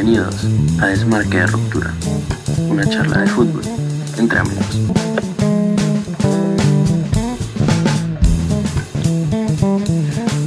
Bienvenidos 0.00 0.44
a 0.80 0.86
Desmarque 0.86 1.38
de 1.38 1.46
Ruptura, 1.48 1.92
una 2.70 2.88
charla 2.88 3.22
de 3.22 3.26
fútbol 3.26 3.64
entre 4.16 4.38
amigos. 4.38 4.78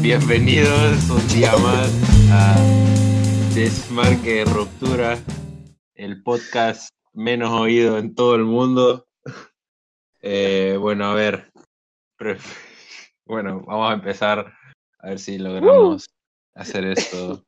Bienvenidos 0.02 1.10
un 1.10 1.28
día 1.28 1.52
más 1.58 1.92
a 2.32 2.56
Desmarque 3.54 4.36
de 4.36 4.46
Ruptura, 4.46 5.20
el 5.96 6.24
podcast 6.24 6.88
menos 7.12 7.52
oído 7.52 7.98
en 7.98 8.16
todo 8.16 8.36
el 8.36 8.46
mundo. 8.46 9.06
Eh, 10.22 10.78
bueno, 10.80 11.08
a 11.08 11.14
ver, 11.14 11.52
bueno, 13.26 13.66
vamos 13.68 13.92
a 13.92 13.96
empezar 13.96 14.54
a 15.00 15.10
ver 15.10 15.20
si 15.20 15.38
logramos 15.38 16.06
hacer 16.56 16.86
esto 16.86 17.44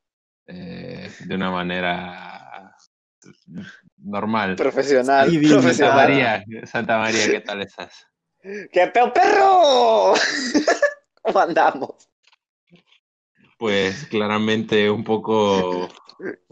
eh, 0.46 1.10
de 1.20 1.34
una 1.34 1.50
manera 1.50 2.76
normal. 3.98 4.56
Profesional. 4.56 5.32
Y 5.32 5.34
Santa 5.34 5.60
profesional. 5.60 5.96
María, 5.96 6.44
Santa 6.66 6.98
María, 6.98 7.30
¿qué 7.30 7.40
tal 7.40 7.62
estás? 7.62 8.06
¡Qué 8.72 8.86
peo 8.92 9.12
perro! 9.12 10.14
¿Cómo 11.22 11.40
andamos? 11.40 12.08
Pues 13.58 14.06
claramente 14.06 14.90
un 14.90 15.04
poco 15.04 15.88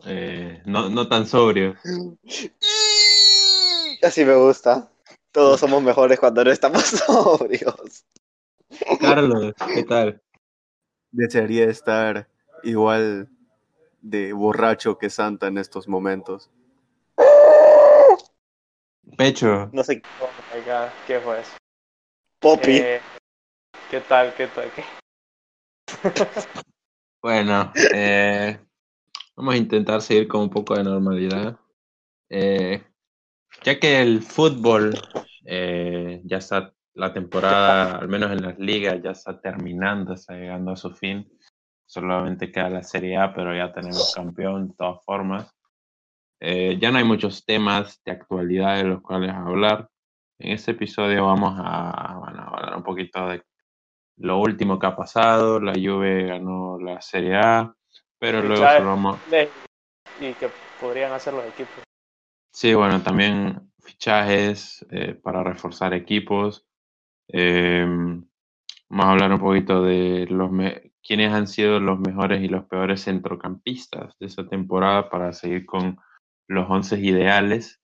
eh, 0.06 0.62
no, 0.64 0.88
no 0.88 1.08
tan 1.08 1.26
sobrio. 1.26 1.76
Así 4.02 4.24
me 4.24 4.34
gusta. 4.34 4.90
Todos 5.30 5.60
somos 5.60 5.82
mejores 5.82 6.18
cuando 6.18 6.44
no 6.44 6.50
estamos 6.50 6.84
sobrios. 6.84 8.04
Carlos, 9.00 9.54
¿qué 9.74 9.82
tal? 9.84 10.20
desearía 11.12 11.66
estar 11.66 12.28
igual 12.64 13.28
de 14.02 14.32
borracho 14.32 14.98
que 14.98 15.08
Santa 15.08 15.46
en 15.46 15.56
estos 15.58 15.88
momentos. 15.88 16.50
Pecho, 19.16 19.70
No 19.72 19.82
sé. 19.82 20.02
Oh 20.20 20.28
my 20.54 20.60
god, 20.62 20.88
¿qué 21.06 21.20
fue 21.20 21.40
eso? 21.40 21.56
Poppy. 22.38 22.76
Eh, 22.78 23.00
¿Qué 23.90 24.00
tal? 24.00 24.34
¿Qué 24.34 24.46
tal? 24.48 24.70
¿Qué? 24.74 24.84
bueno, 27.22 27.72
eh, 27.94 28.58
vamos 29.36 29.54
a 29.54 29.58
intentar 29.58 30.00
seguir 30.00 30.28
con 30.28 30.42
un 30.42 30.50
poco 30.50 30.74
de 30.74 30.84
normalidad. 30.84 31.58
Eh, 32.28 32.82
ya 33.62 33.78
que 33.78 34.00
el 34.00 34.22
fútbol 34.22 34.94
eh, 35.44 36.22
ya 36.24 36.38
está, 36.38 36.74
la 36.94 37.12
temporada, 37.12 37.98
al 37.98 38.08
menos 38.08 38.32
en 38.32 38.42
las 38.42 38.58
ligas, 38.58 39.00
ya 39.02 39.10
está 39.10 39.40
terminando, 39.40 40.14
está 40.14 40.34
llegando 40.34 40.72
a 40.72 40.76
su 40.76 40.90
fin. 40.90 41.30
Solamente 41.92 42.50
queda 42.50 42.70
la 42.70 42.82
Serie 42.82 43.18
A, 43.18 43.34
pero 43.34 43.54
ya 43.54 43.70
tenemos 43.70 44.14
campeón 44.14 44.68
de 44.68 44.74
todas 44.74 45.04
formas. 45.04 45.54
Eh, 46.40 46.78
ya 46.80 46.90
no 46.90 46.96
hay 46.96 47.04
muchos 47.04 47.44
temas 47.44 48.02
de 48.02 48.12
actualidad 48.12 48.78
de 48.78 48.84
los 48.84 49.02
cuales 49.02 49.30
hablar. 49.30 49.90
En 50.38 50.52
este 50.52 50.70
episodio 50.70 51.26
vamos 51.26 51.52
a, 51.62 52.16
bueno, 52.18 52.40
a 52.40 52.46
hablar 52.46 52.76
un 52.78 52.82
poquito 52.82 53.28
de 53.28 53.42
lo 54.16 54.38
último 54.38 54.78
que 54.78 54.86
ha 54.86 54.96
pasado. 54.96 55.60
La 55.60 55.74
Juve 55.74 56.28
ganó 56.28 56.78
la 56.78 56.98
Serie 57.02 57.36
A, 57.36 57.74
pero 58.18 58.40
luego 58.40 58.54
Fichajes. 58.54 58.78
solo 58.78 58.88
vamos, 58.88 59.20
Y 60.18 60.32
que 60.32 60.48
podrían 60.80 61.12
hacer 61.12 61.34
los 61.34 61.44
equipos. 61.44 61.84
Sí, 62.54 62.72
bueno, 62.72 63.02
también 63.02 63.70
fichajes 63.80 64.86
eh, 64.90 65.12
para 65.12 65.44
reforzar 65.44 65.92
equipos. 65.92 66.66
Eh, 67.28 67.84
vamos 68.88 69.06
a 69.06 69.10
hablar 69.10 69.30
un 69.30 69.40
poquito 69.40 69.82
de 69.82 70.26
los 70.30 70.50
quiénes 71.06 71.32
han 71.32 71.46
sido 71.46 71.80
los 71.80 71.98
mejores 72.00 72.42
y 72.42 72.48
los 72.48 72.64
peores 72.64 73.04
centrocampistas 73.04 74.16
de 74.18 74.26
esta 74.26 74.46
temporada 74.46 75.10
para 75.10 75.32
seguir 75.32 75.66
con 75.66 75.98
los 76.48 76.68
once 76.68 76.98
ideales. 76.98 77.80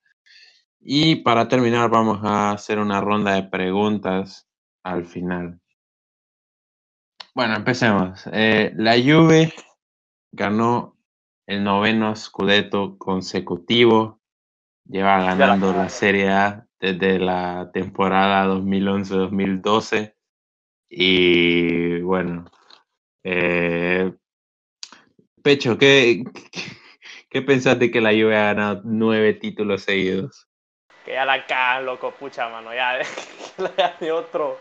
Y 0.81 1.17
para 1.17 1.49
terminar, 1.49 1.91
vamos 1.91 2.21
a 2.23 2.53
hacer 2.53 2.79
una 2.79 3.01
ronda 3.01 3.35
de 3.35 3.43
preguntas 3.45 4.49
al 4.85 5.05
final. 5.05 5.61
Bueno, 7.35 7.57
empecemos. 7.57 8.29
Eh, 8.33 8.73
la 8.77 8.95
Juve 8.95 9.53
ganó 10.33 10.97
el 11.47 11.65
noveno 11.65 12.15
Scudetto 12.15 12.99
consecutivo 12.99 14.19
lleva 14.89 15.23
ganando 15.23 15.73
la. 15.73 15.89
Serie 15.89 16.31
A 16.31 16.67
desde 16.81 17.19
la 17.19 17.71
temporada 17.73 18.47
2011-2012 18.47 20.15
y 20.91 22.01
bueno, 22.01 22.47
eh, 23.25 24.13
Pecho, 25.43 25.79
¿qué, 25.79 26.25
qué, 26.53 26.61
qué 27.31 27.43
pensaste 27.43 27.91
que 27.91 28.01
la 28.01 28.11
Juve 28.11 28.37
ha 28.37 28.55
ganado 28.55 28.83
nueve 28.85 29.35
títulos 29.35 29.83
seguidos? 29.83 30.47
Que 31.05 31.13
ya 31.13 31.25
la 31.25 31.47
cagan, 31.47 31.87
loco, 31.87 32.11
pucha, 32.13 32.49
mano. 32.49 32.75
Ya, 32.75 32.99
la 33.59 33.69
gane 33.71 34.13
otro. 34.13 34.61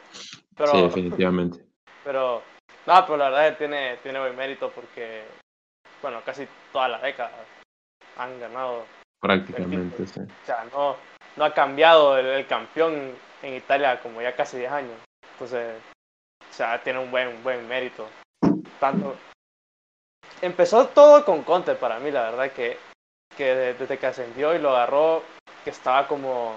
Pero, 0.56 0.72
Sí, 0.72 0.82
definitivamente. 0.82 1.60
pero, 2.04 2.42
no, 2.86 3.06
pero 3.06 3.18
la 3.18 3.26
verdad 3.30 3.48
es 3.48 3.52
que 3.54 3.58
tiene, 3.58 3.98
tiene 3.98 4.20
buen 4.20 4.36
mérito 4.36 4.72
porque, 4.72 5.24
bueno, 6.02 6.22
casi 6.26 6.48
toda 6.72 6.88
la 6.88 7.00
década 7.00 7.32
han 8.18 8.40
ganado. 8.40 8.86
Prácticamente, 9.20 10.06
sí. 10.06 10.22
O 10.22 10.46
sea, 10.46 10.66
no, 10.72 10.96
no 11.36 11.46
ha 11.46 11.54
cambiado 11.54 12.18
el, 12.18 12.28
el 12.28 12.48
campeón 12.48 13.14
en 13.42 13.54
Italia 13.56 14.00
como 14.02 14.22
ya 14.22 14.36
casi 14.36 14.58
10 14.58 14.72
años. 14.72 15.00
Entonces, 15.34 15.76
o 16.50 16.54
sea, 16.54 16.82
tiene 16.82 17.00
un 17.00 17.12
buen, 17.12 17.44
buen 17.44 17.68
mérito. 17.68 18.08
Empezó 20.42 20.88
todo 20.88 21.26
con 21.26 21.44
Conte 21.44 21.76
para 21.76 22.00
mí, 22.00 22.12
la 22.12 22.30
verdad 22.30 22.52
que, 22.52 22.78
que 23.36 23.44
de- 23.56 23.74
desde 23.74 23.98
que 23.98 24.06
ascendió 24.06 24.56
y 24.56 24.60
lo 24.60 24.70
agarró, 24.70 25.24
que 25.64 25.72
estaba 25.72 26.08
como. 26.08 26.56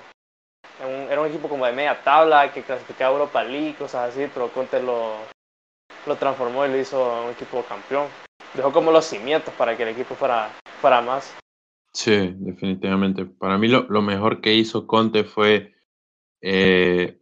era 0.81 1.21
un 1.21 1.29
equipo 1.29 1.49
como 1.49 1.67
de 1.67 1.73
media 1.73 2.03
tabla, 2.03 2.53
que 2.53 2.63
clasificaba 2.63 3.13
Europa 3.13 3.43
League, 3.43 3.77
cosas 3.77 4.11
así, 4.11 4.29
pero 4.33 4.49
Conte 4.49 4.83
lo, 4.83 5.15
lo 6.07 6.17
transformó 6.17 6.67
y 6.67 6.71
lo 6.71 6.79
hizo 6.79 7.25
un 7.25 7.31
equipo 7.31 7.63
campeón. 7.65 8.07
Dejó 8.55 8.73
como 8.73 8.91
los 8.91 9.05
cimientos 9.05 9.55
para 9.55 9.77
que 9.77 9.85
el 9.85 9.91
equipo 9.91 10.15
fuera, 10.15 10.49
fuera 10.81 11.01
más. 11.01 11.35
Sí, 11.93 12.35
definitivamente. 12.39 13.25
Para 13.25 13.59
mí 13.59 13.69
lo, 13.69 13.83
lo 13.89 14.03
mejor 14.03 14.41
que 14.41 14.53
hizo 14.55 14.87
Conte 14.87 15.25
fue 15.25 15.75
eh, 16.43 17.19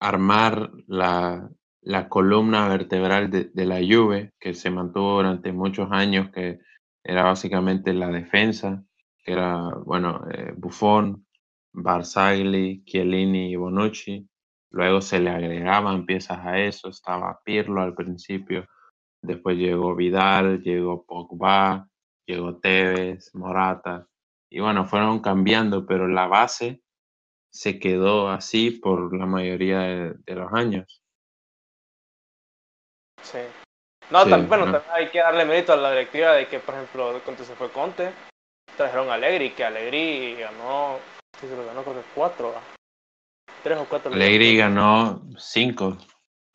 armar 0.00 0.70
la, 0.86 1.48
la 1.82 2.08
columna 2.08 2.68
vertebral 2.68 3.30
de, 3.30 3.66
la 3.66 3.78
Juve, 3.80 4.32
que 4.38 4.54
se 4.54 4.70
mantuvo 4.70 5.16
durante 5.16 5.52
muchos 5.52 5.90
años, 5.90 6.30
que 6.30 6.60
era 7.02 7.24
básicamente 7.24 7.92
la 7.92 8.08
defensa, 8.08 8.84
que 9.24 9.32
era, 9.32 9.68
bueno, 9.84 10.24
eh, 10.30 10.52
Buffon, 10.56 11.26
Barzagli, 11.72 12.84
Chiellini 12.84 13.50
y 13.50 13.56
Bonucci. 13.56 14.28
Luego 14.70 15.00
se 15.00 15.18
le 15.18 15.30
agregaban 15.30 16.06
piezas 16.06 16.38
a 16.46 16.58
eso, 16.60 16.88
estaba 16.88 17.40
Pirlo 17.44 17.82
al 17.82 17.94
principio, 17.94 18.66
después 19.20 19.58
llegó 19.58 19.94
Vidal, 19.96 20.62
llegó 20.62 21.04
Pogba, 21.04 21.88
llegó 22.26 22.58
Tevez, 22.58 23.34
Morata, 23.34 24.06
y 24.48 24.60
bueno, 24.60 24.86
fueron 24.86 25.20
cambiando, 25.20 25.84
pero 25.86 26.08
la 26.08 26.26
base 26.26 26.82
se 27.50 27.78
quedó 27.78 28.30
así 28.30 28.70
por 28.70 29.16
la 29.16 29.26
mayoría 29.26 29.80
de 29.80 30.34
los 30.34 30.52
años. 30.52 31.01
Sí. 33.22 33.38
No, 34.10 34.24
Sí, 34.24 34.30
tam- 34.30 34.46
bueno, 34.48 34.66
no. 34.66 34.72
también 34.72 34.92
hay 34.94 35.08
que 35.10 35.20
darle 35.20 35.44
mérito 35.44 35.72
a 35.72 35.76
la 35.76 35.90
directiva 35.92 36.32
de 36.32 36.46
que, 36.48 36.58
por 36.58 36.74
ejemplo, 36.74 37.20
cuando 37.24 37.44
se 37.44 37.54
fue 37.54 37.70
Conte, 37.70 38.12
trajeron 38.76 39.08
a 39.10 39.14
Allegri, 39.14 39.50
que 39.50 39.64
Allegri 39.64 40.36
ganó, 40.38 40.98
sí, 41.40 41.46
se 41.48 41.56
lo 41.56 41.64
ganó 41.64 41.82
creo 41.82 41.94
que 41.96 42.02
cuatro, 42.14 42.52
¿va? 42.52 42.60
tres 43.62 43.78
o 43.78 43.86
cuatro. 43.88 44.12
Allegri 44.12 44.56
ganó 44.56 45.22
cinco, 45.38 45.96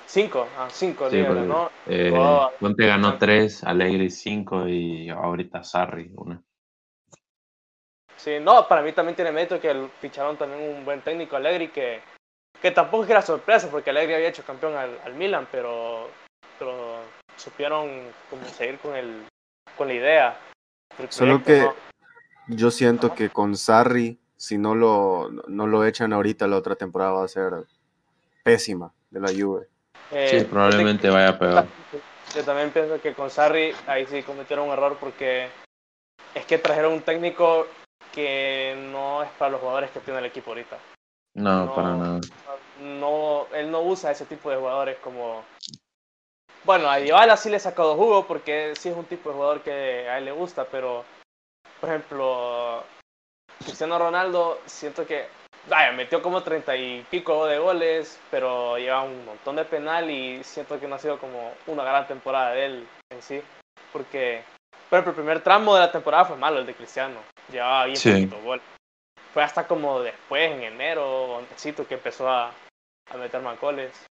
Cinco, 0.05 0.47
ah, 0.57 0.67
cinco, 0.72 1.09
sí, 1.09 1.17
ligas 1.17 1.33
porque, 1.33 1.47
ganó. 1.47 1.72
eh, 1.88 2.11
Oh. 2.13 2.51
Conte 2.59 2.85
ganó 2.85 3.17
tres, 3.17 3.64
Allegri 3.64 4.09
cinco 4.09 4.67
y 4.67 5.09
ahorita 5.09 5.64
Sarri 5.64 6.11
una. 6.16 6.41
Sí, 8.16 8.40
no, 8.41 8.67
para 8.67 8.81
mí 8.81 8.91
también 8.93 9.16
tiene 9.16 9.31
mérito 9.31 9.59
que 9.59 9.90
ficharon 10.02 10.37
también 10.37 10.75
un 10.78 10.85
buen 10.85 11.02
técnico, 11.02 11.35
Allegri, 11.35 11.69
que, 11.69 12.02
que 12.61 12.72
tampoco 12.72 13.03
es 13.03 13.08
que 13.08 13.14
era 13.14 13.22
sorpresa, 13.22 13.69
porque 13.69 13.90
Allegri 13.91 14.14
había 14.16 14.29
hecho 14.29 14.43
campeón 14.43 14.75
al, 14.75 14.99
al 15.03 15.14
Milan, 15.14 15.47
pero, 15.52 16.09
pero 16.57 16.99
supieron 17.35 17.89
como 18.29 18.45
seguir 18.45 18.77
con, 18.79 18.95
el, 18.95 19.25
con 19.77 19.87
la 19.87 19.93
idea. 19.93 20.39
Solo 21.09 21.43
que 21.43 21.69
yo 22.47 22.71
siento 22.71 23.13
que 23.13 23.29
con 23.29 23.55
Sarri, 23.55 24.19
si 24.35 24.57
no 24.57 24.75
lo, 24.75 25.29
no 25.47 25.67
lo 25.67 25.85
echan 25.85 26.13
ahorita, 26.13 26.47
la 26.47 26.57
otra 26.57 26.75
temporada 26.75 27.11
va 27.11 27.25
a 27.25 27.27
ser 27.27 27.53
pésima 28.43 28.91
de 29.09 29.19
la 29.19 29.27
Juve. 29.29 29.67
Eh, 30.11 30.39
Sí, 30.39 30.45
probablemente 30.45 31.09
vaya 31.09 31.37
peor. 31.37 31.65
Yo 32.35 32.43
también 32.43 32.71
pienso 32.71 32.99
que 33.01 33.13
con 33.13 33.29
Sarri 33.29 33.73
ahí 33.87 34.05
sí 34.05 34.23
cometieron 34.23 34.67
un 34.67 34.73
error 34.73 34.97
porque 34.99 35.49
es 36.35 36.45
que 36.45 36.57
trajeron 36.57 36.93
un 36.93 37.01
técnico 37.01 37.67
que 38.13 38.75
no 38.91 39.23
es 39.23 39.29
para 39.37 39.51
los 39.51 39.59
jugadores 39.61 39.91
que 39.91 39.99
tiene 39.99 40.19
el 40.19 40.25
equipo 40.25 40.51
ahorita. 40.51 40.77
No, 41.35 41.65
No. 41.65 41.75
para 41.75 41.95
nada. 41.95 42.19
No, 42.81 43.47
él 43.53 43.69
no 43.71 43.81
usa 43.81 44.11
ese 44.11 44.25
tipo 44.25 44.49
de 44.49 44.57
jugadores 44.57 44.97
como... 44.99 45.43
Bueno, 46.67 46.90
a 46.90 46.97
Dybala 46.97 47.37
sí 47.37 47.49
le 47.49 47.59
sacó 47.59 47.85
dos 47.85 47.96
jugos 47.96 48.25
porque 48.25 48.73
sí 48.78 48.90
es 48.90 48.96
un 48.97 49.05
tipo 49.05 49.29
de 49.29 49.35
jugador 49.35 49.61
que 49.61 50.09
a 50.09 50.17
él 50.17 50.25
le 50.25 50.34
gusta, 50.34 50.66
pero 50.66 51.05
por 51.79 51.87
ejemplo, 51.90 52.84
Cristiano 53.59 53.97
Ronaldo, 53.97 54.59
siento 54.66 55.08
que, 55.08 55.28
vaya, 55.69 55.93
metió 55.93 56.22
como 56.22 56.43
treinta 56.43 56.75
y 56.75 57.05
pico 57.09 57.46
de 57.46 57.58
goles, 57.58 58.19
pero 58.29 58.78
lleva 58.78 59.03
un 59.03 59.23
montón 59.23 59.55
de 59.55 59.64
penal 59.64 60.11
y 60.11 60.43
siento 60.43 60.78
que 60.78 60.90
no 60.90 60.96
ha 60.96 60.99
sido 60.99 61.17
como 61.19 61.53
una 61.67 61.85
gran 61.85 62.05
temporada 62.05 62.52
de 62.52 62.66
él 62.66 62.87
en 63.11 63.22
sí, 63.22 63.41
porque, 63.93 64.43
por 64.90 64.99
ejemplo, 64.99 65.11
el 65.11 65.16
primer 65.25 65.41
tramo 65.41 65.73
de 65.73 65.79
la 65.79 65.91
temporada 65.93 66.25
fue 66.25 66.35
malo, 66.35 66.59
el 66.59 66.66
de 66.66 66.75
Cristiano, 66.75 67.22
llevaba 67.49 67.85
bien 67.85 67.96
Sí. 67.96 68.11
poquito 68.11 68.41
gol. 68.41 68.61
Fue 69.34 69.41
hasta 69.41 69.66
como 69.66 70.02
después, 70.02 70.52
en 70.52 70.64
enero, 70.64 71.40
necesito 71.49 71.87
que 71.87 71.93
empezó 71.93 72.28
a, 72.28 72.52
a 73.09 73.17
meter 73.17 73.40
más 73.40 73.58
goles, 73.58 74.05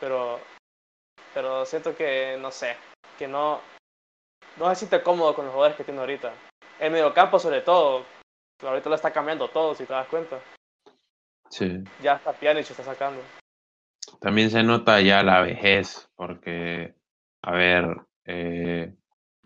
pero, 0.00 0.40
pero 1.34 1.64
siento 1.64 1.96
que, 1.96 2.38
no 2.40 2.50
sé, 2.50 2.76
que 3.18 3.28
no, 3.28 3.60
no 4.58 4.68
se 4.70 4.76
siente 4.76 5.02
cómodo 5.02 5.34
con 5.34 5.46
los 5.46 5.54
jugadores 5.54 5.76
que 5.76 5.84
tiene 5.84 6.00
ahorita. 6.00 6.32
El 6.78 6.92
mediocampo 6.92 7.38
sobre 7.38 7.60
todo, 7.60 8.04
ahorita 8.62 8.88
lo 8.88 8.94
está 8.94 9.12
cambiando 9.12 9.48
todo, 9.48 9.74
si 9.74 9.84
te 9.84 9.92
das 9.92 10.08
cuenta. 10.08 10.40
Sí. 11.50 11.84
Ya 12.02 12.14
hasta 12.14 12.32
Pjanic 12.32 12.68
está 12.70 12.82
sacando. 12.82 13.22
También 14.20 14.50
se 14.50 14.62
nota 14.62 15.00
ya 15.00 15.22
la 15.22 15.40
vejez, 15.42 16.08
porque, 16.16 16.94
a 17.42 17.52
ver, 17.52 17.96
eh, 18.24 18.94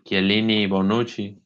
Chiellini 0.03 0.63
y 0.63 0.67
Bonucci, 0.67 1.41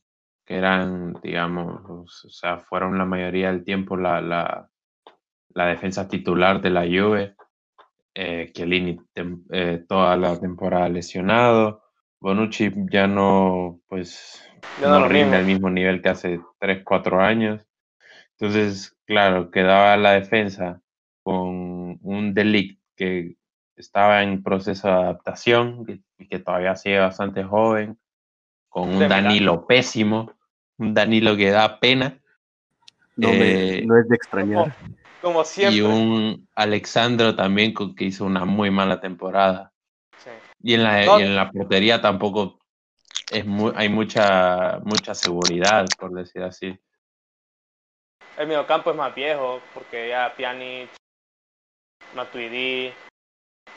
que 0.45 0.55
eran, 0.55 1.13
digamos, 1.21 2.25
o 2.25 2.29
sea, 2.29 2.59
fueron 2.59 2.97
la 2.97 3.05
mayoría 3.05 3.47
del 3.47 3.63
tiempo 3.63 3.97
la, 3.97 4.21
la, 4.21 4.69
la 5.53 5.65
defensa 5.65 6.07
titular 6.07 6.61
de 6.61 6.69
la 6.69 6.81
Juve. 6.81 7.35
Eh, 8.13 8.51
Chiellini 8.53 8.99
tem- 9.13 9.43
eh, 9.51 9.83
toda 9.87 10.15
la 10.17 10.39
temporada 10.39 10.89
lesionado. 10.89 11.81
Bonucci 12.19 12.71
ya 12.91 13.07
no, 13.07 13.79
pues, 13.87 14.41
Ya 14.77 14.87
no 14.89 15.07
rinde 15.07 15.25
mismo. 15.25 15.35
al 15.37 15.45
mismo 15.45 15.69
nivel 15.69 16.01
que 16.01 16.09
hace 16.09 16.39
3, 16.59 16.83
4 16.83 17.21
años. 17.21 17.65
Entonces, 18.37 18.97
claro, 19.05 19.49
quedaba 19.51 19.95
la 19.97 20.13
defensa 20.13 20.81
con 21.23 21.99
un 22.01 22.33
Delict 22.33 22.79
que 22.95 23.35
estaba 23.75 24.23
en 24.23 24.43
proceso 24.43 24.87
de 24.87 24.93
adaptación 24.93 25.85
que- 25.85 26.01
y 26.17 26.27
que 26.27 26.39
todavía 26.39 26.75
sigue 26.75 26.99
bastante 26.99 27.43
joven, 27.43 27.97
con 28.69 28.89
un. 28.89 29.07
Danilo 29.07 29.65
pésimo, 29.65 30.31
un 30.77 30.93
Danilo 30.93 31.35
que 31.37 31.49
da 31.51 31.79
pena, 31.79 32.17
No, 33.17 33.27
me- 33.33 33.79
Eh, 33.79 33.85
no 33.85 33.97
es 33.99 34.07
de 34.07 34.15
extrañar. 34.15 34.73
Como 35.21 35.43
siempre. 35.45 35.77
y 35.77 35.81
un 35.81 36.47
Alexandro 36.55 37.35
también 37.35 37.73
con- 37.73 37.95
que 37.95 38.05
hizo 38.05 38.25
una 38.25 38.45
muy 38.45 38.71
mala 38.71 38.99
temporada. 38.99 39.71
Sí. 40.17 40.29
Y 40.63 40.73
en 40.73 40.83
la, 40.83 41.05
No. 41.05 41.19
y 41.19 41.23
en 41.23 41.35
la 41.35 41.51
portería 41.51 42.01
tampoco 42.01 42.59
es 43.31 43.45
mu- 43.45 43.71
hay 43.75 43.89
mucha, 43.89 44.79
mucha 44.83 45.13
seguridad, 45.13 45.85
por 45.97 46.11
decir 46.11 46.43
así. 46.43 46.77
El 48.37 48.47
mediocampo 48.47 48.89
es 48.91 48.95
más 48.97 49.13
viejo, 49.13 49.61
porque 49.73 50.09
ya 50.09 50.33
Pjanic, 50.35 50.89
Matuidi, 52.15 52.91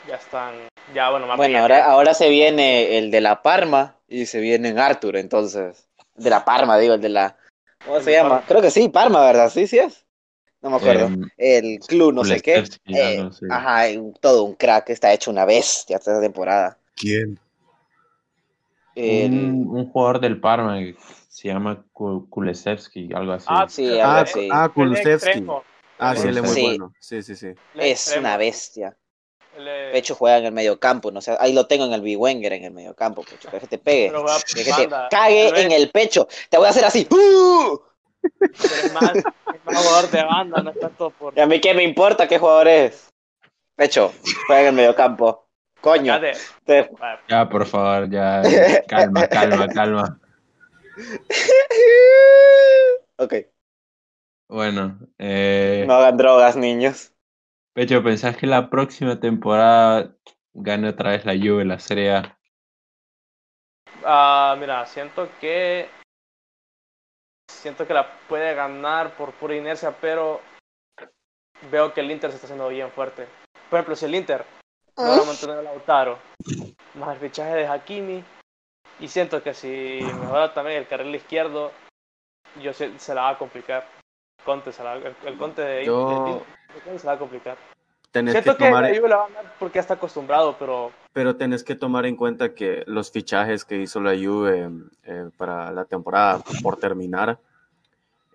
ya 0.07 0.15
están, 0.15 0.53
ya 0.93 1.09
bueno, 1.09 1.27
más 1.27 1.37
Bueno, 1.37 1.59
ahora, 1.59 1.85
ahora 1.85 2.13
se 2.13 2.29
viene 2.29 2.97
el 2.97 3.11
de 3.11 3.21
la 3.21 3.41
Parma 3.41 3.97
y 4.07 4.25
se 4.25 4.39
viene 4.39 4.69
en 4.69 4.79
Arthur, 4.79 5.15
entonces. 5.17 5.87
De 6.15 6.29
la 6.29 6.43
Parma, 6.45 6.77
digo, 6.77 6.93
el 6.95 7.01
de 7.01 7.09
la. 7.09 7.37
¿Cómo 7.83 7.97
El 7.97 8.03
se 8.03 8.11
llama? 8.13 8.29
Parma. 8.29 8.45
Creo 8.47 8.61
que 8.61 8.71
sí, 8.71 8.89
Parma, 8.89 9.21
¿verdad? 9.25 9.49
Sí, 9.49 9.67
sí 9.67 9.77
es. 9.79 10.04
No 10.65 10.71
me 10.71 10.77
acuerdo. 10.77 11.05
Em, 11.05 11.29
el 11.37 11.79
club, 11.79 12.11
no 12.11 12.23
sé 12.23 12.41
qué. 12.41 12.63
Eh, 12.87 13.29
ajá, 13.51 13.83
un- 13.99 14.15
todo 14.15 14.45
un 14.45 14.55
crack, 14.55 14.89
está 14.89 15.13
hecho 15.13 15.29
una 15.29 15.45
bestia 15.45 15.97
esta 15.97 16.19
temporada. 16.19 16.75
¿Quién? 16.95 17.37
El- 18.95 19.31
un, 19.31 19.77
un 19.77 19.91
jugador 19.91 20.19
del 20.19 20.39
Parma 20.39 20.79
que 20.79 20.95
se 21.29 21.49
llama 21.49 21.85
Ku- 21.93 22.27
Kulusevski, 22.31 23.11
algo 23.13 23.33
así. 23.33 23.45
Ah, 23.47 23.67
Sí, 23.69 23.85
el- 23.85 24.01
algo 24.01 24.17
Ah, 24.17 24.21
así. 24.21 24.49
ah, 24.51 24.71
extremo, 24.95 25.63
Ah, 25.99 26.15
sí, 26.15 26.27
él 26.27 26.37
es 26.37 26.43
muy 26.43 26.53
Sí. 26.55 26.61
bueno. 26.63 26.93
Sí, 26.99 27.21
sí, 27.21 27.35
sí. 27.35 27.53
es 27.75 28.15
una 28.17 28.37
bestia. 28.37 28.97
el, 29.55 29.67
eh, 29.67 29.89
De 29.93 29.99
hecho, 29.99 30.15
juega 30.15 30.39
en 30.39 30.45
el 30.45 30.51
mediocampo, 30.51 31.11
no 31.11 31.21
sé, 31.21 31.37
ahí 31.39 31.53
lo 31.53 31.67
tengo 31.67 31.85
en 31.85 31.93
el 31.93 32.01
B. 32.01 32.17
Wenger 32.17 32.53
en 32.53 32.63
el 32.65 32.71
mediocampo, 32.73 33.21
pucho, 33.23 33.49
que 33.51 33.59
te 33.67 33.77
pegue. 33.77 34.11
Que 34.53 34.63
te 34.73 34.89
cague 35.11 35.61
en 35.61 35.71
el 35.71 35.91
pecho. 35.91 36.27
Te 36.49 36.57
voy 36.57 36.65
a 36.65 36.71
hacer 36.71 36.83
así. 36.85 37.07
¡Uh! 37.11 37.79
Es 38.71 38.91
más, 38.93 39.15
es 39.15 39.65
más 39.65 39.75
jugador 39.77 40.09
de 40.11 40.23
banda, 40.23 40.61
no 40.63 40.71
es 40.71 40.79
tanto 40.79 41.09
por... 41.11 41.37
Y 41.37 41.41
a 41.41 41.45
mí 41.47 41.59
qué 41.59 41.73
me 41.73 41.83
importa 41.83 42.27
qué 42.27 42.39
jugador 42.39 42.67
es. 42.67 43.09
Pecho, 43.75 44.13
juega 44.47 44.61
en 44.61 44.67
el 44.67 44.73
mediocampo. 44.73 45.47
Coño. 45.81 46.19
Ya 46.19 46.21
te- 46.65 46.89
por 47.49 47.65
favor, 47.65 48.09
ya. 48.09 48.41
Calma, 48.87 49.27
calma, 49.27 49.67
calma. 49.73 50.19
ok, 53.17 53.33
Bueno, 54.47 54.97
eh, 55.17 55.83
no 55.87 55.95
hagan 55.95 56.17
drogas, 56.17 56.55
niños. 56.55 57.11
Pecho, 57.73 58.01
¿pensás 58.01 58.37
que 58.37 58.47
la 58.47 58.69
próxima 58.69 59.19
temporada 59.19 60.15
gane 60.53 60.89
otra 60.89 61.11
vez 61.11 61.25
la 61.25 61.33
Juve 61.33 61.65
la 61.65 61.79
Serie 61.79 62.15
A? 62.15 62.39
Ah, 64.03 64.55
mira, 64.57 64.85
siento 64.85 65.27
que 65.41 65.89
siento 67.47 67.85
que 67.87 67.93
la 67.93 68.11
puede 68.27 68.53
ganar 68.55 69.15
por 69.15 69.31
pura 69.33 69.55
inercia, 69.55 69.91
pero 69.99 70.41
veo 71.71 71.93
que 71.93 72.01
el 72.01 72.11
Inter 72.11 72.29
se 72.31 72.35
está 72.35 72.47
haciendo 72.47 72.67
bien 72.69 72.91
fuerte. 72.91 73.27
Por 73.69 73.79
ejemplo, 73.79 73.95
si 73.95 74.05
el 74.05 74.15
Inter 74.15 74.45
logra 74.97 75.23
mantener 75.25 75.57
a 75.59 75.61
Lautaro, 75.61 76.19
más 76.95 77.13
el 77.15 77.19
fichaje 77.19 77.55
de 77.55 77.67
Hakimi, 77.67 78.23
y 78.99 79.07
siento 79.07 79.43
que 79.43 79.53
si 79.53 79.99
mejora 80.21 80.53
también 80.53 80.77
el 80.77 80.87
carril 80.87 81.13
izquierdo, 81.15 81.71
yo 82.61 82.71
sé- 82.73 82.97
se 82.99 83.13
la 83.13 83.23
va 83.23 83.29
a 83.29 83.37
complicar. 83.37 83.85
Conte 84.45 84.71
se 84.71 84.83
la- 84.83 84.93
el, 84.93 85.15
el 85.25 85.37
Conte 85.37 85.61
de, 85.63 85.85
Yo- 85.85 86.43
se 86.97 87.05
la 87.05 87.11
va 87.13 87.15
a 87.15 87.19
complicar. 87.19 87.57
Tenés 88.11 88.31
Siento 88.33 88.55
que, 88.57 88.65
tomar, 88.65 88.83
la 88.83 89.17
va 89.17 89.25
a 89.25 89.27
ganar 89.29 89.53
porque 89.59 89.75
ya 89.75 89.81
está 89.81 89.95
acostumbrado, 89.95 90.55
pero 90.57 90.91
pero 91.15 91.37
tenés 91.37 91.63
que 91.63 91.75
tomar 91.75 92.05
en 92.05 92.17
cuenta 92.17 92.53
que 92.53 92.83
los 92.87 93.09
fichajes 93.09 93.63
que 93.63 93.77
hizo 93.81 94.01
la 94.01 94.11
Juve 94.11 94.69
eh, 95.03 95.29
para 95.37 95.71
la 95.71 95.85
temporada 95.85 96.43
por 96.61 96.75
terminar 96.75 97.39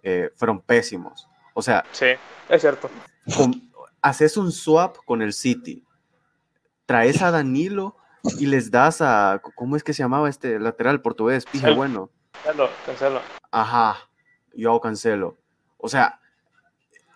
eh, 0.03 0.31
fueron 0.35 0.63
pésimos. 0.63 1.29
O 1.53 1.61
sea, 1.61 1.85
sí, 1.93 2.07
es 2.49 2.61
cierto. 2.63 2.89
con- 3.37 3.71
haces 4.01 4.39
un 4.39 4.51
swap 4.51 4.97
con 5.05 5.21
el 5.21 5.35
City, 5.35 5.85
traes 6.87 7.21
a 7.21 7.31
Danilo 7.31 7.97
y 8.39 8.47
les 8.47 8.71
das 8.71 9.03
a, 9.03 9.43
¿cómo 9.55 9.77
es 9.77 9.85
que 9.85 9.93
se 9.93 10.03
llamaba 10.03 10.31
este 10.31 10.59
lateral 10.59 11.03
portugués? 11.03 11.45
Pije 11.45 11.75
bueno. 11.75 12.09
Cancelo, 12.43 12.71
cancelo. 12.87 13.21
Ajá, 13.51 14.09
yo 14.55 14.81
cancelo. 14.81 15.37
O 15.77 15.91
sea, 15.91 16.19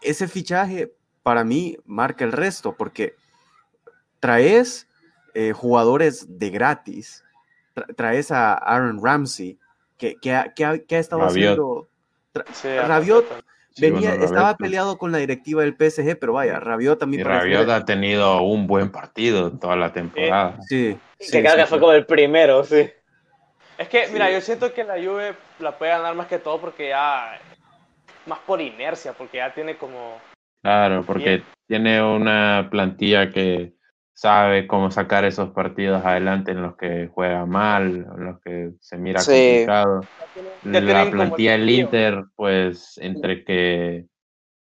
ese 0.02 0.28
fichaje 0.28 0.94
para 1.22 1.42
mí 1.42 1.78
marca 1.86 2.22
el 2.22 2.32
resto, 2.32 2.74
porque 2.76 3.16
traes 4.20 4.86
eh, 5.34 5.52
jugadores 5.52 6.38
de 6.38 6.50
gratis, 6.50 7.24
tra- 7.74 7.94
traes 7.94 8.30
a 8.30 8.54
Aaron 8.54 9.00
Ramsey, 9.02 9.58
que, 9.98 10.16
que, 10.16 10.32
ha, 10.34 10.52
que 10.54 10.64
ha- 10.64 10.78
que 10.78 10.96
ha 10.96 10.98
estado 10.98 11.22
Rabiot. 11.22 11.50
haciendo... 11.52 11.88
Sí, 12.52 12.68
Rabiot 12.68 13.24
Arteta. 13.30 13.50
Sí, 13.70 13.82
venía, 13.90 14.10
bueno, 14.10 14.24
estaba 14.24 14.42
Rabiot, 14.52 14.58
peleado 14.58 14.98
con 14.98 15.10
la 15.12 15.18
directiva 15.18 15.62
del 15.62 15.74
PSG, 15.76 16.16
pero 16.18 16.32
vaya, 16.34 16.60
Rabiot 16.60 16.96
Y 16.96 17.00
también 17.00 17.22
parece- 17.24 17.40
Rabiot 17.40 17.70
ha 17.70 17.84
tenido 17.84 18.42
un 18.42 18.66
buen 18.68 18.90
partido 18.90 19.50
toda 19.52 19.74
la 19.76 19.92
temporada. 19.92 20.56
Sí, 20.68 20.96
que 21.18 21.24
sí, 21.24 21.30
creo 21.40 21.50
sí, 21.50 21.56
que 21.56 21.62
sí. 21.62 21.68
fue 21.68 21.80
como 21.80 21.92
el 21.92 22.06
primero, 22.06 22.62
sí. 22.64 22.88
Es 23.76 23.88
que, 23.88 24.06
mira, 24.12 24.30
yo 24.30 24.40
siento 24.40 24.72
que 24.72 24.84
la 24.84 24.94
Juve 24.94 25.34
la 25.58 25.76
puede 25.76 25.90
ganar 25.90 26.14
más 26.14 26.28
que 26.28 26.38
todo 26.38 26.60
porque 26.60 26.88
ya. 26.90 27.40
Más 28.26 28.38
por 28.46 28.60
inercia, 28.60 29.12
porque 29.12 29.38
ya 29.38 29.52
tiene 29.52 29.76
como. 29.76 30.18
Claro, 30.62 31.04
porque 31.04 31.42
tiene 31.66 32.00
una 32.02 32.68
plantilla 32.70 33.30
que 33.30 33.73
sabe 34.14 34.66
cómo 34.66 34.90
sacar 34.90 35.24
esos 35.24 35.50
partidos 35.50 36.04
adelante 36.04 36.52
en 36.52 36.62
los 36.62 36.76
que 36.76 37.08
juega 37.12 37.44
mal, 37.46 38.06
en 38.16 38.24
los 38.24 38.40
que 38.40 38.70
se 38.80 38.96
mira 38.96 39.20
Sí. 39.20 39.30
complicado. 39.66 40.08
ya 40.64 40.80
La 40.80 41.10
plantilla 41.10 41.52
del 41.52 41.62
el 41.62 41.70
Inter, 41.70 42.24
pues 42.36 42.96
entre 42.98 43.44
que 43.44 44.06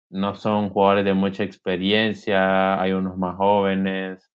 no 0.09 0.35
son 0.35 0.69
jugadores 0.69 1.05
de 1.05 1.13
mucha 1.13 1.43
experiencia, 1.43 2.79
hay 2.81 2.91
unos 2.93 3.17
más 3.17 3.35
jóvenes, 3.37 4.29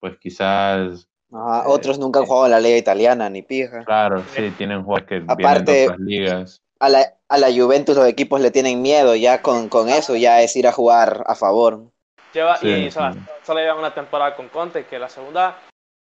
pues 0.00 0.16
quizás, 0.18 1.08
Ajá, 1.34 1.60
Eh, 1.60 1.64
otros 1.68 1.98
nunca 1.98 2.20
han 2.20 2.26
jugado 2.26 2.44
en 2.44 2.50
la 2.52 2.60
liga 2.60 2.76
italiana, 2.76 3.30
ni 3.30 3.40
pija. 3.40 3.84
claro, 3.84 4.22
sí, 4.26 4.50
tienen 4.58 4.82
jugadores 4.82 5.08
que 5.08 5.20
vienen 5.20 5.30
Aparte- 5.46 5.72
de 5.72 5.84
otras 5.84 5.98
ligas. 6.00 6.62
A 6.78 6.88
la, 6.90 7.06
a 7.28 7.38
la 7.38 7.46
Juventus 7.50 7.96
los 7.96 8.06
equipos 8.06 8.40
le 8.40 8.50
tienen 8.50 8.82
miedo, 8.82 9.14
ya 9.16 9.40
con, 9.40 9.68
con 9.70 9.88
eso 9.88 10.14
ya 10.14 10.42
es 10.42 10.54
ir 10.56 10.66
a 10.66 10.72
jugar 10.72 11.24
a 11.26 11.34
favor. 11.34 11.90
Lleva, 12.32 12.56
Sí, 12.56 12.68
y 12.68 12.90
solo, 12.90 13.12
sí. 13.14 13.20
solo 13.44 13.60
lleva 13.60 13.74
una 13.74 13.94
temporada 13.94 14.34
con 14.34 14.48
Conte, 14.48 14.84
que 14.86 14.98
la 14.98 15.08
segunda, 15.08 15.58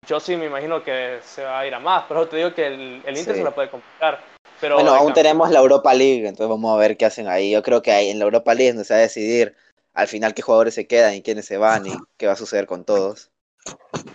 yo 0.07 0.19
sí 0.19 0.35
me 0.35 0.45
imagino 0.45 0.83
que 0.83 1.19
se 1.23 1.43
va 1.43 1.59
a 1.59 1.67
ir 1.67 1.73
a 1.73 1.79
más, 1.79 2.05
pero 2.07 2.27
te 2.27 2.37
digo 2.37 2.53
que 2.53 2.67
el, 2.67 3.01
el 3.05 3.17
Inter 3.17 3.33
Sí. 3.35 3.39
se 3.39 3.43
la 3.43 3.51
puede 3.51 3.69
complicar. 3.69 4.19
Pero 4.59 4.75
bueno, 4.75 4.93
aún 4.93 5.13
tenemos 5.13 5.51
la 5.51 5.59
Europa 5.59 5.93
League, 5.93 6.27
entonces 6.27 6.49
vamos 6.49 6.73
a 6.73 6.79
ver 6.79 6.97
qué 6.97 7.05
hacen 7.05 7.27
ahí. 7.27 7.51
Yo 7.51 7.61
creo 7.61 7.81
que 7.81 7.91
ahí 7.91 8.09
en 8.09 8.19
la 8.19 8.25
Europa 8.25 8.53
League 8.53 8.69
es 8.69 8.75
donde 8.75 8.85
se 8.85 8.93
va 8.93 8.99
a 8.99 9.03
decidir 9.03 9.55
al 9.93 10.07
final 10.07 10.33
qué 10.33 10.41
jugadores 10.41 10.73
se 10.73 10.87
quedan 10.87 11.13
y 11.13 11.21
quiénes 11.21 11.45
se 11.45 11.57
van 11.57 11.85
y 11.85 11.95
qué 12.17 12.27
va 12.27 12.33
a 12.33 12.37
suceder 12.37 12.65
con 12.65 12.83
todos. 12.83 13.31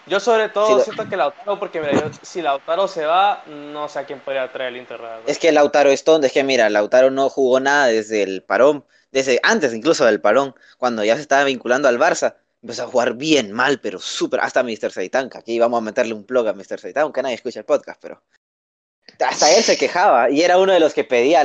Yo 0.06 0.20
sobre 0.20 0.48
todo 0.48 0.78
lo- 0.78 0.84
siento 0.84 1.08
que 1.08 1.16
Lautaro, 1.16 1.58
porque 1.58 1.80
mira, 1.80 1.92
yo- 1.92 2.10
si 2.22 2.42
Lautaro 2.42 2.88
se 2.88 3.04
va, 3.06 3.42
no 3.46 3.88
sé 3.88 4.00
a 4.00 4.04
quién 4.04 4.20
podría 4.20 4.50
traer 4.52 4.72
el 4.74 4.80
Inter. 4.80 4.98
verdad. 5.00 5.20
Es 5.26 5.38
que 5.38 5.52
Lautaro 5.52 5.90
es 5.90 6.04
tonto, 6.04 6.26
es 6.26 6.32
que 6.32 6.42
mira, 6.44 6.68
Lautaro 6.70 7.10
no 7.10 7.28
jugó 7.28 7.60
nada 7.60 7.86
desde 7.86 8.22
el 8.22 8.42
parón, 8.42 8.84
desde 9.10 9.40
antes 9.42 9.72
incluso 9.74 10.04
del 10.04 10.20
parón, 10.20 10.54
cuando 10.78 11.04
ya 11.04 11.16
se 11.16 11.22
estaba 11.22 11.44
vinculando 11.44 11.88
al 11.88 11.98
Barça, 11.98 12.34
empezó 12.62 12.84
a 12.84 12.86
jugar 12.86 13.14
bien, 13.14 13.52
mal, 13.52 13.80
pero 13.80 13.98
súper, 13.98 14.40
hasta 14.40 14.62
Mr. 14.62 14.92
Seitan, 14.92 15.28
que 15.30 15.38
aquí 15.38 15.58
vamos 15.58 15.78
a 15.78 15.82
meterle 15.82 16.14
un 16.14 16.24
plug 16.24 16.48
a 16.48 16.52
Mr. 16.52 16.78
Seitan, 16.80 17.04
aunque 17.04 17.22
nadie 17.22 17.34
escucha 17.36 17.60
el 17.60 17.64
podcast, 17.64 18.00
pero 18.00 18.22
hasta 19.24 19.50
él 19.54 19.62
se 19.62 19.76
quejaba 19.76 20.30
y 20.30 20.42
era 20.42 20.58
uno 20.58 20.72
de 20.72 20.80
los 20.80 20.94
que 20.94 21.04
pedía 21.04 21.44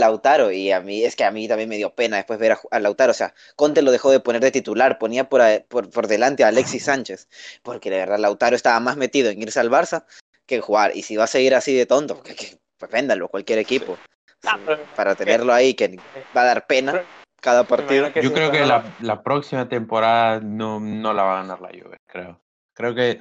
Lautaro 0.00 0.52
y 0.52 0.70
a 0.70 0.80
mí, 0.80 1.02
es 1.04 1.16
que 1.16 1.24
a 1.24 1.32
mí 1.32 1.48
también 1.48 1.68
me 1.68 1.76
dio 1.76 1.94
pena 1.94 2.16
después 2.16 2.38
ver 2.38 2.52
a, 2.52 2.60
a 2.70 2.78
Lautaro, 2.78 3.10
o 3.10 3.14
sea, 3.14 3.34
Conte 3.56 3.82
lo 3.82 3.90
dejó 3.90 4.10
de 4.12 4.20
poner 4.20 4.40
de 4.40 4.52
titular, 4.52 4.98
ponía 4.98 5.28
por, 5.28 5.40
a- 5.42 5.64
por, 5.68 5.90
por 5.90 6.06
delante 6.06 6.44
a 6.44 6.48
Alexis 6.48 6.84
Sánchez, 6.84 7.28
porque 7.62 7.90
de 7.90 7.96
verdad 7.98 8.18
Lautaro 8.18 8.54
estaba 8.54 8.78
más 8.78 8.96
metido 8.96 9.30
en 9.30 9.42
irse 9.42 9.58
al 9.58 9.70
Barça 9.70 10.04
que 10.46 10.56
en 10.56 10.60
jugar, 10.62 10.92
y 10.96 11.02
si 11.02 11.16
va 11.16 11.24
a 11.24 11.28
seguir 11.28 11.54
así 11.56 11.74
de 11.74 11.86
tonto, 11.86 12.22
que, 12.22 12.34
que- 12.36 12.58
pues 12.78 12.90
véndalo, 12.90 13.28
cualquier 13.28 13.58
equipo, 13.58 13.96
Ah, 14.44 14.54
Sí, 14.56 14.62
pero- 14.64 14.84
para 14.96 15.14
tenerlo 15.16 15.52
ahí, 15.52 15.74
que 15.74 15.98
va 16.34 16.42
a 16.42 16.44
dar 16.46 16.66
pena 16.66 17.04
cada 17.42 17.64
partido. 17.64 18.08
Yo 18.22 18.32
creo 18.32 18.50
que 18.50 18.64
la, 18.64 18.94
la 19.00 19.22
próxima 19.22 19.68
temporada 19.68 20.40
no, 20.40 20.80
no 20.80 21.12
la 21.12 21.22
va 21.24 21.32
a 21.38 21.42
ganar 21.42 21.60
la 21.60 21.68
Juve, 21.68 21.98
creo. 22.06 22.40
Creo 22.74 22.94
que 22.94 23.20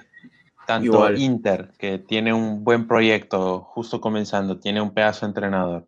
tanto 0.65 0.85
Igual. 0.85 1.17
Inter, 1.19 1.71
que 1.77 1.97
tiene 1.97 2.31
un 2.31 2.63
buen 2.63 2.87
proyecto 2.87 3.59
justo 3.61 3.99
comenzando, 3.99 4.59
tiene 4.59 4.79
un 4.79 4.93
pedazo 4.93 5.25
de 5.25 5.31
entrenador, 5.31 5.87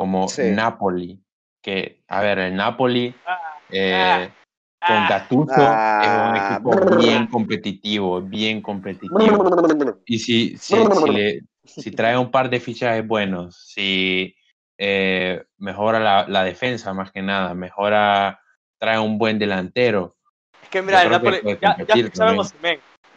como 0.00 0.28
Sí. 0.28 0.44
Napoli, 0.44 1.20
que, 1.60 2.02
a 2.08 2.22
ver, 2.22 2.38
el 2.38 2.56
Napoli 2.56 3.14
Ah, 3.26 3.58
eh, 3.68 4.32
con 4.80 4.96
ah, 4.96 5.06
Gattuso 5.10 5.52
Ah, 5.58 6.00
es 6.02 6.10
un 6.10 6.36
equipo 6.38 6.96
bien 6.96 7.26
competitivo, 7.26 8.22
bien 8.22 8.62
competitivo. 8.62 10.00
Y 10.06 10.18
si, 10.18 10.56
si, 10.56 10.74
si, 10.90 11.10
le- 11.10 11.42
si 11.64 11.90
trae 11.94 12.16
un 12.16 12.30
par 12.30 12.48
de 12.48 12.60
fichajes 12.60 13.06
buenos, 13.06 13.62
si 13.68 14.34
eh, 14.78 15.44
mejora 15.58 16.00
la, 16.00 16.26
la 16.26 16.44
defensa 16.44 16.94
más 16.94 17.12
que 17.12 17.20
nada, 17.20 17.52
mejora, 17.52 18.40
trae 18.78 18.98
un 18.98 19.18
buen 19.18 19.38
delantero. 19.38 20.16
Es 20.62 20.70
que 20.70 20.80
mira, 20.80 21.02
el 21.02 21.10
Napoli, 21.10 21.42
ya, 21.60 21.74
ficharon 21.74 22.38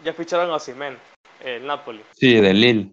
ya 0.03 0.13
ficharon 0.13 0.51
a 0.51 0.55
Osimhen, 0.55 0.97
el 1.45 1.65
Napoli. 1.65 2.03
Sí, 2.11 2.41
de 2.41 2.53
Lille. 2.53 2.91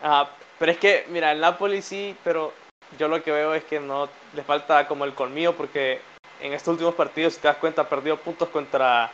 Ajá, 0.00 0.30
pero 0.58 0.72
es 0.72 0.78
que, 0.78 1.04
mira, 1.10 1.32
el 1.32 1.40
Napoli 1.40 1.82
sí, 1.82 2.16
pero 2.24 2.54
yo 2.98 3.08
lo 3.08 3.22
que 3.22 3.30
veo 3.32 3.54
es 3.54 3.64
que 3.64 3.80
no 3.80 4.08
le 4.34 4.42
falta 4.42 4.86
como 4.88 5.04
el 5.04 5.14
colmillo 5.14 5.54
porque 5.56 6.00
en 6.40 6.52
estos 6.52 6.72
últimos 6.72 6.94
partidos, 6.94 7.34
si 7.34 7.40
te 7.40 7.48
das 7.48 7.56
cuenta, 7.58 7.82
ha 7.82 7.88
perdido 7.88 8.16
puntos 8.16 8.48
contra 8.48 9.10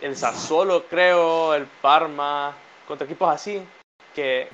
el 0.00 0.16
Sassuolo, 0.16 0.84
creo, 0.88 1.54
el 1.54 1.66
Parma, 1.66 2.54
contra 2.86 3.04
equipos 3.04 3.28
así, 3.32 3.62
que 4.14 4.48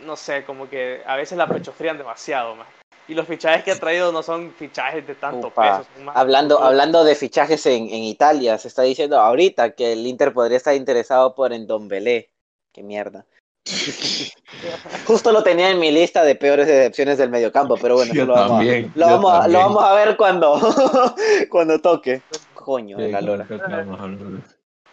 no 0.00 0.16
sé, 0.16 0.44
como 0.44 0.68
que 0.68 1.02
a 1.06 1.16
veces 1.16 1.38
la 1.38 1.46
pechofrían 1.48 1.96
demasiado 1.98 2.54
más. 2.56 2.68
Y 3.08 3.14
los 3.14 3.26
fichajes 3.26 3.62
que 3.62 3.70
ha 3.70 3.78
traído 3.78 4.10
no 4.10 4.22
son 4.22 4.52
fichajes 4.52 5.06
de 5.06 5.14
tanto 5.14 5.50
peso. 5.78 5.88
más- 6.04 6.16
Hablando, 6.16 6.58
hablando 6.60 7.04
de 7.04 7.14
fichajes 7.14 7.64
en, 7.66 7.84
en 7.84 8.02
Italia, 8.02 8.58
se 8.58 8.66
está 8.68 8.82
diciendo 8.82 9.18
ahorita 9.20 9.70
que 9.76 9.92
el 9.92 10.06
Inter 10.06 10.32
podría 10.32 10.56
estar 10.56 10.74
interesado 10.74 11.34
por 11.34 11.52
Endombele. 11.52 12.30
Qué 12.72 12.82
mierda. 12.82 13.24
Justo 15.06 15.32
lo 15.32 15.42
tenía 15.42 15.70
en 15.70 15.78
mi 15.78 15.90
lista 15.90 16.22
de 16.24 16.34
peores 16.34 16.66
decepciones 16.66 17.18
del 17.18 17.30
mediocampo, 17.30 17.76
pero 17.76 17.94
bueno, 17.96 18.12
lo 18.14 18.32
vamos, 18.32 18.50
también, 18.58 18.92
a, 18.94 18.98
lo, 18.98 19.06
yo 19.06 19.12
vamos 19.12 19.32
a, 19.44 19.48
lo 19.48 19.58
vamos 19.58 19.84
a 19.84 19.92
ver 19.94 20.16
cuando, 20.16 20.60
cuando 21.50 21.80
toque. 21.80 22.22
Coño, 22.54 22.96
de 22.96 23.06
Sí, 23.06 23.12
la 23.12 23.20
lora. 23.20 23.46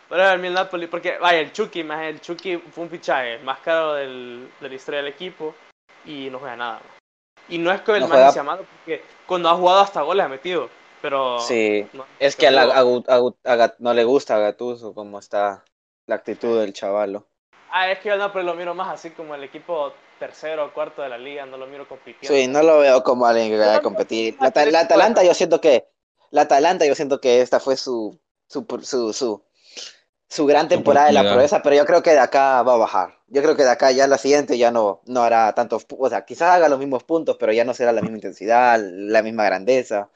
Pero 0.10 0.28
a 0.30 0.38
mí 0.38 0.48
el 0.48 0.54
Napoli, 0.54 0.88
porque 0.88 1.18
vaya, 1.18 1.40
el 1.40 1.52
Chucky, 1.52 1.84
más 1.84 2.04
el 2.06 2.22
Chucky 2.22 2.58
fue 2.58 2.84
un 2.84 2.90
fichaje 2.90 3.40
más 3.40 3.60
caro 3.60 3.94
del, 3.94 4.48
de 4.62 4.70
la 4.70 4.76
historia 4.76 5.02
del 5.02 5.12
equipo 5.12 5.56
y 6.06 6.30
no 6.30 6.40
juega 6.40 6.56
nada. 6.56 6.74
más. 6.74 6.84
Y 7.50 7.58
no 7.58 7.72
es 7.72 7.82
que 7.82 7.92
el 7.94 8.02
No 8.02 8.08
man 8.08 8.18
juega- 8.18 8.32
sea 8.32 8.44
malo, 8.44 8.64
porque 8.78 9.04
cuando 9.26 9.50
ha 9.50 9.56
jugado 9.56 9.80
hasta 9.82 10.02
goles 10.02 10.26
ha 10.26 10.30
metido, 10.30 10.70
pero... 11.02 11.40
Sí, 11.40 11.86
no- 11.94 12.06
es 12.20 12.36
que 12.36 12.48
a, 12.48 12.52
la- 12.52 12.64
a 12.64 13.56
a 13.56 13.74
no 13.80 13.94
le 13.94 14.04
gusta 14.04 14.36
a 14.36 14.40
Gattuso 14.40 14.94
cómo 14.94 15.18
está 15.20 15.64
la 16.08 16.16
actitud 16.16 16.60
del 16.60 16.74
chavalo. 16.74 17.26
Ah, 17.76 17.90
es 17.90 17.98
que 18.00 18.10
yo 18.10 18.14
el 18.14 18.20
Napoli 18.20 18.46
lo 18.46 18.54
miro 18.54 18.76
más 18.76 18.94
así 18.94 19.10
como 19.10 19.34
el 19.34 19.44
equipo 19.44 19.94
tercero 20.20 20.68
o 20.68 20.74
cuarto 20.74 21.02
de 21.02 21.10
la 21.10 21.18
liga, 21.18 21.44
no 21.48 21.58
lo 21.58 21.66
miro 21.66 21.88
compitiendo. 21.88 22.38
Sí, 22.38 22.48
no 22.48 22.62
lo 22.62 22.78
veo 22.78 23.04
como 23.04 23.26
alguien 23.26 23.50
que 23.50 23.58
vaya 23.58 23.78
a 23.78 23.82
competir. 23.82 24.38
La, 24.40 24.54
la 24.66 24.80
Atalanta 24.82 25.24
yo 25.24 25.34
siento 25.34 25.60
que 25.60 25.88
la 26.30 26.42
Atalanta 26.42 26.86
yo 26.86 26.94
siento 26.94 27.20
que 27.20 27.42
esta 27.42 27.60
fue 27.60 27.76
su 27.76 28.20
su 28.48 28.68
su 28.84 29.12
su, 29.12 29.44
su 30.30 30.46
gran 30.46 30.68
temporada 30.68 31.08
de 31.08 31.14
la 31.14 31.34
proeza, 31.34 31.64
pero 31.64 31.76
yo 31.76 31.86
creo 31.88 32.04
que 32.04 32.12
de 32.12 32.20
acá 32.20 32.62
va 32.62 32.76
a 32.76 32.78
bajar. 32.78 33.18
Yo 33.26 33.42
creo 33.42 33.56
que 33.56 33.64
de 33.64 33.72
acá 33.72 33.92
ya 33.92 34.06
la 34.06 34.20
siguiente 34.20 34.60
ya 34.60 34.70
no 34.70 35.02
no 35.08 35.24
hará 35.24 35.52
tantos, 35.56 35.88
o 35.98 36.10
sea, 36.10 36.26
quizás 36.26 36.52
haga 36.52 36.70
los 36.70 36.78
mismos 36.78 37.04
puntos, 37.04 37.38
pero 37.40 37.54
ya 37.54 37.66
no 37.66 37.74
será 37.74 37.92
la 37.92 38.02
misma 38.02 38.18
intensidad, 38.18 38.80
la 38.80 39.24
misma 39.24 39.46
grandeza. 39.46 40.12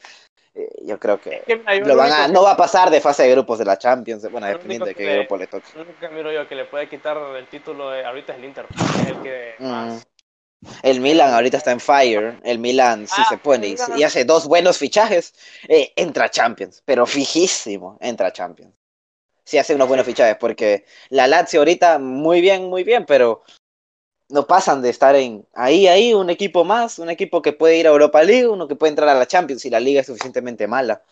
Eh, 0.57 0.69
yo 0.85 0.97
creo 0.99 1.21
que 1.21 1.35
Es 1.35 1.43
que, 1.45 1.55
mira, 1.57 1.75
yo 1.75 1.81
lo 1.81 1.87
lo 1.89 1.95
van 1.97 2.11
a, 2.11 2.23
único 2.23 2.33
no 2.33 2.43
va 2.43 2.51
a 2.53 2.57
pasar 2.57 2.89
de 2.89 2.99
fase 2.99 3.23
de 3.23 3.31
grupos 3.31 3.59
de 3.59 3.65
la 3.65 3.77
Champions, 3.77 4.23
bueno, 4.31 4.47
dependiendo 4.47 4.85
de 4.87 4.95
qué 4.95 5.03
que- 5.03 5.13
grupo 5.17 5.37
le 5.37 5.45
toque. 5.45 5.67
que- 5.71 5.77
lo 5.77 5.83
único 5.83 5.99
que 5.99 6.09
miro 6.09 6.31
yo 6.31 6.47
que 6.47 6.55
le 6.55 6.65
puede 6.65 6.89
quitar 6.89 7.15
el 7.37 7.45
título 7.45 7.91
de, 7.91 8.03
ahorita 8.03 8.33
es 8.33 8.39
el 8.39 8.45
Inter, 8.45 8.65
es 9.01 9.07
el 9.07 9.21
que 9.21 9.55
Mm. 9.59 9.69
más... 9.71 10.07
El 10.81 10.99
Milan 11.01 11.31
ahorita 11.35 11.57
está 11.57 11.71
en 11.71 11.79
fire. 11.79 12.39
El 12.43 12.57
Milan 12.57 13.07
si 13.07 13.21
Ah, 13.21 13.25
se 13.29 13.37
pone 13.37 13.67
y, 13.67 13.75
el 13.95 14.03
hace 14.03 14.25
dos 14.25 14.47
buenos 14.47 14.79
fichajes, 14.79 15.35
eh, 15.67 15.93
entra 15.95 16.29
Champions, 16.31 16.81
pero 16.83 17.05
fijísimo, 17.05 17.97
entra 18.01 18.33
Champions. 18.33 18.73
Si 19.45 19.59
hace 19.59 19.75
unos 19.75 19.87
buenos 19.87 20.05
fichajes, 20.07 20.35
porque 20.39 20.83
la 21.09 21.27
Lazio 21.27 21.59
ahorita 21.59 21.99
muy 21.99 22.41
bien, 22.41 22.69
muy 22.69 22.83
bien, 22.83 23.05
pero 23.05 23.43
no 24.29 24.47
pasan 24.47 24.81
de 24.81 24.89
estar 24.89 25.15
en 25.15 25.45
ahí, 25.53 25.87
ahí, 25.87 26.13
un 26.13 26.29
equipo 26.29 26.63
más, 26.63 26.99
un 26.99 27.09
equipo 27.09 27.41
que 27.41 27.53
puede 27.53 27.77
ir 27.77 27.87
a 27.87 27.91
Europa 27.91 28.23
League, 28.23 28.47
uno 28.47 28.67
que 28.67 28.75
puede 28.75 28.91
entrar 28.91 29.09
a 29.09 29.13
la 29.15 29.27
Champions 29.27 29.61
si 29.61 29.69
la 29.69 29.79
liga 29.79 30.01
es 30.01 30.07
suficientemente 30.07 30.67
mala. 30.67 31.03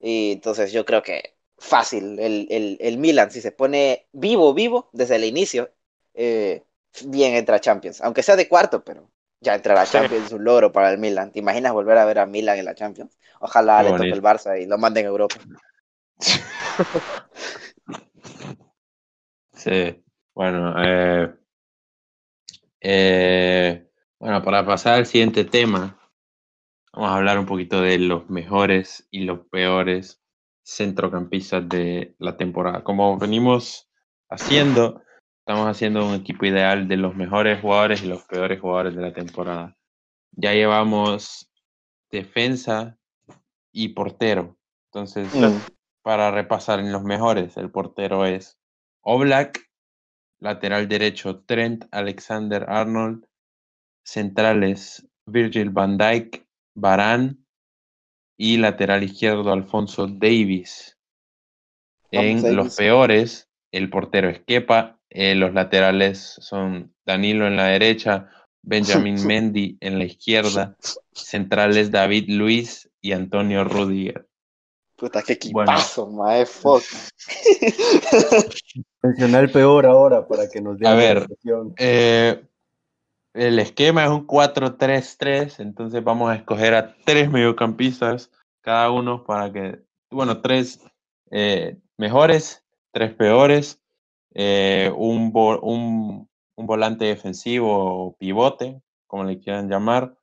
Y 0.00 0.32
entonces 0.32 0.72
yo 0.72 0.84
creo 0.84 1.02
que 1.02 1.34
fácil, 1.58 2.18
el, 2.18 2.46
el, 2.50 2.78
el 2.80 2.98
Milan, 2.98 3.30
si 3.30 3.40
se 3.40 3.52
pone 3.52 4.06
vivo, 4.12 4.54
vivo, 4.54 4.88
desde 4.92 5.16
el 5.16 5.24
inicio, 5.24 5.70
eh, 6.14 6.62
bien 7.04 7.34
entra 7.34 7.56
a 7.56 7.60
Champions, 7.60 8.00
aunque 8.00 8.22
sea 8.22 8.36
de 8.36 8.48
cuarto, 8.48 8.82
pero 8.84 9.10
ya 9.40 9.54
entrar 9.54 9.76
a. 9.78 9.84
Champions 9.86 10.26
es 10.26 10.32
un 10.32 10.44
logro 10.44 10.72
para 10.72 10.90
el 10.90 10.98
Milan. 10.98 11.32
¿Te 11.32 11.38
imaginas 11.38 11.72
volver 11.72 11.98
a 11.98 12.04
ver 12.04 12.18
a 12.18 12.26
Milan 12.26 12.58
en 12.58 12.64
la 12.64 12.74
Champions? 12.74 13.16
Ojalá 13.40 13.78
Qué 13.78 13.84
le 13.84 13.90
toque 13.90 13.98
bonito. 13.98 14.16
el 14.16 14.22
Barça 14.22 14.60
y 14.60 14.66
lo 14.66 14.78
manden 14.78 15.06
a 15.06 15.08
Europa. 15.08 15.36
Sí, 19.52 20.02
bueno, 20.34 20.74
eh, 20.82 21.34
eh, 22.80 23.88
bueno, 24.18 24.42
para 24.42 24.64
pasar 24.64 24.94
al 24.94 25.06
siguiente 25.06 25.44
tema, 25.44 25.98
vamos 26.92 27.10
a 27.10 27.16
hablar 27.16 27.38
un 27.38 27.46
poquito 27.46 27.80
de 27.80 27.98
los 27.98 28.28
mejores 28.30 29.06
y 29.10 29.24
los 29.24 29.40
peores 29.50 30.22
centrocampistas 30.62 31.68
de 31.68 32.14
la 32.18 32.36
temporada. 32.36 32.84
Como 32.84 33.18
venimos 33.18 33.88
haciendo, 34.28 35.02
estamos 35.40 35.66
haciendo 35.68 36.06
un 36.06 36.14
equipo 36.14 36.46
ideal 36.46 36.86
de 36.86 36.96
los 36.96 37.16
mejores 37.16 37.60
jugadores 37.60 38.02
y 38.02 38.06
los 38.06 38.22
peores 38.24 38.60
jugadores 38.60 38.94
de 38.94 39.02
la 39.02 39.12
temporada. 39.12 39.76
Ya 40.32 40.52
llevamos 40.52 41.50
defensa 42.10 42.98
y 43.72 43.88
portero. 43.88 44.56
Entonces, 44.92 45.34
Mm. 45.34 45.58
para 46.02 46.30
repasar 46.30 46.80
en 46.80 46.92
los 46.92 47.02
mejores, 47.02 47.56
el 47.56 47.70
portero 47.70 48.26
es 48.26 48.58
Oblak, 49.02 49.60
lateral 50.40 50.88
derecho 50.88 51.40
Trent 51.40 51.84
Alexander 51.90 52.66
Arnold, 52.68 53.26
centrales 54.02 55.06
Virgil 55.26 55.70
van 55.70 55.98
Dijk, 55.98 56.46
Varane 56.74 57.36
y 58.36 58.56
lateral 58.56 59.02
izquierdo 59.02 59.52
Alfonso 59.52 60.06
Davis. 60.06 60.96
En 62.10 62.56
los 62.56 62.76
peores, 62.76 63.48
el 63.70 63.90
portero 63.90 64.28
es 64.28 64.40
Kepa, 64.40 64.98
eh, 65.10 65.34
los 65.34 65.52
laterales 65.52 66.36
son 66.40 66.94
Danilo 67.04 67.46
en 67.46 67.56
la 67.56 67.66
derecha, 67.66 68.30
Benjamin 68.62 69.14
Mendy 69.26 69.76
en 69.80 69.98
la 69.98 70.04
izquierda, 70.04 70.76
centrales 71.12 71.90
David 71.90 72.30
Luis 72.30 72.90
y 73.00 73.12
Antonio 73.12 73.64
Rudiger. 73.64 74.29
Puta, 75.00 75.22
qué 75.22 75.38
Bueno. 75.50 75.72
equipazo, 75.72 76.06
mae, 76.08 76.44
fuck. 76.44 76.82
Menciona 79.02 79.40
el 79.40 79.50
peor 79.50 79.86
ahora 79.86 80.28
para 80.28 80.46
que 80.50 80.60
nos 80.60 80.78
dé 80.78 80.86
A 80.86 80.92
ver. 80.92 81.26
Eh, 81.78 82.44
el 83.32 83.58
esquema 83.58 84.04
es 84.04 84.10
un 84.10 84.26
4-3-3, 84.26 85.60
entonces 85.60 86.04
vamos 86.04 86.30
a 86.30 86.34
escoger 86.34 86.74
a 86.74 86.94
tres 87.06 87.30
mediocampistas 87.30 88.30
cada 88.60 88.90
uno 88.90 89.24
para 89.24 89.50
que, 89.50 89.80
bueno, 90.10 90.42
tres 90.42 90.80
eh, 91.30 91.78
mejores, 91.96 92.62
tres 92.92 93.14
peores, 93.14 93.80
eh, 94.34 94.92
un, 94.94 95.32
un, 95.62 96.28
un 96.56 96.66
volante 96.66 97.06
defensivo 97.06 98.04
o 98.04 98.16
pivote, 98.18 98.82
como 99.06 99.24
le 99.24 99.38
quieran 99.40 99.70
llamar, 99.70 100.14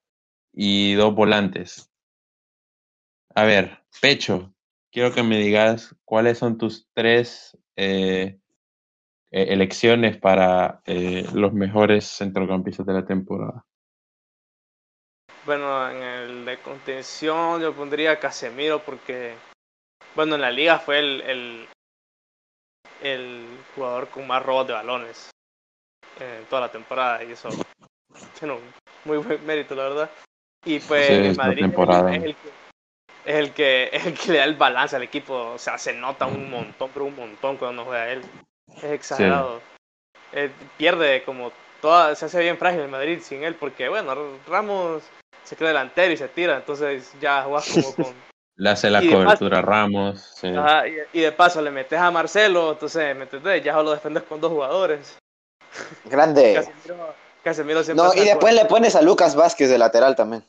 y 0.53 0.93
dos 0.93 1.15
volantes. 1.15 1.89
A 3.33 3.43
ver, 3.43 3.79
Pecho, 4.01 4.53
quiero 4.97 5.13
que 5.13 5.21
me 5.21 5.37
digas 5.37 5.95
cuáles 6.05 6.39
son 6.39 6.57
tus 6.57 6.87
tres 6.91 7.55
eh, 7.75 8.39
eh, 9.29 9.45
elecciones 9.49 10.17
para 10.17 10.81
eh, 10.87 11.23
los 11.35 11.53
mejores 11.53 12.03
centrocampistas 12.17 12.83
de 12.83 12.93
la 12.93 13.05
temporada. 13.05 13.63
Bueno, 15.45 15.87
en 15.91 16.01
el 16.01 16.45
de 16.45 16.57
contención 16.57 17.61
yo 17.61 17.75
pondría 17.75 18.13
a 18.13 18.19
Casemiro 18.19 18.79
porque, 18.83 19.35
bueno, 20.15 20.33
en 20.33 20.41
la 20.41 20.49
liga 20.49 20.79
fue 20.79 20.97
el, 20.97 21.21
el, 21.21 21.67
el 23.03 23.45
jugador 23.75 24.09
con 24.09 24.25
más 24.25 24.41
robos 24.41 24.65
de 24.65 24.73
balones 24.73 25.29
en 26.19 26.43
toda 26.45 26.61
la 26.61 26.71
temporada 26.71 27.23
y 27.23 27.33
eso 27.33 27.49
tiene 28.39 28.55
un 28.55 28.63
muy 29.05 29.19
buen 29.19 29.45
mérito, 29.45 29.75
la 29.75 29.83
verdad. 29.83 30.11
Y 30.65 30.79
pues 30.79 31.05
Sí, 31.05 31.13
en 31.13 31.35
Madrid 31.37 31.65
es 31.65 32.23
el, 32.23 32.35
que, 32.35 32.56
es 33.27 33.35
el 33.35 33.51
que 33.53 33.89
es 33.91 34.05
el 34.05 34.13
que 34.17 34.31
le 34.31 34.37
da 34.39 34.45
el 34.45 34.55
balance 34.55 34.95
al 34.95 35.03
equipo, 35.03 35.33
o 35.53 35.57
sea, 35.57 35.77
se 35.77 35.93
nota 35.93 36.25
un 36.25 36.49
montón, 36.49 36.89
pero 36.93 37.05
un 37.05 37.15
montón 37.15 37.57
cuando 37.57 37.83
no 37.83 37.87
juega 37.87 38.09
él. 38.09 38.21
Es 38.77 38.83
exagerado. 38.85 39.61
Eh, 40.33 40.49
pierde 40.77 41.23
como 41.23 41.51
toda, 41.81 42.15
se 42.15 42.25
hace 42.25 42.39
bien 42.41 42.57
frágil 42.57 42.81
el 42.81 42.87
Madrid 42.89 43.19
sin 43.21 43.43
él, 43.43 43.55
porque 43.55 43.87
bueno, 43.89 44.15
Ramos 44.47 45.03
se 45.43 45.55
cree 45.55 45.69
delantero 45.69 46.11
y 46.13 46.17
se 46.17 46.27
tira, 46.27 46.57
entonces 46.57 47.13
ya 47.21 47.43
jugás 47.43 47.67
como 47.69 47.95
con 47.95 48.13
Le 48.57 48.69
hace 48.69 48.89
la 48.89 49.01
cobertura 49.01 49.59
a 49.59 49.61
Ramos. 49.61 50.21
sí. 50.35 50.47
Ajá, 50.47 50.87
y, 50.87 50.97
y 51.13 51.21
de 51.21 51.31
paso 51.31 51.61
le 51.61 51.71
metes 51.71 51.99
a 51.99 52.09
Marcelo, 52.11 52.71
entonces, 52.71 53.15
¿me 53.15 53.23
entendés? 53.23 53.63
Ya 53.63 53.73
solo 53.73 53.91
defendes 53.91 54.23
con 54.23 54.41
dos 54.41 54.51
jugadores. 54.51 55.17
Grande. 56.05 56.53
Casemiro, 56.55 57.13
Casemiro 57.43 57.83
siempre 57.83 58.05
No, 58.05 58.13
y 58.13 58.21
después 58.25 58.53
con- 58.53 58.55
le 58.55 58.65
pones 58.65 58.95
a 58.95 59.01
Lucas 59.01 59.35
Vázquez 59.35 59.69
de 59.69 59.77
lateral 59.77 60.15
también. 60.15 60.43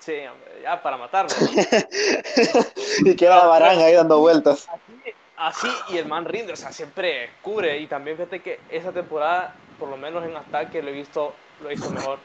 Sí, 0.00 0.14
hombre, 0.26 0.47
ya 0.68 0.82
para 0.82 0.96
matarlo. 0.96 1.30
y 3.04 3.16
queda 3.16 3.46
Barán 3.46 3.78
ahí 3.78 3.94
dando 3.94 4.18
vueltas. 4.20 4.68
Así, 4.68 5.14
así, 5.36 5.68
y 5.94 5.98
el 5.98 6.06
man 6.06 6.24
rinde, 6.24 6.52
o 6.52 6.56
sea, 6.56 6.72
siempre 6.72 7.30
cubre. 7.42 7.78
Y 7.78 7.86
también 7.86 8.16
fíjate 8.16 8.40
que 8.40 8.60
esa 8.70 8.92
temporada, 8.92 9.54
por 9.78 9.88
lo 9.88 9.96
menos 9.96 10.24
en 10.24 10.36
ataque, 10.36 10.82
lo 10.82 10.90
he 10.90 10.92
visto, 10.92 11.34
lo 11.62 11.70
he 11.70 11.74
visto 11.74 11.90
mejor. 11.90 12.18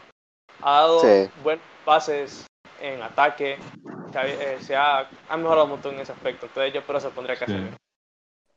Ha 0.61 0.71
dado 0.71 0.99
Sí. 0.99 1.29
buenos 1.43 1.63
pases 1.85 2.45
en 2.81 3.01
ataque. 3.01 3.57
Se 4.11 4.19
ha, 4.19 4.27
eh, 4.27 4.57
se 4.61 4.75
ha, 4.75 5.09
ha 5.29 5.37
mejorado 5.37 5.65
un 5.65 5.71
montón 5.71 5.95
en 5.95 6.01
ese 6.01 6.11
aspecto. 6.11 6.45
Entonces 6.45 6.73
yo 6.73 6.81
por 6.83 6.97
eso 6.97 7.09
pondría 7.11 7.37
Casemiro. 7.37 7.75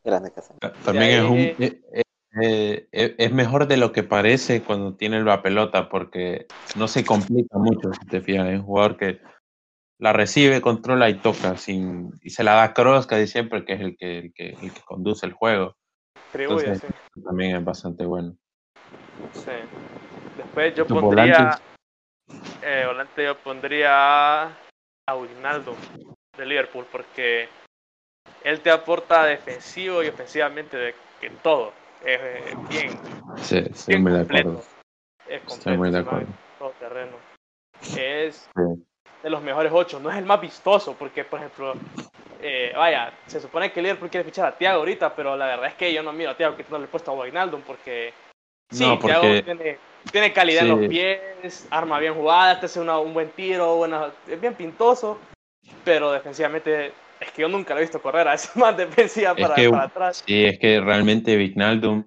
Grande 0.05 0.33
Casemiro. 0.33 0.73
También 0.85 1.11
De 1.11 1.17
es, 1.17 1.23
un, 1.25 1.39
eh, 1.39 1.57
eh, 1.93 2.03
eh, 2.43 2.89
eh, 2.93 3.15
es 3.19 3.33
mejor 3.33 3.67
de 3.67 3.79
lo 3.79 3.93
que 3.93 4.03
parece 4.03 4.63
cuando 4.63 4.95
tiene 4.95 5.23
la 5.23 5.43
pelota 5.43 5.89
porque 5.89 6.47
no 6.77 6.87
se 6.87 7.05
complica 7.05 7.57
mucho, 7.59 7.91
si 8.01 8.07
te 8.09 8.21
fijas. 8.21 8.47
Es 8.49 8.61
un 8.61 8.67
jugador 8.67 8.99
que 8.99 9.21
la 9.99 10.13
recibe, 10.13 10.61
controla 10.61 11.09
y 11.09 11.15
toca 11.15 11.57
sin, 11.57 12.11
y 12.23 12.31
se 12.31 12.45
la 12.45 12.55
da 12.55 12.63
a 12.65 12.75
Kroos 12.75 13.07
casi 13.07 13.27
siempre, 13.27 13.65
que 13.65 13.73
es 13.75 13.81
el 13.81 13.97
que, 13.97 14.19
el 14.19 14.33
que, 14.35 14.49
el 14.51 14.73
que 14.73 14.81
conduce 14.85 15.27
el 15.27 15.33
juego. 15.33 15.77
Entonces, 16.33 16.81
sí. 16.81 17.23
También 17.25 17.57
es 17.57 17.65
bastante 17.65 18.05
bueno. 18.05 18.37
Sí. 19.33 19.53
Después 20.37 20.75
yo 20.75 20.87
pondría. 20.87 21.59
Eh, 22.63 22.85
volante 22.87 23.25
yo 23.25 23.39
pondría 23.39 24.45
a 24.45 25.17
Wijnaldum 25.17 25.77
de 26.37 26.47
Liverpool 26.47 26.85
porque 26.91 27.49
él 28.45 28.61
te 28.61 28.71
aporta 28.71 29.25
defensivo 29.25 30.03
y 30.03 30.09
ofensivamente 30.09 30.77
de 30.77 30.95
que 31.21 31.31
todo. 31.43 31.73
Es 32.05 32.21
eh, 32.21 32.57
bien, 32.69 32.91
Sí, 33.37 33.59
estoy 33.59 33.95
bien 33.95 34.03
muy 34.03 34.13
de 34.13 34.19
completo. 34.19 34.49
acuerdo. 34.51 34.69
Es 35.29 35.41
completo. 35.41 35.55
Estoy 35.55 35.77
muy 35.79 35.91
de 35.91 35.99
acuerdo. 35.99 36.29
todo 36.59 36.71
terreno. 36.79 37.17
Es 37.97 38.49
Sí. 38.55 38.87
De 39.23 39.31
los 39.31 39.43
mejores 39.43 39.73
ocho. 39.75 39.99
No 40.01 40.11
es 40.11 40.17
el 40.17 40.25
más 40.25 40.41
vistoso 40.41 40.95
porque, 40.99 41.25
por 41.25 41.41
ejemplo, 41.41 41.75
eh, 42.41 42.73
vaya, 42.77 43.13
se 43.27 43.41
supone 43.41 43.73
que 43.73 43.83
Liverpool 43.83 44.11
quiere 44.11 44.25
fichar 44.25 44.47
a 44.47 44.57
Thiago 44.57 44.81
ahorita, 44.81 45.15
pero 45.15 45.37
la 45.37 45.47
verdad 45.47 45.67
es 45.69 45.75
que 45.75 45.93
yo 45.93 46.03
no 46.03 46.13
miro 46.13 46.31
a 46.31 46.37
Thiago 46.37 46.57
que 46.57 46.65
no 46.71 46.79
le 46.79 46.85
he 46.85 46.89
puesto 46.89 47.11
a 47.11 47.15
Wijnaldum 47.15 47.63
porque 47.63 48.13
sí, 48.71 48.85
No, 48.85 48.99
Thiago 48.99 49.43
tiene, 49.45 49.79
tiene 50.13 50.33
calidad 50.33 50.65
en 50.65 50.69
los 50.69 50.79
pies, 50.89 51.67
arma 51.71 51.99
bien 51.99 52.15
jugada, 52.15 52.61
te 52.61 52.67
hace 52.67 52.81
una- 52.81 52.99
un 52.99 53.15
buen 53.15 53.31
tiro, 53.31 53.77
buena, 53.77 54.11
es 54.29 54.41
bien 54.41 54.55
pintoso, 54.55 55.19
pero 55.85 56.13
defensivamente 56.13 56.93
es 57.21 57.33
que 57.33 57.43
yo 57.43 57.49
nunca 57.49 57.73
lo 57.75 57.81
he 57.81 57.85
visto 57.85 58.01
correr 58.03 58.29
a 58.29 58.35
esa 58.35 58.59
más 58.59 58.77
defensiva 58.77 59.35
para, 59.35 59.55
que- 59.55 59.71
para 59.71 59.85
atrás. 59.85 60.23
Sí, 60.27 60.45
es 60.45 60.59
que 60.59 60.81
realmente 60.81 61.37
Vignaldum 61.37 62.05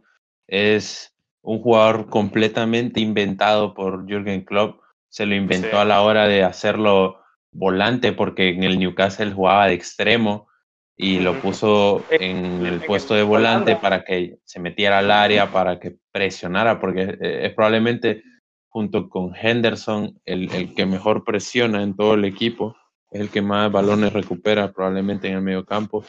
es 0.47 1.13
un 1.41 1.61
jugador 1.61 2.09
completamente 2.09 2.99
inventado 2.99 3.73
por 3.73 4.05
Jürgen 4.07 4.43
Klopp. 4.43 4.81
Se 5.09 5.25
lo 5.25 5.35
inventó 5.35 5.69
Sí. 5.71 5.75
a 5.75 5.85
la 5.85 6.01
hora 6.01 6.27
de 6.27 6.43
hacerlo 6.43 7.19
volante 7.51 8.13
porque 8.13 8.49
en 8.49 8.63
el 8.63 8.77
Newcastle 8.79 9.31
jugaba 9.31 9.67
de 9.67 9.73
extremo 9.73 10.47
y 10.95 11.19
lo 11.19 11.41
puso 11.41 12.05
En- 12.09 12.57
en 12.61 12.65
el 12.65 12.85
puesto 12.85 13.13
de 13.15 13.23
volante 13.23 13.75
para 13.77 14.03
que 14.03 14.37
se 14.43 14.59
metiera 14.59 14.99
al 14.99 15.09
área, 15.11 15.51
para 15.51 15.79
que 15.79 15.95
presionara, 16.11 16.79
porque 16.79 17.17
eh, 17.21 17.45
es 17.47 17.53
probablemente 17.53 18.21
junto 18.67 19.09
con 19.09 19.33
Henderson 19.35 20.19
el, 20.25 20.53
el 20.53 20.75
que 20.75 20.85
mejor 20.85 21.23
presiona 21.23 21.81
en 21.81 21.95
todo 21.95 22.13
el 22.13 22.25
equipo, 22.25 22.75
es 23.11 23.21
el 23.21 23.31
que 23.31 23.41
más 23.41 23.71
balones 23.71 24.13
recupera 24.13 24.71
probablemente 24.71 25.27
en 25.27 25.35
el 25.35 25.41
medio 25.41 25.65
campo 25.65 26.05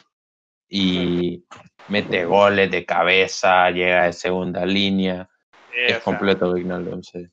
y 0.69 1.43
mete 1.87 2.25
goles 2.25 2.69
de 2.69 2.85
cabeza, 2.85 3.69
llega 3.71 4.05
de 4.05 4.13
segunda 4.13 4.65
línea, 4.65 5.27
Sí, 5.69 5.77
es 5.87 5.99
completo 6.03 6.53
sí. 7.01 7.27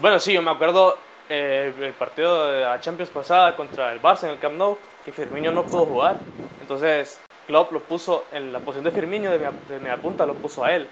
Bueno, 0.00 0.18
sí, 0.18 0.32
yo 0.32 0.42
me 0.42 0.50
acuerdo 0.50 0.98
eh, 1.28 1.72
el 1.80 1.92
partido 1.94 2.52
de 2.52 2.60
la 2.62 2.80
Champions 2.80 3.10
pasada 3.10 3.56
contra 3.56 3.92
el 3.92 4.00
Barça 4.00 4.24
en 4.24 4.30
el 4.30 4.38
Camp 4.38 4.56
Nou, 4.56 4.78
que 5.04 5.12
Firmino 5.12 5.50
no 5.50 5.64
pudo 5.64 5.86
jugar. 5.86 6.18
Entonces, 6.60 7.20
Klopp 7.46 7.72
lo 7.72 7.80
puso 7.80 8.24
en 8.32 8.52
la 8.52 8.60
posición 8.60 8.84
de 8.84 8.90
Firmino, 8.90 9.30
de, 9.30 9.38
media 9.80 9.96
punta, 9.96 10.26
lo 10.26 10.34
puso 10.34 10.64
a 10.64 10.74
él. 10.74 10.88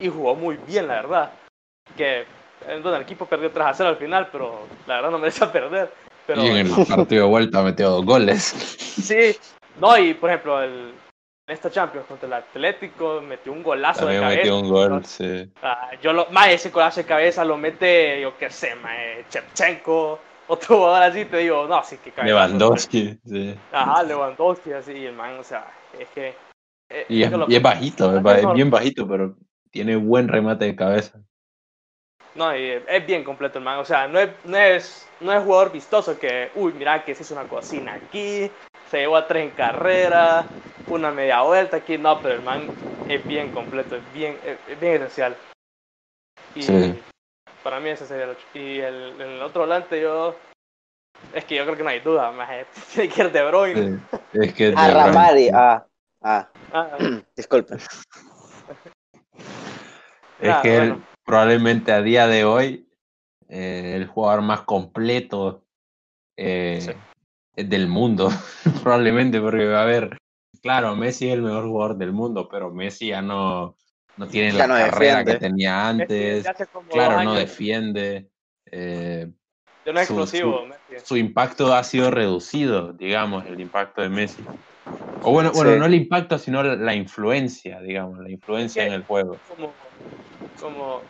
Y 0.00 0.08
jugó 0.08 0.34
muy 0.34 0.58
bien, 0.66 0.88
la 0.88 0.94
verdad. 0.94 1.32
Que 1.96 2.20
eh, 2.20 2.80
bueno, 2.82 2.96
el 2.96 3.02
equipo 3.02 3.26
perdió 3.26 3.50
3 3.50 3.66
a 3.66 3.74
0 3.74 3.90
al 3.90 3.96
final, 3.96 4.28
pero 4.30 4.66
la 4.86 4.96
verdad 4.96 5.10
no 5.10 5.18
merecía 5.18 5.50
perder. 5.52 5.92
Pero 6.26 6.42
y 6.42 6.48
en 6.48 6.56
el 6.58 6.86
partido 6.86 7.24
de 7.24 7.30
vuelta 7.30 7.62
metió 7.62 7.90
dos 7.90 8.04
goles. 8.04 8.42
sí, 8.42 9.36
no, 9.80 9.96
y 9.98 10.14
por 10.14 10.30
ejemplo, 10.30 10.62
el, 10.62 10.92
esta 11.50 11.70
Champions 11.70 12.06
contra 12.06 12.26
el 12.26 12.32
Atlético 12.34 13.20
metió 13.20 13.52
un 13.52 13.62
golazo 13.62 14.00
También 14.00 14.20
de 14.20 14.26
cabeza. 14.26 14.38
metió 14.42 14.58
un 14.58 14.68
gol, 14.70 15.04
sí. 15.04 15.50
Ah, 15.62 15.90
yo 16.02 16.12
lo, 16.12 16.26
más 16.30 16.48
ese 16.48 16.70
golazo 16.70 17.00
de 17.00 17.06
cabeza 17.06 17.44
lo 17.44 17.56
mete, 17.56 18.20
yo 18.20 18.36
qué 18.38 18.50
sé, 18.50 18.74
mae, 18.76 19.24
Chepchenko, 19.28 20.18
otro 20.48 20.76
jugador 20.78 21.02
así, 21.02 21.24
te 21.26 21.38
digo, 21.38 21.66
no, 21.66 21.82
sí 21.84 21.96
que 21.98 22.10
cabeza. 22.12 22.34
Lewandowski, 22.46 23.18
sí. 23.26 23.54
Ajá, 23.72 24.02
Lewandowski, 24.02 24.72
así, 24.72 24.92
y 24.92 25.06
el 25.06 25.14
man, 25.14 25.38
o 25.38 25.44
sea, 25.44 25.66
es 25.98 26.08
que. 26.08 26.34
eh, 26.88 27.06
Y 27.08 27.22
es, 27.22 27.30
lo- 27.32 27.48
y 27.48 27.56
es 27.56 27.62
bajito, 27.62 28.16
es, 28.16 28.22
ba- 28.22 28.38
es 28.38 28.52
bien 28.54 28.70
bajito, 28.70 29.06
pero 29.06 29.36
tiene 29.70 29.96
buen 29.96 30.28
remate 30.28 30.64
de 30.64 30.76
cabeza. 30.76 31.20
No, 32.34 32.56
y 32.56 32.64
es 32.86 33.06
bien 33.06 33.24
completo 33.24 33.58
el 33.58 33.64
man, 33.64 33.78
o 33.80 33.84
sea, 33.84 34.06
no 34.06 34.18
es, 34.20 34.30
no 34.44 34.56
es, 34.56 35.08
no 35.20 35.32
es 35.32 35.42
jugador 35.42 35.72
vistoso 35.72 36.16
que, 36.18 36.50
uy, 36.54 36.72
mira 36.72 37.04
que 37.04 37.14
se 37.14 37.22
hizo 37.24 37.34
una 37.34 37.44
cocina 37.44 37.94
aquí, 37.94 38.48
se 38.90 38.98
llevó 38.98 39.16
a 39.16 39.26
tres 39.26 39.44
en 39.44 39.50
carrera, 39.50 40.46
una 40.88 41.12
media 41.12 41.42
vuelta 41.42 41.76
aquí, 41.76 41.96
no, 41.96 42.20
pero 42.20 42.34
el 42.34 42.42
man 42.42 42.68
es 43.08 43.24
bien 43.26 43.50
completo, 43.52 43.96
es 43.96 44.12
bien, 44.12 44.36
es, 44.44 44.80
bien 44.80 44.94
esencial. 44.94 45.36
Y 46.56 46.62
Sí. 46.62 47.00
para 47.62 47.78
mí 47.78 47.90
ese 47.90 48.06
sería 48.06 48.24
el 48.24 48.30
ocho. 48.30 48.46
Y 48.54 48.80
el, 48.80 49.20
el 49.20 49.42
otro 49.42 49.62
volante 49.62 50.00
yo, 50.00 50.34
es 51.32 51.44
que 51.44 51.54
yo 51.54 51.64
creo 51.64 51.76
que 51.76 51.84
no 51.84 51.90
hay 51.90 52.00
duda, 52.00 52.32
más 52.32 52.48
tiene 52.92 53.08
que 53.08 53.22
ir 53.22 53.30
De 53.30 53.46
Bruyne. 53.46 54.00
Sí. 54.10 54.18
Es 54.32 54.54
que 54.54 54.66
Ah, 54.76 54.88
de 54.88 54.94
verdad, 54.94 55.06
Ramari. 55.06 55.48
Ah, 55.54 55.86
ah. 56.22 56.48
Ah, 56.72 56.98
Disculpe. 57.36 57.76
Es 60.40 60.48
Ah, 60.48 60.60
que 60.62 60.76
él 60.76 60.94
probablemente 61.24 61.92
a 61.92 62.02
día 62.02 62.26
de 62.26 62.44
hoy 62.44 62.88
eh, 63.48 63.92
el 63.94 64.06
jugador 64.06 64.42
más 64.42 64.62
completo 64.62 65.62
eh, 66.36 66.78
Sí. 66.80 66.92
Del 67.54 67.88
mundo, 67.88 68.28
probablemente, 68.82 69.40
porque 69.40 69.66
va 69.66 69.82
a 69.82 69.86
ver, 69.86 70.16
claro, 70.62 70.96
Messi 70.96 71.28
es 71.28 71.34
el 71.34 71.42
mejor 71.42 71.66
jugador 71.68 71.96
del 71.98 72.12
mundo, 72.12 72.48
pero 72.50 72.70
Messi 72.72 73.08
ya 73.08 73.22
no, 73.22 73.76
no 74.16 74.28
tiene 74.28 74.52
Ya 74.52 74.66
la 74.66 74.68
no 74.68 74.74
carrera 74.76 75.18
defiende. 75.18 75.32
que 75.34 75.38
tenía 75.40 75.88
antes, 75.88 76.44
claro, 76.88 77.22
no 77.24 77.34
defiende. 77.34 78.30
eh, 78.66 79.30
ya 79.84 79.92
no 79.92 80.00
es 80.00 80.06
su- 80.06 80.14
explosivo, 80.14 80.66
Messi. 80.66 81.04
su 81.04 81.16
impacto 81.16 81.72
ha 81.74 81.82
sido 81.84 82.10
reducido, 82.10 82.92
digamos, 82.92 83.46
el 83.46 83.60
impacto 83.60 84.02
de 84.02 84.08
Messi. 84.08 84.46
O 85.22 85.32
bueno, 85.32 85.52
bueno, 85.52 85.72
Sí. 85.72 85.78
no 85.78 85.86
el 85.86 85.94
impacto, 85.94 86.38
sino 86.38 86.62
la, 86.62 86.76
la 86.76 86.94
influencia, 86.94 87.80
digamos, 87.80 88.18
la 88.20 88.30
influencia 88.30 88.82
Es 88.84 88.88
en 88.88 88.94
el 88.94 89.04
juego. 89.04 89.40
como, 89.46 89.76
como 90.58 91.04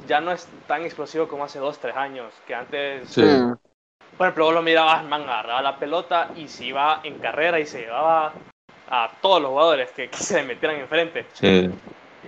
ya 0.00 0.20
no 0.20 0.32
es 0.32 0.50
tan 0.66 0.82
explosivo 0.82 1.28
como 1.28 1.44
hace 1.44 1.58
dos, 1.58 1.80
tres 1.80 1.96
años, 1.96 2.42
que 2.46 2.54
antes, 2.54 3.08
Sí. 3.10 3.22
Mm. 3.22 3.54
Por 4.18 4.26
ejemplo, 4.26 4.44
vos 4.46 4.54
lo 4.54 4.62
mirabas, 4.62 5.04
man, 5.04 5.22
agarraba 5.22 5.62
la 5.62 5.76
pelota 5.76 6.28
y 6.36 6.48
se 6.48 6.66
iba 6.66 7.00
en 7.04 7.18
carrera 7.18 7.58
y 7.60 7.66
se 7.66 7.80
llevaba 7.82 8.32
a 8.90 9.10
todos 9.22 9.40
los 9.40 9.50
jugadores 9.50 9.90
que, 9.92 10.08
que 10.10 10.16
se 10.18 10.34
le 10.36 10.42
metieran 10.42 10.78
enfrente. 10.80 11.24
Sí, 11.32 11.70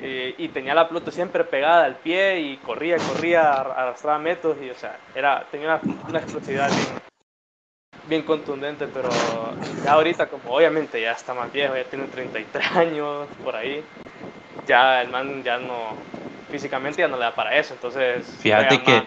Y, 0.00 0.44
y 0.44 0.48
tenía 0.48 0.74
la 0.74 0.86
pelota 0.88 1.10
siempre 1.10 1.42
pegada 1.44 1.84
al 1.84 1.96
pie 1.96 2.40
y 2.40 2.56
corría, 2.58 2.96
corría, 2.96 3.60
ar- 3.60 3.72
arrastraba 3.76 4.18
metros 4.18 4.56
y, 4.62 4.70
o 4.70 4.74
sea, 4.74 4.96
era, 5.14 5.44
tenía 5.50 5.66
una, 5.82 5.94
una 6.08 6.18
explosividad 6.20 6.70
bien, 6.70 6.86
bien 8.08 8.22
contundente, 8.22 8.86
pero 8.86 9.08
ya 9.84 9.92
ahorita 9.92 10.26
como 10.28 10.54
obviamente 10.54 11.00
ya 11.00 11.12
está 11.12 11.34
más 11.34 11.52
viejo, 11.52 11.76
ya 11.76 11.84
tiene 11.84 12.06
33 12.06 12.70
años 12.76 13.26
por 13.42 13.56
ahí, 13.56 13.82
ya 14.66 15.02
el 15.02 15.08
man 15.08 15.42
ya 15.42 15.58
no, 15.58 15.94
físicamente 16.50 17.00
ya 17.02 17.08
no 17.08 17.16
le 17.16 17.24
da 17.24 17.34
para 17.34 17.56
eso, 17.56 17.74
entonces... 17.74 18.26
Fíjate 18.40 18.82
que 18.82 19.02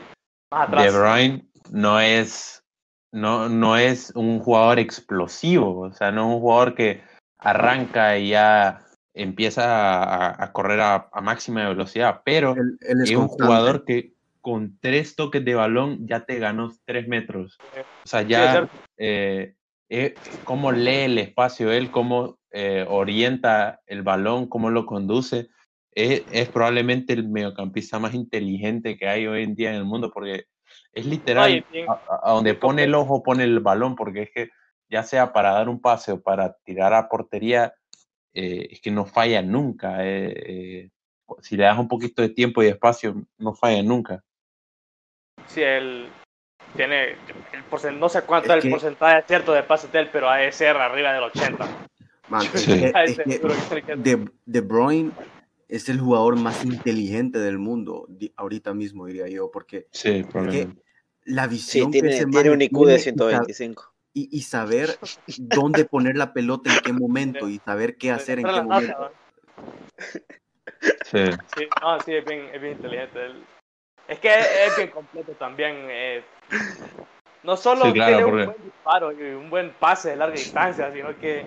más- 0.51 0.69
más. 0.69 0.93
De 0.93 0.99
Bruyne 0.99 1.41
no 1.71 1.99
es, 1.99 2.62
no, 3.13 3.47
no 3.47 3.77
es 3.77 4.11
un 4.15 4.39
jugador 4.39 4.79
explosivo, 4.79 5.79
o 5.79 5.93
sea, 5.93 6.11
no 6.11 6.27
es 6.27 6.35
un 6.35 6.41
jugador 6.41 6.75
que 6.75 7.01
arranca 7.37 8.17
y 8.17 8.29
ya 8.29 8.81
empieza 9.13 10.03
a, 10.03 10.43
a 10.43 10.51
correr 10.51 10.81
a, 10.81 11.09
a 11.13 11.21
máxima 11.21 11.69
velocidad, 11.69 12.21
pero 12.25 12.55
Él, 12.55 12.77
él 12.81 13.01
es 13.03 13.11
es 13.11 13.15
un 13.15 13.27
jugador 13.27 13.85
que 13.85 14.13
con 14.41 14.77
tres 14.81 15.15
toques 15.15 15.45
de 15.45 15.55
balón 15.55 16.05
ya 16.05 16.25
te 16.25 16.37
ganó 16.37 16.73
tres 16.85 17.07
metros. 17.07 17.57
O 18.03 18.07
sea, 18.07 18.23
ya 18.23 18.69
eh, 18.97 19.55
eh, 19.89 20.15
cómo 20.43 20.73
lee 20.73 21.05
el 21.05 21.17
espacio 21.17 21.71
él, 21.71 21.91
cómo 21.91 22.39
eh, 22.51 22.85
orienta 22.89 23.79
el 23.87 24.01
balón, 24.01 24.47
cómo 24.47 24.69
lo 24.69 24.85
conduce. 24.85 25.47
Es, 25.95 26.23
es 26.31 26.49
probablemente 26.49 27.13
el 27.13 27.29
mediocampista 27.29 27.99
más 27.99 28.13
inteligente 28.13 28.97
que 28.97 29.07
hay 29.07 29.27
hoy 29.27 29.43
en 29.43 29.55
día 29.55 29.69
en 29.69 29.77
el 29.77 29.85
mundo, 29.85 30.11
porque 30.11 30.45
es 30.93 31.05
literal, 31.05 31.65
a, 32.07 32.31
donde 32.31 32.51
bien 32.51 32.59
pone 32.59 32.83
el 32.83 32.95
ojo, 32.95 33.23
pone 33.23 33.43
el 33.43 33.59
balón, 33.59 33.95
porque 33.95 34.23
es 34.23 34.31
que 34.31 34.49
ya 34.89 35.03
sea 35.03 35.33
para 35.33 35.51
dar 35.53 35.69
un 35.69 35.81
pase 35.81 36.11
o 36.11 36.21
para 36.21 36.53
tirar 36.63 36.93
a 36.93 37.09
portería, 37.09 37.73
eh, 38.33 38.67
es 38.71 38.81
que 38.81 38.91
no 38.91 39.05
falla 39.05 39.41
nunca. 39.41 40.05
eh, 40.05 40.33
eh, 40.35 40.89
si 41.41 41.57
le 41.57 41.63
das 41.63 41.79
un 41.79 41.87
poquito 41.87 42.21
de 42.21 42.29
tiempo 42.29 42.61
y 42.61 42.65
de 42.65 42.71
espacio, 42.71 43.15
no 43.37 43.53
falla 43.55 43.81
nunca. 43.81 44.23
Sí, 45.47 45.61
él 45.61 46.09
tiene 46.75 47.11
el 47.53 47.63
porcentaje, 47.69 47.99
no 47.99 48.09
sé 48.09 48.21
cuánto 48.23 48.47
Es 48.47 48.51
es 48.51 48.55
el 48.57 48.61
que- 48.63 48.69
porcentaje 48.69 49.23
cierto 49.27 49.53
de 49.53 49.63
pases 49.63 49.91
de 49.91 49.99
él, 49.99 50.09
pero 50.11 50.29
ha 50.29 50.37
de 50.37 50.51
ser 50.51 50.75
arriba 50.77 51.11
del 51.13 51.23
80. 51.23 51.67
Man, 52.29 52.41
es 52.41 52.49
Sí. 52.61 52.71
es 52.93 53.17
que- 53.19 53.95
De, 53.95 54.29
De 54.45 54.61
Bruyne 54.61 55.11
es 55.75 55.89
el 55.89 55.99
jugador 55.99 56.35
más 56.35 56.63
inteligente 56.63 57.39
del 57.39 57.57
mundo, 57.57 58.07
ahorita 58.35 58.75
mismo 58.75 59.07
diría 59.07 59.27
yo, 59.27 59.49
porque 59.49 59.87
Sí, 59.91 60.23
la 61.25 61.47
Sí, 61.47 61.49
visión 61.49 61.91
que 61.91 61.99
tiene, 62.01 62.15
ese 62.15 62.25
tiene 62.27 62.49
man 62.49 62.55
un 62.57 62.61
IQ 62.61 62.77
tiene 62.77 62.91
de 62.91 62.95
y 62.95 62.99
sa- 62.99 63.03
125. 63.03 63.93
Y, 64.13 64.29
y 64.37 64.41
saber 64.41 64.99
dónde 65.39 65.85
poner 65.85 66.15
la 66.15 66.31
pelota 66.33 66.69
en 66.69 66.75
qué 66.77 66.93
momento 66.93 67.49
y 67.49 67.57
saber 67.57 67.97
qué 67.97 68.11
hacer 68.11 68.37
en 68.37 68.45
qué 68.45 68.61
momento. 68.61 69.11
Sí. 71.05 71.31
Sí, 71.55 71.67
no, 71.81 71.99
sí, 72.01 72.13
es 72.13 72.25
bien, 72.25 72.49
es 72.53 72.61
bien 72.61 72.73
inteligente. 72.73 73.19
Es 74.07 74.19
que 74.19 74.27
es, 74.39 74.47
es 74.67 74.77
bien 74.77 74.91
completo 74.91 75.31
también. 75.33 75.75
eh, 75.89 76.23
no 77.43 77.57
solo 77.57 77.85
Sí, 77.85 77.93
claro, 77.93 78.17
tiene 78.17 78.23
porque- 78.23 78.41
un 78.41 78.45
buen 78.45 78.63
disparo 78.63 79.11
y 79.11 79.23
un 79.33 79.49
buen 79.49 79.71
pase 79.79 80.11
de 80.11 80.15
larga 80.17 80.35
distancia, 80.35 80.93
sino 80.93 81.17
que 81.17 81.45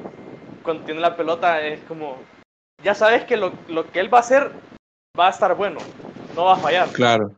cuando 0.64 0.84
tiene 0.84 1.00
la 1.00 1.16
pelota 1.16 1.60
es 1.64 1.78
como, 1.82 2.18
ya 2.82 2.94
sabes 2.94 3.24
que 3.24 3.36
lo, 3.36 3.52
lo 3.68 3.90
que 3.90 4.00
él 4.00 4.12
va 4.12 4.18
a 4.18 4.20
hacer 4.20 4.50
va 5.18 5.28
a 5.28 5.30
estar 5.30 5.54
bueno, 5.54 5.78
no 6.34 6.44
va 6.44 6.54
a 6.54 6.58
fallar. 6.58 6.88
Claro. 6.92 7.32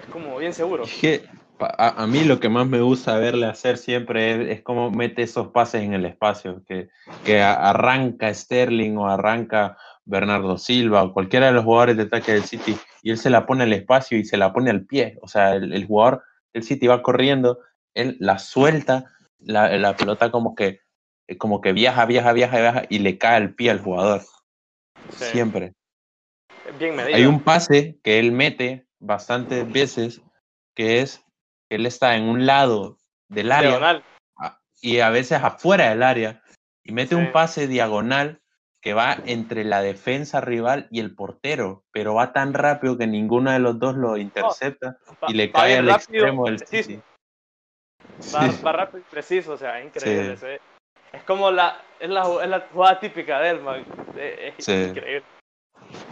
Es 0.00 0.06
como 0.10 0.36
bien 0.38 0.52
seguro. 0.54 0.84
Es 0.84 0.94
que 1.00 1.24
a, 1.60 2.02
a 2.02 2.06
mí 2.06 2.24
lo 2.24 2.40
que 2.40 2.48
más 2.48 2.66
me 2.66 2.80
gusta 2.80 3.16
verle 3.18 3.46
hacer 3.46 3.78
siempre 3.78 4.32
es, 4.50 4.58
es 4.58 4.62
cómo 4.62 4.90
mete 4.90 5.22
esos 5.22 5.48
pases 5.48 5.82
en 5.82 5.94
el 5.94 6.04
espacio, 6.04 6.62
que, 6.66 6.88
que 7.24 7.42
a- 7.42 7.70
arranca 7.70 8.32
Sterling 8.32 8.96
o 8.96 9.08
arranca 9.08 9.76
Bernardo 10.04 10.58
Silva 10.58 11.02
o 11.02 11.12
cualquiera 11.12 11.46
de 11.46 11.52
los 11.52 11.64
jugadores 11.64 11.96
de 11.96 12.02
ataque 12.04 12.32
del 12.32 12.44
City 12.44 12.76
y 13.02 13.10
él 13.10 13.18
se 13.18 13.30
la 13.30 13.46
pone 13.46 13.64
al 13.64 13.72
espacio 13.72 14.18
y 14.18 14.24
se 14.24 14.36
la 14.36 14.52
pone 14.52 14.70
al 14.70 14.84
pie. 14.84 15.18
O 15.22 15.28
sea, 15.28 15.54
el, 15.54 15.72
el 15.72 15.86
jugador 15.86 16.22
del 16.52 16.62
City 16.62 16.86
va 16.86 17.02
corriendo, 17.02 17.58
él 17.94 18.16
la 18.20 18.38
suelta, 18.38 19.04
la, 19.38 19.76
la 19.78 19.96
pelota 19.96 20.30
como 20.30 20.54
que, 20.54 20.80
como 21.38 21.60
que 21.60 21.72
viaja, 21.72 22.04
viaja, 22.06 22.32
viaja, 22.32 22.58
viaja 22.60 22.82
y 22.88 22.98
le 22.98 23.16
cae 23.18 23.36
al 23.36 23.54
pie 23.54 23.70
al 23.70 23.80
jugador. 23.80 24.22
Sí, 25.14 25.24
Siempre. 25.32 25.72
es 26.66 26.78
bien 26.78 26.96
medido. 26.96 27.16
Hay 27.16 27.26
un 27.26 27.42
pase 27.42 27.98
que 28.02 28.18
él 28.18 28.32
mete 28.32 28.86
bastantes 28.98 29.70
veces, 29.70 30.22
que 30.74 31.00
es 31.00 31.24
que 31.68 31.76
él 31.76 31.86
está 31.86 32.16
en 32.16 32.24
un 32.24 32.46
lado 32.46 32.98
del 33.28 33.52
área 33.52 33.70
diagonal. 33.70 34.04
y 34.80 35.00
a 35.00 35.08
veces 35.10 35.42
afuera 35.42 35.88
del 35.90 36.02
área 36.02 36.42
y 36.82 36.92
mete 36.92 37.14
Sí. 37.14 37.20
un 37.20 37.32
pase 37.32 37.66
diagonal 37.66 38.40
que 38.82 38.92
va 38.92 39.16
entre 39.24 39.64
la 39.64 39.80
defensa 39.80 40.42
rival 40.42 40.88
y 40.90 41.00
el 41.00 41.14
portero, 41.14 41.84
pero 41.90 42.12
va 42.14 42.34
tan 42.34 42.52
rápido 42.52 42.98
que 42.98 43.06
ninguno 43.06 43.50
de 43.50 43.58
los 43.58 43.78
dos 43.78 43.96
lo 43.96 44.18
intercepta 44.18 44.98
y 45.26 45.32
le 45.32 45.46
va 45.46 45.52
cae 45.60 45.78
al 45.78 45.86
rápido 45.86 45.96
extremo 46.18 46.44
del. 46.44 46.58
City. 46.66 47.00
Va, 48.34 48.50
Sí. 48.50 48.62
va 48.62 48.72
rápido 48.72 48.98
y 48.98 49.02
preciso, 49.10 49.52
o 49.52 49.56
sea, 49.56 49.80
es 49.80 49.86
increíble. 49.86 50.36
Sí. 50.36 50.46
Es 51.14 51.22
como 51.24 51.50
la 51.50 51.80
es, 52.04 52.10
la, 52.10 52.22
es 52.42 52.48
la 52.48 52.60
jugada 52.72 53.00
típica 53.00 53.40
de 53.40 53.50
él, 53.50 53.60
man. 53.62 53.84
Es, 54.16 54.54
es 54.58 54.64
Sí. 54.64 54.72
increíble. 54.72 55.22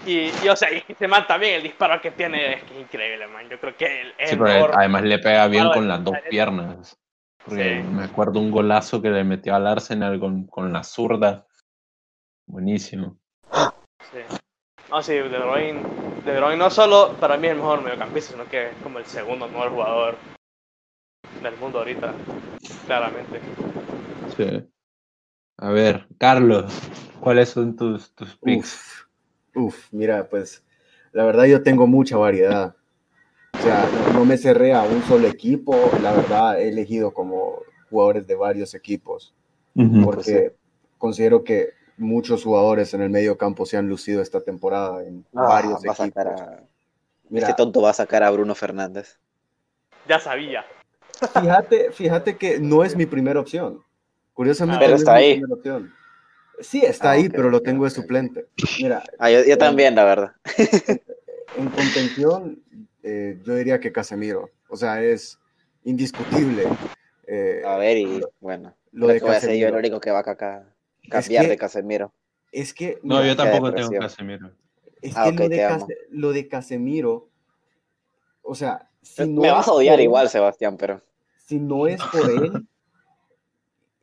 Y, 0.07 0.31
y, 0.45 0.49
o 0.49 0.57
sea, 0.57 0.73
y 0.73 0.83
se 0.99 1.09
man 1.09 1.27
también 1.27 1.55
el 1.55 1.63
disparo 1.63 2.01
que 2.01 2.11
tiene 2.11 2.55
es 2.55 2.63
que 2.65 2.75
es 2.75 2.81
increíble, 2.83 3.27
man. 3.29 3.49
Yo 3.49 3.59
creo 3.59 3.77
que 3.77 4.01
él 4.03 4.15
Sí, 4.25 4.37
pero 4.37 4.71
además 4.77 5.03
le 5.03 5.19
pega 5.19 5.47
bien 5.49 5.71
con 5.71 5.89
las 5.89 6.03
dos 6.05 6.17
piernas. 6.29 6.99
Porque 7.45 7.81
Sí. 7.83 7.89
me 7.89 8.05
acuerdo 8.05 8.39
un 8.39 8.51
golazo 8.51 9.03
que 9.03 9.11
le 9.11 9.25
metió 9.25 9.55
al 9.55 9.67
Arsenal 9.67 10.21
con, 10.21 10.47
con 10.47 10.73
la 10.73 10.85
zurda. 10.85 11.47
Buenísimo. 12.47 13.17
Sí. 14.13 14.19
No, 14.91 15.03
sí, 15.03 15.15
De 15.15 15.39
Bruyne, 15.39 15.83
De 16.25 16.37
Bruyne 16.39 16.57
no 16.57 16.71
solo 16.71 17.15
para 17.19 17.37
mí 17.37 17.47
es 17.47 17.53
el 17.53 17.59
mejor 17.59 17.83
mediocampista, 17.83 18.33
sino 18.33 18.45
que 18.49 18.69
es 18.69 18.77
como 18.83 18.99
el 18.99 19.07
segundo 19.07 19.49
mejor 19.49 19.71
jugador 19.71 20.17
del 21.43 21.57
mundo 21.57 21.79
ahorita, 21.79 22.13
claramente. 22.87 23.41
Sí. 24.37 24.69
A 25.63 25.71
ver, 25.71 26.07
Carlos, 26.19 26.73
¿cuáles 27.21 27.51
son 27.51 27.77
tus, 27.77 28.11
tus 28.17 28.35
picks? 28.37 29.07
Uf, 29.55 29.65
uf, 29.67 29.87
mira, 29.93 30.29
pues 30.29 30.61
la 31.13 31.25
verdad 31.25 31.45
yo 31.45 31.63
tengo 31.63 31.87
mucha 31.87 32.17
variedad. 32.17 32.75
O 33.57 33.63
sea, 33.63 33.89
no, 34.13 34.25
me 34.25 34.37
cerré 34.39 34.73
a 34.75 34.83
un 34.83 35.05
solo 35.05 35.29
equipo, 35.29 35.77
la 36.03 36.11
verdad 36.15 36.61
he 36.61 36.69
elegido 36.69 37.15
como 37.15 37.61
jugadores 37.91 38.27
de 38.27 38.35
varios 38.35 38.75
equipos, 38.75 39.33
Ujú. 39.77 40.03
porque 40.05 40.57
considero 40.99 41.45
que 41.45 41.75
muchos 41.97 42.43
jugadores 42.43 42.93
en 42.95 43.03
el 43.03 43.11
medio 43.11 43.39
campo 43.39 43.65
se 43.65 43.77
han 43.77 43.89
lucido 43.89 44.21
esta 44.21 44.41
temporada 44.41 45.05
en 45.05 45.25
Ah, 45.33 45.43
varios 45.47 45.75
va 45.87 45.93
a 45.93 46.05
equipos. 46.07 46.27
a- 46.27 46.63
Mira, 47.31 47.47
Este 47.47 47.57
tonto 47.57 47.81
va 47.81 47.91
a 47.91 47.95
sacar 47.95 48.25
a 48.25 48.31
Bruno 48.31 48.57
Fernández. 48.57 49.17
Ya 50.09 50.19
sabía. 50.19 50.65
fíjate, 51.41 51.93
fíjate 51.93 52.37
que 52.37 52.59
no 52.59 52.83
es 52.83 52.97
mi 52.97 53.07
primera 53.07 53.39
opción. 53.39 53.81
Curiosamente, 54.33 54.85
Pero 54.85 54.97
está 54.97 55.15
ahí. 55.15 55.43
Sí, 56.61 56.83
está 56.85 57.11
Ah, 57.11 57.13
ahí, 57.13 57.29
pero 57.29 57.51
lo 57.51 57.61
tengo 57.61 57.85
de 57.85 57.91
ok, 57.91 57.97
ok. 57.99 58.03
suplente. 58.03 58.47
Mira, 58.81 59.03
Ah, 59.19 59.31
yo, 59.31 59.45
yo 59.45 59.59
también, 59.59 59.95
la 59.95 60.05
verdad. 60.05 60.33
en 61.57 61.69
contención, 61.71 62.63
eh, 63.03 63.39
yo 63.45 63.55
diría 63.57 63.81
que 63.81 63.93
Casemiro. 63.93 64.51
O 64.69 64.77
sea, 64.77 65.03
es 65.03 65.39
indiscutible. 65.85 66.65
eh, 67.27 67.63
A 67.65 67.77
ver, 67.77 67.97
y 67.97 68.23
bueno, 68.41 68.75
lo 68.93 69.09
de 69.09 69.21
voy 69.21 69.31
a 69.31 69.41
ser 69.41 69.51
yo 69.51 69.55
el 69.55 69.61
Casemiro. 69.61 69.79
único 69.79 70.01
que 70.01 70.11
va 70.11 70.21
a 70.21 70.25
caca- 70.25 70.65
cambiar 71.11 71.45
que- 71.45 71.51
de 71.51 71.57
Casemiro. 71.57 72.13
Es 72.53 72.73
que, 72.75 73.01
No, 73.03 73.17
mira, 73.17 73.29
yo 73.29 73.37
tampoco 73.37 73.73
tengo 73.75 73.91
Casemiro. 73.99 74.53
es 75.01 75.17
Ah, 75.17 75.25
que 75.25 75.33
lo, 75.33 75.49
de 75.49 75.97
lo 76.11 76.33
de 76.33 76.49
Casemiro, 76.49 77.29
o 78.43 78.55
sea, 78.55 78.89
si 79.03 79.27
no 79.29 79.43
Me 79.43 79.51
vas 79.51 79.67
a 79.69 79.73
odiar 79.73 79.97
por 79.97 80.03
igual, 80.03 80.29
Sebastián, 80.29 80.77
pero 80.77 81.03
si 81.39 81.59
no 81.59 81.87
es 81.87 82.03
por 82.03 82.31
él, 82.31 82.67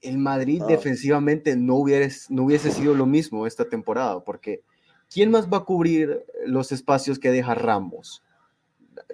el 0.02 0.18
Madrid 0.18 0.60
No. 0.62 0.68
defensivamente 0.68 1.56
no 1.56 1.76
hubiese, 1.76 2.34
no 2.34 2.44
hubiese 2.44 2.72
sido 2.72 2.94
lo 2.94 3.06
mismo 3.06 3.46
esta 3.48 3.66
temporada, 3.68 4.24
porque 4.24 4.64
¿quién 5.12 5.32
más 5.32 5.48
va 5.52 5.58
a 5.58 5.64
cubrir 5.66 6.26
los 6.46 6.72
espacios 6.72 7.20
que 7.20 7.32
deja 7.32 7.54
Ramos? 7.56 8.24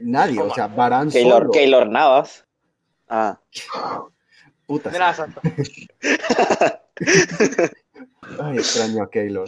Nadie, 0.02 0.40
o 0.42 0.54
sea, 0.54 0.68
Barán 0.68 1.10
Keylor, 1.10 1.40
solo. 1.44 1.52
Keylor 1.52 1.90
Navas. 1.90 2.46
Ah, 3.08 3.40
Puta, 4.66 4.92
Santa. 5.14 5.42
Ay, 8.40 8.58
extraño 8.58 9.04
a 9.04 9.10
Keylor. 9.10 9.48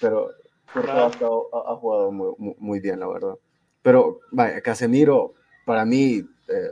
Pero 0.00 0.30
ha, 0.74 1.08
estado- 1.08 1.48
ha- 1.52 1.72
ha 1.72 1.76
jugado 1.76 2.10
muy, 2.12 2.32
muy- 2.38 2.54
muy 2.58 2.80
bien, 2.80 3.00
la 3.00 3.08
verdad. 3.08 3.34
Pero, 3.82 4.20
vaya, 4.32 4.60
Casemiro, 4.62 5.34
para 5.64 5.84
mí, 5.84 6.24
eh, 6.48 6.70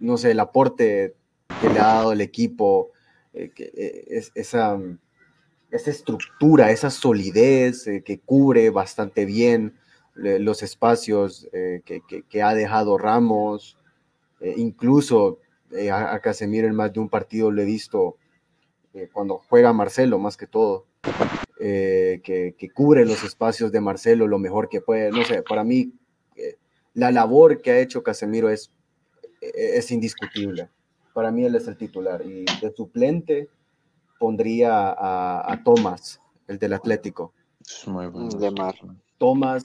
no 0.00 0.16
sé, 0.18 0.32
el 0.32 0.40
aporte 0.40 1.16
que 1.60 2.12
el 2.12 2.20
equipo, 2.20 2.90
eh, 3.32 3.50
eh, 3.56 4.04
es, 4.08 4.32
esa, 4.34 4.78
esa 5.70 5.90
estructura, 5.90 6.70
esa 6.70 6.90
solidez 6.90 7.86
eh, 7.86 8.02
que 8.04 8.18
cubre 8.20 8.70
bastante 8.70 9.24
bien 9.24 9.74
los 10.14 10.62
espacios 10.62 11.46
que, 11.84 12.42
ha 12.42 12.54
dejado 12.54 12.96
Ramos, 12.96 13.76
incluso 14.40 15.40
a, 15.92 16.18
Casemiro 16.20 16.66
en 16.66 16.74
más 16.74 16.90
de 16.94 17.00
un 17.00 17.10
partido 17.10 17.50
lo 17.50 17.60
he 17.60 17.66
visto 17.66 18.16
cuando 19.12 19.42
juega 19.46 19.74
Marcelo 19.74 20.18
más 20.18 20.38
que 20.38 20.46
todo, 20.46 20.86
que, 21.58 22.70
cubre 22.72 23.04
los 23.04 23.24
espacios 23.24 23.72
de 23.72 23.82
Marcelo 23.82 24.26
lo 24.26 24.38
mejor 24.38 24.70
que 24.70 24.80
puede. 24.80 25.10
No 25.10 25.22
sé, 25.22 25.42
para 25.42 25.64
mí 25.64 25.92
la 26.94 27.10
labor 27.10 27.60
que 27.60 27.72
ha 27.72 27.78
hecho 27.78 28.02
Casemiro 28.02 28.48
es, 28.48 28.72
es 29.42 29.90
indiscutible. 29.90 30.70
Para 31.16 31.30
mí 31.30 31.46
él 31.46 31.54
es 31.54 31.66
el 31.66 31.78
titular. 31.78 32.20
Y 32.26 32.44
de 32.60 32.70
suplente 32.76 33.48
pondría 34.18 34.90
a, 34.90 35.50
a 35.50 35.64
Thomas, 35.64 36.20
el 36.46 36.58
del 36.58 36.74
Atlético. 36.74 37.32
Es 37.66 37.88
muy 37.88 38.06
bueno. 38.08 38.28
De 38.28 38.50
mar. 38.50 38.74
Thomas. 39.16 39.62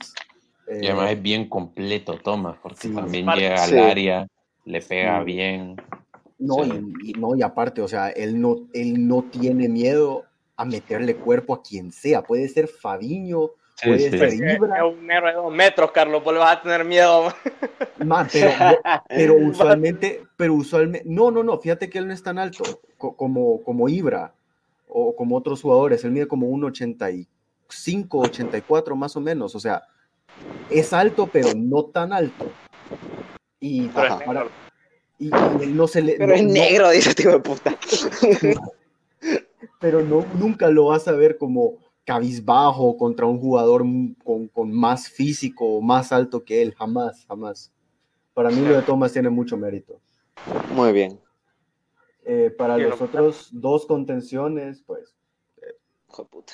Y 0.70 0.86
eh, 0.86 0.92
además 0.92 1.12
es 1.12 1.22
bien 1.22 1.50
completo, 1.50 2.18
Thomas, 2.24 2.56
porque 2.64 2.78
Sí. 2.88 2.96
también 2.96 3.28
llega 3.36 3.62
al 3.66 3.70
sí. 3.70 3.78
área, 3.78 4.28
le 4.64 4.82
pega 4.82 5.20
Sí. 5.20 5.26
bien. 5.26 5.76
no, 6.40 6.64
sí. 6.64 6.72
y, 7.04 7.10
y- 7.10 7.14
no, 7.16 7.36
y 7.36 7.42
aparte, 7.42 7.82
o 7.82 7.88
sea, 7.90 8.10
él 8.12 8.40
no, 8.40 8.70
él 8.74 9.06
no 9.06 9.24
tiene 9.24 9.68
miedo 9.68 10.24
a 10.56 10.64
meterle 10.64 11.18
cuerpo 11.18 11.54
a 11.54 11.62
quien 11.62 11.92
sea. 11.92 12.22
Puede 12.24 12.48
ser 12.48 12.70
Fabiño, 12.70 13.50
Sí, 13.82 13.98
sí. 14.00 14.10
Pues, 14.18 14.34
es 14.34 14.56
Ibra, 14.56 14.86
un 14.86 15.10
héroe 15.10 15.32
de 15.32 15.38
dos 15.38 15.52
metros, 15.54 15.92
Carlos, 15.92 16.24
vos 16.24 16.34
le 16.34 16.40
vas 16.40 16.58
a 16.58 16.62
tener 16.62 16.86
miedo. 16.86 17.34
man, 18.06 18.28
pero, 18.32 18.52
pero 19.10 19.36
usualmente, 19.48 20.24
pero 20.38 20.54
usualmente, 20.54 21.08
no, 21.10 21.32
no, 21.32 21.44
no, 21.44 21.58
fíjate 21.60 21.90
que 21.90 21.98
él 21.98 22.08
no 22.08 22.14
es 22.14 22.22
tan 22.22 22.38
alto 22.38 22.64
co- 22.98 23.16
como, 23.16 23.62
como 23.64 23.90
Ibra 23.90 24.34
o 24.88 25.16
como 25.16 25.36
otros 25.38 25.62
jugadores. 25.62 26.04
Él 26.04 26.12
mide 26.12 26.28
como 26.28 26.48
un 26.48 26.64
85, 26.66 28.20
84 28.20 28.96
más 28.96 29.16
o 29.16 29.22
menos. 29.22 29.56
O 29.56 29.60
sea, 29.60 29.82
es 30.70 30.94
alto, 30.94 31.28
pero 31.32 31.50
no 31.56 31.86
tan 31.86 32.14
alto. 32.14 32.52
Y, 33.60 33.88
Pero 33.90 34.06
es 34.08 34.12
Ajá. 34.14 34.26
para- 34.26 34.40
negro. 34.42 34.52
y- 35.20 35.30
y 35.30 35.64
él 35.64 35.76
no 35.76 35.88
se 35.88 36.02
le. 36.02 36.14
Pero 36.18 36.28
no- 36.28 36.34
es 36.36 36.44
no- 36.44 36.54
negro, 36.54 36.90
dice 36.92 37.14
tío 37.16 37.32
de 37.32 37.40
puta. 37.40 37.76
pero 39.80 40.02
no, 40.02 40.26
nunca 40.38 40.68
lo 40.70 40.86
vas 40.88 41.08
a 41.08 41.12
ver 41.14 41.38
como 41.38 41.76
cabizbajo 42.16 42.98
contra 42.98 43.26
un 43.26 43.40
jugador 43.40 43.84
con, 44.24 44.48
con 44.50 44.70
más 44.72 45.08
físico 45.08 45.66
o 45.78 45.82
más 45.82 46.12
alto 46.12 46.44
que 46.44 46.62
él, 46.62 46.74
jamás, 46.76 47.26
jamás. 47.26 47.72
Para 48.34 48.50
mí 48.50 48.60
lo 48.62 48.76
de 48.76 48.82
Thomas 48.82 49.14
tiene 49.14 49.30
mucho 49.30 49.56
mérito. 49.56 50.02
Muy 50.74 50.92
bien. 50.92 51.18
Eh, 52.26 52.54
para 52.58 52.78
los 52.78 53.00
lo- 53.00 53.06
otros 53.06 53.50
dos 53.54 53.86
contenciones, 53.86 54.84
pues, 54.86 55.16
Hijo 56.10 56.24
de 56.24 56.30
puta. 56.30 56.54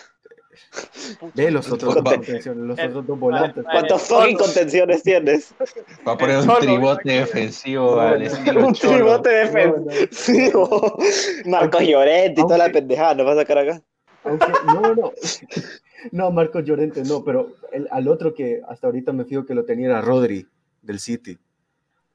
ve 1.33 1.49
los 1.51 1.71
otros 1.71 1.95
dos 1.95 2.03
Conten- 2.03 2.15
contenciones, 2.17 2.63
los 2.65 2.77
El- 2.79 2.89
otros 2.89 3.07
dos 3.07 3.19
volantes. 3.19 3.63
Vale. 3.63 3.79
¿Cuántas 3.79 4.01
Solo. 4.03 4.21
fucking 4.21 4.37
contenciones 4.37 5.01
tienes? 5.03 5.53
Va 6.07 6.11
a 6.13 6.17
poner 6.17 6.37
un 6.37 6.47
tribote 6.59 7.11
defensivo 7.11 7.95
No, 7.95 8.01
al 8.01 8.21
estilo 8.21 8.67
Un 8.67 8.73
tribote 8.73 9.29
de 9.29 9.45
No, 9.45 9.51
defensa. 9.51 9.79
no, 10.01 10.07
Sí, 10.11 10.51
bo. 10.53 10.97
Marcos 11.45 11.81
Llorente 11.81 12.41
y 12.41 12.43
toda 12.43 12.59
la 12.59 12.69
pendejada, 12.71 13.15
¿nos 13.15 13.25
va 13.27 13.31
a 13.33 13.35
sacar 13.35 13.57
acá? 13.57 13.81
Aunque- 14.29 14.53
no, 14.65 14.81
no, 14.81 14.95
no. 14.95 15.11
No, 16.11 16.31
Marcos 16.31 16.63
Llorente 16.63 17.03
no, 17.03 17.23
pero 17.23 17.49
el- 17.71 17.87
al 17.91 18.07
otro 18.07 18.33
que 18.33 18.61
hasta 18.67 18.87
ahorita 18.87 19.11
me 19.13 19.25
fijo 19.25 19.45
que 19.45 19.55
lo 19.55 19.65
tenía 19.65 19.87
era 19.87 20.01
Rodri, 20.01 20.47
del 20.81 20.99
City. 20.99 21.37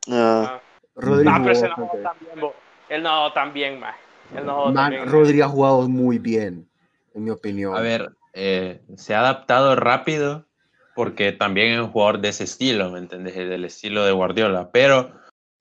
Ah, 0.09 0.61
Rodri 0.95 1.25
No, 1.25 1.35
pero 1.41 1.51
ese 1.53 1.69
no 1.69 1.75
jugó 1.75 1.87
bastante. 1.89 2.03
tan 2.03 2.19
bien, 2.21 2.41
bo. 2.41 2.55
Él 2.89 3.03
no 3.03 3.11
jugó 3.17 3.33
tan 3.33 3.53
bien, 3.53 3.81
man. 3.81 3.95
Él 4.37 4.47
no 4.47 4.55
jugó 4.57 4.73
tan 4.73 4.91
bien. 4.91 5.07
Rodri 5.07 5.41
ha 5.41 5.49
jugado 5.49 5.89
muy 5.89 6.19
bien, 6.19 6.69
en 7.15 7.25
mi 7.25 7.31
opinión. 7.31 7.75
A 7.77 7.81
ver, 7.81 8.13
eh, 8.35 8.81
se 8.97 9.15
ha 9.15 9.21
adaptado 9.21 9.75
rápido 9.77 10.47
porque 10.95 11.33
también 11.33 11.73
es 11.73 11.81
un 11.81 11.91
jugador 11.91 12.21
de 12.21 12.29
ese 12.29 12.45
estilo, 12.45 12.91
¿me 12.91 12.99
entiendes? 12.99 13.35
Del 13.35 13.65
estilo 13.65 14.05
de 14.05 14.13
Guardiola. 14.13 14.71
Pero 14.73 15.13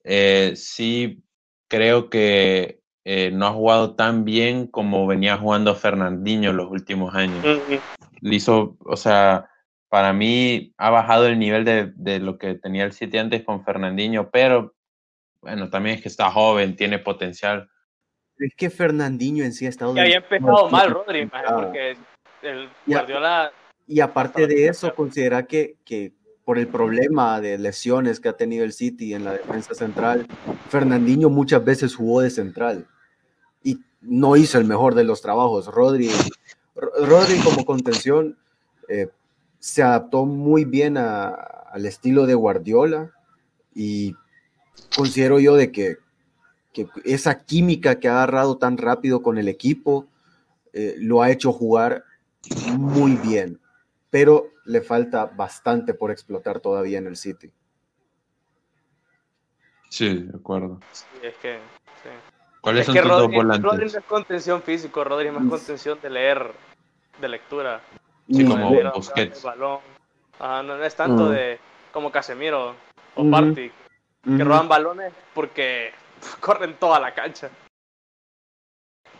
eh, 0.03 0.53
sí 0.55 1.23
creo 1.67 2.09
que 2.09 2.80
eh, 3.03 3.31
no 3.31 3.47
ha 3.47 3.51
jugado 3.51 3.95
tan 3.95 4.25
bien 4.25 4.67
como 4.67 5.07
venía 5.07 5.37
jugando 5.37 5.75
Fernandinho 5.75 6.53
los 6.53 6.69
últimos 6.69 7.15
años. 7.15 7.43
Mm. 7.43 7.75
Le 8.21 8.35
hizo, 8.35 8.77
o 8.85 8.95
sea, 8.95 9.49
para 9.89 10.13
mí 10.13 10.73
ha 10.77 10.89
bajado 10.89 11.27
el 11.27 11.39
nivel 11.39 11.65
de, 11.65 11.91
de 11.95 12.19
lo 12.19 12.37
que 12.37 12.55
tenía 12.55 12.83
el 12.83 12.93
City 12.93 13.17
antes 13.17 13.43
con 13.43 13.63
Fernandinho, 13.63 14.29
pero 14.29 14.75
bueno, 15.41 15.69
también 15.69 15.95
es 15.95 16.01
que 16.01 16.09
está 16.09 16.29
joven, 16.29 16.75
tiene 16.75 16.99
potencial. 16.99 17.69
Es 18.37 18.53
que 18.55 18.69
Fernandinho 18.69 19.43
en 19.43 19.53
sí 19.53 19.65
ha 19.65 19.69
estado... 19.69 19.95
Y 19.95 19.99
había 19.99 20.17
empezado 20.17 20.69
mal 20.69 20.91
Rodri, 20.91 21.25
porque 21.25 21.97
el. 22.41 22.69
Guardiola 22.85 23.51
Y 23.87 23.99
aparte 23.99 24.47
de 24.47 24.67
eso, 24.67 24.93
considera 24.93 25.43
que, 25.43 25.77
que 25.83 26.13
por 26.45 26.57
el 26.57 26.67
problema 26.67 27.39
de 27.39 27.57
lesiones 27.57 28.19
que 28.19 28.29
ha 28.29 28.33
tenido 28.37 28.63
el 28.65 28.73
City 28.73 29.13
en 29.13 29.23
la 29.23 29.33
defensa 29.33 29.73
central, 29.73 30.25
Fernandinho 30.69 31.29
muchas 31.29 31.63
veces 31.63 31.95
jugó 31.95 32.21
de 32.21 32.29
central 32.29 32.87
y 33.63 33.79
no 34.01 34.35
hizo 34.35 34.57
el 34.57 34.65
mejor 34.65 34.95
de 34.95 35.03
los 35.03 35.21
trabajos. 35.21 35.67
Rodri, 35.67 36.09
Ro- 36.75 36.91
Rodri 37.05 37.37
como 37.39 37.63
contención 37.65 38.37
eh, 38.89 39.09
se 39.59 39.83
adaptó 39.83 40.25
muy 40.25 40.65
bien 40.65 40.97
a- 40.97 41.29
al 41.29 41.85
estilo 41.85 42.25
de 42.25 42.33
Guardiola 42.33 43.11
y 43.75 44.15
considero 44.95 45.39
yo 45.39 45.55
de 45.55 45.71
que, 45.71 45.97
que 46.73 46.87
esa 47.05 47.39
química 47.43 47.99
que 47.99 48.07
ha 48.09 48.13
agarrado 48.13 48.57
tan 48.57 48.77
rápido 48.77 49.21
con 49.21 49.37
el 49.37 49.47
equipo 49.47 50.07
eh, 50.73 50.95
lo 50.97 51.21
ha 51.21 51.29
hecho 51.29 51.53
jugar 51.53 52.03
muy 52.75 53.11
bien, 53.17 53.59
pero 54.11 54.51
le 54.65 54.81
falta 54.81 55.25
bastante 55.25 55.93
por 55.95 56.11
explotar 56.11 56.59
todavía 56.59 56.99
en 56.99 57.07
el 57.07 57.15
City. 57.15 57.51
Sí, 59.89 60.23
de 60.23 60.37
acuerdo. 60.37 60.79
sí, 60.91 61.05
es 61.23 61.35
que 61.37 61.55
sí. 62.03 62.09
¿Cuáles 62.61 62.81
Es 62.81 62.85
son 62.87 62.95
que 62.95 63.01
tus 63.01 63.09
dos 63.09 63.21
Rodri, 63.21 63.35
Rodri 63.37 63.57
volantes? 63.57 63.93
no 63.93 63.99
es 63.99 64.05
contención 64.05 64.61
físico, 64.61 65.03
Rodri 65.03 65.27
es 65.27 65.33
más 65.33 65.43
Mm. 65.43 65.49
contención 65.49 65.99
de 66.01 66.09
leer, 66.09 66.51
de 67.19 67.27
lectura. 67.27 67.81
Sí, 68.27 68.43
Ni- 68.43 68.49
como 68.49 68.71
de 68.71 68.87
a 68.87 68.91
Busquets. 68.91 69.41
balón. 69.43 69.79
Ajá, 70.39 70.63
no, 70.63 70.77
no 70.77 70.83
es 70.83 70.95
tanto 70.95 71.25
Mm. 71.25 71.31
de 71.31 71.59
como 71.91 72.11
Casemiro 72.11 72.75
o 73.15 73.21
Ujú. 73.21 73.31
Party, 73.31 73.71
que 74.23 74.29
Ujú. 74.29 74.43
roban 74.43 74.67
balones 74.67 75.13
porque 75.33 75.91
corren 76.39 76.75
toda 76.77 76.99
la 76.99 77.13
cancha. 77.13 77.49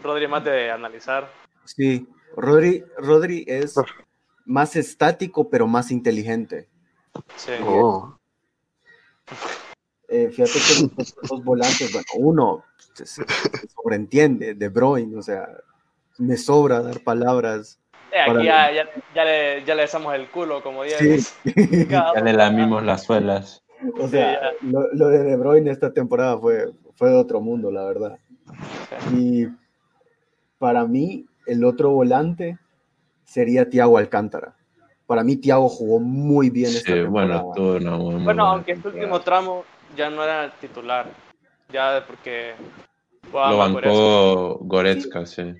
Rodri 0.04 0.26
es 0.26 0.30
más 0.30 0.44
de 0.44 0.72
analizar. 0.72 1.30
Sí, 1.66 2.08
Rodri, 2.36 2.84
Rodri 2.98 3.44
es 3.48 3.76
más 4.46 4.76
estático, 4.76 5.50
pero 5.50 5.68
más 5.68 5.92
inteligente. 5.92 6.68
Sí. 7.36 7.52
oh. 7.66 8.18
Eh, 10.08 10.30
fíjate 10.30 10.52
que 10.52 10.90
los 10.98 11.16
dos 11.30 11.44
volantes, 11.44 11.92
bueno, 11.94 12.06
uno 12.18 12.64
se, 12.94 13.06
se- 13.06 13.24
sobreentiende, 13.74 14.54
De 14.56 14.68
Bruyne, 14.68 15.16
o 15.18 15.22
sea, 15.22 15.48
me 16.18 16.36
sobra 16.36 16.82
dar 16.82 17.00
palabras. 17.02 17.80
Eh, 18.12 18.20
aquí 18.20 18.44
ya, 18.46 18.72
ya, 18.74 18.90
ya 19.16 19.24
le, 19.24 19.64
ya 19.64 19.74
le 19.76 19.84
besamos 19.84 20.14
el 20.14 20.30
culo, 20.30 20.62
como 20.62 20.84
Diego. 20.84 21.00
Sí. 21.00 21.86
Ya 21.90 22.14
le 22.22 22.34
lamimos 22.34 22.84
las 22.84 23.04
suelas. 23.04 23.64
O 24.00 24.08
sea, 24.10 24.52
lo, 24.62 24.92
lo 24.94 25.08
de 25.08 25.20
De 25.24 25.38
Bruyne 25.38 25.72
esta 25.72 25.94
temporada 25.94 26.38
fue, 26.38 26.72
fue 26.96 27.10
de 27.10 27.16
otro 27.16 27.40
mundo, 27.40 27.72
la 27.72 27.86
verdad. 27.86 28.20
Y 29.16 29.48
para 30.60 30.86
mí, 30.86 31.26
el 31.48 31.64
otro 31.64 31.92
volante 31.92 32.60
sería 33.32 33.70
Thiago 33.70 33.98
Alcántara. 33.98 34.54
Para 35.08 35.24
mí, 35.24 35.36
Thiago 35.38 35.70
jugó 35.70 36.00
muy 36.00 36.50
bien 36.50 36.68
esta 36.70 36.92
Sí, 36.94 37.00
temporada. 37.02 37.42
bueno, 37.42 37.54
tuvo 37.56 37.76
una 37.78 37.92
muy, 37.98 38.16
muy 38.16 38.24
Bueno, 38.26 38.46
aunque 38.48 38.74
este 38.74 38.88
último 38.90 39.22
tramo 39.22 39.64
ya 39.96 40.10
no 40.10 40.24
era 40.24 40.52
titular. 40.60 41.08
Ya 41.72 42.04
porque. 42.06 42.54
jugaba 43.32 43.52
Lo 43.52 43.58
bancó 43.58 44.58
Goretzka, 44.62 45.26
sí. 45.26 45.54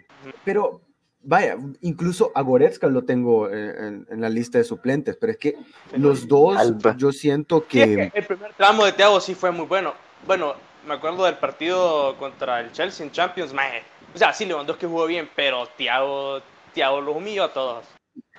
Pero 0.44 0.82
vaya, 1.24 1.58
incluso 1.82 2.32
a 2.36 2.42
Goretzka 2.42 2.88
lo 2.88 3.04
tengo 3.04 3.50
en, 3.50 3.58
en- 3.86 4.08
en 4.10 4.22
la 4.22 4.30
lista 4.30 4.58
de 4.58 4.64
suplentes, 4.66 5.16
pero 5.20 5.32
es 5.32 5.38
que 5.38 5.56
los 5.96 6.28
dos, 6.28 6.58
Alba. 6.58 6.96
yo 6.98 7.12
siento 7.12 7.66
Sí, 7.70 7.82
es 7.82 7.88
que... 7.88 8.10
que 8.12 8.20
el 8.20 8.26
primer 8.26 8.54
tramo 8.54 8.84
de 8.86 8.92
Thiago 8.94 9.20
sí 9.22 9.36
fue 9.36 9.52
muy 9.52 9.66
bueno. 9.66 9.94
Bueno, 10.28 10.56
me 10.88 10.94
acuerdo 10.96 11.24
del 11.26 11.36
partido 11.38 12.16
contra 12.18 12.60
el 12.62 12.72
Chelsea 12.72 13.06
en 13.06 13.12
Champions. 13.12 13.54
mae. 13.54 13.84
O 14.14 14.18
sea, 14.18 14.34
sí, 14.34 14.46
Lewandowski 14.46 14.86
jugó 14.88 15.06
bien, 15.08 15.30
pero 15.36 15.66
Thiago, 15.78 16.40
Thiago 16.74 17.02
los 17.02 17.16
humilló 17.16 17.44
a 17.46 17.54
todos. 17.54 17.86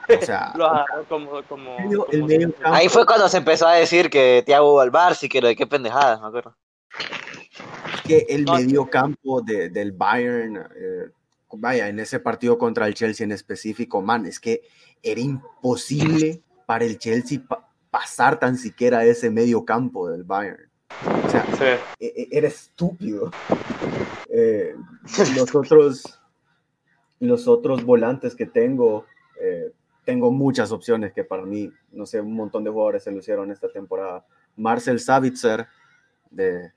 O 0.09 0.25
sea, 0.25 0.53
Los 0.57 0.69
agarró 0.69 1.05
como. 1.09 1.43
como, 1.45 1.77
El 1.79 1.85
medio- 1.87 2.05
como 2.07 2.13
el 2.13 2.23
medio 2.25 2.39
siempre. 2.41 2.63
campo. 2.63 2.77
Ahí 2.77 2.89
fue 2.89 3.07
cuando 3.07 3.29
se 3.29 3.37
empezó 3.39 3.67
a 3.69 3.75
decir 3.75 4.11
que 4.11 4.43
Thiago 4.45 4.81
al 4.81 4.91
Barça 4.93 5.25
y 5.25 5.29
que 5.29 5.41
de 5.41 5.55
qué 5.57 5.67
pendejada, 5.67 6.21
me 6.21 6.27
acuerdo. 6.27 6.57
que 8.07 8.27
el 8.29 8.45
No, 8.45 8.55
medio 8.57 8.91
campo 8.91 9.41
de- 9.43 9.69
del 9.71 9.93
Bayern, 9.93 10.57
eh, 10.57 11.11
vaya, 11.53 11.89
en 11.89 12.01
ese 12.01 12.19
partido 12.19 12.59
contra 12.59 12.87
el 12.89 12.95
Chelsea 12.95 13.25
en 13.25 13.31
específico, 13.33 14.03
man, 14.03 14.27
es 14.27 14.41
que 14.41 14.63
era 15.03 15.21
imposible 15.21 16.43
para 16.67 16.85
el 16.85 16.99
Chelsea 16.99 17.39
pa- 17.47 17.69
pasar 17.91 18.39
tan 18.41 18.57
siquiera 18.57 19.05
ese 19.05 19.31
medio 19.31 19.65
campo 19.65 20.09
del 20.09 20.25
Bayern. 20.25 20.69
O 21.27 21.31
sea, 21.31 21.47
Sí. 21.57 21.81
e- 22.01 22.13
e- 22.23 22.29
era 22.33 22.49
estúpido. 22.49 23.31
Eh, 24.29 24.75
los 25.37 25.55
otros 25.55 26.21
los 27.27 27.49
otros 27.49 27.85
volantes 27.85 28.35
que 28.35 28.47
tengo, 28.47 29.07
eh, 29.41 29.73
tengo 30.05 30.31
muchas 30.33 30.73
opciones 30.73 31.13
que 31.13 31.25
para 31.25 31.45
mí, 31.45 31.71
no 31.93 32.07
sé, 32.07 32.21
un 32.21 32.35
montón 32.35 32.65
de 32.65 32.71
jugadores 32.71 33.05
se 33.05 33.13
lucieron 33.13 33.51
esta 33.51 33.71
temporada. 33.71 34.25
Marcel 34.57 34.99
Savitzer 35.01 35.67
de, 36.31 36.73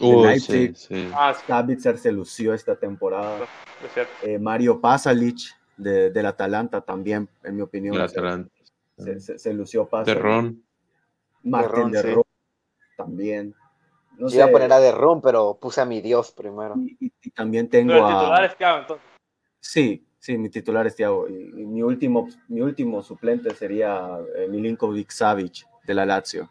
Leipzig. 0.00 0.76
sí, 0.76 0.86
sí. 1.06 1.10
Ah, 1.14 1.32
sí, 1.34 1.44
Savitzer 1.46 1.98
se 1.98 2.10
lució 2.12 2.52
esta 2.54 2.74
temporada. 2.76 3.46
Eh, 4.22 4.38
Mario 4.38 4.80
Pasalic 4.80 5.38
de, 5.76 6.10
del 6.10 6.26
Atalanta 6.26 6.80
también, 6.80 7.28
en 7.42 7.56
mi 7.56 7.62
opinión, 7.62 7.94
El 7.96 8.08
se, 8.08 8.18
Atalanta. 8.18 8.50
se- 8.98 9.20
se- 9.20 9.38
se 9.38 9.54
lució 9.54 9.86
Pasalic. 9.86 10.16
Terrón. 10.16 10.62
Martín 11.44 11.90
de 11.90 12.00
sí. 12.02 12.10
Roo 12.10 12.24
también. 12.96 13.54
No 14.18 14.28
Yo 14.28 14.36
iba 14.36 14.44
a 14.46 14.50
poner 14.50 14.72
a 14.72 14.78
The 14.80 14.92
Room, 14.92 15.20
pero 15.20 15.58
puse 15.60 15.80
a 15.80 15.84
mi 15.84 16.00
Dios 16.00 16.32
primero. 16.32 16.74
y, 16.78 16.96
y- 17.06 17.12
y 17.22 17.30
también 17.30 17.68
tengo 17.68 17.92
el 17.92 17.98
titular 18.06 18.42
a... 18.42 18.46
es 18.46 18.56
entonces. 18.58 19.13
Sí, 19.66 20.06
sí, 20.18 20.36
mi 20.36 20.50
titular 20.50 20.86
es 20.86 20.94
Thiago. 20.94 21.26
Y, 21.28 21.32
y 21.62 21.64
mi, 21.66 21.82
último, 21.82 22.28
mi 22.48 22.60
último 22.60 23.02
suplente 23.02 23.54
sería 23.54 24.10
eh, 24.36 24.46
Milinkovic 24.46 25.10
Savic 25.10 25.66
de 25.84 25.94
la 25.94 26.04
Lazio. 26.04 26.50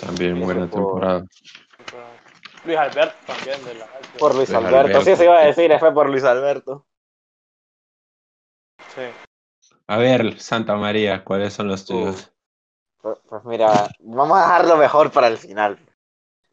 También 0.00 0.36
Eso 0.38 0.44
buena 0.44 0.66
por- 0.66 0.80
temporada. 0.80 1.24
Luis 2.64 2.78
Alberto 2.78 3.14
también 3.26 3.62
de 3.66 3.74
la 3.74 3.86
Por 4.18 4.34
Luis 4.34 4.48
Luis 4.48 4.58
Alberto. 4.58 4.78
Alberto. 4.78 5.00
Sí, 5.02 5.16
se 5.16 5.24
iba 5.24 5.38
a 5.38 5.44
decir, 5.44 5.78
fue 5.78 5.92
por 5.92 6.08
Luis 6.08 6.24
Alberto. 6.24 6.86
Sí. 8.94 9.02
A 9.86 9.98
ver, 9.98 10.40
Santa 10.40 10.74
María, 10.76 11.22
¿cuáles 11.24 11.52
son 11.52 11.68
los 11.68 11.84
tuyos? 11.84 12.32
Pues, 13.02 13.18
pues 13.28 13.44
mira, 13.44 13.90
vamos 14.00 14.38
a 14.38 14.42
dejarlo 14.42 14.76
mejor 14.78 15.10
para 15.12 15.28
el 15.28 15.36
final. 15.38 15.78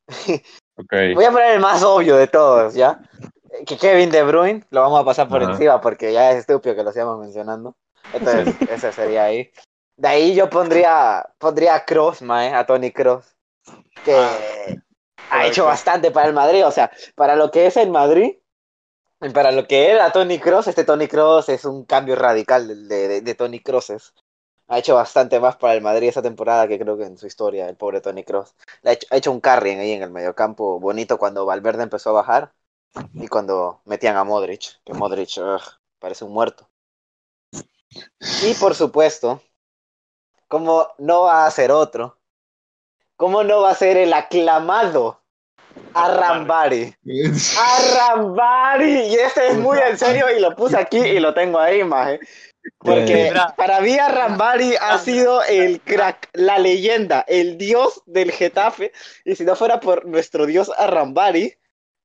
Ok. 0.78 0.94
Voy 1.14 1.26
a 1.26 1.32
poner 1.32 1.52
el 1.54 1.60
más 1.60 1.84
obvio 1.84 2.16
de 2.16 2.28
todos, 2.28 2.74
¿ya? 2.74 3.00
Que 3.66 3.78
Kevin 3.78 4.12
De 4.12 4.24
Bruyne, 4.24 4.64
lo 4.70 4.82
vamos 4.82 5.00
a 5.00 5.06
pasar 5.06 5.28
por 5.28 5.42
Ajá. 5.42 5.52
encima 5.52 5.82
porque 5.82 6.14
ya 6.14 6.32
es 6.32 6.38
estúpido 6.38 6.76
que 6.76 6.84
lo 6.84 6.92
sigamos 6.92 7.20
mencionando. 7.20 7.76
Entonces, 8.14 8.56
ese 8.70 8.92
sería 8.92 9.26
ahí. 9.26 9.52
De 9.98 10.08
ahí 10.08 10.36
yo 10.36 10.50
pondría, 10.50 11.26
pondría 11.38 11.76
a 11.76 11.86
Kroos, 11.86 12.22
mae, 12.22 12.54
a 12.54 12.66
Tony 12.66 12.92
Cross, 12.92 13.36
que 14.04 14.82
ha 15.30 15.46
hecho 15.46 15.66
bastante 15.66 16.12
para 16.12 16.28
el 16.28 16.34
Madrid. 16.34 16.66
O 16.66 16.72
sea, 16.72 16.92
para 17.16 17.36
lo 17.36 17.52
que 17.52 17.68
es 17.68 17.78
el 17.78 17.92
Madrid, 17.92 18.38
y 19.22 19.30
para 19.30 19.52
lo 19.52 19.68
que 19.68 19.92
era 19.92 20.12
Tony 20.12 20.40
Cross, 20.40 20.68
este 20.68 20.84
Tony 20.84 21.08
Cross 21.08 21.50
es 21.50 21.66
un 21.66 21.86
cambio 21.86 22.16
radical 22.16 22.88
de, 22.88 23.22
de, 23.22 23.36
Tony 23.36 23.60
Crosses. 23.60 24.14
Ha 24.68 24.80
hecho 24.80 24.96
bastante 24.96 25.40
más 25.40 25.58
para 25.58 25.74
el 25.76 25.82
Madrid 25.82 26.10
esa 26.10 26.22
temporada 26.24 26.68
que 26.68 26.80
creo 26.80 26.98
que 26.98 27.04
en 27.04 27.18
su 27.18 27.28
historia, 27.28 27.70
el 27.70 27.76
pobre 27.76 28.02
Tony 28.02 28.24
Cross. 28.24 28.56
Ha 28.84 28.94
hecho, 28.94 29.08
ha 29.12 29.18
hecho 29.18 29.32
un 29.32 29.42
carry 29.42 29.72
ahí 29.72 29.92
en 29.92 30.02
el 30.02 30.10
mediocampo 30.10 30.80
bonito 30.80 31.20
cuando 31.20 31.46
Valverde 31.46 31.84
empezó 31.84 32.10
a 32.12 32.14
bajar 32.14 32.54
y 33.14 33.28
cuando 33.28 33.82
metían 33.86 34.18
a 34.18 34.24
Modric, 34.24 34.82
que 34.86 34.94
Modric 34.94 35.38
ugh, 35.38 35.62
parece 36.00 36.26
un 36.26 36.34
muerto. 36.34 36.70
Y 38.44 38.54
por 38.56 38.76
supuesto, 38.76 39.42
¿cómo 40.48 40.88
no 40.98 41.24
va 41.24 41.46
a 41.46 41.52
ser 41.52 41.72
otro? 41.72 42.18
¿Cómo 43.16 43.44
no 43.44 43.62
va 43.62 43.72
a 43.72 43.76
ser 43.76 43.98
el 43.98 44.14
aclamado 44.14 45.22
Arrambari? 45.94 46.96
Arrambari. 47.58 49.08
Y 49.08 49.16
este 49.16 49.50
es 49.50 49.58
muy 49.58 49.78
en 49.80 49.98
serio 49.98 50.26
y 50.36 50.40
lo 50.40 50.56
puse 50.56 50.78
aquí 50.78 50.98
y 50.98 51.20
lo 51.20 51.34
tengo 51.34 51.60
ahí, 51.60 51.84
maje. 51.84 52.20
Porque 52.78 53.30
Mira. 53.30 53.54
para 53.58 53.82
mí 53.82 53.98
Arrambari 53.98 54.76
ha 54.80 54.98
sido 54.98 55.44
el 55.44 55.82
crack, 55.82 56.30
la 56.34 56.60
leyenda, 56.60 57.26
el 57.28 57.58
dios 57.58 58.02
del 58.06 58.32
Getafe. 58.32 58.92
Y 59.26 59.36
si 59.36 59.44
no 59.44 59.56
fuera 59.56 59.80
por 59.80 60.06
nuestro 60.06 60.46
dios 60.46 60.72
Arrambari, 60.78 61.56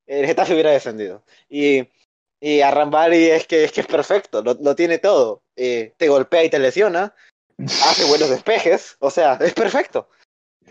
el 0.06 0.26
Getafe 0.26 0.52
hubiera 0.52 0.70
descendido. 0.70 1.22
Y, 1.48 1.88
y 2.40 2.60
Arrambari 2.60 3.26
es 3.26 3.46
que, 3.46 3.64
es 3.64 3.72
que 3.72 3.80
es 3.82 3.86
perfecto, 3.86 4.42
lo, 4.42 4.54
lo 4.54 4.74
tiene 4.74 4.98
todo. 4.98 5.42
Eh, 5.56 5.94
te 5.96 6.08
golpea 6.08 6.44
y 6.44 6.50
te 6.50 6.58
lesiona, 6.58 7.14
hace 7.58 8.04
buenos 8.04 8.30
despejes, 8.30 8.96
o 9.00 9.10
sea, 9.10 9.34
es 9.34 9.54
perfecto. 9.54 10.08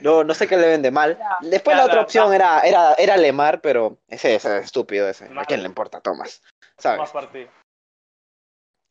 No, 0.02 0.24
no 0.26 0.34
sé 0.34 0.48
qué 0.48 0.58
le 0.58 0.68
vende 0.68 0.92
mal. 0.92 1.18
Después 1.42 1.76
ya, 1.76 1.84
la 1.84 1.86
otra 1.86 2.02
opción 2.02 2.34
era, 2.34 2.60
era, 2.62 2.94
era 2.96 3.16
Lemar, 3.16 3.62
pero 3.62 3.98
ese, 4.10 4.36
ese 4.36 4.58
es 4.58 4.66
estúpido 4.66 5.08
ese. 5.08 5.30
¿A 5.38 5.46
quién 5.46 5.62
le 5.62 5.68
importa, 5.68 6.02
Tomás? 6.02 6.42
Más 6.44 6.74
¿Sabes? 6.78 7.10
partido. 7.12 7.50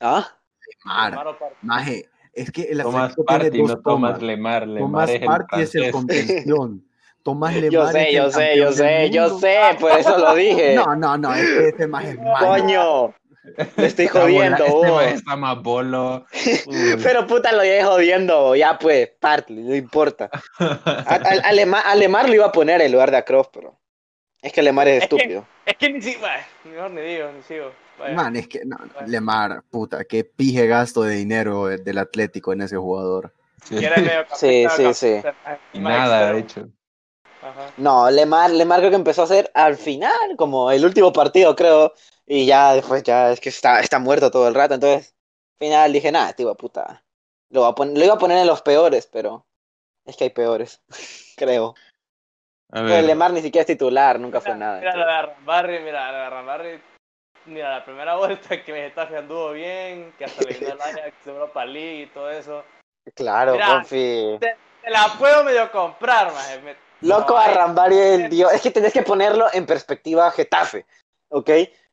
¿Ah? 0.01 0.39
Lemar, 0.85 1.37
maje, 1.61 2.09
es 2.33 2.51
que 2.51 2.63
el 2.63 2.83
Tomás 2.83 3.15
tiene 3.15 3.27
Party, 3.27 3.59
dos 3.59 3.69
no 3.69 3.83
Tomás 3.83 4.13
Tomás. 4.13 4.23
Lemar. 4.23 4.67
Lemar 4.67 4.81
Tomás 4.81 5.11
es 5.11 5.21
el 5.21 5.27
Party 5.27 5.61
es 5.61 5.75
el 5.75 5.91
contención. 5.93 6.89
Tomás 7.25 7.55
Lemar 7.55 7.71
Yo 7.73 7.85
es 7.87 7.93
sé, 7.93 8.09
el 8.11 8.15
yo 8.15 8.31
sé, 8.31 8.57
yo 8.57 8.73
sé, 8.73 9.11
yo 9.11 9.39
sé, 9.41 9.59
por 9.81 9.91
eso 9.99 10.17
lo 10.19 10.35
dije. 10.35 10.75
No, 10.77 10.95
no, 10.95 11.17
no, 11.19 11.35
es 11.35 11.41
que 11.45 11.69
ese 11.71 11.87
maje 11.89 12.11
es 12.11 12.19
malo. 12.21 12.47
Coño, 12.47 13.15
le 13.77 13.87
estoy 13.87 14.05
Está 14.07 14.21
jodiendo, 14.21 14.67
bola- 14.69 15.05
este 15.05 15.15
está 15.17 15.35
más 15.37 15.63
bolo. 15.63 16.27
Pero 17.03 17.27
puta, 17.27 17.51
lo 17.53 17.63
llegué 17.63 17.83
jodiendo, 17.83 18.55
ya 18.55 18.79
pues, 18.79 19.09
Partley, 19.19 19.65
no 19.65 19.75
importa. 19.75 20.29
A, 20.59 21.15
a- 21.15 21.49
a 21.49 21.53
Lemar, 21.53 21.83
a 21.87 21.95
Lemar 21.95 22.29
lo 22.29 22.35
iba 22.35 22.47
a 22.47 22.53
poner 22.53 22.81
en 22.83 22.93
lugar 22.93 23.11
de 23.11 23.17
a 23.17 23.25
Cross, 23.25 23.49
pero 23.53 23.79
es 24.43 24.53
que 24.53 24.63
Lemar 24.63 24.87
es 24.89 25.03
Es 25.03 25.09
que- 25.09 25.17
estúpido. 25.17 25.47
Es 25.67 25.77
que 25.79 25.91
ni 25.91 26.03
sigo, 26.03 26.21
mejor 26.65 26.91
ni 26.91 27.01
digo, 27.01 27.33
ni 27.35 27.43
sigo. 27.43 27.73
Vaya. 27.99 28.15
Man, 28.15 28.37
es 28.37 28.49
que 28.49 28.61
no. 28.67 28.77
Lemar, 29.07 29.63
puta, 29.71 30.05
qué 30.05 30.25
pije 30.25 30.67
gasto 30.67 31.05
de 31.05 31.15
dinero 31.15 31.67
del 31.69 31.97
Atlético 31.99 32.53
en 32.53 32.61
ese 32.61 32.77
jugador. 32.77 33.33
Sí. 33.65 33.79
Sí, 34.35 34.67
sí, 34.77 34.93
sí. 34.93 35.23
Y 35.73 35.79
nada, 35.79 36.33
de 36.33 36.39
hecho. 36.41 36.69
Ajá. 37.45 37.73
No, 37.77 38.11
Lemar, 38.11 38.51
Lemar 38.51 38.79
creo 38.81 38.91
que 38.91 38.97
empezó 38.97 39.23
a 39.23 39.25
hacer 39.25 39.51
al 39.55 39.77
final, 39.77 40.37
como 40.39 40.71
el 40.71 40.85
último 40.85 41.13
partido, 41.13 41.55
creo, 41.55 41.93
y 42.27 42.47
ya 42.47 42.73
después 42.73 43.03
ya 43.03 43.33
es 43.33 43.41
que 43.41 43.51
está, 43.51 43.81
está 43.81 43.99
muerto 43.99 44.31
todo 44.31 44.49
el 44.49 44.55
rato, 44.55 44.75
entonces, 44.75 45.15
al 45.61 45.67
final 45.67 45.93
dije, 45.93 46.11
nada, 46.11 46.33
tío, 46.33 46.55
puta, 46.55 47.05
lo, 47.51 47.73
voy 47.73 47.89
a 47.89 47.91
lo 47.93 48.05
iba 48.05 48.15
a 48.15 48.19
poner 48.19 48.39
en 48.39 48.47
los 48.47 48.63
peores, 48.63 49.07
pero 49.13 49.47
es 50.07 50.17
que 50.17 50.25
hay 50.25 50.31
peores, 50.31 50.83
creo. 51.37 51.75
A 52.71 52.81
Pero 52.81 52.87
ver, 52.87 53.05
Lemar 53.05 53.33
ni 53.33 53.43
siquiera 53.43 53.61
es 53.63 53.67
titular, 53.67 54.19
nunca 54.19 54.41
fue 54.41 54.57
nada. 54.57 54.81
mira 54.81 54.97
la 54.97 55.07
de 55.07 55.13
Arrambarri, 55.13 55.79
mira 55.81 56.11
la 56.11 56.19
de 56.19 56.25
Arrambarri. 56.25 56.83
Mira, 57.47 57.79
la 57.79 57.85
primera 57.85 58.17
vuelta 58.17 58.63
que 58.63 58.73
Getafe 58.73 59.19
anduvo 59.19 59.53
bien, 59.53 60.15
que 60.17 60.25
hasta 60.25 60.43
le 60.43 60.59
vino 60.59 60.73
el 60.73 60.81
Ajax 60.81 61.27
Europa 61.27 61.65
League 61.65 62.03
y 62.03 62.07
todo 62.07 62.31
eso. 62.31 62.65
Claro, 63.15 63.53
Mira, 63.53 63.67
Confi. 63.67 64.39
Te, 64.41 64.57
te 64.83 64.91
la 64.91 65.15
puedo 65.19 65.45
medio 65.45 65.71
comprar, 65.71 66.33
maje. 66.33 66.77
Loco, 67.05 67.35
no, 67.35 67.41
eh, 67.41 67.45
Arrambari 67.45 67.99
es 67.99 68.21
el 68.21 68.31
dios. 68.31 68.53
Es 68.53 68.63
que 68.63 68.71
tenés 68.71 68.93
que 68.93 69.03
ponerlo 69.03 69.47
en 69.53 69.67
perspectiva 69.67 70.31
Getafe, 70.31 70.87
¿ok? 71.29 71.51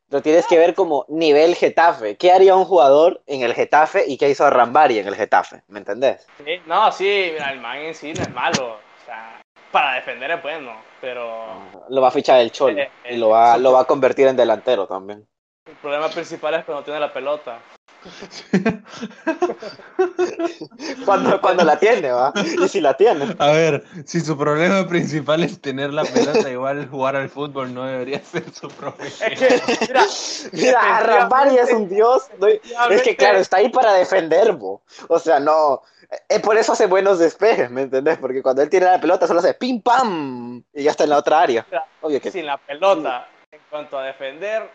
Lo 0.10 0.21
tienes 0.21 0.45
que 0.47 0.58
ver 0.58 0.74
como 0.74 1.06
nivel 1.08 1.56
Getafe. 1.56 2.17
¿Qué 2.17 2.32
haría 2.32 2.56
un 2.56 2.65
jugador 2.65 3.21
en 3.28 3.43
el 3.43 3.54
Getafe 3.54 4.04
y 4.08 4.17
qué 4.17 4.30
hizo 4.30 4.45
Arrambari 4.45 5.00
en 5.00 5.08
el 5.08 5.15
Getafe? 5.15 5.63
¿Me 5.67 5.80
entendés? 5.80 6.28
sí, 6.43 6.62
no, 6.65 6.91
sí, 6.91 7.30
mira, 7.34 7.52
el 7.52 7.62
man 7.62 7.78
en 7.78 7.95
sí 7.95 8.13
no 8.13 8.21
es 8.21 8.34
malo. 8.34 8.74
O 8.74 9.06
sea, 9.06 9.41
para 9.71 9.93
defender 9.95 10.32
es 10.32 10.43
bueno, 10.43 10.76
pero 11.00 11.45
Lo 11.89 12.02
va 12.02 12.10
a 12.10 12.12
fichar 12.12 12.39
el 12.41 12.52
Cholo 12.52 12.78
Eh, 12.80 12.91
y 13.12 13.17
lo 13.17 13.30
va, 13.30 13.58
lo 13.58 13.71
va 13.71 13.82
a 13.82 13.86
convertir 13.86 14.28
en 14.28 14.36
delantero 14.36 14.86
también. 14.86 15.26
el 15.65 15.76
problema 15.76 16.10
principal 16.10 16.56
es 16.56 16.65
cuando 16.65 16.84
tiene 16.84 17.00
la 17.00 17.13
pelota. 17.13 17.60
Cuando, 21.05 21.39
cuando 21.41 21.63
la 21.63 21.79
tiene, 21.79 22.11
¿va? 22.11 22.33
Y 22.35 22.67
si 22.67 22.81
la 22.81 22.95
tiene. 22.95 23.35
a 23.37 23.51
ver, 23.51 23.83
si 24.05 24.19
su 24.21 24.37
problema 24.37 24.87
principal 24.87 25.43
es 25.43 25.61
tener 25.61 25.93
la 25.93 26.03
pelota, 26.03 26.49
igual 26.51 26.87
jugar 26.89 27.15
al 27.15 27.29
fútbol 27.29 27.73
no 27.73 27.85
debería 27.85 28.21
ser 28.23 28.43
su 28.53 28.67
problema. 28.69 29.05
Es 29.05 29.39
que, 29.39 29.61
mira, 29.87 30.05
Mira, 30.51 30.79
Arrambari 30.97 31.57
es 31.57 31.71
un 31.71 31.89
dios. 31.89 32.23
¿no? 32.39 32.47
Es 32.47 33.01
que, 33.03 33.15
claro, 33.15 33.39
está 33.39 33.57
ahí 33.57 33.69
para 33.69 33.93
defender, 33.93 34.53
bo. 34.53 34.81
O 35.07 35.19
sea, 35.19 35.39
no. 35.39 35.81
eh, 36.29 36.39
por 36.39 36.57
eso 36.57 36.73
hace 36.73 36.87
buenos 36.87 37.19
despejes, 37.19 37.69
¿me 37.69 37.83
entendés? 37.83 38.17
Porque 38.17 38.41
cuando 38.41 38.61
él 38.61 38.69
tiene 38.69 38.85
la 38.87 38.99
pelota 39.01 39.27
solo 39.27 39.39
hace 39.39 39.53
pim 39.53 39.81
pam 39.81 40.63
y 40.73 40.83
ya 40.83 40.91
está 40.91 41.03
en 41.03 41.11
la 41.11 41.17
otra 41.17 41.41
área. 41.41 41.65
Obvio 42.01 42.21
que 42.21 42.31
sin 42.31 42.45
la 42.45 42.57
pelota, 42.57 43.27
en 43.51 43.59
cuanto 43.69 43.97
a 43.97 44.03
defender, 44.05 44.69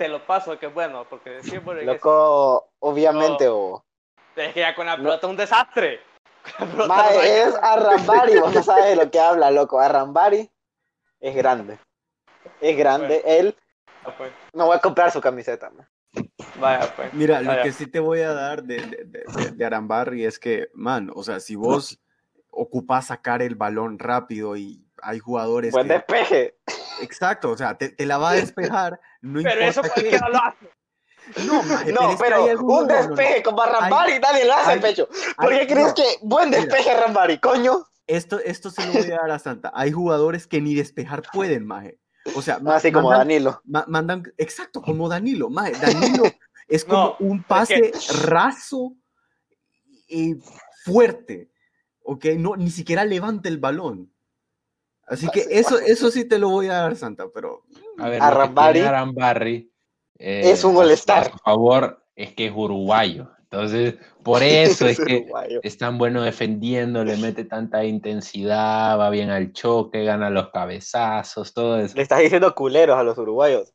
te 0.00 0.08
lo 0.08 0.24
paso 0.24 0.58
que 0.58 0.64
es 0.64 0.72
bueno, 0.72 1.04
porque 1.10 1.42
siempre 1.42 1.84
loco, 1.84 2.70
obviamente, 2.78 3.48
o. 3.48 3.84
es 4.34 4.54
que 4.54 4.60
ya 4.60 4.74
con 4.74 4.86
la 4.86 4.96
pelota 4.96 5.26
es 5.26 5.30
un 5.30 5.36
desastre. 5.36 6.00
No 6.74 7.02
es 7.22 7.54
Arrambari, 7.62 8.38
vos 8.38 8.54
no 8.54 8.62
sabes 8.62 8.86
de 8.86 8.96
lo 8.96 9.10
que 9.10 9.20
habla, 9.20 9.50
loco. 9.50 9.78
Arrambari 9.78 10.50
es 11.20 11.36
grande. 11.36 11.78
Es 12.62 12.78
grande. 12.78 13.22
Él, 13.26 13.54
hacer, 14.02 14.14
pues. 14.16 14.32
me 14.54 14.64
voy 14.64 14.74
a 14.74 14.80
comprar 14.80 15.10
su 15.10 15.20
camiseta. 15.20 15.68
man. 15.68 15.86
Vaya, 16.58 16.90
pues. 16.96 17.12
Mira, 17.12 17.42
lo 17.42 17.62
que 17.62 17.70
sí 17.70 17.86
te 17.86 18.00
voy 18.00 18.20
a 18.20 18.32
dar 18.32 18.62
de, 18.62 18.76
de, 18.76 19.04
de, 19.04 19.24
de- 19.26 19.50
de 19.50 19.64
Arambarri 19.66 20.24
es 20.24 20.38
que, 20.38 20.70
man, 20.72 21.10
o 21.14 21.22
sea, 21.22 21.40
si 21.40 21.56
vos 21.56 22.00
ocupas 22.50 23.08
sacar 23.08 23.42
el 23.42 23.54
balón 23.54 23.98
rápido 23.98 24.56
y 24.56 24.82
hay 25.02 25.18
jugadores 25.18 25.72
Buen 25.72 25.88
que... 25.88 25.92
despeje. 25.92 26.56
Exacto, 27.02 27.50
o 27.50 27.56
sea, 27.56 27.76
te, 27.76 27.90
te 27.90 28.06
la 28.06 28.18
va 28.18 28.30
a 28.30 28.34
despejar, 28.34 29.00
no 29.20 29.40
Pero 29.42 29.60
eso 29.62 29.82
qué. 29.82 29.88
cualquiera 29.90 30.28
lo 30.28 30.38
hace. 30.38 30.70
No, 31.46 31.62
maje, 31.62 31.92
No, 31.92 32.16
pero 32.18 32.44
un 32.44 32.56
no, 32.56 32.80
no, 32.80 32.86
no. 32.86 32.86
despeje 33.08 33.42
como 33.42 33.62
Arrambari 33.62 34.18
nadie 34.18 34.44
lo 34.46 34.54
hace, 34.54 34.70
hay- 34.72 34.80
pecho. 34.80 35.06
¿Por 35.36 35.52
hay- 35.52 35.60
qué 35.60 35.66
crees 35.74 35.88
no. 35.88 35.94
que 35.94 36.02
buen 36.22 36.50
despeje 36.50 36.90
Arrambari, 36.90 37.38
coño? 37.38 37.86
Esto, 38.06 38.40
esto 38.40 38.70
se 38.70 38.84
lo 38.86 38.92
voy 38.94 39.12
a 39.12 39.16
dar 39.16 39.30
a 39.30 39.38
Santa. 39.38 39.70
Hay 39.74 39.92
jugadores 39.92 40.46
que 40.48 40.60
ni 40.60 40.74
despejar 40.74 41.22
pueden, 41.32 41.66
maje. 41.66 41.98
O 42.34 42.42
sea, 42.42 42.58
Así 42.66 42.90
como 42.90 43.10
mandan- 43.10 43.28
Danilo. 43.28 43.60
ma- 43.64 43.84
mandan, 43.86 44.22
exacto, 44.38 44.80
como 44.82 45.08
Danilo, 45.08 45.50
maje. 45.50 45.72
Danilo 45.72 46.24
es 46.68 46.84
como 46.84 47.16
No, 47.20 47.26
un 47.26 47.42
pase 47.44 47.92
raso 48.24 48.94
y 50.08 50.36
fuerte, 50.84 51.50
¿ok? 52.02 52.24
No, 52.38 52.56
ni 52.56 52.70
siquiera 52.70 53.04
levanta 53.04 53.48
el 53.48 53.58
balón. 53.58 54.10
Así 55.10 55.28
que 55.28 55.44
eso, 55.50 55.78
eso 55.78 56.10
sí 56.10 56.24
te 56.24 56.38
lo 56.38 56.48
voy 56.50 56.68
a 56.68 56.74
dar, 56.74 56.96
Santa, 56.96 57.24
pero 57.34 57.64
A 57.98 58.08
ver, 58.08 58.22
Arrambari 58.22 58.80
Arambari 58.80 59.72
es 60.16 60.62
un 60.64 60.76
all-star. 60.76 61.32
A 61.34 61.38
favor, 61.38 62.04
es 62.14 62.32
que 62.34 62.46
es 62.46 62.52
uruguayo. 62.54 63.28
Entonces, 63.42 63.96
por 64.22 64.42
eso 64.44 64.86
es 64.86 65.00
que 65.00 65.22
Uruguayo. 65.22 65.60
es 65.64 65.76
tan 65.76 65.98
bueno 65.98 66.22
defendiendo, 66.22 67.04
le 67.04 67.16
mete 67.16 67.44
tanta 67.44 67.84
intensidad, 67.84 68.96
va 68.98 69.10
bien 69.10 69.30
al 69.30 69.52
choque, 69.52 70.04
gana 70.04 70.30
los 70.30 70.50
cabezazos, 70.50 71.52
todo 71.52 71.80
eso. 71.80 71.96
Le 71.96 72.02
estás 72.02 72.20
diciendo 72.20 72.54
culeros 72.54 72.96
a 72.96 73.02
los 73.02 73.18
uruguayos. 73.18 73.74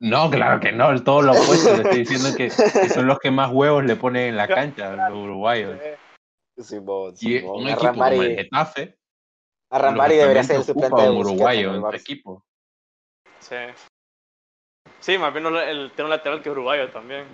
No, 0.00 0.30
claro 0.30 0.60
que 0.60 0.72
no, 0.72 1.02
todo 1.02 1.22
lo 1.22 1.32
opuesto. 1.32 1.74
Le 1.76 1.82
estoy 1.84 1.98
diciendo 2.00 2.36
que, 2.36 2.48
que 2.48 2.88
son 2.90 3.06
los 3.06 3.18
que 3.18 3.30
más 3.30 3.50
huevos 3.50 3.84
le 3.84 3.96
ponen 3.96 4.28
en 4.28 4.36
la 4.36 4.46
cancha, 4.46 4.94
los 5.08 5.18
uruguayos. 5.18 5.80
Simón, 6.58 7.14
Y 7.20 7.38
un 7.38 7.66
A 7.66 7.72
equipo 7.72 7.92
como 7.94 8.22
el 8.22 8.36
Getafe, 8.36 8.98
a 9.70 9.78
Rambari 9.78 10.16
debería 10.16 10.42
ser 10.42 10.56
el 10.56 10.64
suplente 10.64 11.02
de 11.02 11.10
Busquets 11.10 11.30
uruguayo 11.32 11.74
en 11.74 11.94
equipo. 11.94 12.44
Sí. 13.40 13.56
Sí, 15.00 15.18
más 15.18 15.32
bien 15.32 15.46
el, 15.46 15.90
tiene 15.92 16.04
un 16.04 16.10
lateral 16.10 16.42
que 16.42 16.48
es 16.48 16.52
uruguayo 16.52 16.90
también. 16.90 17.26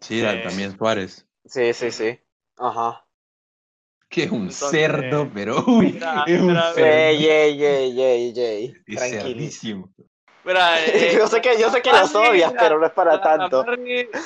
Sí, 0.00 0.20
Sí. 0.20 0.42
también 0.42 0.76
Suárez. 0.76 1.26
Sí, 1.44 1.72
sí, 1.72 1.90
sí. 1.90 2.20
Ajá. 2.58 3.06
Que 4.08 4.24
es 4.24 4.30
un 4.30 4.42
Entonces, 4.42 4.70
cerdo, 4.70 5.30
pero 5.32 5.64
uy, 5.66 5.92
mira, 5.92 6.24
es 6.26 6.40
un 6.40 6.48
mira, 6.48 6.72
cerdo. 6.74 6.86
Ey, 6.86 7.26
ey, 7.26 7.64
ey, 7.64 8.00
ey, 8.00 8.34
ey. 8.36 8.82
Es 8.86 9.10
Tranquilo. 9.10 9.88
Mira, 10.46 10.80
eh, 10.86 11.14
Yo 11.18 11.26
sé 11.26 11.40
que, 11.40 11.58
yo 11.58 11.70
sé 11.70 11.82
que 11.82 11.90
Rambari, 11.90 12.28
odias, 12.28 12.52
pero 12.56 12.78
no 12.78 12.86
es 12.86 12.92
para 12.92 13.14
la 13.14 13.20
tanto. 13.20 13.64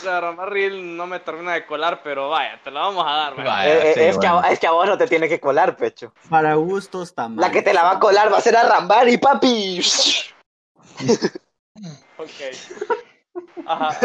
La 0.04 0.20
Rambari 0.20 0.82
no 0.82 1.06
me 1.06 1.18
termina 1.20 1.54
de 1.54 1.64
colar, 1.64 2.02
pero 2.04 2.28
vaya, 2.28 2.60
te 2.62 2.70
la 2.70 2.80
vamos 2.80 3.06
a 3.08 3.10
dar. 3.12 3.36
vaya. 3.36 3.66
Eh, 3.66 3.90
eh, 3.90 3.94
sí, 3.94 4.00
es, 4.00 4.18
que 4.18 4.26
a, 4.26 4.32
bueno. 4.34 4.48
es 4.48 4.58
que 4.60 4.66
a 4.66 4.72
vos 4.72 4.86
no 4.86 4.98
te 4.98 5.06
tiene 5.06 5.28
que 5.30 5.40
colar, 5.40 5.76
pecho. 5.76 6.12
Para 6.28 6.54
gustos 6.54 7.14
también. 7.14 7.40
La 7.40 7.50
que 7.50 7.62
te 7.62 7.72
la 7.72 7.82
va 7.84 7.92
a 7.92 7.98
colar 7.98 8.30
va 8.30 8.36
a 8.36 8.42
ser 8.42 8.54
a 8.56 8.68
Rambari, 8.68 9.16
papi. 9.18 9.80
Ok. 12.18 12.28
Ajá. 13.64 13.98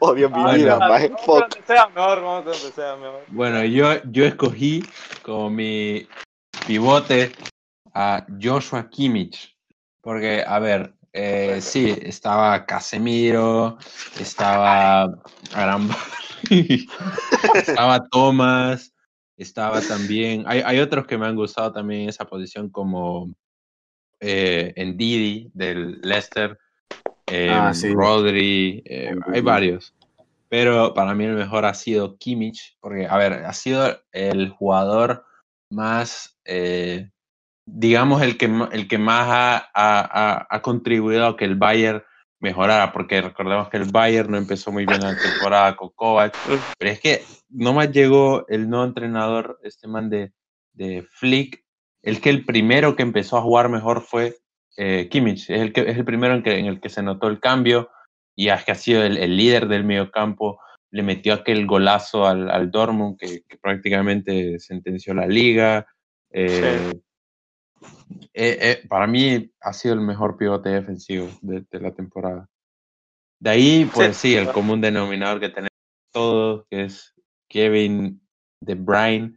Odio 0.00 0.28
mi 0.28 0.42
Bueno. 0.42 0.52
vida. 0.58 0.76
Vamos 0.76 1.24
donde 1.24 1.62
sea 1.64 1.86
mejor, 1.86 2.20
vamos 2.20 2.44
donde 2.46 2.72
sea 2.72 2.96
mejor. 2.96 3.20
Bueno, 3.28 3.62
yo, 3.64 4.02
yo 4.10 4.24
escogí 4.24 4.84
como 5.22 5.50
mi 5.50 6.08
pivote 6.66 7.30
a 7.94 8.26
Joshua 8.40 8.88
Kimmich. 8.88 9.56
Porque, 10.00 10.42
a 10.46 10.58
ver, 10.58 10.94
eh, 11.12 11.58
sí, 11.60 11.94
estaba 12.02 12.64
Casemiro, 12.64 13.78
estaba 14.18 15.08
Arambari, 15.52 16.86
estaba 17.54 18.08
Thomas, 18.08 18.94
estaba 19.36 19.80
también. 19.80 20.44
Hay, 20.46 20.62
hay 20.64 20.78
otros 20.78 21.06
que 21.06 21.18
me 21.18 21.26
han 21.26 21.36
gustado 21.36 21.72
también 21.72 22.02
en 22.02 22.08
esa 22.08 22.24
posición, 22.24 22.70
como 22.70 23.30
eh, 24.20 24.72
Ndidi 24.76 25.50
del 25.52 26.00
Leicester, 26.00 26.58
eh, 27.26 27.48
Ah, 27.50 27.74
sí. 27.74 27.92
Rodri, 27.92 28.82
hay 29.32 29.40
varios. 29.40 29.94
Pero 30.48 30.94
para 30.94 31.14
mí 31.14 31.24
el 31.24 31.36
mejor 31.36 31.64
ha 31.64 31.74
sido 31.74 32.18
Kimmich, 32.18 32.76
porque, 32.80 33.06
a 33.06 33.16
ver, 33.16 33.32
ha 33.44 33.52
sido 33.52 34.00
el 34.10 34.50
jugador 34.50 35.24
más, 35.70 36.36
eh, 36.44 37.08
digamos, 37.72 38.22
el 38.22 38.36
que, 38.36 38.46
el 38.72 38.88
que 38.88 38.98
más 38.98 39.26
ha, 39.28 39.56
ha- 39.74 40.46
ha- 40.50 40.62
contribuido 40.62 41.26
a 41.26 41.36
que 41.36 41.44
el 41.44 41.54
Bayern 41.56 42.02
mejorara, 42.40 42.92
porque 42.92 43.20
recordemos 43.20 43.68
que 43.68 43.76
el 43.76 43.90
Bayern 43.90 44.30
no 44.30 44.38
empezó 44.38 44.72
muy 44.72 44.86
bien 44.86 45.00
la 45.02 45.14
temporada 45.14 45.76
con 45.76 45.90
Kovac, 45.94 46.32
pero 46.78 46.90
es 46.90 47.00
que 47.00 47.22
nomás 47.50 47.92
llegó 47.92 48.46
el 48.48 48.68
nuevo 48.68 48.84
entrenador, 48.86 49.58
este 49.62 49.86
man 49.88 50.08
de, 50.10 50.32
de 50.72 51.02
Flick, 51.10 51.62
el 52.02 52.20
que 52.20 52.30
el 52.30 52.44
primero 52.46 52.96
que 52.96 53.02
empezó 53.02 53.36
a 53.36 53.42
jugar 53.42 53.68
mejor 53.68 54.00
fue 54.02 54.36
eh, 54.76 55.08
Kimmich, 55.10 55.50
es 55.50 55.60
el, 55.60 55.72
que, 55.72 55.82
es 55.82 55.96
el 55.98 56.04
primero 56.04 56.34
en, 56.34 56.42
que, 56.42 56.58
en 56.58 56.66
el 56.66 56.80
que 56.80 56.88
se 56.88 57.02
notó 57.02 57.28
el 57.28 57.40
cambio, 57.40 57.90
y 58.34 58.48
es 58.48 58.64
que 58.64 58.72
ha 58.72 58.76
sido 58.76 59.02
el, 59.04 59.18
el 59.18 59.36
líder 59.36 59.68
del 59.68 59.84
mediocampo, 59.84 60.58
le 60.92 61.02
metió 61.02 61.34
aquel 61.34 61.66
golazo 61.66 62.26
al, 62.26 62.50
al 62.50 62.70
Dortmund 62.70 63.18
que, 63.18 63.42
que 63.46 63.58
prácticamente 63.58 64.58
sentenció 64.58 65.12
la 65.14 65.26
liga. 65.26 65.86
eh, 66.32 66.98
eh, 68.34 68.58
eh, 68.60 68.82
para 68.88 69.06
mí 69.06 69.50
ha 69.60 69.72
sido 69.72 69.94
el 69.94 70.00
mejor 70.00 70.36
pivote 70.36 70.68
defensivo 70.70 71.28
de, 71.42 71.64
de 71.70 71.80
la 71.80 71.92
temporada. 71.92 72.48
De 73.40 73.50
ahí, 73.50 73.90
pues 73.94 74.16
sí, 74.16 74.34
el 74.36 74.50
común 74.52 74.80
denominador 74.80 75.40
que 75.40 75.48
tenemos 75.48 75.70
todos, 76.12 76.66
que 76.68 76.84
es 76.84 77.14
Kevin 77.48 78.20
De 78.60 78.74
Bruyne. 78.74 79.36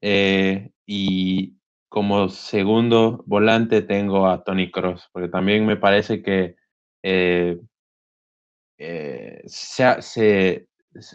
eh, 0.00 0.70
y 0.86 1.54
como 1.88 2.28
segundo 2.28 3.22
volante 3.26 3.82
tengo 3.82 4.26
a 4.28 4.42
Tony 4.44 4.70
Cross, 4.70 5.08
porque 5.12 5.28
también 5.28 5.64
me 5.64 5.76
parece 5.76 6.22
que 6.22 6.56
se, 9.46 9.84
ha, 9.84 10.02
se- 10.02 10.68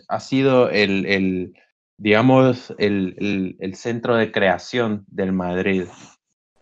ha 0.07 0.19
sido 0.19 0.69
el, 0.69 1.05
el, 1.05 1.53
digamos, 1.97 2.73
el, 2.77 3.15
el- 3.19 3.55
el 3.59 3.75
centro 3.75 4.15
de 4.15 4.31
creación 4.31 5.05
del 5.07 5.33
Madrid, 5.33 5.85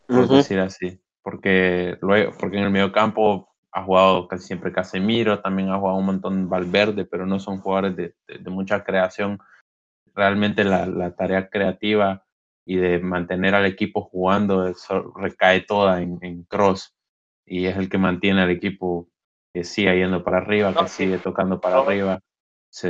por 0.09 0.25
Ujú. 0.25 0.35
decir 0.37 0.59
así. 0.59 0.99
Porque, 1.21 1.97
luego, 2.01 2.33
porque 2.39 2.57
en 2.57 2.63
el 2.63 2.71
medio 2.71 2.91
campo 2.91 3.47
ha 3.71 3.83
jugado 3.83 4.27
casi 4.27 4.47
siempre 4.47 4.73
Casemiro, 4.73 5.41
también 5.41 5.69
ha 5.69 5.77
jugado 5.77 5.97
un 5.97 6.05
montón 6.07 6.49
Valverde, 6.49 7.05
pero 7.05 7.25
no 7.25 7.39
son 7.39 7.59
jugadores 7.61 7.95
de, 7.95 8.15
de- 8.27 8.39
de 8.39 8.49
mucha 8.49 8.83
creación. 8.83 9.39
Realmente 10.15 10.63
la, 10.63 10.85
la 10.87 11.15
tarea 11.15 11.49
creativa 11.49 12.25
y 12.65 12.77
de 12.77 12.99
mantener 12.99 13.53
al 13.55 13.65
equipo 13.65 14.01
jugando 14.01 14.67
eso 14.67 15.13
recae 15.15 15.61
toda 15.61 16.01
en, 16.01 16.17
en 16.21 16.43
Cross 16.43 16.95
y 17.45 17.65
es 17.67 17.77
el 17.77 17.89
que 17.89 17.97
mantiene 17.97 18.41
al 18.41 18.49
equipo 18.49 19.07
que 19.53 19.63
sigue 19.63 19.95
yendo 19.97 20.23
para 20.23 20.37
arriba, 20.37 20.71
No, 20.71 20.81
que 20.83 20.87
sí. 20.87 21.03
sigue 21.03 21.19
tocando 21.19 21.59
para 21.61 21.77
No. 21.77 21.81
arriba. 21.83 22.19
Sí. 22.71 22.89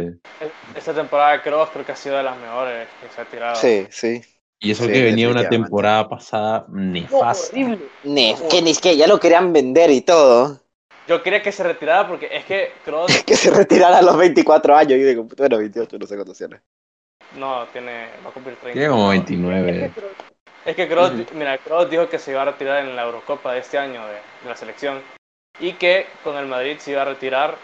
Esta 0.76 0.94
temporada 0.94 1.34
de 1.34 1.42
Kroos 1.42 1.70
creo 1.72 1.86
que 1.86 1.92
ha 1.92 1.96
sido 1.96 2.18
de 2.18 2.24
las 2.24 2.38
mejores 2.40 2.88
que 3.02 3.10
se 3.10 3.22
ha 3.22 3.26
tirado. 3.26 3.56
Sí, 3.56 3.88
sí. 3.90 4.22
Y 4.60 4.72
eso 4.72 4.86
Sí, 4.86 4.92
que 4.92 5.04
venía 5.04 5.30
una 5.30 5.48
temporada 5.48 6.10
pasada 6.10 6.66
No, 6.68 6.92
nefasta. 6.92 7.48
horrible. 7.54 7.80
Ne, 8.04 8.36
que 8.50 8.62
ni 8.62 8.76
que 8.76 8.98
ya 8.98 9.08
lo 9.08 9.20
querían 9.20 9.54
vender 9.54 9.90
y 9.90 10.02
todo. 10.02 10.60
Yo 11.08 11.24
quería 11.24 11.42
que 11.42 11.52
se 11.52 11.64
retirara 11.64 12.08
porque 12.08 12.30
es 12.32 12.46
que 12.46 12.74
Kroos 12.86 13.08
Que 13.26 13.36
se 13.36 13.52
retirara 13.52 14.00
a 14.00 14.02
los 14.02 14.18
24 14.18 14.76
años. 14.76 14.94
Y 14.94 15.04
digo, 15.04 15.24
bueno, 15.38 15.58
28, 15.58 15.98
no 15.98 16.06
sé 16.06 16.16
cuántos 16.16 16.38
tiene. 16.38 16.60
no 17.38 17.66
tiene, 17.68 18.10
va 18.26 18.30
a 18.30 18.34
cumplir 18.34 18.56
30. 18.58 18.74
Tiene 18.74 18.90
como 18.90 19.04
No, 19.04 19.10
29. 19.10 19.94
Es 20.66 20.76
que 20.76 20.84
es 20.84 20.90
Kroos, 20.90 21.12
mira, 21.34 21.58
Kroos 21.58 21.90
dijo 21.90 22.10
que 22.10 22.20
se 22.20 22.32
iba 22.32 22.42
a 22.42 22.46
retirar 22.46 22.84
en 22.84 22.96
la 22.96 23.04
Eurocopa 23.04 23.54
de 23.54 23.60
este 23.60 23.78
año 23.78 24.06
de, 24.06 24.14
de 24.14 24.50
la 24.50 24.56
selección 24.58 25.02
y 25.60 25.74
que 25.74 26.06
con 26.24 26.36
el 26.38 26.48
Madrid 26.48 26.78
se 26.80 26.92
iba 26.92 27.02
a 27.04 27.06
retirar 27.06 27.58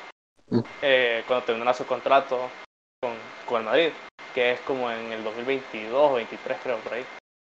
Mm. 0.47 0.59
eh, 0.83 1.23
cuando 1.27 1.43
terminara 1.43 1.73
su 1.73 1.87
contrato 1.87 2.37
con, 3.01 3.13
con 3.47 3.61
el 3.61 3.65
Madrid, 3.65 3.89
que 4.35 4.51
es 4.51 4.59
como 4.59 4.91
en 4.91 5.13
el 5.13 5.23
2022 5.23 6.11
o 6.11 6.15
23 6.15 6.57
creo 6.61 6.77
por 6.79 6.93
ahí. 6.93 7.05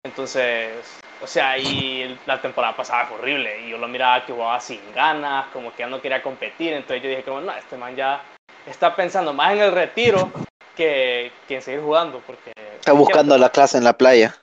Entonces, 0.06 0.74
o 1.22 1.26
sea, 1.26 1.58
y 1.58 2.20
la 2.26 2.42
temporada 2.42 2.76
pasada 2.76 3.06
fue 3.06 3.18
horrible 3.18 3.62
y 3.62 3.70
yo 3.70 3.78
lo 3.78 3.88
miraba 3.88 4.26
que 4.26 4.34
jugaba 4.34 4.60
sin 4.60 4.82
ganas, 4.94 5.48
como 5.54 5.72
que 5.72 5.80
ya 5.80 5.88
no 5.88 6.02
quería 6.02 6.22
competir, 6.22 6.74
entonces 6.74 7.02
yo 7.02 7.10
dije 7.10 7.24
como, 7.24 7.40
no, 7.40 7.54
este 7.54 7.78
man 7.78 7.96
ya 7.96 8.22
está 8.68 8.94
pensando 8.94 9.34
más 9.34 9.54
en 9.54 9.62
el 9.62 9.72
retiro 9.72 10.30
que, 10.76 11.32
que 11.48 11.56
en 11.56 11.62
seguir 11.62 11.82
jugando, 11.82 12.22
porque... 12.28 12.52
Está 12.58 12.92
buscando 12.92 13.38
la 13.38 13.50
clase 13.50 13.78
en 13.78 13.86
la 13.86 13.98
playa. 13.98 14.36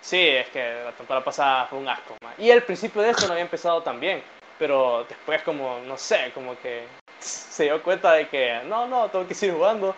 Sí, 0.00 0.18
es 0.18 0.48
que 0.48 0.82
la 0.84 0.92
temporada 0.92 1.24
pasada 1.24 1.66
fue 1.66 1.78
un 1.78 1.88
asco. 1.88 2.16
man. 2.20 2.34
Y 2.38 2.50
el 2.50 2.64
principio 2.64 3.02
de 3.02 3.10
esto 3.10 3.26
no 3.26 3.32
había 3.32 3.44
empezado 3.44 3.82
tan 3.84 4.00
bien, 4.00 4.24
pero 4.58 5.04
después 5.08 5.42
como, 5.42 5.78
no 5.86 5.96
sé, 5.96 6.32
como 6.34 6.58
que 6.58 6.86
se 7.20 7.64
dio 7.64 7.80
cuenta 7.80 8.12
de 8.12 8.28
que 8.28 8.60
no, 8.66 8.88
no, 8.88 9.08
tengo 9.08 9.26
que 9.28 9.34
seguir 9.34 9.54
jugando. 9.54 9.94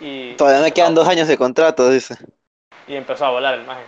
Y, 0.00 0.34
Todavía 0.36 0.62
me 0.62 0.72
quedan 0.72 0.94
dos 0.94 1.06
años 1.06 1.28
de 1.28 1.36
contrato, 1.36 1.90
dice. 1.90 2.16
y 2.86 2.94
empezó 2.96 3.26
a 3.26 3.30
volar 3.30 3.54
el 3.54 3.66
maje. 3.66 3.84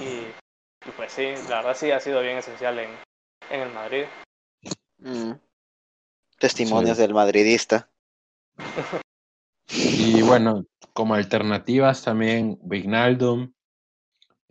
Y, 0.00 0.88
y 0.88 0.90
pues 0.96 1.12
sí, 1.12 1.28
la 1.48 1.56
verdad 1.56 1.76
sí 1.76 1.90
ha 1.90 2.00
sido 2.00 2.20
bien 2.20 2.38
esencial 2.38 2.78
en, 2.78 2.90
en 3.50 3.60
el 3.60 3.72
Madrid. 3.72 4.04
Mm. 4.98 5.32
Testimonios 6.38 6.96
Sí. 6.96 7.02
del 7.02 7.14
madridista. 7.14 7.88
Y 9.68 10.22
bueno, 10.22 10.64
como 10.92 11.14
alternativas 11.14 12.04
también 12.04 12.56
Vignaldum, 12.62 13.52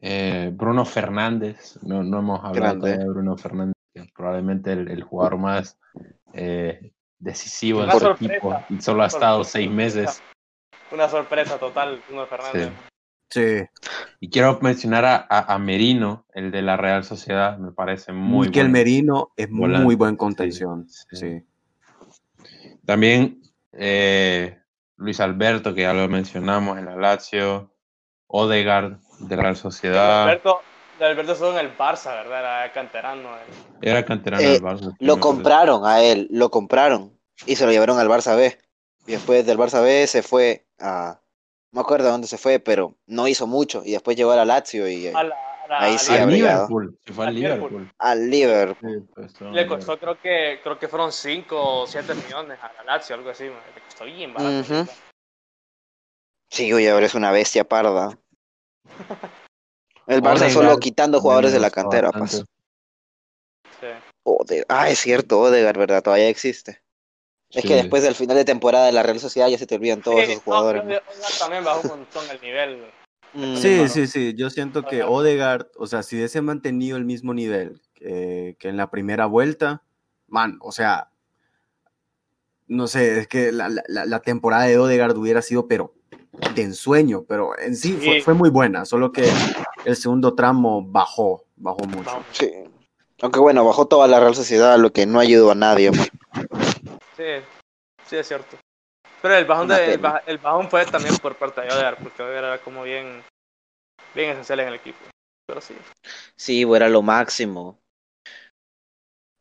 eh, 0.02 0.52
Bruno 0.54 0.84
Fernández, 0.86 1.80
no, 1.84 2.04
no 2.04 2.20
hemos 2.20 2.44
hablado 2.44 2.82
Grande. 2.82 2.98
de 2.98 3.06
Bruno 3.10 3.38
Fernández, 3.38 3.76
que 3.94 4.02
es 4.02 4.12
probablemente 4.12 4.74
el, 4.74 4.90
el 4.92 5.04
jugador 5.04 5.38
más 5.38 5.78
eh, 6.34 6.92
decisivo 7.18 7.82
en 7.86 7.92
su 7.98 8.10
equipo 8.10 8.60
y 8.70 8.82
solo 8.82 9.04
ha 9.04 9.08
estado 9.08 9.46
seis 9.46 9.72
meses. 9.72 10.22
Una 10.96 11.10
sorpresa 11.10 11.58
total, 11.60 12.02
Bruno 12.08 12.26
Fernández. 12.26 12.70
Sí. 12.70 12.74
Sí. 13.28 13.66
Y 14.22 14.30
quiero 14.30 14.58
mencionar 14.62 15.04
a, 15.06 15.16
a- 15.30 15.54
a 15.54 15.60
Merino, 15.60 16.26
el 16.34 16.52
de 16.52 16.62
la 16.62 16.78
Real 16.78 17.04
Sociedad, 17.04 17.58
me 17.58 17.72
parece 17.72 18.14
muy 18.14 18.48
Miquel 18.48 18.64
bueno. 18.66 18.74
Merino 18.74 19.32
es 19.36 19.50
volante, 19.52 19.84
muy 19.84 19.96
buen 19.96 20.16
contención. 20.16 20.88
sí. 20.90 21.06
Sí. 21.12 21.44
También 22.86 23.42
eh, 23.74 24.60
Luis 24.98 25.20
Alberto, 25.20 25.74
que 25.74 25.82
ya 25.82 25.94
lo 25.94 26.08
mencionamos 26.08 26.78
en 26.78 26.86
la 26.86 26.96
Lazio, 26.96 27.72
Odegaard 28.28 29.00
de 29.20 29.36
la 29.36 29.42
Real 29.44 29.56
Sociedad, 29.56 30.24
Alberto, 30.24 30.62
de 31.00 31.06
Alberto 31.06 31.32
estuvo 31.34 31.52
en 31.52 31.58
el 31.66 31.78
Barça, 31.78 32.14
¿verdad? 32.14 32.40
Era 32.64 32.72
canterano. 32.74 33.30
eh. 33.36 33.42
era 33.82 34.06
canterano 34.06 34.44
Eh, 34.44 34.52
del 34.52 34.62
Barça. 34.62 34.96
Lo 35.00 35.20
compraron 35.20 35.86
a 35.86 36.02
él, 36.02 36.28
lo 36.32 36.50
compraron. 36.52 37.12
y 37.46 37.56
se 37.58 37.66
lo 37.66 37.72
llevaron 37.72 38.00
al 38.00 38.08
Barça 38.08 38.36
B. 38.38 38.58
Y 39.08 39.12
después 39.14 39.46
del 39.46 39.58
Barça 39.58 39.82
B 39.84 40.08
se 40.08 40.24
fue 40.24 40.66
a. 40.80 41.20
No 41.72 41.80
me 41.80 41.82
acuerdo 41.82 42.08
a 42.08 42.12
dónde 42.12 42.28
se 42.28 42.38
fue, 42.38 42.60
pero 42.60 42.96
no 43.06 43.28
hizo 43.28 43.48
mucho. 43.48 43.82
Y 43.86 43.92
después 43.92 44.16
llegó 44.16 44.32
a 44.32 44.38
la 44.38 44.46
Lazio 44.46 44.88
y 44.88 45.08
A 45.08 45.12
la- 45.24 45.36
a 45.64 45.68
la- 45.68 45.80
Ahí 45.82 45.96
a 45.96 45.98
sí, 46.00 46.14
al 46.18 46.30
Liverpool. 46.30 46.98
Se 47.06 47.14
fue 47.14 47.28
al 47.28 47.36
Liverpool. 47.36 47.70
Liverpool. 47.72 47.96
al 48.00 48.30
Liverpool. 48.30 48.92
Sí, 48.92 49.12
pues, 49.14 49.42
Le 49.42 49.68
costó, 49.68 50.00
creo 50.00 50.20
que, 50.22 50.60
creo 50.64 50.80
que 50.80 50.88
fueron 50.88 51.12
5 51.12 51.82
o 51.82 51.88
7 51.88 52.16
millones 52.16 52.58
a 52.62 52.72
la 52.74 52.84
Lazio, 52.84 53.16
algo 53.16 53.30
así. 53.30 53.44
Le 53.46 53.82
costó 53.86 54.06
bien 54.06 54.34
barato. 54.34 54.74
Ujú. 54.74 54.90
Sí, 56.50 56.72
oye, 56.72 56.90
ahora 56.90 57.06
es 57.08 57.16
una 57.16 57.32
bestia 57.32 57.64
parda. 57.68 58.18
El 60.08 60.22
Barça 60.22 60.50
solo 60.50 60.78
quitando 60.80 61.20
jugadores 61.20 61.52
de 61.52 61.60
la 61.60 61.72
cantera, 61.72 62.12
pues. 62.12 62.44
Sí. 63.82 64.64
Ah, 64.70 64.90
es 64.90 65.00
cierto, 65.00 65.40
Odegaard, 65.42 65.78
¿verdad? 65.78 66.02
Todavía 66.04 66.30
existe. 66.30 66.82
Es 67.56 67.62
Sí. 67.62 67.68
que 67.70 67.76
después 67.76 68.04
del 68.04 68.16
final 68.16 68.36
de 68.36 68.46
temporada 68.46 68.86
de 68.86 68.92
la 68.92 69.02
Real 69.02 69.20
Sociedad 69.20 69.48
ya 69.48 69.58
se 69.58 69.66
te 69.66 69.76
olvidan 69.76 70.02
todos 70.02 70.20
Sí, 70.26 70.32
esos 70.34 70.44
jugadores. 70.44 70.84
no, 70.84 70.94
también 71.40 71.64
bajó 71.64 71.82
un 71.84 72.00
montón 72.00 72.24
el 72.30 72.42
nivel. 72.42 72.86
Mm, 73.34 73.56
Sí, 73.58 73.88
sí, 73.90 74.08
sí. 74.08 74.34
Yo 74.36 74.50
siento 74.50 74.84
que 74.84 75.04
Odegaard. 75.04 75.68
O 75.78 75.88
sea, 75.88 76.04
si 76.04 76.16
hubiese 76.18 76.42
mantenido 76.42 76.98
el 76.98 77.06
mismo 77.06 77.34
nivel 77.34 77.82
que, 77.94 78.56
que 78.60 78.68
en 78.70 78.78
la 78.78 78.90
primera 78.92 79.26
vuelta, 79.26 79.82
man, 80.28 80.58
o 80.62 80.72
sea, 80.72 81.10
no 82.68 82.88
sé, 82.88 83.20
es 83.20 83.28
que 83.28 83.52
la, 83.52 83.70
la- 83.70 84.06
la 84.06 84.20
temporada 84.22 84.64
de 84.66 84.78
Odegaard 84.78 85.18
hubiera 85.18 85.42
sido, 85.42 85.68
pero 85.68 85.94
de 86.56 86.62
ensueño, 86.64 87.24
pero 87.28 87.58
en 87.60 87.76
sí, 87.76 87.94
Fue, 87.94 88.16
Sí. 88.16 88.22
fue 88.22 88.34
muy 88.34 88.50
buena, 88.50 88.86
solo 88.86 89.12
que 89.12 89.24
el 89.86 89.96
segundo 89.96 90.34
tramo 90.36 90.84
bajó, 90.86 91.46
bajó 91.56 91.86
mucho. 91.86 92.12
Sí. 92.32 92.52
Aunque 93.22 93.40
bueno, 93.40 93.64
bajó 93.64 93.86
toda 93.88 94.08
la 94.08 94.20
Real 94.20 94.36
Sociedad, 94.36 94.78
lo 94.78 94.92
que 94.92 95.06
no 95.06 95.20
ayudó 95.20 95.52
a 95.52 95.56
nadie. 95.56 95.92
man. 95.92 96.08
Sí, 97.16 97.24
sí, 98.06 98.18
es 98.18 98.28
cierto. 98.28 98.58
Pero 99.22 99.36
el 99.38 99.46
bajón, 99.46 99.68
de, 99.70 99.94
el, 100.28 100.38
bajón 100.38 100.70
fue 100.70 100.86
también 100.86 101.16
por 101.18 101.36
parte 101.36 101.62
de 101.62 101.70
Odegaard, 101.70 101.98
porque 101.98 102.22
Odegaard 102.22 102.46
era 102.46 102.58
como 102.60 102.84
bien, 102.84 103.24
bien 104.14 104.32
esencial 104.32 104.60
en 104.60 104.68
el 104.68 104.76
equipo. 104.76 105.00
Pero 105.48 105.62
sí. 105.62 105.76
Sí, 106.36 106.62
era 106.64 106.90
lo 106.90 107.02
máximo. 107.02 107.80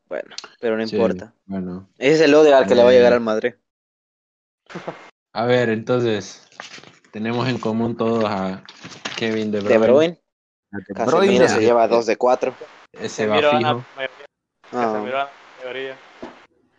Bueno, 0.09 0.37
pero 0.61 0.77
no 0.77 0.87
Sí, 0.87 0.97
importa. 0.97 1.35
Bueno, 1.47 1.89
Ese 1.99 2.15
es 2.15 2.21
el 2.23 2.35
Odegaard 2.35 2.69
que 2.69 2.75
le 2.75 2.83
va 2.83 2.91
a 2.91 2.93
llegar 2.93 3.13
Eh, 3.13 3.17
al 3.17 3.21
Madrid. 3.21 3.55
a 5.35 5.45
ver, 5.47 5.71
entonces, 5.71 6.47
tenemos 7.11 7.49
en 7.49 7.59
común 7.59 7.97
todos 7.97 8.25
a 8.25 8.63
Kevin 9.17 9.51
De 9.51 9.61
Bruyne. 9.61 9.79
De 9.79 9.87
Bruyne, 9.87 10.21
De 10.71 10.95
Casemiro 10.95 11.49
se 11.49 11.61
lleva 11.61 11.89
2 11.89 12.07
de 12.07 12.17
4. 12.17 12.55
Ese 12.93 13.27
va 13.27 13.37
fijo. 13.37 13.51
la 13.53 13.61
mayoría. 13.61 14.11
Ah. 14.67 14.71
Casemiro 14.71 15.17
la 15.19 15.31
mayoría. 15.59 15.99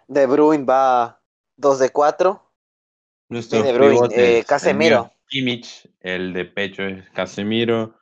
De 0.07 0.25
Bruyne 0.25 0.65
va 0.65 1.19
2 1.57 1.79
de 1.79 1.89
4. 1.89 2.41
Nuestros 3.29 3.63
De 3.63 3.73
Bruyne, 3.73 3.93
pivotes, 3.95 4.17
eh, 4.17 4.37
el 4.39 4.45
Casemiro. 4.45 5.11
Kimmich, 5.27 5.89
el 6.01 6.33
de 6.33 6.45
pecho 6.45 6.83
es 6.83 7.09
Casemiro, 7.09 7.95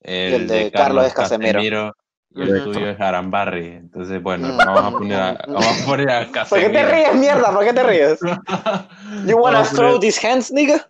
el, 0.00 0.34
el 0.34 0.48
de 0.48 0.54
de 0.64 0.70
Carlos 0.72 0.72
Carlos 0.72 1.06
es 1.08 1.14
Casemiro. 1.14 1.52
Casemiro, 1.58 1.96
y 2.30 2.42
el 2.42 2.62
tuyo 2.64 2.88
es 2.88 3.00
Arambarri. 3.00 3.66
Entonces, 3.66 4.22
bueno, 4.22 4.48
Mm. 4.48 4.56
vamos 4.56 4.84
a 4.84 4.90
poner 4.96 5.20
a, 5.20 5.32
vamos 5.46 5.82
a, 5.82 5.84
poner 5.84 6.10
a 6.10 6.24
¿Por 6.24 6.32
Casemiro. 6.32 6.70
qué 6.70 6.78
te 6.78 6.84
ríes, 6.90 7.14
mierda? 7.16 7.52
¿Por 7.52 7.64
qué 7.64 7.72
te 7.74 7.82
ríes? 7.82 8.20
You 9.26 9.36
wanna 9.36 9.64
throw 9.64 9.98
these 10.00 10.18
hands, 10.26 10.50
nigga? 10.50 10.88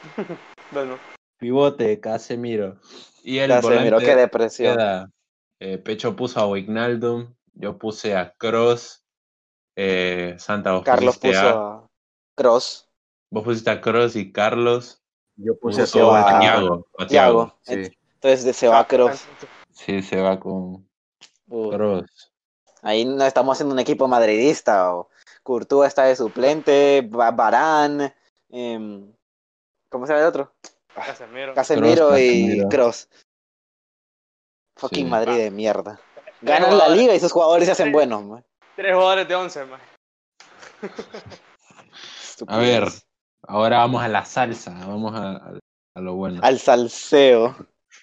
Bueno, 0.72 0.98
Pivote, 1.38 1.98
Casemiro. 2.00 2.76
Y 3.22 3.38
el 3.38 3.50
Casemiro, 3.50 3.98
qué 3.98 4.14
depresión. 4.16 4.76
queda, 4.76 5.10
eh, 5.60 5.78
Pecho 5.78 6.14
puso 6.16 6.40
a 6.40 6.46
Wijnaldum, 6.46 7.34
yo 7.54 7.76
puse 7.78 8.16
a 8.16 8.32
Cross, 8.38 8.99
eh, 9.76 10.36
Santa 10.38 10.72
vos 10.72 10.82
Carlos 10.84 11.16
pusiste 11.18 11.28
puso 11.28 11.58
a, 11.58 11.74
a 11.76 11.86
Cross. 12.36 12.88
vos 13.30 13.44
pusiste 13.44 13.70
a 13.70 13.80
Cross 13.80 14.16
y 14.16 14.32
Carlos 14.32 15.02
yo 15.36 15.58
puse 15.58 15.82
Puso 15.82 16.12
a- 16.14 16.36
a 16.36 16.40
Thiago. 16.40 16.86
a 16.98 17.06
Thiago. 17.06 17.56
Thiago. 17.66 17.86
Sí. 17.88 17.96
Entonces 18.14 18.56
se 18.56 18.68
va 18.68 18.86
Cross. 18.86 19.24
Sí, 19.72 20.02
se 20.02 20.20
va 20.20 20.38
con 20.38 20.86
Cross. 21.48 22.32
ahí 22.82 23.04
no 23.04 23.24
estamos 23.24 23.56
haciendo 23.56 23.72
un 23.74 23.78
equipo 23.78 24.06
madridista. 24.08 24.94
O 24.94 25.08
Courtois 25.42 25.88
está 25.88 26.04
de 26.04 26.16
suplente, 26.16 27.00
Ba- 27.08 27.30
Varane, 27.30 28.14
em, 28.50 29.10
¿cómo 29.88 30.06
se 30.06 30.12
llama 30.12 30.22
el 30.22 30.28
otro? 30.28 30.52
Casemiro. 30.94 31.54
Casemiro 31.54 32.08
Kroos, 32.08 32.20
y 32.20 32.40
Casemiro. 32.42 32.68
Cross. 32.68 33.08
Fucking 34.76 35.04
Sí. 35.06 35.10
Madrid 35.10 35.36
de 35.36 35.50
mierda. 35.50 36.00
Tres 36.14 36.34
Ganan 36.42 36.76
la 36.76 36.88
liga 36.88 37.14
y 37.14 37.20
sus 37.20 37.32
jugadores 37.32 37.66
se 37.66 37.72
hacen 37.72 37.92
buenos. 37.92 38.22
man. 38.24 38.44
Tres 38.76 38.94
jugadores 38.94 39.28
de 39.28 39.34
11, 39.34 39.64
man. 39.66 39.80
A 42.46 42.58
ver, 42.58 42.84
ahora 43.46 43.78
vamos 43.78 44.02
a 44.02 44.08
la 44.08 44.24
salsa, 44.24 44.70
vamos 44.86 45.14
a, 45.14 45.32
a- 45.36 45.58
a 45.96 46.00
lo 46.00 46.14
bueno. 46.14 46.40
Al 46.42 46.58
salseo. 46.58 47.56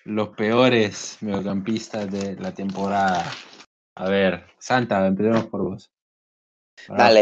Los 0.04 0.30
peores 0.30 1.18
mediocampistas 1.22 2.12
de 2.12 2.36
la 2.36 2.54
temporada. 2.54 3.26
A 3.96 4.10
ver, 4.10 4.46
Santa, 4.60 5.06
empecemos 5.08 5.46
por 5.48 5.64
vos. 5.64 5.90
Para 6.88 7.06
Dale. 7.06 7.22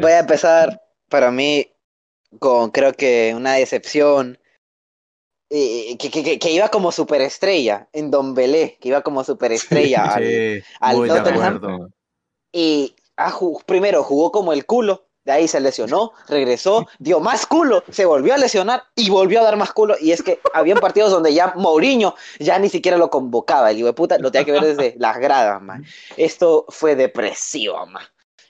Voy 0.00 0.12
a 0.12 0.20
empezar 0.20 0.80
para 1.10 1.30
mí 1.30 1.70
con 2.38 2.70
creo 2.70 2.92
que 2.94 3.34
una 3.36 3.54
decepción. 3.54 4.38
eh, 5.50 5.96
que, 5.98 6.10
que, 6.10 6.24
que- 6.24 6.38
que 6.38 6.50
iba 6.52 6.68
como 6.68 6.90
superestrella 6.90 7.88
en 7.92 8.10
Don 8.10 8.34
Belé, 8.34 8.78
que 8.80 8.88
iba 8.88 9.02
como 9.02 9.22
superestrella 9.22 10.04
al, 10.14 10.24
Sí, 10.24 10.62
al 10.80 10.96
de 11.02 11.08
Tottenham. 11.08 11.90
Y 12.54 12.94
ah, 13.16 13.36
primero 13.66 14.02
jugó 14.04 14.30
como 14.30 14.52
el 14.52 14.64
culo, 14.64 15.06
de 15.24 15.32
ahí 15.32 15.48
se 15.48 15.58
lesionó, 15.58 16.12
regresó, 16.28 16.86
dio 16.98 17.18
más 17.18 17.46
culo, 17.46 17.82
se 17.90 18.04
volvió 18.04 18.34
a 18.34 18.36
lesionar 18.38 18.82
y 18.94 19.08
volvió 19.10 19.40
a 19.40 19.44
dar 19.44 19.56
más 19.56 19.72
culo. 19.72 19.96
Y 20.00 20.12
es 20.12 20.22
que 20.22 20.38
habían 20.52 20.78
partidos 20.78 21.10
donde 21.10 21.32
ya 21.34 21.54
Mourinho 21.56 22.14
ya 22.38 22.58
ni 22.58 22.68
siquiera 22.68 22.96
lo 22.98 23.08
convocaba, 23.10 23.70
el 23.70 23.78
hijo 23.78 23.86
de 23.86 23.94
puta 23.94 24.18
lo 24.18 24.30
tenía 24.30 24.44
que 24.44 24.52
ver 24.52 24.64
desde 24.76 24.94
las 24.98 25.18
gradas, 25.18 25.60
man. 25.62 25.84
Esto 26.16 26.66
fue 26.68 26.94
depresivo, 26.94 27.84
man. 27.86 28.04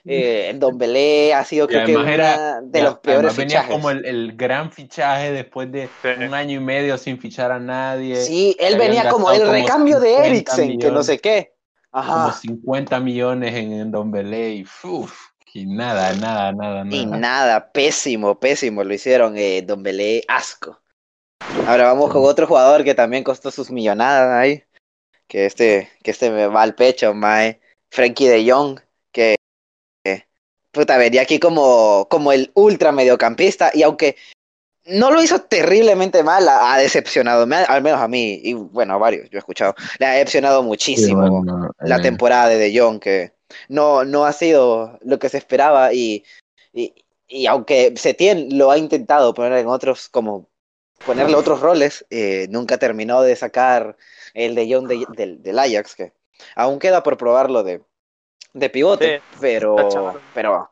Eh, 0.07 0.53
Don 0.57 0.77
Belé 0.77 1.33
ha 1.33 1.43
sido 1.43 1.65
Y 1.65 1.69
creo 1.69 1.85
que 1.87 1.97
una 1.97 2.13
era- 2.13 2.61
de 2.61 2.81
los 2.83 2.99
peores 2.99 3.35
venía 3.35 3.61
fichajes. 3.61 3.71
como 3.75 3.89
el, 3.89 4.05
el 4.05 4.33
gran 4.35 4.71
fichaje 4.71 5.31
después 5.31 5.71
de 5.71 5.89
Sí. 6.03 6.09
un 6.27 6.33
año 6.35 6.57
y 6.57 6.63
medio 6.63 6.95
sin 6.99 7.17
fichar 7.19 7.51
a 7.51 7.57
nadie. 7.59 8.17
Sí, 8.17 8.55
él 8.59 8.75
habían 8.75 8.89
venía 8.91 9.09
como 9.09 9.31
el 9.31 9.39
como 9.39 9.51
recambio 9.53 9.99
de 9.99 10.09
50 10.09 10.27
Eriksen, 10.27 10.77
que 10.79 10.91
no 10.91 11.01
sé 11.01 11.17
qué. 11.17 11.54
Como 11.95 12.27
Ajá. 12.27 12.33
50 12.33 12.99
millones 12.99 13.55
en, 13.55 13.71
en 13.71 13.89
Don 13.89 14.11
Belé 14.11 14.53
y, 14.53 15.65
nada, 15.65 16.13
nada, 16.15 16.51
nada, 16.51 16.83
nada. 16.83 16.93
Y 16.93 17.05
nada, 17.05 17.71
pésimo, 17.71 18.37
pésimo 18.37 18.83
lo 18.83 18.93
hicieron, 18.93 19.37
eh, 19.37 19.61
Don 19.61 19.81
Belé, 19.81 20.21
asco. 20.27 20.81
Ahora 21.65 21.85
vamos 21.85 22.11
con 22.11 22.25
otro 22.25 22.47
jugador 22.47 22.83
que 22.83 22.95
también 22.95 23.23
costó 23.23 23.49
sus 23.49 23.71
millonadas 23.71 24.29
ahí. 24.29 24.63
Que 25.27 25.45
este, 25.45 25.89
que 26.03 26.11
este 26.11 26.31
me 26.31 26.47
va 26.47 26.63
al 26.63 26.75
pecho, 26.75 27.13
mae. 27.13 27.61
Frankie 27.89 28.27
de 28.27 28.51
Jong, 28.51 28.81
que 29.13 29.37
que, 30.03 30.27
puta, 30.71 30.97
venía 30.97 31.21
aquí 31.21 31.39
como, 31.39 32.07
como 32.09 32.33
el 32.33 32.51
ultra 32.55 32.91
mediocampista. 32.91 33.71
Y 33.73 33.83
aunque 33.83 34.17
no 34.87 35.11
lo 35.11 35.21
hizo 35.21 35.41
terriblemente 35.41 36.23
mal, 36.23 36.47
ha, 36.47 36.73
ha 36.73 36.77
decepcionado, 36.77 37.45
me 37.47 37.57
ha- 37.57 37.63
al 37.65 37.81
menos 37.81 37.99
a 38.01 38.07
mí, 38.07 38.39
y 38.43 38.53
bueno, 38.53 38.93
a 38.93 38.97
varios, 38.97 39.29
yo 39.29 39.37
he 39.37 39.39
escuchado, 39.39 39.73
le 39.99 40.05
ha 40.05 40.11
decepcionado 40.11 40.61
Sí, 40.61 40.67
muchísimo 40.67 41.41
bueno, 41.41 41.71
la 41.79 41.97
eh, 41.97 42.01
temporada 42.01 42.49
de 42.49 42.57
De 42.57 42.79
Jong, 42.79 42.99
que 42.99 43.33
no, 43.69 44.03
no 44.05 44.25
ha 44.25 44.33
sido 44.33 44.97
lo 45.01 45.19
que 45.19 45.29
se 45.29 45.37
esperaba 45.37 45.93
y, 45.93 46.23
y, 46.73 46.93
y 47.27 47.47
aunque 47.47 47.93
Setien 47.95 48.57
lo 48.57 48.71
ha 48.71 48.77
intentado 48.77 49.33
poner 49.33 49.53
en 49.53 49.67
otros, 49.67 50.09
como 50.09 50.47
ponerle 51.03 51.35
otros 51.35 51.59
roles, 51.61 52.05
eh, 52.09 52.47
nunca 52.49 52.77
terminó 52.77 53.21
de 53.21 53.35
sacar 53.35 53.97
el 54.33 54.55
De 54.55 54.71
Jong 54.73 54.87
de- 54.87 55.05
del, 55.15 55.41
del 55.43 55.59
Ajax, 55.59 55.95
que 55.95 56.13
aún 56.55 56.79
queda 56.79 57.01
por 57.03 57.17
probarlo 57.17 57.63
de, 57.63 57.81
de 58.53 58.69
pivote, 58.69 59.19
Sí, 59.19 59.37
pero, 59.39 60.19
pero, 60.33 60.69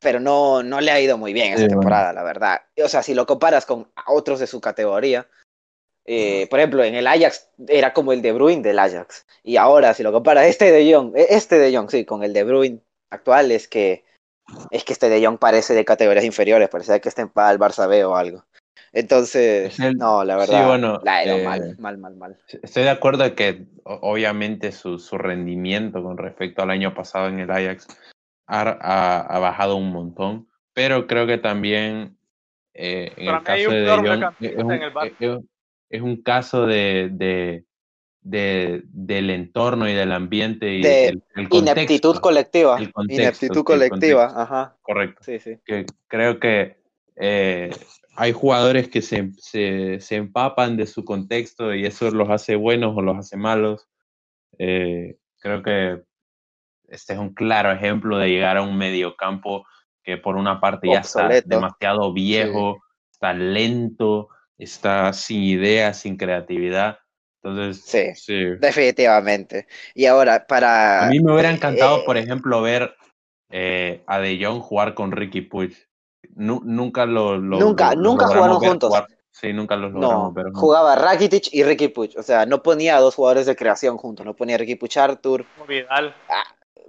pero 0.00 0.18
no, 0.18 0.62
no 0.62 0.80
le 0.80 0.90
ha 0.90 1.00
ido 1.00 1.18
muy 1.18 1.32
bien 1.32 1.48
esa 1.52 1.58
Sí, 1.58 1.64
bueno. 1.66 1.80
temporada, 1.80 2.12
la 2.12 2.22
verdad. 2.22 2.60
O 2.82 2.88
sea, 2.88 3.02
si 3.02 3.14
lo 3.14 3.26
comparas 3.26 3.66
con 3.66 3.90
otros 4.06 4.40
de 4.40 4.46
su 4.46 4.60
categoría, 4.60 5.26
eh, 6.06 6.46
por 6.48 6.58
ejemplo, 6.58 6.82
en 6.82 6.94
el 6.94 7.06
Ajax 7.06 7.50
era 7.68 7.92
como 7.92 8.12
el 8.12 8.22
De 8.22 8.32
Bruyne 8.32 8.62
del 8.62 8.78
Ajax. 8.78 9.26
Y 9.42 9.56
ahora, 9.58 9.94
si 9.94 10.02
lo 10.02 10.12
comparas 10.12 10.46
este 10.46 10.72
de 10.72 10.92
Jong, 10.92 11.14
eh, 11.16 11.26
este 11.30 11.58
de 11.58 11.76
Jong, 11.76 11.90
sí, 11.90 12.04
con 12.04 12.24
el 12.24 12.32
De 12.32 12.44
Bruyne 12.44 12.80
actual, 13.10 13.52
es 13.52 13.68
que 13.68 14.04
es 14.70 14.84
que 14.84 14.92
este 14.92 15.08
de 15.08 15.24
Jong 15.24 15.38
parece 15.38 15.74
de 15.74 15.84
categorías 15.84 16.24
inferiores, 16.24 16.68
parece 16.68 17.00
que 17.00 17.08
este 17.08 17.24
va 17.26 17.48
al 17.48 17.58
Barça 17.58 17.88
B 17.88 18.04
o 18.04 18.16
algo. 18.16 18.44
Entonces, 18.92 19.74
Es 19.74 19.80
el- 19.80 19.96
no, 19.96 20.24
la 20.24 20.34
sí, 20.34 20.52
verdad, 20.52 20.66
bueno, 20.66 21.00
la 21.04 21.24
eh, 21.24 21.44
mal, 21.44 21.76
mal, 21.78 21.98
mal, 21.98 22.16
mal. 22.16 22.38
Estoy 22.62 22.84
de 22.84 22.90
acuerdo 22.90 23.24
en 23.24 23.34
que 23.34 23.66
obviamente 23.84 24.72
su, 24.72 24.98
su 24.98 25.16
rendimiento 25.18 26.02
con 26.02 26.16
respecto 26.18 26.62
al 26.62 26.70
año 26.70 26.94
pasado 26.94 27.28
en 27.28 27.40
el 27.40 27.50
Ajax 27.50 27.86
ha, 28.50 28.62
ha- 28.80 29.20
ha 29.20 29.38
bajado 29.38 29.76
un 29.76 29.90
montón, 29.92 30.48
pero 30.72 31.06
creo 31.06 31.26
que 31.26 31.38
también 31.38 32.16
eh, 32.74 33.12
en 33.16 33.28
el 33.34 33.42
caso 33.42 33.70
de 33.70 33.96
mediocampista 34.00 34.56
es 34.58 34.64
un, 34.64 34.72
en 34.72 34.82
el 34.82 34.92
Barça. 34.92 35.14
es- 35.20 35.44
es 35.90 36.02
un 36.02 36.22
caso 36.22 36.66
de, 36.66 37.10
de, 37.12 37.64
de, 38.22 38.82
del 38.84 39.30
entorno 39.30 39.88
y 39.88 39.92
del 39.92 40.12
ambiente 40.12 40.72
y 40.74 40.82
De 40.82 41.08
el, 41.08 41.22
el 41.34 41.48
Ineptitud 41.50 41.66
contexto. 42.14 42.20
colectiva. 42.20 42.78
el 42.78 42.92
contexto, 42.92 43.22
Ineptitud 43.22 43.64
colectiva, 43.64 44.26
contexto. 44.28 44.40
ajá. 44.54 44.76
Correcto. 44.82 45.22
Sí, 45.24 45.38
sí. 45.40 45.56
Que 45.64 45.86
creo 46.06 46.38
que 46.38 46.76
eh, 47.16 47.70
hay 48.16 48.32
jugadores 48.32 48.88
que 48.88 49.02
se, 49.02 49.30
se, 49.38 50.00
se 50.00 50.16
empapan 50.16 50.76
de 50.76 50.86
su 50.86 51.04
contexto 51.04 51.74
y 51.74 51.84
eso 51.86 52.10
los 52.12 52.30
hace 52.30 52.54
buenos 52.56 52.96
o 52.96 53.02
los 53.02 53.16
hace 53.18 53.36
malos. 53.36 53.88
Eh, 54.58 55.16
creo 55.40 55.62
que 55.62 56.02
este 56.90 57.12
es 57.14 57.18
un 57.18 57.32
claro 57.34 57.72
ejemplo 57.72 58.18
de 58.18 58.28
llegar 58.28 58.56
a 58.56 58.62
un 58.62 58.76
mediocampo 58.76 59.64
que 60.02 60.16
por 60.16 60.36
una 60.36 60.60
parte 60.60 60.88
ya 60.88 61.00
está 61.00 61.28
demasiado 61.44 62.12
viejo, 62.12 62.78
está 63.12 63.32
lento, 63.32 64.28
está 64.58 65.12
sin 65.12 65.42
ideas, 65.42 65.98
sin 65.98 66.16
creatividad. 66.16 66.98
Entonces, 67.42 67.82
Sí. 67.84 68.14
sí. 68.14 68.44
Definitivamente. 68.60 69.66
Y 69.94 70.06
ahora, 70.06 70.46
para. 70.46 71.06
A 71.06 71.08
mí 71.08 71.20
me 71.20 71.32
hubiera 71.32 71.50
encantado, 71.50 71.98
eh, 72.00 72.02
por 72.04 72.16
ejemplo, 72.16 72.60
ver 72.60 72.94
eh, 73.52 74.02
a 74.06 74.18
De 74.20 74.38
Jong 74.44 74.60
jugar 74.60 74.94
con 74.94 75.10
Ricky 75.12 75.40
Puig. 75.40 75.74
Nu- 76.34 76.62
nunca 76.64 77.06
lo, 77.06 77.36
lo- 77.38 77.58
Nunca- 77.58 77.94
lo- 77.94 78.00
nunca 78.02 78.26
jugaron 78.26 78.60
ver 78.60 78.68
juntos. 78.70 78.88
jugar. 78.90 79.06
Sí, 79.32 79.52
nunca 79.52 79.76
los 79.76 79.92
logramos 79.92 80.34
No, 80.34 80.60
jugaba 80.60 80.96
Rakitic 80.96 81.48
y 81.52 81.62
Ricky 81.62 81.88
Puig. 81.88 82.12
O 82.18 82.22
sea, 82.22 82.46
no 82.46 82.62
ponía 82.62 82.96
a 82.96 83.00
dos 83.00 83.14
jugadores 83.14 83.46
de 83.46 83.56
creación 83.56 83.96
juntos. 83.96 84.26
No 84.26 84.34
ponía 84.34 84.56
a 84.56 84.58
Ricky 84.58 84.74
Puig 84.76 84.96
Arthur. 84.98 85.46
Vidal. 85.66 86.14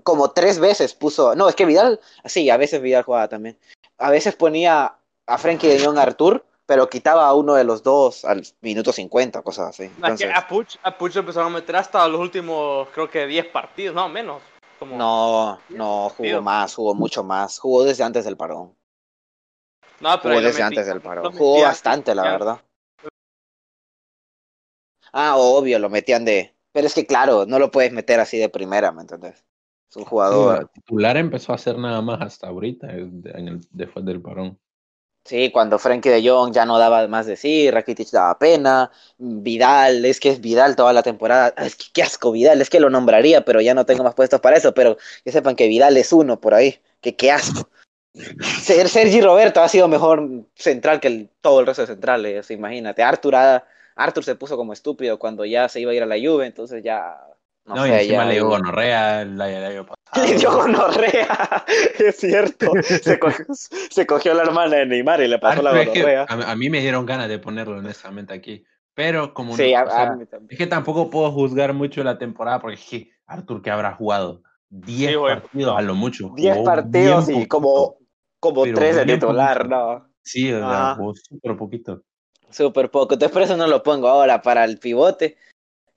Como 0.03 0.31
tres 0.31 0.59
veces 0.59 0.93
puso. 0.93 1.35
No, 1.35 1.47
es 1.49 1.55
que 1.55 1.65
Vidal. 1.65 1.99
Sí, 2.25 2.49
a 2.49 2.57
veces 2.57 2.81
Vidal 2.81 3.03
jugaba 3.03 3.27
también. 3.27 3.57
A 3.97 4.09
veces 4.09 4.35
ponía 4.35 4.95
a 5.27 5.37
Frenkie 5.37 5.67
de 5.67 5.83
Jong 5.85 5.97
Artur, 5.97 6.45
pero 6.65 6.89
quitaba 6.89 7.27
a 7.27 7.33
uno 7.33 7.53
de 7.55 7.63
los 7.63 7.83
dos 7.83 8.25
al 8.25 8.43
minuto 8.61 8.91
50, 8.91 9.41
cosas 9.41 9.69
así. 9.69 9.83
Es 9.83 9.91
Entonces, 9.97 10.27
que 10.27 10.33
a 10.33 10.47
Puch, 10.47 10.77
a 10.83 10.97
Puch 10.97 11.15
empezaron 11.15 11.51
a 11.51 11.55
meter 11.55 11.75
hasta 11.75 12.07
los 12.07 12.19
últimos, 12.19 12.87
creo 12.93 13.09
que 13.09 13.27
10 13.27 13.47
partidos, 13.47 13.95
no, 13.95 14.07
menos. 14.09 14.41
Como, 14.79 14.97
no, 14.97 15.59
no, 15.69 16.09
jugó 16.09 16.41
más, 16.41 16.73
jugó 16.73 16.95
mucho 16.95 17.23
más. 17.23 17.59
Jugó 17.59 17.83
desde 17.83 18.03
antes 18.03 18.25
del 18.25 18.35
parón. 18.35 18.75
no 19.99 20.21
pero 20.21 20.35
Jugó 20.35 20.41
desde 20.47 20.59
metí- 20.61 20.65
antes 20.65 20.87
del 20.87 21.01
parón. 21.01 21.37
Jugó 21.37 21.61
bastante, 21.61 22.15
la 22.15 22.23
verdad. 22.23 22.61
Ah, 25.13 25.35
obvio, 25.37 25.77
lo 25.77 25.89
metían 25.89 26.25
de. 26.25 26.55
Pero 26.71 26.87
es 26.87 26.93
que, 26.93 27.05
claro, 27.05 27.45
no 27.45 27.59
lo 27.59 27.69
puedes 27.69 27.91
meter 27.91 28.19
así 28.19 28.37
de 28.39 28.49
primera, 28.49 28.91
¿me 28.91 29.01
entendés? 29.01 29.43
Es 29.91 29.97
un 29.97 30.03
Sí, 30.03 30.09
jugador. 30.09 30.59
la 30.59 30.65
titular 30.67 31.17
empezó 31.17 31.51
a 31.51 31.55
hacer 31.55 31.77
nada 31.77 32.01
más 32.01 32.21
hasta 32.21 32.47
ahorita, 32.47 32.91
en 32.93 33.47
el- 33.47 33.61
después 33.71 34.05
del 34.05 34.21
parón. 34.21 34.57
Sí, 35.25 35.51
cuando 35.51 35.77
Frenkie 35.77 36.09
de 36.09 36.27
Jong 36.27 36.51
ya 36.51 36.65
no 36.65 36.79
daba 36.79 37.07
más 37.07 37.27
de 37.27 37.35
sí, 37.35 37.69
Rakitic 37.69 38.09
daba 38.09 38.39
pena, 38.39 38.89
Vidal, 39.19 40.03
es 40.05 40.19
que 40.19 40.29
es 40.29 40.41
Vidal 40.41 40.75
toda 40.75 40.93
la 40.93 41.03
temporada, 41.03 41.53
es 41.57 41.75
que 41.75 41.85
qué 41.93 42.01
asco 42.03 42.31
Vidal, 42.31 42.59
es 42.61 42.69
que 42.71 42.79
lo 42.79 42.89
nombraría, 42.89 43.45
pero 43.45 43.61
ya 43.61 43.75
no 43.75 43.85
tengo 43.85 44.03
más 44.03 44.15
puestos 44.15 44.39
para 44.39 44.57
eso, 44.57 44.73
pero 44.73 44.97
que 45.23 45.31
sepan 45.31 45.55
que 45.55 45.67
Vidal 45.67 45.95
es 45.97 46.11
uno 46.11 46.39
por 46.41 46.53
ahí, 46.55 46.79
que 47.01 47.15
qué 47.15 47.29
asco. 47.31 47.69
Ser- 48.61 48.89
Sergi 48.89 49.21
Roberto 49.21 49.61
ha 49.61 49.67
sido 49.69 49.87
mejor 49.87 50.27
central 50.55 50.99
que 50.99 51.07
el- 51.09 51.29
todo 51.41 51.59
el 51.59 51.67
resto 51.67 51.83
de 51.83 51.87
centrales, 51.87 52.49
imagínate. 52.49 53.03
Artur, 53.03 53.35
Artur 53.95 54.23
se 54.23 54.35
puso 54.35 54.57
como 54.57 54.73
estúpido 54.73 55.19
cuando 55.19 55.45
ya 55.45 55.69
se 55.69 55.81
iba 55.81 55.91
a 55.91 55.95
ir 55.95 56.03
a 56.03 56.05
la 56.07 56.15
Juve, 56.17 56.45
entonces 56.47 56.83
ya... 56.83 57.19
No, 57.75 57.81
No, 57.81 57.87
y 57.87 57.91
encima 57.91 58.23
ya- 58.23 58.25
le 58.25 58.33
dio 58.35 58.47
gonorrea 58.47 59.21
el, 59.21 59.39
el 59.41 59.63
año 59.65 59.85
pasado. 59.85 60.27
Le 60.27 60.37
dio 60.37 60.51
gonorrea, 60.55 61.65
es 61.99 62.15
cierto. 62.17 62.71
Se 62.83 63.17
cogió, 63.19 63.45
se 63.89 64.05
cogió 64.05 64.33
la 64.33 64.43
hermana 64.43 64.77
de 64.77 64.85
Neymar 64.85 65.21
y 65.21 65.27
le 65.27 65.39
pasó 65.39 65.61
la 65.61 65.69
Arthur, 65.71 65.81
es 65.87 65.89
que 65.93 65.99
gonorrea. 66.01 66.25
a, 66.27 66.51
a 66.51 66.55
mí 66.55 66.69
me 66.69 66.81
dieron 66.81 67.05
ganas 67.05 67.29
de 67.29 67.39
ponerlo 67.39 67.77
honestamente 67.77 68.33
aquí. 68.33 68.63
Pero 68.93 69.33
como 69.33 69.55
Sí, 69.55 69.71
no- 69.71 69.79
a- 69.79 69.83
o 69.83 69.89
sea, 69.89 70.17
es 70.49 70.57
que 70.57 70.67
tampoco 70.67 71.09
puedo 71.09 71.31
juzgar 71.31 71.73
mucho 71.73 72.03
la 72.03 72.17
temporada 72.17 72.59
porque 72.59 72.75
es 72.75 72.85
que 72.89 73.11
Arthur 73.25 73.61
que 73.61 73.71
habrá 73.71 73.93
jugado 73.93 74.43
10 74.69 75.11
Sí, 75.11 75.15
güey. 75.15 75.33
partidos 75.35 75.77
a 75.77 75.81
lo 75.81 75.95
mucho. 75.95 76.31
10 76.35 76.53
jugó 76.55 76.65
partidos 76.65 77.29
y 77.29 77.45
como, 77.47 77.95
como 78.41 78.63
pero 78.63 78.75
3 78.77 78.95
de 78.97 79.05
titular. 79.05 79.67
¿no? 79.69 80.09
Sí, 80.23 80.51
o 80.51 80.59
sea, 80.59 80.95
jugó 80.97 81.13
súper 81.15 81.55
poquito. 81.55 82.01
Súper 82.49 82.91
poco. 82.91 83.13
Entonces 83.13 83.31
por 83.33 83.41
eso 83.43 83.55
no 83.55 83.65
lo 83.67 83.81
pongo 83.81 84.09
ahora 84.09 84.41
para 84.41 84.65
el 84.65 84.77
pivote. 84.77 85.37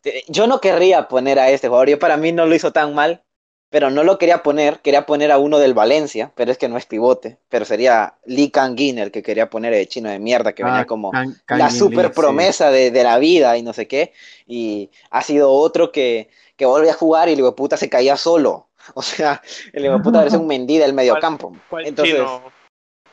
Te- 0.04 0.22
Yo 0.28 0.46
no 0.46 0.60
querría 0.60 1.08
poner 1.08 1.38
a 1.40 1.50
este 1.50 1.66
jugador. 1.66 1.88
Yo 1.88 1.98
para 1.98 2.16
mí 2.16 2.30
no 2.30 2.46
lo 2.46 2.54
hizo 2.54 2.72
tan 2.72 2.94
mal, 2.94 3.22
pero 3.70 3.90
no 3.90 4.04
lo 4.04 4.18
quería 4.18 4.42
poner. 4.44 4.78
Quería 4.80 5.06
poner 5.06 5.32
a 5.32 5.38
uno 5.38 5.58
del 5.58 5.74
Valencia, 5.74 6.30
pero 6.36 6.52
es 6.52 6.58
que 6.58 6.68
no 6.68 6.76
es 6.76 6.86
pivote. 6.86 7.38
Pero 7.48 7.64
sería 7.64 8.14
Lee 8.24 8.50
Kangin 8.50 8.98
el 9.00 9.10
que 9.10 9.22
quería 9.24 9.50
poner 9.50 9.72
el 9.74 9.88
chino 9.88 10.08
de 10.10 10.20
mierda 10.20 10.52
que 10.54 10.62
venía 10.62 10.82
Ah, 10.82 10.86
como 10.86 11.10
Kang- 11.10 11.34
la 11.48 11.70
super 11.70 12.04
Lee, 12.06 12.10
sí. 12.14 12.20
promesa 12.20 12.70
de, 12.70 12.90
de 12.92 13.02
la 13.02 13.18
vida 13.18 13.56
y 13.56 13.62
no 13.62 13.72
sé 13.72 13.88
qué. 13.88 14.12
Y 14.46 14.90
ha 15.10 15.22
sido 15.22 15.50
otro 15.50 15.90
que, 15.90 16.28
que 16.56 16.66
vuelve 16.66 16.90
a 16.90 16.94
jugar 16.94 17.28
y 17.28 17.32
el 17.32 17.38
hijo 17.40 17.48
de 17.48 17.56
puta 17.56 17.76
se 17.76 17.88
caía 17.88 18.16
solo. 18.16 18.68
O 18.94 19.00
sea, 19.02 19.40
el 19.72 19.82
hijo 19.86 19.94
de 19.96 20.02
puta 20.04 20.18
parece 20.18 20.36
un 20.36 20.46
Mendy 20.46 20.76
del 20.76 20.92
mediocampo. 20.92 21.56
¿Cuál 21.70 21.86
Entonces, 21.86 22.20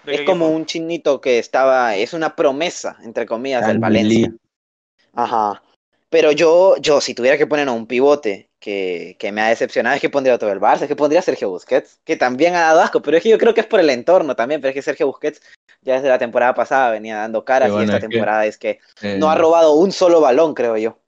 es 0.06 0.22
como 0.24 0.50
un 0.50 0.66
chinito 0.66 1.22
que 1.22 1.40
estaba, 1.40 1.96
es 1.96 2.14
una 2.14 2.36
promesa, 2.36 2.98
entre 3.04 3.26
comillas, 3.26 3.66
del 3.66 3.80
Valencia. 3.80 4.28
Lee. 4.28 4.38
Ajá. 5.14 5.64
Pero 6.12 6.34
yo, 6.34 6.76
yo, 6.78 7.00
si 7.00 7.14
tuviera 7.16 7.38
que 7.38 7.48
poner 7.48 7.70
a 7.70 7.72
un 7.72 7.88
pivote 7.88 8.50
que, 8.60 9.16
que 9.18 9.32
me 9.32 9.40
ha 9.42 9.48
decepcionado, 9.48 9.96
es 9.96 10.02
que 10.02 10.10
pondría 10.10 10.36
otro 10.36 10.50
del 10.50 10.60
Barça, 10.60 10.82
es 10.82 10.90
que 10.90 10.96
pondría 10.98 11.22
a 11.22 11.24
Sergio 11.24 11.50
Busquets, 11.50 12.02
que 12.04 12.18
también 12.18 12.54
ha 12.54 12.60
dado 12.64 12.82
asco, 12.82 13.02
pero 13.02 13.16
es 13.16 13.24
que 13.24 13.30
yo 13.30 13.38
creo 13.38 13.54
que 13.54 13.62
es 13.62 13.68
por 13.68 13.80
el 13.80 13.90
entorno 13.90 14.36
también, 14.36 14.60
pero 14.60 14.70
es 14.70 14.76
que 14.76 14.82
Sergio 14.82 15.08
Busquets 15.08 15.42
ya 15.82 15.96
desde 15.96 16.10
la 16.10 16.20
temporada 16.20 16.54
pasada 16.54 16.92
venía 16.92 17.16
dando 17.16 17.46
caras 17.46 17.72
bueno, 17.72 17.84
y 17.84 17.86
esta 17.86 17.98
es 17.98 18.02
que- 18.02 18.08
temporada 18.10 18.46
es 18.46 18.58
que 18.58 18.80
Eh, 19.02 19.18
no 19.20 19.30
ha 19.30 19.36
robado 19.36 19.74
un 19.76 19.94
solo 19.94 20.20
balón, 20.20 20.54
creo 20.54 20.76
yo. 20.78 21.00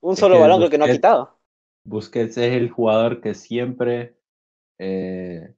Un 0.00 0.16
solo 0.16 0.40
balón 0.40 0.58
creo 0.58 0.70
que 0.70 0.78
no 0.78 0.86
ha 0.86 0.88
quitado. 0.90 1.38
Busquets 1.84 2.38
es 2.38 2.52
el 2.54 2.70
jugador 2.70 3.20
que 3.20 3.34
siempre, 3.34 4.16
eh, 4.78 5.52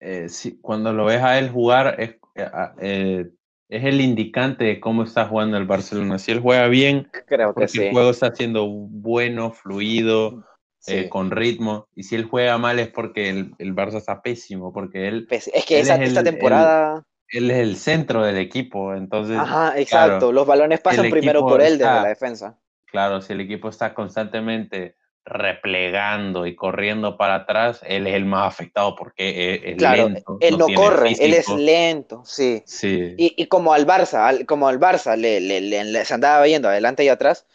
eh, 0.00 0.28
si- 0.30 0.58
cuando 0.58 0.92
lo 0.94 1.04
ves 1.04 1.22
a 1.22 1.38
él 1.38 1.50
jugar, 1.50 2.00
es, 2.00 2.10
eh, 2.34 2.42
a- 2.42 2.74
eh, 2.80 3.28
es 3.68 3.84
el 3.84 4.00
indicante 4.00 4.64
de 4.64 4.80
cómo 4.80 5.02
está 5.02 5.26
jugando 5.26 5.56
el 5.56 5.66
Barcelona. 5.66 6.18
Si 6.18 6.32
él 6.32 6.40
juega 6.40 6.68
bien, 6.68 7.10
Creo 7.26 7.54
que 7.54 7.68
sí. 7.68 7.82
el 7.82 7.92
juego 7.92 8.10
está 8.10 8.34
siendo 8.34 8.66
bueno, 8.68 9.52
fluido, 9.52 10.44
eh, 10.86 11.08
con 11.10 11.30
ritmo. 11.30 11.86
Y 11.94 12.04
si 12.04 12.14
él 12.14 12.24
juega 12.24 12.56
mal 12.56 12.78
es 12.78 12.88
porque 12.88 13.28
el, 13.28 13.52
el 13.58 13.74
Barça 13.74 13.96
está 13.98 14.22
pésimo, 14.22 14.72
porque 14.72 15.06
él, 15.08 15.26
Es 15.30 15.50
que 15.66 15.76
él 15.76 15.82
esa, 15.82 15.94
es 15.96 16.00
el- 16.00 16.06
esta 16.08 16.22
temporada... 16.24 17.04
él 17.30 17.50
es 17.50 17.58
el 17.58 17.76
centro 17.76 18.22
del 18.22 18.38
equipo. 18.38 18.94
Entonces, 18.94 19.36
Ajá, 19.36 19.78
exacto. 19.78 20.18
claro, 20.18 20.32
Los 20.32 20.46
balones 20.46 20.80
pasan 20.80 21.10
primero 21.10 21.40
por 21.40 21.60
él 21.60 21.72
desde 21.78 21.84
está- 21.84 22.02
la 22.02 22.08
defensa. 22.08 22.58
claro, 22.86 23.20
si 23.20 23.34
el 23.34 23.42
equipo 23.42 23.68
está 23.68 23.92
constantemente 23.92 24.96
replegando 25.28 26.46
y 26.46 26.54
corriendo 26.56 27.16
para 27.16 27.36
atrás, 27.36 27.80
él 27.86 28.06
es 28.06 28.14
el 28.14 28.24
más 28.24 28.46
afectado 28.48 28.96
porque 28.96 29.54
es, 29.54 29.60
es 29.64 29.76
Claro, 29.76 30.08
lento. 30.08 30.36
él 30.40 30.58
no, 30.58 30.66
tiene 30.66 30.80
corre, 30.80 31.08
él 31.10 31.34
es 31.34 31.46
físico. 31.46 31.58
lento, 31.58 32.22
sí. 32.24 32.62
Sí, 32.64 33.14
Y, 33.16 33.34
y 33.36 33.46
como 33.46 33.72
al 33.72 33.86
Barça, 33.86 34.26
al- 34.26 34.46
como 34.46 34.68
al 34.68 34.78
Barça 34.80 35.16
le, 35.16 35.40
le, 35.40 35.60
le- 35.60 35.84
le- 35.84 36.04
se 36.04 36.14
andaba 36.14 36.46
yendo 36.46 36.68
adelante 36.68 37.04
y 37.04 37.08
atrás, 37.08 37.46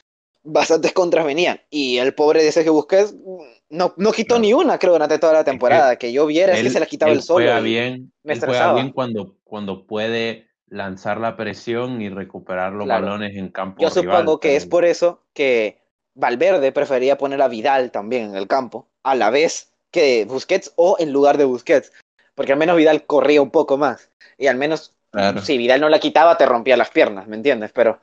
bastantes 0.44 0.94
contras 0.94 1.26
venían. 1.26 1.60
Y 1.70 1.98
el 1.98 2.14
pobre 2.14 2.44
de 2.44 2.52
Sergio 2.52 2.74
Busquets 2.74 3.14
mm, 3.14 3.42
no, 3.70 3.94
no 3.98 4.12
quitó 4.12 4.36
Claro. 4.36 4.42
ni 4.42 4.54
una, 4.54 4.78
creo, 4.78 4.94
durante 4.94 5.20
toda 5.20 5.34
la 5.34 5.44
temporada. 5.44 5.96
Que, 5.96 6.12
yo 6.12 6.26
viera, 6.26 6.54
es 6.54 6.62
que 6.64 6.70
se 6.70 6.80
la 6.80 6.86
quitaba 6.86 7.12
él 7.12 7.20
el 7.20 7.24
solo. 7.24 7.46
juega 7.46 7.60
bien, 7.60 8.12
me 8.24 8.34
él 8.34 8.40
juega 8.44 8.74
bien 8.74 8.92
cuando, 8.92 9.36
cuando 9.44 9.86
puede 9.88 10.48
lanzar 10.68 11.20
la 11.20 11.38
presión 11.38 12.02
y 12.02 12.10
recuperar 12.10 12.74
los 12.74 12.86
Claro. 12.86 13.06
balones 13.06 13.38
en 13.38 13.50
campo 13.50 13.82
Yo 13.82 13.90
rival, 13.90 14.18
supongo 14.18 14.40
que 14.40 14.56
es 14.56 14.66
por 14.66 14.86
eso 14.86 15.24
que 15.34 15.83
Valverde 16.16 16.72
prefería 16.72 17.18
poner 17.18 17.42
a 17.42 17.48
Vidal 17.48 17.92
también 17.92 18.30
en 18.30 18.36
el 18.36 18.48
campo, 18.48 18.88
a 19.04 19.16
la 19.16 19.30
vez 19.30 19.72
que 19.92 20.26
Busquets 20.26 20.74
o 20.76 20.98
en 21.00 21.12
lugar 21.12 21.38
de 21.38 21.46
Busquets. 21.46 21.92
Porque 22.36 22.54
al 22.54 22.60
menos 22.60 22.78
Vidal 22.78 23.06
corría 23.06 23.42
un 23.42 23.52
poco 23.52 23.78
más. 23.78 24.10
Y 24.38 24.48
al 24.48 24.58
menos 24.58 24.94
Claro. 25.12 25.42
si 25.42 25.60
Vidal 25.60 25.80
no 25.80 25.90
la 25.90 26.00
quitaba, 26.00 26.38
te 26.38 26.46
rompía 26.48 26.76
las 26.76 26.90
piernas, 26.90 27.28
¿me 27.28 27.36
entiendes? 27.36 27.72
Pero 27.72 28.00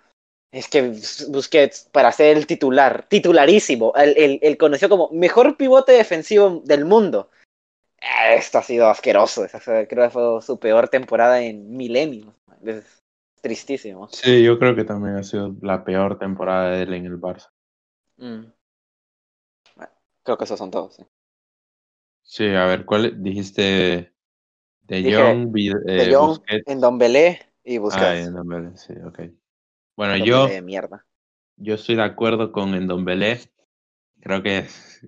es 0.53 0.69
que 0.69 0.95
Busquets, 1.29 1.89
para 1.91 2.13
ser 2.13 2.37
el 2.37 2.47
titular, 2.47 3.07
titularísimo, 3.09 3.93
el, 3.97 4.17
el, 4.17 4.39
el 4.43 4.57
conocido 4.57 4.89
como 4.91 5.09
mejor 5.11 5.57
pivote 5.57 5.91
defensivo 5.91 6.63
del 6.65 6.85
mundo. 6.85 7.29
eh, 8.01 8.37
Esto 8.37 8.59
ha 8.59 8.63
sido 8.63 8.89
asqueroso. 8.89 9.45
Creo 9.65 9.87
que 9.89 10.11
fue 10.11 10.41
su 10.43 10.59
peor 10.61 10.89
temporada 10.89 11.41
en 11.43 11.77
milenios. 11.77 12.33
Es 12.65 13.01
tristísimo. 13.41 14.09
Sí, 14.13 14.45
yo 14.45 14.59
creo 14.61 14.77
que 14.77 14.85
también 14.85 15.17
ha 15.17 15.25
sido 15.25 15.53
la 15.63 15.83
peor 15.83 16.19
temporada 16.19 16.71
de 16.71 16.83
él 16.83 16.95
en 16.95 17.07
el 17.07 17.21
Barça. 17.21 17.49
Mm. 18.21 18.53
Bueno, 19.75 19.93
creo 20.23 20.39
que 20.39 20.45
esos 20.45 20.59
son 20.61 20.71
todos. 20.71 20.95
sí. 20.95 21.03
Sí, 22.23 22.47
a 22.55 22.65
ver, 22.67 22.85
¿cuál 22.87 23.23
dijiste? 23.23 24.13
De 24.83 25.03
Dije, 25.03 25.17
Jong, 25.17 25.53
De 25.55 25.83
eh, 25.89 26.15
Jong, 26.15 26.41
en 26.67 26.81
Dombelé 26.81 27.41
y 27.65 27.79
Ah, 27.79 27.81
Busquets. 27.83 28.27
en 28.27 28.33
Ndombele, 28.35 28.77
sí, 28.77 28.93
ok. 29.05 29.21
Bueno, 29.97 30.17
yo, 30.25 30.47
de 30.49 30.63
mierda. 30.63 31.07
yo 31.57 31.75
estoy 31.75 31.97
de 31.97 32.03
acuerdo 32.03 32.53
con 32.53 32.75
Endombele. 32.75 33.41
Creo 34.21 34.43
que 34.43 34.59
es 34.59 35.03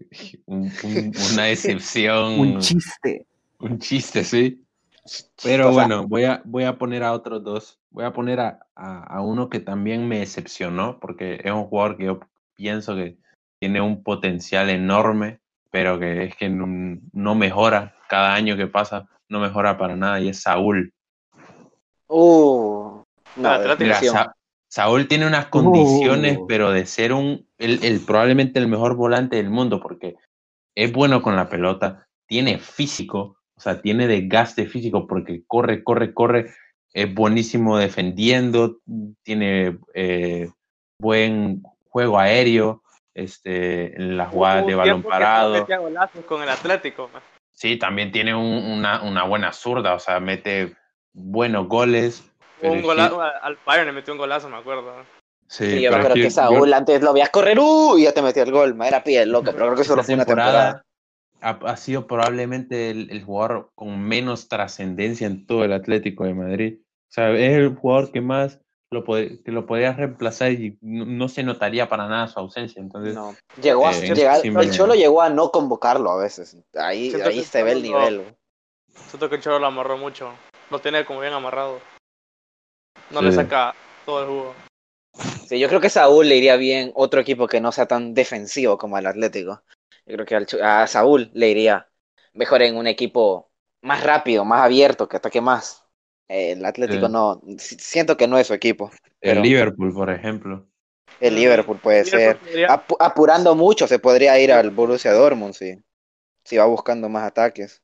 un- 0.46 0.72
un- 0.82 1.14
una 1.16 1.44
decepción, 1.44 2.32
Un 2.40 2.58
chiste. 2.60 3.26
un 3.60 3.78
chiste, 3.78 4.24
sí. 4.24 4.64
Pero 5.42 5.70
O 5.70 5.72
sea, 5.72 5.84
bueno, 5.84 6.08
voy 6.08 6.24
a, 6.24 6.42
voy 6.44 6.64
a 6.64 6.78
poner 6.78 7.02
a 7.02 7.12
otros 7.12 7.42
dos. 7.44 7.80
Voy 7.90 8.04
a 8.04 8.12
poner 8.12 8.40
a, 8.40 8.66
a, 8.74 9.02
a 9.18 9.22
uno 9.22 9.48
que 9.50 9.60
también 9.60 10.08
me 10.08 10.20
decepcionó, 10.20 10.98
porque 11.00 11.40
es 11.44 11.52
un 11.52 11.64
jugador 11.66 11.96
que 11.96 12.04
yo 12.06 12.20
pienso 12.54 12.94
que 12.96 13.16
tiene 13.60 13.80
un 13.80 14.02
potencial 14.02 14.70
enorme, 14.70 15.40
pero 15.70 15.98
que 15.98 16.24
es 16.24 16.36
que 16.36 16.48
no, 16.48 16.98
no 17.12 17.34
mejora. 17.34 17.94
Cada 18.08 18.34
año 18.34 18.56
que 18.56 18.66
pasa 18.66 19.08
no 19.28 19.40
mejora 19.40 19.78
para 19.78 19.96
nada 19.96 20.20
y 20.20 20.28
es 20.28 20.42
Saúl. 20.42 20.92
Uh, 22.08 23.02
no, 23.36 23.48
Ah, 23.48 23.76
Mira. 23.78 24.00
Sa- 24.02 24.34
Saúl 24.68 25.06
tiene 25.06 25.26
unas 25.26 25.46
condiciones, 25.46 26.38
Uh. 26.38 26.46
pero 26.46 26.70
de 26.70 26.86
ser 26.86 27.12
un, 27.12 27.46
el, 27.58 27.82
el- 27.84 28.00
probablemente 28.00 28.58
el 28.58 28.68
mejor 28.68 28.96
volante 28.96 29.36
del 29.36 29.50
mundo, 29.50 29.80
porque 29.80 30.16
es 30.74 30.92
bueno 30.92 31.20
con 31.22 31.36
la 31.36 31.48
pelota, 31.50 32.06
tiene 32.26 32.58
físico, 32.58 33.36
o 33.54 33.60
sea, 33.60 33.82
tiene 33.82 34.06
desgaste 34.06 34.66
físico 34.66 35.06
porque 35.06 35.42
corre, 35.46 35.84
corre, 35.84 36.14
corre, 36.14 36.50
es 36.94 37.14
buenísimo 37.14 37.76
defendiendo, 37.76 38.78
tiene 39.22 39.78
eh, 39.94 40.50
buen 40.98 41.62
juego 41.92 42.18
aéreo, 42.18 42.82
este, 43.14 43.94
en 43.96 44.16
las 44.16 44.30
jugadas 44.30 44.66
de 44.66 44.74
balón 44.74 45.02
que 45.02 45.08
parado. 45.08 45.52
metía 45.60 45.76
golazos 45.78 46.24
con 46.24 46.42
el 46.42 46.48
Atlético. 46.48 47.10
man. 47.12 47.22
Sí, 47.52 47.76
también 47.78 48.10
tiene 48.10 48.34
un- 48.34 48.64
una, 48.78 49.02
una 49.02 49.24
buena 49.24 49.52
zurda, 49.52 49.94
o 49.94 49.98
sea, 49.98 50.18
mete 50.18 50.74
buenos 51.12 51.68
goles. 51.68 52.24
Un 52.62 52.80
golazo, 52.82 53.18
que- 53.18 53.24
al 53.42 53.58
Bayern 53.66 53.88
le 53.88 53.92
metió 53.92 54.14
un 54.14 54.18
golazo, 54.18 54.48
me 54.48 54.56
acuerdo. 54.56 54.94
sí, 55.46 55.66
Sí, 55.66 55.82
yo 55.82 55.90
es 55.90 55.94
acuerdo 55.96 56.14
que, 56.14 56.22
yo- 56.22 56.30
Saúl 56.30 56.72
antes 56.72 57.02
lo 57.02 57.12
veías 57.12 57.28
correr, 57.28 57.58
uh, 57.60 57.98
y 57.98 58.04
ya 58.04 58.12
te 58.12 58.22
metía 58.22 58.42
el 58.44 58.52
gol, 58.52 58.74
ma, 58.74 58.88
era 58.88 59.04
pie 59.04 59.26
loco, 59.26 59.52
pero 59.52 59.66
creo 59.66 59.76
que 59.76 59.84
solo 59.84 60.02
fue 60.02 60.14
una 60.14 60.24
temporada. 60.24 60.82
ha, 61.42 61.50
ha 61.66 61.76
sido 61.76 62.06
probablemente 62.06 62.88
el, 62.90 63.10
el 63.10 63.22
jugador 63.24 63.70
con 63.74 64.00
menos 64.00 64.48
trascendencia 64.48 65.26
en 65.26 65.44
todo 65.44 65.64
el 65.64 65.72
Atlético 65.74 66.24
de 66.24 66.34
Madrid. 66.34 66.78
O 66.80 67.12
sea, 67.12 67.30
es 67.32 67.56
el 67.58 67.74
jugador 67.76 68.12
que 68.12 68.20
más 68.22 68.60
lo 68.92 69.04
que 69.04 69.40
lo 69.46 69.66
podrías 69.66 69.96
reemplazar 69.96 70.52
y 70.52 70.78
no, 70.80 71.04
no 71.04 71.28
se 71.28 71.42
notaría 71.42 71.88
para 71.88 72.06
nada 72.06 72.28
su 72.28 72.38
ausencia. 72.38 72.80
Entonces, 72.80 73.14
No. 73.14 73.34
Llegó 73.60 73.86
a 73.86 73.92
Eh, 73.92 74.14
llegar, 74.14 74.40
el 74.44 74.70
Cholo 74.70 74.94
llegó 74.94 75.22
a 75.22 75.30
no 75.30 75.50
convocarlo 75.50 76.10
a 76.10 76.16
veces. 76.16 76.56
Ahí, 76.74 77.10
Siento 77.10 77.28
ahí 77.28 77.42
se 77.42 77.62
ve 77.62 77.72
el 77.72 77.82
nivel. 77.82 78.36
Siento 79.08 79.28
que 79.28 79.36
el 79.36 79.42
Cholo 79.42 79.58
lo 79.58 79.66
amarró 79.66 79.96
mucho. 79.96 80.32
Lo 80.70 80.78
tiene 80.78 81.04
como 81.04 81.20
bien 81.20 81.32
amarrado. 81.32 81.80
No 83.10 83.20
le 83.20 83.32
saca 83.32 83.74
todo 84.06 84.22
el 84.22 84.28
jugo. 84.28 84.54
Sí, 85.46 85.58
yo 85.58 85.68
creo 85.68 85.80
que 85.80 85.90
Saúl 85.90 86.28
le 86.28 86.36
iría 86.36 86.56
bien 86.56 86.92
otro 86.94 87.20
equipo 87.20 87.46
que 87.46 87.60
no 87.60 87.72
sea 87.72 87.86
tan 87.86 88.14
defensivo 88.14 88.78
como 88.78 88.96
el 88.96 89.06
Atlético. 89.06 89.62
Yo 90.06 90.14
creo 90.14 90.26
que 90.26 90.36
al 90.36 90.46
a 90.62 90.86
Saúl 90.86 91.30
le 91.34 91.50
iría 91.50 91.88
mejor 92.32 92.62
en 92.62 92.76
un 92.76 92.86
equipo 92.86 93.50
más 93.82 94.02
rápido, 94.02 94.44
más 94.44 94.62
abierto, 94.62 95.08
que 95.08 95.18
ataque 95.18 95.40
más. 95.40 95.81
Eh, 96.32 96.52
El 96.52 96.64
Atlético 96.64 97.06
Sí. 97.06 97.12
no, 97.12 97.42
si- 97.58 97.76
siento 97.78 98.16
que 98.16 98.26
no 98.26 98.38
es 98.38 98.46
su 98.46 98.54
equipo. 98.54 98.90
el 99.20 99.34
pero- 99.34 99.42
Liverpool, 99.42 99.92
por 99.92 100.10
ejemplo. 100.10 100.66
El 101.20 101.34
Liverpool 101.36 101.78
puede 101.78 102.04
ser. 102.04 102.38
Podría- 102.38 102.84
apurando 102.98 103.54
mucho 103.54 103.86
se 103.86 103.98
podría 103.98 104.40
ir 104.40 104.50
al 104.52 104.70
Borussia 104.70 105.12
Dortmund 105.12 105.52
si, 105.54 105.76
si 106.44 106.56
va 106.56 106.64
buscando 106.64 107.08
más 107.08 107.24
ataques. 107.24 107.82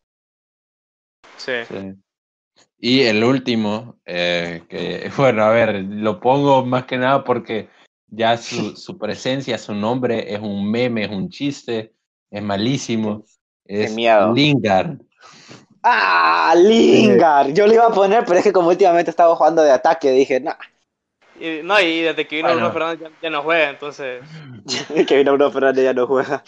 Sí. 1.36 1.52
Sí. 1.68 1.94
Y 2.78 3.02
el 3.02 3.22
último, 3.22 4.00
eh, 4.06 4.62
que 4.68 5.10
bueno, 5.16 5.44
a 5.44 5.50
ver, 5.50 5.84
lo 5.84 6.18
pongo 6.20 6.64
más 6.64 6.84
que 6.86 6.96
nada 6.96 7.22
porque 7.22 7.68
ya 8.08 8.36
su, 8.38 8.74
su 8.76 8.98
presencia, 8.98 9.58
su 9.58 9.74
nombre 9.74 10.32
es 10.32 10.40
un 10.40 10.68
meme, 10.70 11.04
es 11.04 11.10
un 11.10 11.28
chiste, 11.28 11.92
es 12.30 12.42
malísimo. 12.42 13.24
Es 13.64 13.94
miedo. 13.94 14.32
Lingard. 14.32 14.98
¡Ah! 15.82 16.54
Lingard. 16.56 17.52
Yo 17.52 17.66
le 17.66 17.74
iba 17.74 17.86
a 17.86 17.90
poner, 17.92 18.24
pero 18.24 18.38
es 18.38 18.44
que 18.44 18.52
como 18.52 18.68
últimamente 18.68 19.10
estaba 19.10 19.34
jugando 19.36 19.62
de 19.62 19.70
ataque, 19.70 20.10
dije, 20.10 20.40
nah, 20.40 20.54
Y, 21.40 21.60
no, 21.62 21.78
y 21.80 22.00
desde 22.02 22.26
que 22.26 22.36
vino 22.36 22.48
Bueno. 22.48 22.70
Bruno 22.70 22.72
Fernández 22.72 23.00
ya, 23.00 23.16
ya 23.22 23.30
no 23.30 23.42
juega, 23.42 23.70
entonces. 23.70 24.22
que 25.08 25.16
vino 25.16 25.32
Bruno 25.34 25.50
Fernández 25.50 25.84
ya 25.84 25.92
no 25.94 26.06
juega. 26.06 26.42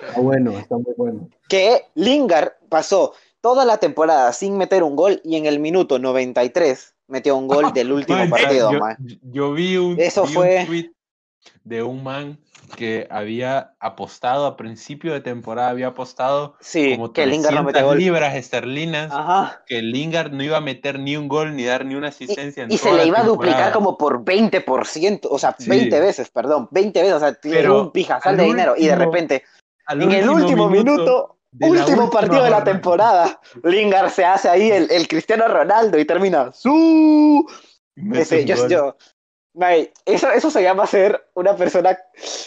Está 0.00 0.20
bueno, 0.20 0.50
está 0.58 0.76
muy 0.76 0.92
bueno. 0.96 1.28
que 1.48 1.82
Lingard 1.94 2.52
pasó 2.68 3.14
toda 3.40 3.64
la 3.64 3.78
temporada 3.78 4.32
sin 4.32 4.56
meter 4.58 4.82
un 4.82 4.96
gol 4.96 5.20
y 5.24 5.36
en 5.36 5.46
el 5.46 5.58
minuto 5.60 5.98
93 5.98 6.94
metió 7.08 7.36
un 7.36 7.46
gol 7.48 7.72
del 7.72 7.92
último 7.92 8.18
Man, 8.26 8.30
partido. 8.30 8.72
yo, 8.72 8.78
man. 8.80 8.96
yo 9.22 9.52
vi 9.52 9.76
un, 9.76 9.98
Eso 10.00 10.22
vi 10.24 10.28
un 10.28 10.34
fue- 10.34 10.64
tweet 10.66 10.90
de 11.64 11.82
un 11.82 12.02
man 12.02 12.38
que 12.76 13.06
había 13.10 13.74
apostado 13.78 14.46
a 14.46 14.56
principio 14.56 15.12
de 15.12 15.20
temporada, 15.20 15.68
había 15.68 15.88
apostado 15.88 16.56
Sí, 16.60 16.92
como 16.96 17.12
que 17.12 17.26
Lingard 17.26 17.54
no 17.54 17.62
300 17.62 17.64
mete 17.72 17.82
gol. 17.82 17.98
libras 17.98 18.34
esterlinas 18.34 19.12
Ajá. 19.12 19.62
que 19.66 19.82
Lingard 19.82 20.32
no 20.32 20.42
iba 20.42 20.56
a 20.56 20.60
meter 20.60 20.98
ni 20.98 21.16
un 21.16 21.28
gol 21.28 21.54
ni 21.56 21.64
dar 21.64 21.84
ni 21.84 21.94
una 21.94 22.06
Y, 22.06 22.10
asistencia 22.10 22.64
en 22.64 22.72
y 22.72 22.78
se 22.78 22.88
toda 22.88 23.02
le 23.02 23.08
iba 23.08 23.20
a 23.20 23.24
duplicar 23.24 23.72
como 23.72 23.96
por 23.98 24.24
20%, 24.24 25.28
o 25.30 25.38
sea, 25.38 25.54
Sí. 25.58 25.68
20 25.68 26.00
veces, 26.00 26.30
perdón, 26.30 26.68
20 26.70 27.00
veces, 27.00 27.14
o 27.14 27.20
sea, 27.20 27.34
tiene 27.34 27.58
Pero 27.58 27.82
un 27.82 27.92
pijazal 27.92 28.32
al 28.32 28.36
de 28.38 28.44
dinero 28.44 28.74
y 28.76 28.86
de 28.86 28.96
repente, 28.96 29.42
en 29.88 30.10
el 30.12 30.28
último 30.28 30.68
minuto, 30.68 31.36
último 31.60 32.10
partido 32.10 32.42
de 32.42 32.50
la 32.50 32.64
temporada, 32.64 33.40
Lingard 33.62 34.10
se 34.10 34.24
hace 34.24 34.48
ahí 34.48 34.70
el, 34.70 34.90
el 34.90 35.06
Cristiano 35.06 35.46
Ronaldo 35.48 35.98
y 35.98 36.04
termina 36.04 36.52
su 36.52 37.46
Ese, 38.14 38.44
yo, 38.44 38.66
yo, 38.68 38.96
May, 39.54 39.90
eso, 40.04 40.30
eso 40.30 40.50
se 40.50 40.62
llama 40.62 40.86
ser 40.86 41.28
una 41.34 41.56
persona 41.56 41.96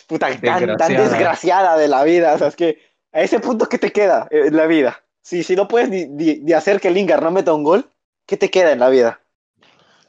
puta, 0.07 0.27
tan, 0.41 0.77
tan 0.77 0.95
Desgraciada. 0.95 1.77
de 1.77 1.87
la 1.87 2.03
vida. 2.03 2.33
O 2.33 2.37
sea, 2.37 2.47
es 2.47 2.55
que 2.55 2.79
a 3.13 3.21
ese 3.21 3.39
punto, 3.39 3.67
¿qué 3.69 3.77
te 3.77 3.91
queda 3.91 4.27
en 4.29 4.55
la 4.55 4.67
vida? 4.67 5.01
Si, 5.21 5.43
si 5.43 5.55
no 5.55 5.67
puedes 5.67 5.89
ni, 5.89 6.05
ni- 6.05 6.39
ni 6.39 6.53
hacer 6.53 6.79
que 6.81 6.91
Lingard 6.91 7.23
no 7.23 7.31
meta 7.31 7.53
un 7.53 7.63
gol, 7.63 7.89
¿qué 8.25 8.35
te 8.37 8.49
queda 8.49 8.71
en 8.71 8.79
la 8.79 8.89
vida? 8.89 9.21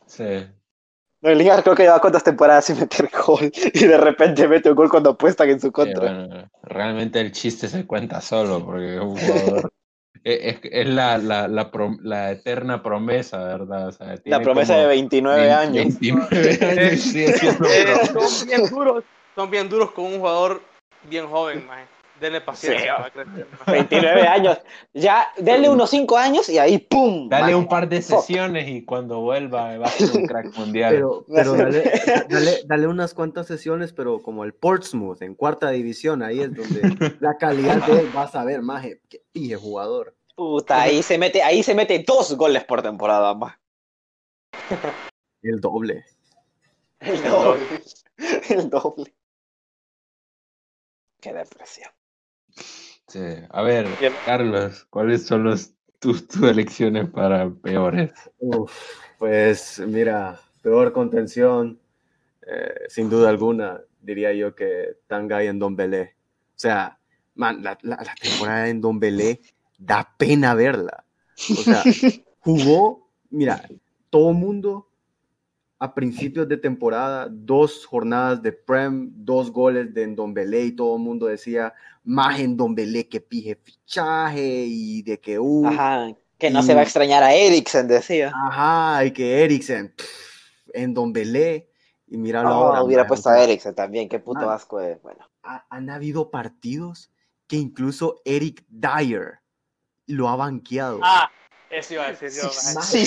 Sí. 0.06 0.46
No, 1.20 1.30
Lingard 1.34 1.62
creo 1.62 1.74
que 1.74 1.82
lleva 1.84 2.00
cuántas 2.00 2.22
temporadas 2.24 2.64
sin 2.64 2.78
meter 2.78 3.10
gol 3.26 3.50
y 3.74 3.84
de 3.86 3.96
repente 3.98 4.46
mete 4.46 4.70
un 4.70 4.76
gol 4.76 4.90
cuando 4.90 5.10
apuestan 5.10 5.50
en 5.50 5.60
su 5.60 5.72
contra. 5.72 6.00
bueno, 6.00 6.50
realmente 6.62 7.20
el 7.20 7.32
chiste 7.32 7.68
se 7.68 7.86
cuenta 7.86 8.20
solo, 8.20 8.64
porque 8.64 8.98
un 9.00 9.16
jugador. 9.16 9.72
Es, 10.24 10.54
es- 10.56 10.60
es 10.72 10.86
la, 10.88 11.18
la, 11.18 11.48
la, 11.48 11.70
eterna 12.32 12.82
promesa, 12.82 13.38
¿verdad? 13.44 13.88
O 13.88 13.92
sea, 13.92 14.14
la 14.24 14.40
promesa 14.40 14.76
de 14.76 14.86
29 14.86 15.40
vein- 15.42 15.52
años. 15.52 15.74
29 16.00 16.58
años 16.70 16.92
y 16.92 16.96
sigue 16.98 17.32
siendo 17.34 17.68
Eh, 17.68 18.06
son 18.06 18.46
bien 18.48 18.66
duros. 18.70 19.04
Son 19.34 19.50
bien 19.50 19.68
duros 19.68 19.92
con 19.92 20.06
un 20.06 20.18
jugador 20.18 20.62
bien 21.08 21.26
joven. 21.28 21.66
Denle 22.20 22.40
paciencia. 22.40 22.96
Sí. 22.96 23.02
va 23.02 23.06
a 23.06 23.10
crecer, 23.10 23.46
man. 23.50 23.60
29 23.66 24.22
años. 24.26 24.58
Ya, 24.92 25.28
denle 25.36 25.68
unos 25.68 25.90
5 25.90 26.16
años 26.16 26.48
y 26.48 26.58
ahí 26.58 26.78
¡pum! 26.78 27.28
Dale 27.28 27.54
un 27.54 27.68
par 27.68 27.88
de 27.88 28.02
Fuck. 28.02 28.20
sesiones 28.20 28.68
y 28.68 28.84
cuando 28.84 29.20
vuelva 29.20 29.76
va 29.78 29.86
a 29.86 29.90
ser 29.90 30.16
un 30.16 30.26
crack 30.26 30.52
mundial. 30.58 30.94
Pero, 30.94 31.24
pero 31.32 31.52
dale, 31.54 31.92
dale, 32.28 32.60
dale 32.64 32.86
unas 32.86 33.14
cuantas 33.14 33.46
sesiones, 33.46 33.92
pero 33.92 34.20
como 34.22 34.44
el 34.44 34.54
Portsmouth 34.54 35.22
en 35.22 35.34
cuarta 35.34 35.70
división, 35.70 36.22
ahí 36.22 36.40
es 36.40 36.54
donde 36.54 37.16
la 37.20 37.36
calidad 37.36 37.86
de 37.86 38.00
él 38.00 38.10
vas 38.12 38.34
a 38.34 38.44
ver, 38.44 38.62
maje, 38.62 39.00
qué 39.08 39.22
pije 39.32 39.56
jugador. 39.56 40.16
Puta, 40.34 40.82
ahí 40.82 41.02
se 41.02 41.18
mete, 41.18 41.42
ahí 41.42 41.62
se 41.62 41.74
mete 41.74 42.04
dos 42.06 42.36
goles 42.36 42.64
por 42.64 42.82
temporada, 42.82 43.34
más. 43.34 43.56
El 45.42 45.60
doble. 45.60 46.04
El 47.00 47.22
doble. 47.22 47.80
El 48.48 48.70
doble. 48.70 49.14
Qué 51.20 51.32
depresión. 51.32 51.90
Sí. 53.06 53.20
A 53.50 53.62
ver, 53.62 53.86
Bien. 54.00 54.12
Carlos, 54.26 54.86
¿cuáles 54.90 55.26
son 55.26 55.44
los, 55.44 55.72
tus, 55.98 56.26
tus 56.28 56.42
elecciones 56.42 57.08
para 57.10 57.48
peores? 57.50 58.12
Uf, 58.38 58.72
pues 59.18 59.80
mira, 59.86 60.38
peor 60.62 60.92
contención, 60.92 61.78
eh, 62.46 62.74
sin 62.88 63.08
duda 63.10 63.30
alguna, 63.30 63.80
diría 64.00 64.32
yo 64.32 64.54
que 64.54 64.96
Tanga 65.06 65.42
y 65.42 65.46
en 65.48 65.58
Don 65.58 65.76
Belé. 65.76 66.14
O 66.50 66.58
sea, 66.58 66.98
man, 67.34 67.62
la, 67.62 67.78
la- 67.82 67.96
la 67.96 68.14
temporada 68.20 68.68
en 68.68 68.80
Don 68.80 68.98
Belé 69.00 69.40
da 69.78 70.14
pena 70.18 70.54
verla. 70.54 71.04
O 71.50 71.62
sea, 71.62 71.82
jugó, 72.40 73.10
mira, 73.30 73.62
todo 74.10 74.32
mundo 74.32 74.87
a 75.80 75.94
principios 75.94 76.48
de 76.48 76.56
temporada, 76.56 77.28
dos 77.30 77.86
jornadas 77.86 78.42
de 78.42 78.52
Prem, 78.52 79.10
dos 79.14 79.50
goles 79.52 79.94
de 79.94 80.06
Ndombele 80.08 80.62
y 80.64 80.72
todo 80.72 80.96
el 80.96 81.02
mundo 81.02 81.26
decía, 81.26 81.72
más 82.04 82.40
Ndombele 82.40 83.08
que 83.08 83.20
pije 83.20 83.54
fichaje 83.56 84.64
y 84.66 85.02
de 85.02 85.20
que 85.20 85.38
uh, 85.38 85.66
Ajá. 85.66 86.08
Que 86.38 86.50
no 86.50 86.60
Y- 86.60 86.62
se 86.62 86.74
va 86.74 86.80
a 86.80 86.84
extrañar 86.84 87.22
a 87.22 87.34
Eriksen, 87.34 87.88
decía. 87.88 88.32
Ajá, 88.34 89.04
y 89.04 89.10
que 89.12 89.42
Eriksen, 89.44 89.92
pff, 89.96 90.68
en 90.72 90.94
Don 90.94 91.12
Belé, 91.12 91.68
y 92.06 92.16
míralo 92.16 92.48
Oh, 92.50 92.52
ahora. 92.68 92.82
hubiera 92.84 93.02
man, 93.02 93.08
puesto 93.08 93.28
a 93.28 93.42
Eriksen 93.42 93.74
también, 93.74 94.08
qué 94.08 94.18
puto 94.20 94.40
man. 94.46 94.50
asco 94.54 94.78
de. 94.78 94.96
Bueno. 94.96 95.28
ha- 95.42 95.66
han 95.70 95.90
habido 95.90 96.30
partidos 96.30 97.10
que 97.48 97.56
incluso 97.56 98.20
Eric 98.24 98.64
Dyer 98.68 99.40
lo 100.06 100.28
ha 100.28 100.36
banqueado. 100.36 101.00
Ah, 101.02 101.30
eso 101.70 101.94
iba 101.94 102.04
a 102.04 102.12
decir 102.12 102.30
yo. 102.30 102.48
Sí, 102.50 103.04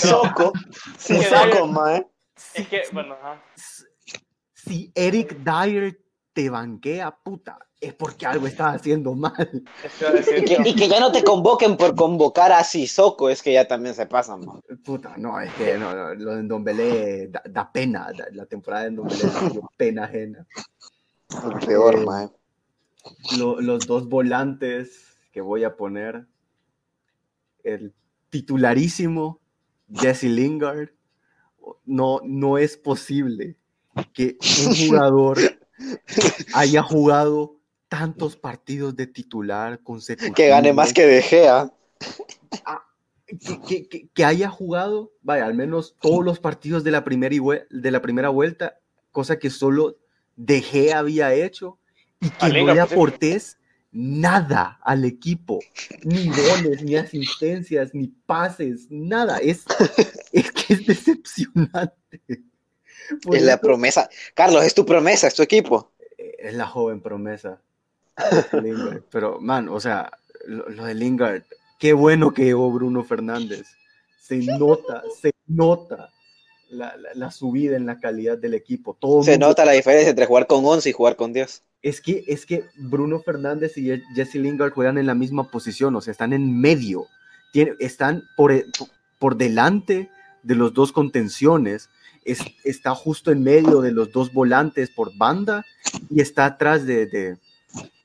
man. 1.68 2.06
Man. 2.36 2.44
Es 2.56 2.68
que, 2.68 2.82
bueno, 2.92 3.14
ajá. 3.14 3.42
Si 4.54 4.92
Eric 4.96 5.38
Dyer 5.44 6.00
te 6.34 6.50
banquea, 6.50 7.12
puta, 7.12 7.58
es 7.80 7.94
porque 7.94 8.26
algo 8.26 8.48
estás 8.48 8.76
haciendo 8.76 9.14
mal. 9.16 9.64
Y 10.38 10.46
que, 10.46 10.56
yo. 10.56 10.62
y 10.64 10.76
que 10.76 10.88
ya 10.88 11.00
no 11.00 11.12
te 11.12 11.24
convoquen 11.24 11.76
por 11.78 11.96
convocar 11.96 12.52
a 12.52 12.64
Sissoko, 12.64 13.30
es 13.30 13.42
que 13.42 13.54
ya 13.54 13.68
también 13.68 13.96
se 13.96 14.06
pasan, 14.06 14.46
man. 14.46 14.62
Puta, 14.84 15.18
no, 15.18 15.40
es 15.42 15.52
que 15.56 15.78
no, 15.78 15.94
no, 15.94 16.14
lo 16.16 16.36
de 16.36 16.44
Don 16.44 16.64
Belé 16.64 17.28
da, 17.28 17.42
da 17.50 17.72
pena. 17.72 18.12
da- 18.18 18.28
la 18.32 18.46
temporada 18.46 18.86
de 18.86 18.92
Don 18.92 19.08
Belé 19.08 19.24
dio 19.52 19.70
pena 19.78 20.06
ajena. 20.06 20.46
El 21.44 21.60
peor, 21.66 21.96
Eh, 21.96 22.06
man. 22.06 22.32
lo- 23.38 23.60
los 23.60 23.86
dos 23.88 24.08
volantes 24.08 25.18
que 25.32 25.42
voy 25.42 25.64
a 25.64 25.76
poner, 25.76 26.26
el 27.64 27.94
titularísimo 28.30 29.40
Jesse 29.94 30.24
Lingard, 30.24 30.90
no, 31.86 32.20
no 32.24 32.58
es 32.58 32.78
posible 32.78 33.56
que 34.14 34.38
un 34.68 34.76
jugador 34.90 35.38
haya 36.54 36.84
jugado 36.84 37.58
tantos 37.90 38.36
partidos 38.38 38.96
de 38.96 39.08
titular 39.08 39.82
consecutivos. 39.84 40.36
Que 40.36 40.48
gane 40.48 40.72
más 40.74 40.94
que 40.94 41.06
De 41.06 41.22
Gea. 41.22 41.72
que, 43.28 43.60
que- 43.68 43.88
que- 43.88 44.08
que 44.14 44.26
haya 44.26 44.50
jugado, 44.50 45.14
vaya, 45.22 45.46
al 45.46 45.54
menos 45.54 45.96
todos 46.02 46.24
los 46.24 46.40
partidos 46.40 46.84
de 46.84 46.92
la 46.92 47.04
primera, 47.04 47.34
y 47.36 47.40
de 47.70 47.92
la 47.92 48.02
primera 48.02 48.30
vuelta, 48.30 48.80
cosa 49.12 49.40
que 49.40 49.50
solo 49.50 49.98
De 50.36 50.62
Gea 50.62 51.00
había 51.00 51.34
hecho, 51.34 51.80
y 52.20 52.30
que 52.30 52.48
no 52.48 52.54
le 52.54 52.64
pues, 52.64 52.74
sí. 52.76 52.80
aportes 52.94 53.58
nada 53.92 54.80
al 54.84 55.04
equipo, 55.04 55.60
ni 56.04 56.28
goles, 56.30 56.82
ni 56.84 56.96
asistencias, 56.96 57.94
ni 57.94 58.08
pases, 58.08 58.88
nada. 58.90 59.38
Es, 59.40 59.66
es 60.74 60.86
decepcionante. 60.86 62.22
Por 63.24 63.36
Es 63.36 63.44
la 63.44 63.60
promesa. 63.60 64.10
Carlos, 64.34 64.64
es 64.64 64.74
tu 64.74 64.86
promesa, 64.86 65.28
es 65.28 65.36
tu 65.36 65.44
equipo. 65.44 65.92
es 66.18 66.54
la 66.54 66.66
joven 66.68 67.02
promesa. 67.02 67.62
Lingard. 68.54 69.04
Pero, 69.12 69.40
man, 69.40 69.70
o 69.70 69.80
sea, 69.80 70.12
lo, 70.46 70.70
lo 70.70 70.86
de 70.86 70.94
Lingard, 70.94 71.44
qué 71.80 71.94
bueno 71.94 72.34
que 72.34 72.46
llegó 72.46 72.72
Bruno 72.72 73.04
Fernández. 73.04 73.68
Se 74.20 74.38
nota, 74.38 75.04
se 75.22 75.34
nota 75.48 76.10
la, 76.70 76.96
la- 76.98 77.14
la 77.16 77.32
subida 77.32 77.76
en 77.76 77.86
la 77.86 78.00
calidad 78.00 78.38
del 78.38 78.54
equipo. 78.54 78.96
Todo 79.00 79.24
Se 79.24 79.32
mundo- 79.32 79.48
nota 79.48 79.66
la 79.66 79.74
diferencia 79.74 80.10
entre 80.10 80.26
jugar 80.26 80.48
con 80.48 80.66
11 80.66 80.90
y 80.90 80.94
jugar 80.94 81.16
con 81.16 81.34
10. 81.34 81.64
Es 81.82 82.00
que, 82.00 82.24
es 82.28 82.46
que 82.46 82.66
Bruno 82.78 83.20
Fernández 83.22 83.78
y 83.78 83.88
Je- 83.88 84.04
Jesse 84.16 84.36
Lingard 84.36 84.72
juegan 84.72 84.98
en 84.98 85.08
la 85.08 85.16
misma 85.16 85.50
posición, 85.50 85.96
o 85.96 86.02
sea, 86.02 86.12
están 86.12 86.32
en 86.34 86.60
medio. 86.62 87.08
Tiene- 87.52 87.74
están 87.80 88.24
por, 88.38 88.54
por 89.20 89.36
delante 89.36 90.10
de 90.44 90.56
los 90.56 90.74
dos 90.74 90.92
contenciones. 90.92 91.90
es- 92.24 92.44
está 92.64 92.94
justo 92.94 93.32
en 93.32 93.42
medio 93.42 93.82
de 93.82 93.92
los 93.92 94.12
dos 94.12 94.32
volantes 94.32 94.92
por 94.92 95.16
banda 95.18 95.66
y 96.10 96.22
está 96.22 96.46
atrás 96.46 96.86
de, 96.86 97.08
de, 97.08 97.38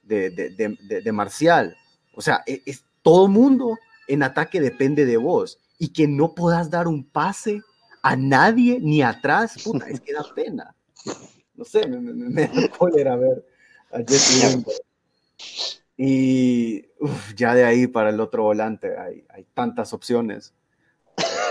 de, 0.02 0.78
de- 1.02 1.12
Marcial. 1.12 1.76
O 2.14 2.22
sea, 2.22 2.42
e- 2.46 2.62
es, 2.64 2.82
todo 3.02 3.28
mundo 3.28 3.76
en 4.08 4.22
ataque 4.22 4.58
depende 4.60 5.04
de 5.04 5.18
vos 5.18 5.58
y 5.78 5.88
que 5.88 6.08
no 6.08 6.34
puedas 6.34 6.70
dar 6.70 6.88
un 6.88 7.04
pase 7.04 7.60
a 8.02 8.16
nadie 8.16 8.78
ni 8.80 9.02
atrás, 9.02 9.62
puta, 9.62 9.86
es 9.90 10.00
que 10.00 10.14
da 10.14 10.24
pena. 10.34 10.74
No 11.54 11.64
sé, 11.66 11.86
me, 11.86 11.98
me- 12.00 12.12
me 12.14 12.46
da 12.48 12.68
cólera 12.70 13.16
ver 13.16 13.44
a 13.92 13.98
Jesse. 13.98 14.64
Y 15.96 16.86
uf, 17.00 17.34
ya 17.34 17.54
de 17.54 17.64
ahí 17.64 17.86
para 17.86 18.10
el 18.10 18.20
otro 18.20 18.44
volante 18.44 18.96
hay, 18.98 19.24
hay 19.28 19.46
tantas 19.54 19.92
opciones. 19.92 20.52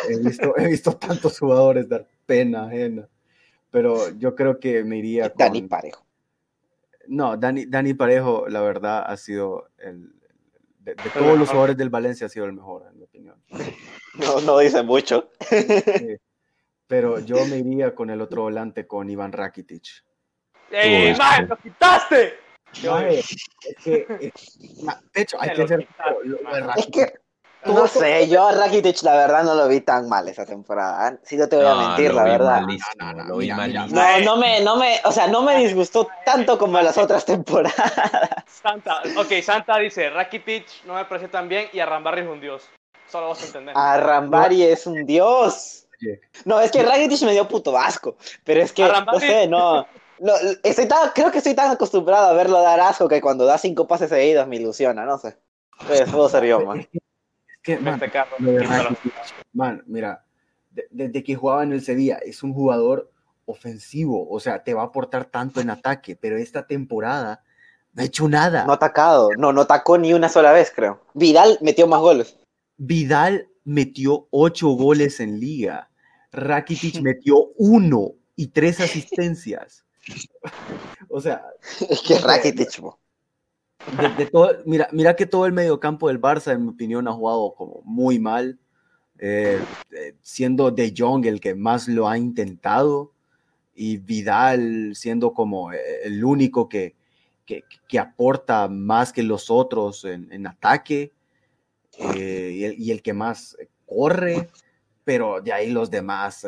He 0.09 0.17
visto, 0.19 0.57
he 0.57 0.67
visto 0.67 0.93
tantos 0.97 1.39
jugadores 1.39 1.87
dar 1.89 2.07
pena 2.25 2.65
ajena. 2.67 3.07
Pero 3.71 4.09
yo 4.11 4.35
creo 4.35 4.59
que 4.59 4.83
me 4.83 4.97
iría 4.97 5.29
con... 5.29 5.37
Dani 5.37 5.61
Parejo. 5.63 6.05
No, 7.07 7.35
Dani, 7.37 7.65
Dani 7.65 7.93
Parejo, 7.93 8.47
la 8.47 8.61
verdad, 8.61 9.03
ha 9.05 9.17
sido 9.17 9.69
el... 9.77 10.13
De, 10.79 10.93
de 10.95 11.03
todos 11.09 11.21
mejor. 11.25 11.39
los 11.39 11.49
jugadores 11.49 11.77
del 11.77 11.89
Valencia 11.89 12.27
ha 12.27 12.29
sido 12.29 12.45
el 12.45 12.53
mejor, 12.53 12.85
en 12.91 12.97
mi 12.97 13.03
opinión. 13.03 13.41
No, 14.19 14.39
no 14.41 14.59
dice 14.59 14.83
mucho. 14.83 15.31
Sí. 15.49 16.15
Pero 16.87 17.19
yo 17.19 17.43
me 17.47 17.57
iría 17.57 17.95
con 17.95 18.11
el 18.11 18.21
otro 18.21 18.43
volante, 18.43 18.85
con 18.85 19.09
Iván 19.09 19.31
Rakitic. 19.31 20.05
¡Eh, 20.71 21.11
Uy, 21.11 21.17
man, 21.17 21.41
sí. 21.41 21.47
lo 21.49 21.57
quitaste! 21.57 22.33
Maje, 22.85 23.19
es 23.19 23.35
que, 23.83 24.05
es- 24.21 24.83
ma- 24.83 25.01
de 25.13 25.21
hecho, 25.21 25.37
hay 25.41 25.53
que 25.55 25.67
ser. 25.67 25.81
Es 25.81 26.65
Rakitic. 26.65 26.93
que, 26.93 27.13
no 27.65 27.87
sé, 27.87 28.27
yo 28.27 28.47
a 28.47 28.51
Rakitic 28.51 29.01
la 29.03 29.15
verdad 29.15 29.43
no 29.43 29.55
lo 29.55 29.67
vi 29.67 29.81
tan 29.81 30.07
mal 30.07 30.27
esa 30.27 30.45
temporada. 30.45 31.17
Si 31.23 31.35
no 31.37 31.47
te 31.49 31.55
voy 31.57 31.65
a 31.65 31.69
No, 31.73 31.87
mentir, 31.87 32.09
lo 32.09 32.15
la 32.17 32.23
vi 32.23 32.29
verdad. 32.31 32.61
malísimo, 32.61 33.11
No, 33.13 33.23
lo 33.23 33.37
vi 33.37 33.51
malísimo. 33.51 34.01
No, 34.01 34.19
no 34.19 34.37
me, 34.37 34.61
no 34.61 34.75
me, 34.77 34.99
o 35.03 35.11
sea, 35.11 35.27
no 35.27 35.41
me 35.41 35.57
disgustó 35.57 36.07
tanto 36.25 36.57
como 36.57 36.79
las 36.81 36.97
otras 36.97 37.25
temporadas. 37.25 37.73
Santa, 38.47 39.01
ok, 39.17 39.41
Santa 39.43 39.77
dice, 39.77 40.09
Rakitic 40.09 40.65
no 40.85 40.95
me 40.95 41.05
parece 41.05 41.27
tan 41.27 41.47
bien 41.49 41.67
y 41.73 41.79
Arrambarri 41.79 42.21
es 42.21 42.27
un 42.27 42.39
dios. 42.41 42.63
Solo 43.07 43.29
vas 43.29 43.41
a 43.43 43.45
entender. 43.45 43.73
Arrambari 43.77 44.63
es 44.63 44.87
un 44.87 45.05
dios. 45.05 45.87
No, 46.45 46.59
es 46.59 46.71
que 46.71 46.83
Rakitic 46.83 47.21
me 47.23 47.31
dio 47.31 47.47
puto 47.47 47.77
asco. 47.77 48.15
Pero 48.43 48.61
es 48.61 48.71
que, 48.73 48.83
no 48.83 48.89
Arrambari- 48.89 49.19
sé, 49.19 49.47
no. 49.47 49.87
no, 50.19 50.33
estoy 50.63 50.87
tan- 50.87 51.11
creo 51.13 51.31
que 51.31 51.37
estoy 51.39 51.53
tan 51.53 51.71
acostumbrado 51.71 52.27
a 52.27 52.33
verlo 52.33 52.61
dar 52.61 52.79
asco 52.79 53.07
que 53.07 53.21
cuando 53.21 53.45
da 53.45 53.57
cinco 53.57 53.87
pases 53.87 54.09
seguidos 54.09 54.47
me 54.47 54.57
ilusiona, 54.57 55.05
no 55.05 55.17
sé. 55.17 55.37
Pues 55.87 56.09
puedo 56.09 56.29
ser 56.29 56.45
yo, 56.45 56.61
man. 56.61 56.87
Que, 57.65 57.79
man, 57.79 57.95
Este 57.95 58.11
carro, 58.11 58.35
man, 59.53 59.83
mira, 59.87 60.23
de- 60.71 60.87
desde 60.91 61.23
que 61.23 61.35
jugaba 61.35 61.63
en 61.63 61.73
el 61.73 61.81
Sevilla, 61.81 62.17
es 62.17 62.43
un 62.43 62.53
jugador 62.53 63.11
ofensivo, 63.45 64.27
o 64.29 64.39
sea, 64.39 64.63
te 64.63 64.73
va 64.73 64.83
a 64.83 64.85
aportar 64.85 65.25
tanto 65.25 65.61
en 65.61 65.69
ataque, 65.69 66.15
pero 66.15 66.37
esta 66.37 66.67
temporada 66.67 67.43
no 67.93 68.01
ha 68.03 68.05
hecho 68.05 68.27
nada. 68.27 68.65
No 68.65 68.71
ha 68.71 68.75
atacado, 68.75 69.29
no, 69.37 69.51
no 69.51 69.61
atacó 69.61 69.97
ni 69.97 70.13
una 70.13 70.29
sola 70.29 70.51
vez, 70.51 70.71
creo. 70.75 71.01
Vidal 71.13 71.57
metió 71.61 71.87
más 71.87 72.01
goles. 72.01 72.37
Vidal 72.77 73.47
metió 73.63 74.27
ocho 74.31 74.67
goles 74.69 75.19
en 75.19 75.39
liga, 75.39 75.89
Rakitic 76.31 77.01
metió 77.01 77.51
uno 77.57 78.11
y 78.35 78.47
tres 78.47 78.79
asistencias. 78.79 79.83
O 81.09 81.21
sea, 81.21 81.45
Es 81.89 82.01
que 82.01 82.19
Rakitic, 82.19 82.79
po. 82.81 82.99
De, 84.17 84.25
todo, 84.27 84.51
mira, 84.65 84.87
mira 84.91 85.15
que 85.15 85.25
todo 85.25 85.45
el 85.45 85.53
mediocampo 85.53 86.07
del 86.07 86.19
Barça, 86.19 86.53
en 86.53 86.63
mi 86.63 86.69
opinión, 86.69 87.07
ha 87.07 87.13
jugado 87.13 87.53
como 87.55 87.81
muy 87.83 88.19
mal, 88.19 88.59
eh, 89.19 89.61
eh, 89.91 90.15
siendo 90.21 90.71
De 90.71 90.93
Jong 90.95 91.25
el 91.25 91.39
que 91.39 91.55
más 91.55 91.87
lo 91.87 92.09
ha 92.09 92.17
intentado 92.17 93.13
y 93.73 93.97
Vidal 93.97 94.93
siendo 94.93 95.33
como 95.33 95.71
eh, 95.71 95.79
el 96.03 96.23
único 96.23 96.67
que, 96.67 96.95
que, 97.45 97.63
que 97.87 97.99
aporta 97.99 98.67
más 98.67 99.13
que 99.13 99.23
los 99.23 99.49
otros 99.49 100.03
en, 100.03 100.47
ataque 100.47 101.13
y, 102.13 102.91
el, 102.91 103.01
que 103.01 103.13
más 103.13 103.55
corre, 103.85 104.49
pero 105.05 105.39
de 105.41 105.53
ahí 105.53 105.69
los 105.69 105.89
demás 105.89 106.45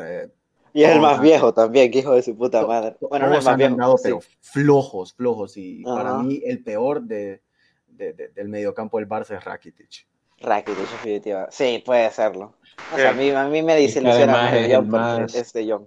Y 0.78 0.84
es 0.84 0.91
el 0.91 0.99
más 1.01 1.13
Ajá. 1.13 1.21
viejo 1.23 1.53
también, 1.53 1.89
que 1.91 1.99
hijo 1.99 2.13
de 2.13 2.21
su 2.21 2.38
puta 2.38 2.65
madre. 2.67 2.95
Bueno, 3.01 3.28
no 3.28 3.36
es 3.38 3.43
más 3.45 3.57
viejo. 3.57 3.73
andado, 3.73 3.97
sí. 3.97 4.03
pero 4.03 4.19
flojos, 4.41 5.13
flojos. 5.15 5.57
Y 5.57 5.84
para 5.84 6.13
mí 6.19 6.39
el 6.45 6.63
peor 6.63 7.01
de, 7.01 7.41
de- 7.88 8.13
de- 8.13 8.28
del 8.30 8.47
mediocampo 8.47 8.99
del 8.99 9.09
Barça 9.09 9.36
es 9.38 9.43
Rakitic. 9.43 10.05
Rakitic, 10.39 10.78
definitiva. 10.91 11.47
Sí, 11.49 11.82
puede 11.84 12.11
serlo. 12.11 12.53
O 12.93 12.95
sea, 12.95 13.09
a, 13.09 13.13
Bien. 13.13 13.34
mí, 13.34 13.36
a 13.36 13.45
mí 13.47 13.63
me 13.63 13.73
Es 13.73 13.78
que 13.95 14.01
desilusiona 14.01 14.34
más 14.34 14.53
es 14.53 14.75
porque 14.75 14.88
más- 14.88 15.36
es 15.36 15.53
de 15.53 15.71
Jong. 15.71 15.86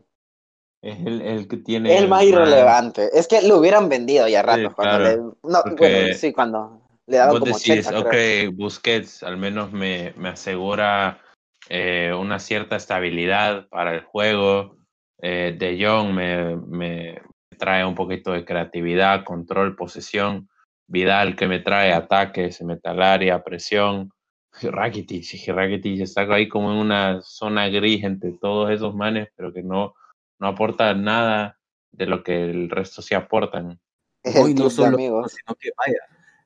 Es 0.83 0.99
el, 1.07 1.23
el 1.23 1.47
que 1.47 1.57
tiene. 1.59 1.95
Es 1.95 2.03
el 2.03 2.09
más 2.09 2.25
irrelevante. 2.25 3.11
Es 3.13 3.29
que 3.29 3.43
lo 3.43 3.59
hubieran 3.59 3.89
vendido 3.89 4.27
ya 4.27 4.43
rato. 4.43 4.71
Sí, 4.71 4.75
cuando 4.75 4.97
claro. 4.99 5.05
le... 5.45 5.51
No, 5.53 5.63
Porque 5.63 5.89
bueno, 5.89 6.15
sí, 6.15 6.33
cuando 6.33 6.81
le 7.07 7.17
daban 7.19 7.33
Vos 7.35 7.41
como 7.41 7.55
decís, 7.57 7.87
80, 7.87 8.01
ok, 8.01 8.09
creo. 8.09 8.53
Busquets 8.55 9.23
al 9.23 9.37
menos 9.37 9.71
me, 9.73 10.15
me 10.17 10.31
asegura 10.31 11.21
eh, 11.69 12.13
una 12.19 12.41
cierta 12.41 12.75
estabilidad 12.75 13.69
para 13.69 13.95
el 13.95 14.01
juego. 14.01 14.80
Eh, 15.23 15.57
de 15.59 15.85
Jong 15.85 16.13
me, 16.13 16.57
me 16.57 17.23
trae 17.59 17.85
un 17.85 17.95
poquito 17.95 18.33
de 18.33 18.45
creatividad, 18.45 19.25
control, 19.25 19.77
posesión. 19.77 20.49
Vidal 20.87 21.37
que 21.37 21.47
me 21.47 21.61
trae 21.61 21.93
ataque, 21.93 22.51
se 22.51 22.65
mete 22.65 22.89
al 22.89 23.03
área, 23.03 23.45
presión. 23.45 24.11
Rakitic, 24.63 25.47
Rakitic 25.49 26.01
está 26.01 26.23
ahí 26.23 26.49
como 26.49 26.73
en 26.73 26.79
una 26.79 27.23
zona 27.23 27.69
gris 27.69 28.03
entre 28.03 28.33
todos 28.33 28.71
esos 28.71 28.95
manes, 28.95 29.29
pero 29.37 29.53
que 29.53 29.63
no, 29.63 29.95
no 30.41 30.49
aporta 30.49 30.93
nada 30.95 31.59
de 31.93 32.07
lo 32.07 32.23
que 32.25 32.45
el 32.45 32.69
resto 32.71 33.03
sí 33.03 33.15
aportan. 33.15 33.79
Es 34.23 34.55
No, 34.55 34.69
solo 34.69 34.97
amigos. 34.97 35.33
sino 35.33 35.55
que 35.55 35.71
vaya, 35.79 35.99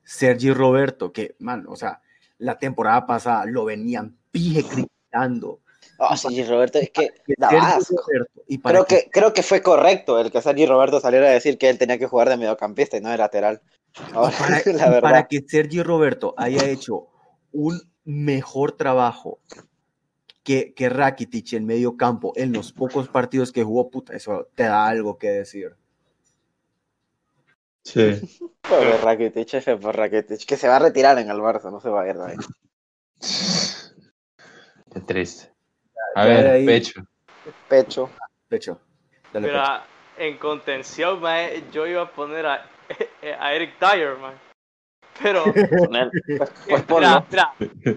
Sergi 0.03 0.53
Roberto, 0.53 1.11
que, 1.11 1.35
man, 1.39 1.65
o 1.67 1.75
sea, 1.75 2.01
la 2.37 2.57
temporada 2.57 3.05
pasada 3.05 3.45
lo 3.45 3.65
venían 3.65 4.17
pije 4.31 4.63
criticando. 4.63 5.59
Oh, 5.97 6.15
sí, 6.17 6.43
Roberto, 6.43 6.79
es 6.79 6.89
que 6.89 7.09
Que 7.25 7.33
da 7.37 7.49
Sergi 7.49 7.65
asco. 7.65 7.95
Roberto, 7.95 8.41
y 8.47 8.59
Creo 8.59 8.85
que, 8.85 9.09
creo 9.11 9.33
que 9.33 9.43
fue 9.43 9.61
correcto 9.61 10.19
el 10.19 10.31
que 10.31 10.41
Sergi 10.41 10.65
Roberto 10.65 10.99
saliera 10.99 11.27
a 11.27 11.31
decir 11.31 11.57
que 11.57 11.69
él 11.69 11.77
tenía 11.77 11.97
que 11.97 12.07
jugar 12.07 12.29
de 12.29 12.37
mediocampista 12.37 12.97
y 12.97 13.01
no 13.01 13.09
de 13.09 13.17
lateral. 13.17 13.61
Ahora, 14.13 14.35
para, 14.37 14.49
la 14.65 14.71
y 14.71 14.77
para 14.77 14.89
verdad. 14.89 15.27
que 15.29 15.43
Sergi 15.47 15.81
Roberto 15.81 16.33
haya 16.37 16.65
hecho 16.67 17.07
un 17.51 17.81
mejor 18.03 18.73
trabajo 18.73 19.39
que, 20.43 20.73
que 20.73 20.89
Rakitic 20.89 21.53
en 21.53 21.65
medio 21.65 21.95
campo 21.97 22.33
en 22.35 22.51
los 22.51 22.71
pocos 22.73 23.07
partidos 23.07 23.51
que 23.51 23.63
jugó, 23.63 23.89
puta, 23.89 24.13
eso 24.15 24.47
te 24.53 24.63
da 24.63 24.85
algo 24.87 25.17
que 25.17 25.29
decir. 25.29 25.75
Sí. 27.83 28.19
Pobre 28.61 28.97
Rakitic, 28.97 29.53
F 29.55 29.77
por 29.77 29.95
Rakitic, 29.95 30.45
que 30.45 30.57
se 30.57 30.67
va 30.67 30.75
a 30.75 30.79
retirar 30.79 31.17
en 31.19 31.29
el 31.29 31.37
Barça, 31.37 31.71
no 31.71 31.79
se 31.79 31.89
va 31.89 32.01
a 32.03 32.09
ir 32.09 32.17
de 32.17 32.25
ahí. 32.25 32.35
Qué 34.91 34.99
triste. 35.01 35.54
A 36.15 36.25
ver, 36.25 36.47
ahí- 36.47 36.65
pecho. 36.65 37.01
Pecho. 37.67 38.09
Pecho. 38.49 38.79
Dale, 39.31 39.47
Pecho. 39.47 39.59
Mira, 39.59 39.83
en 40.17 40.37
contención, 40.37 41.19
mae, 41.21 41.63
yo 41.71 41.85
iba 41.85 42.01
a 42.03 42.09
poner 42.09 42.45
a, 42.45 42.65
a 43.39 43.53
Eric 43.53 43.75
Dyer, 43.79 44.17
man. 44.17 44.33
Pero. 45.21 45.43
Pues, 45.55 46.49
pues 46.67 46.69
mira, 46.69 46.83
ponlo. 46.87 47.25
mira, 47.29 47.53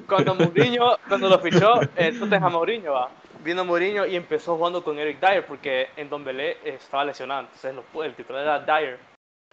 cuando 0.07 0.35
Mourinho, 0.35 0.97
cuando 1.09 1.29
lo 1.29 1.39
fichó, 1.41 1.81
eh, 1.97 2.13
Tottenham 2.19 2.53
Mourinho 2.53 2.93
va. 2.93 3.11
Vino 3.43 3.65
Mourinho 3.65 4.05
y 4.07 4.15
empezó 4.17 4.57
jugando 4.57 4.83
con 4.85 4.99
Eric 4.99 5.19
Dyer 5.21 5.47
porque 5.47 5.89
en 5.97 6.09
Don 6.11 6.25
Belé 6.25 6.59
estaba 6.65 7.05
lesionado, 7.05 7.43
entonces 7.43 7.75
lo- 7.75 8.05
el 8.05 8.15
titular 8.15 8.43
era 8.43 8.61
Dyer. 8.61 8.99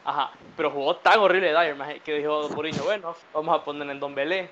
Ajá, 0.04 0.32
pero 0.58 0.70
jugó 0.72 0.98
tan 0.98 1.20
horrible 1.20 1.52
Dyer, 1.54 1.76
maje, 1.76 2.00
que 2.02 2.14
dijo 2.16 2.50
Mourinho, 2.50 2.84
bueno, 2.84 3.16
vamos 3.34 3.60
a 3.60 3.64
poner 3.64 3.90
en 3.90 4.00
Don 4.00 4.14
Belé. 4.14 4.50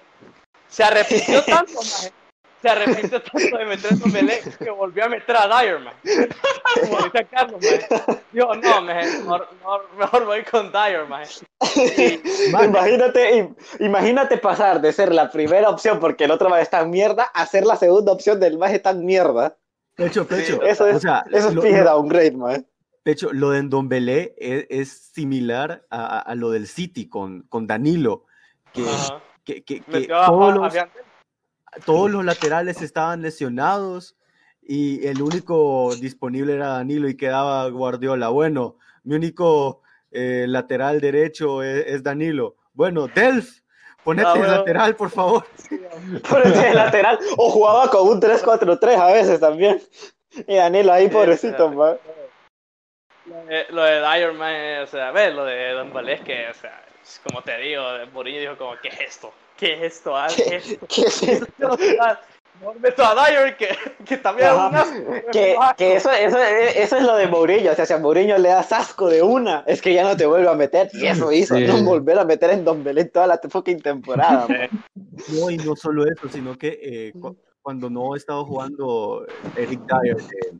Se 0.67 0.83
arrepintió 0.83 1.43
tanto, 1.45 1.73
maje, 1.75 2.11
se 2.63 2.69
arrepintió 2.69 3.21
tanto 3.21 3.57
de 3.57 3.65
meter 3.65 3.91
en 3.93 3.99
Don 3.99 4.11
Belé 4.11 4.41
que 4.57 4.69
volvió 4.71 5.03
a 5.05 5.09
meter 5.09 5.35
a 5.35 5.47
Dyer, 5.47 5.79
maje. 5.79 6.29
Como 6.79 6.97
decía 7.03 7.23
Carlos, 7.25 7.61
maje. 7.61 8.21
Dijo, 8.31 8.55
no, 8.55 8.81
mejor, 8.81 9.49
mejor, 9.59 9.89
mejor 9.99 10.25
voy 10.25 10.43
con 10.43 10.71
Dyer, 10.71 11.05
maje. 11.07 11.45
Imagínate, 12.63 13.35
im- 13.37 13.55
imagínate 13.79 14.37
pasar 14.37 14.79
de 14.81 14.91
ser 14.93 15.13
la 15.13 15.29
primera 15.29 15.69
opción 15.69 15.99
porque 15.99 16.23
el 16.23 16.31
otro 16.31 16.49
más 16.49 16.61
es 16.61 16.69
tan 16.69 16.89
mierda 16.89 17.23
a 17.33 17.45
ser 17.45 17.65
la 17.65 17.75
segunda 17.75 18.11
opción 18.11 18.39
del 18.39 18.57
más 18.57 18.81
tan 18.81 19.03
mierda. 19.05 19.57
Pecho, 19.95 20.25
pecho. 20.25 20.61
Eso 20.63 20.87
es, 20.87 20.95
o 20.95 20.99
sea, 20.99 21.23
eso 21.31 21.49
es 21.49 21.53
lo- 21.55 21.61
downgrade, 21.61 22.31
man. 22.31 22.65
Pecho, 23.03 23.33
lo 23.33 23.49
de 23.49 23.61
Ndombele 23.63 24.33
es, 24.37 24.65
es 24.69 25.11
similar 25.13 25.83
a, 25.89 26.05
a- 26.05 26.19
a 26.21 26.35
lo 26.35 26.49
del 26.51 26.67
City 26.67 27.09
con, 27.09 27.41
con 27.49 27.67
Danilo, 27.67 28.25
que, 28.71 28.83
Ajá. 28.83 29.21
que, 29.43 29.63
que- 29.63 29.81
que 29.81 30.07
a, 30.13 30.25
todos, 30.27 30.73
a- 30.75 30.81
a 30.81 30.85
los, 30.85 30.87
todos 31.85 32.09
los 32.11 32.23
laterales 32.25 32.81
estaban 32.81 33.21
lesionados 33.21 34.15
y 34.61 35.05
el 35.07 35.21
único 35.21 35.93
disponible 35.95 36.53
era 36.53 36.67
Danilo 36.69 37.09
y 37.09 37.17
quedaba 37.17 37.67
Guardiola. 37.69 38.29
Bueno, 38.29 38.77
mi 39.03 39.15
único 39.15 39.81
eh, 40.11 40.45
lateral 40.47 41.01
derecho 41.01 41.63
es, 41.63 41.85
es 41.87 42.03
Danilo. 42.03 42.55
Bueno, 42.73 43.07
Delf, 43.07 43.59
ponete 44.03 44.29
Ah, 44.29 44.37
lateral, 44.37 44.95
por 44.95 45.09
favor. 45.09 45.45
Por 46.29 46.45
el 46.45 46.75
lateral. 46.75 47.19
O 47.37 47.49
jugaba 47.49 47.89
con 47.89 48.07
un 48.07 48.21
3-4-3 48.21 48.97
a 48.97 49.07
veces 49.11 49.39
también. 49.39 49.81
Y 50.47 50.55
Danilo 50.55 50.91
ahí, 50.93 51.05
Sí, 51.07 51.11
pobrecito, 51.13 51.69
sí. 51.69 51.75
man. 51.75 51.97
Lo 53.25 53.45
de, 53.45 53.65
lo 53.69 53.83
de 53.83 53.99
Dyer, 54.01 54.33
man, 54.33 54.53
eh, 54.53 54.79
o 54.83 54.87
sea, 54.87 55.09
a 55.09 55.11
ver, 55.11 55.33
lo 55.33 55.45
de 55.45 55.71
Don 55.71 55.93
Balés, 55.93 56.21
que, 56.21 56.47
o 56.49 56.53
sea, 56.53 56.83
como 57.23 57.41
te 57.41 57.57
digo, 57.57 57.81
Mourinho 58.11 58.39
dijo 58.41 58.57
como, 58.57 58.75
¿qué 58.81 58.89
es 58.89 58.99
esto? 58.99 59.33
¿Qué 59.57 59.73
es 59.85 59.93
esto? 59.97 60.15
Ah, 60.15 60.27
¿Qué 60.35 60.55
es 60.57 60.71
esto? 60.71 60.85
¿Qué 60.87 61.01
es? 61.01 61.97
Mejor 62.59 62.79
meto 62.79 63.03
a 63.03 63.15
Dyer, 63.15 63.57
que, 63.57 63.67
que 64.05 64.17
también 64.17 64.47
es 64.49 64.53
Ajá. 64.53 64.67
un 64.69 64.75
asco. 64.75 65.13
Que, 65.31 65.55
que 65.75 65.95
eso, 65.95 66.11
eso, 66.11 66.37
eso 66.37 66.95
es 66.97 67.03
lo 67.03 67.15
de 67.17 67.27
Mourinho. 67.27 67.71
O 67.71 67.75
sea, 67.75 67.85
si 67.85 67.93
a 67.93 67.97
Mourinho 67.97 68.37
le 68.37 68.49
das 68.49 68.71
asco 68.71 69.09
de 69.09 69.21
una, 69.23 69.63
es 69.65 69.81
que 69.81 69.93
ya 69.93 70.03
no 70.03 70.15
te 70.15 70.25
vuelve 70.25 70.47
a 70.47 70.53
meter. 70.53 70.89
Y 70.93 71.07
eso 71.07 71.31
hizo, 71.31 71.55
Sí. 71.57 71.65
no 71.65 71.83
volver 71.83 72.19
a 72.19 72.25
meter 72.25 72.51
en 72.51 72.63
Don 72.63 72.83
Belén 72.83 73.09
toda 73.09 73.27
la 73.27 73.37
fucking 73.49 73.81
temporada. 73.81 74.47
man. 74.47 74.69
No, 75.29 75.49
y 75.49 75.57
no 75.57 75.75
solo 75.75 76.05
eso, 76.05 76.29
sino 76.29 76.57
que 76.57 76.79
eh, 76.81 77.13
cu- 77.19 77.35
cuando 77.61 77.89
no 77.89 78.15
estaba 78.15 78.43
jugando 78.45 79.25
Eric 79.57 79.81
Dyer 79.81 80.17
de, 80.17 80.53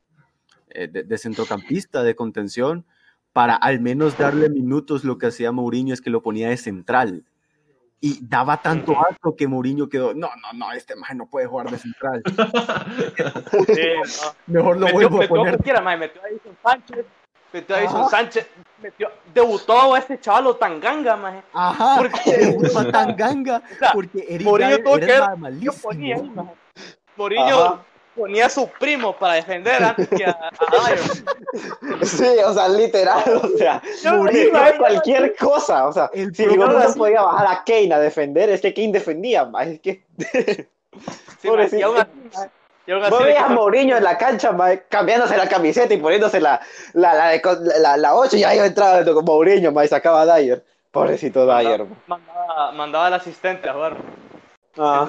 eh, 0.72 0.88
de- 0.88 1.04
de 1.04 1.18
centrocampista, 1.18 2.02
de 2.04 2.16
contención, 2.16 2.86
para 3.34 3.56
al 3.56 3.80
menos 3.80 4.18
darle 4.18 4.50
minutos, 4.50 5.04
lo 5.04 5.18
que 5.20 5.28
hacía 5.28 5.52
Mourinho 5.52 5.94
es 5.94 6.02
que 6.02 6.10
lo 6.10 6.22
ponía 6.24 6.50
de 6.50 6.58
central. 6.58 7.24
Y 8.06 8.20
daba 8.22 8.62
tanto 8.62 8.98
asco 9.10 9.34
que 9.34 9.48
Mourinho 9.48 9.88
quedó, 9.88 10.14
no, 10.14 10.28
no, 10.36 10.52
no, 10.54 10.74
este 10.74 10.94
man 10.94 11.18
no 11.18 11.26
puede 11.26 11.46
jugar 11.48 11.70
de 11.72 11.78
central. 11.78 12.22
Sí, 13.68 13.82
no. 14.48 14.54
Mejor 14.60 14.76
lo 14.78 14.86
metió, 14.88 15.10
vuelvo 15.10 15.16
a 15.16 15.20
metió 15.22 15.36
poner. 15.36 15.54
cualquiera, 15.54 15.80
man, 15.82 16.00
metió 16.00 16.22
a 16.22 16.28
Edison 16.28 16.58
Sánchez, 16.62 17.06
metió 17.54 17.76
a 17.76 17.80
Edison 17.80 18.02
Ajá. 18.02 18.10
Sánchez, 18.10 18.48
metió, 18.82 19.10
debutó 19.34 19.94
a 19.96 20.00
este 20.00 20.20
chavalo 20.20 20.58
Tanganga, 20.58 21.16
man. 21.16 21.42
Ajá, 21.54 21.96
¿Por 21.96 22.12
qué? 22.12 22.32
debutó 22.40 22.80
a 22.80 22.92
Tanganga, 22.92 23.64
O 23.72 23.76
sea, 23.80 23.92
porque 23.94 24.26
Eric 24.28 24.46
Mourinho 24.48 24.84
tuvo 24.84 25.00
que- 25.00 25.22
malísimo. 25.38 26.56
Mourinho. 27.16 27.86
Ponía 28.16 28.46
a 28.46 28.50
su 28.50 28.68
primo 28.68 29.16
para 29.16 29.34
defender 29.36 29.84
antes 29.84 30.08
que 30.10 30.26
a, 30.26 30.32
a 30.32 30.88
Dyer. 30.88 31.00
Sí, 32.06 32.38
o 32.46 32.54
sea, 32.54 32.68
literal, 32.70 33.24
o 33.42 33.58
sea, 33.58 33.82
era 34.04 34.32
iba. 34.32 34.78
cualquier 34.78 35.36
cosa. 35.36 35.88
O 35.88 35.94
sea, 35.94 36.10
El 36.14 36.34
si 36.36 36.46
no 36.46 36.68
podía 36.96 37.22
bajar 37.22 37.48
a 37.48 37.64
Kane 37.64 37.94
a 37.94 38.00
defender, 38.00 38.50
es 38.50 38.62
que 38.62 38.74
Kane 38.74 38.92
defendía. 38.92 39.50
Es 39.66 39.80
que. 39.80 40.04
Sí, 41.42 41.50
man, 41.50 41.70
Pobrecito. 41.72 41.80
y 41.80 41.82
aún 41.82 41.98
así, 41.98 42.50
y 42.86 42.92
así 42.92 43.24
veías 43.24 43.44
a 43.46 43.50
Mourinho 43.50 43.98
en 43.98 44.04
la 44.04 44.18
cancha, 44.18 44.52
ma, 44.52 44.78
cambiándose 44.78 45.36
la 45.38 45.48
camiseta 45.50 45.94
y 45.94 45.98
poniéndose 45.98 46.40
la, 46.40 46.62
la, 46.94 47.14
la, 47.16 47.42
la, 47.80 47.98
la 47.98 48.16
8 48.16 48.38
y 48.38 48.44
ahí 48.44 48.60
entraba 48.60 49.04
con 49.04 49.26
Mourinho 49.26 49.72
ma, 49.72 49.84
y 49.86 49.88
sacaba 49.88 50.22
a 50.22 50.38
Dyer. 50.38 50.64
Pobrecito 50.92 51.46
Dyer. 51.48 51.84
ma. 51.86 51.96
mandaba, 52.08 52.72
mandaba 52.74 53.08
al 53.08 53.14
asistente 53.16 53.70
a 53.70 53.74
jugar. 53.74 53.98
Ah, 54.78 55.08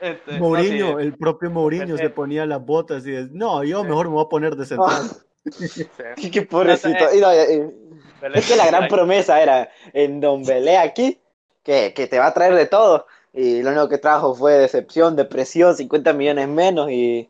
Este, 0.00 0.32
no, 0.32 0.38
Mourinho, 0.40 0.98
sí, 0.98 1.04
el 1.04 1.16
propio 1.16 1.50
Mourinho 1.50 1.86
se 1.86 1.92
Perfecto. 1.92 2.14
ponía 2.14 2.46
las 2.46 2.64
botas 2.64 3.06
y 3.06 3.14
es, 3.14 3.30
no, 3.30 3.62
yo 3.64 3.82
Sí. 3.82 3.88
mejor 3.88 4.08
me 4.08 4.14
voy 4.14 4.24
a 4.24 4.28
poner 4.28 4.56
de 4.56 4.66
central. 4.66 5.02
qué, 6.16 6.30
qué 6.30 6.42
pobrecito. 6.42 7.04
No. 7.04 7.14
Y 7.14 7.20
no, 7.20 7.34
y- 7.34 7.74
Belén, 8.20 8.38
es 8.38 8.48
que 8.48 8.56
la 8.56 8.66
gran 8.66 8.88
promesa 8.88 9.42
era 9.42 9.70
en 9.92 10.20
Don 10.20 10.44
Belé 10.44 10.78
aquí, 10.78 11.20
que, 11.62 11.92
que 11.94 12.06
te 12.06 12.18
va 12.18 12.26
a 12.28 12.34
traer 12.34 12.54
de 12.54 12.66
todo. 12.66 13.06
Y 13.32 13.62
lo 13.62 13.70
único 13.70 13.88
que 13.88 13.98
trajo 13.98 14.34
fue 14.34 14.52
decepción, 14.54 15.16
depresión, 15.16 15.76
50 15.76 16.12
millones 16.12 16.48
menos 16.48 16.90
y, 16.90 17.28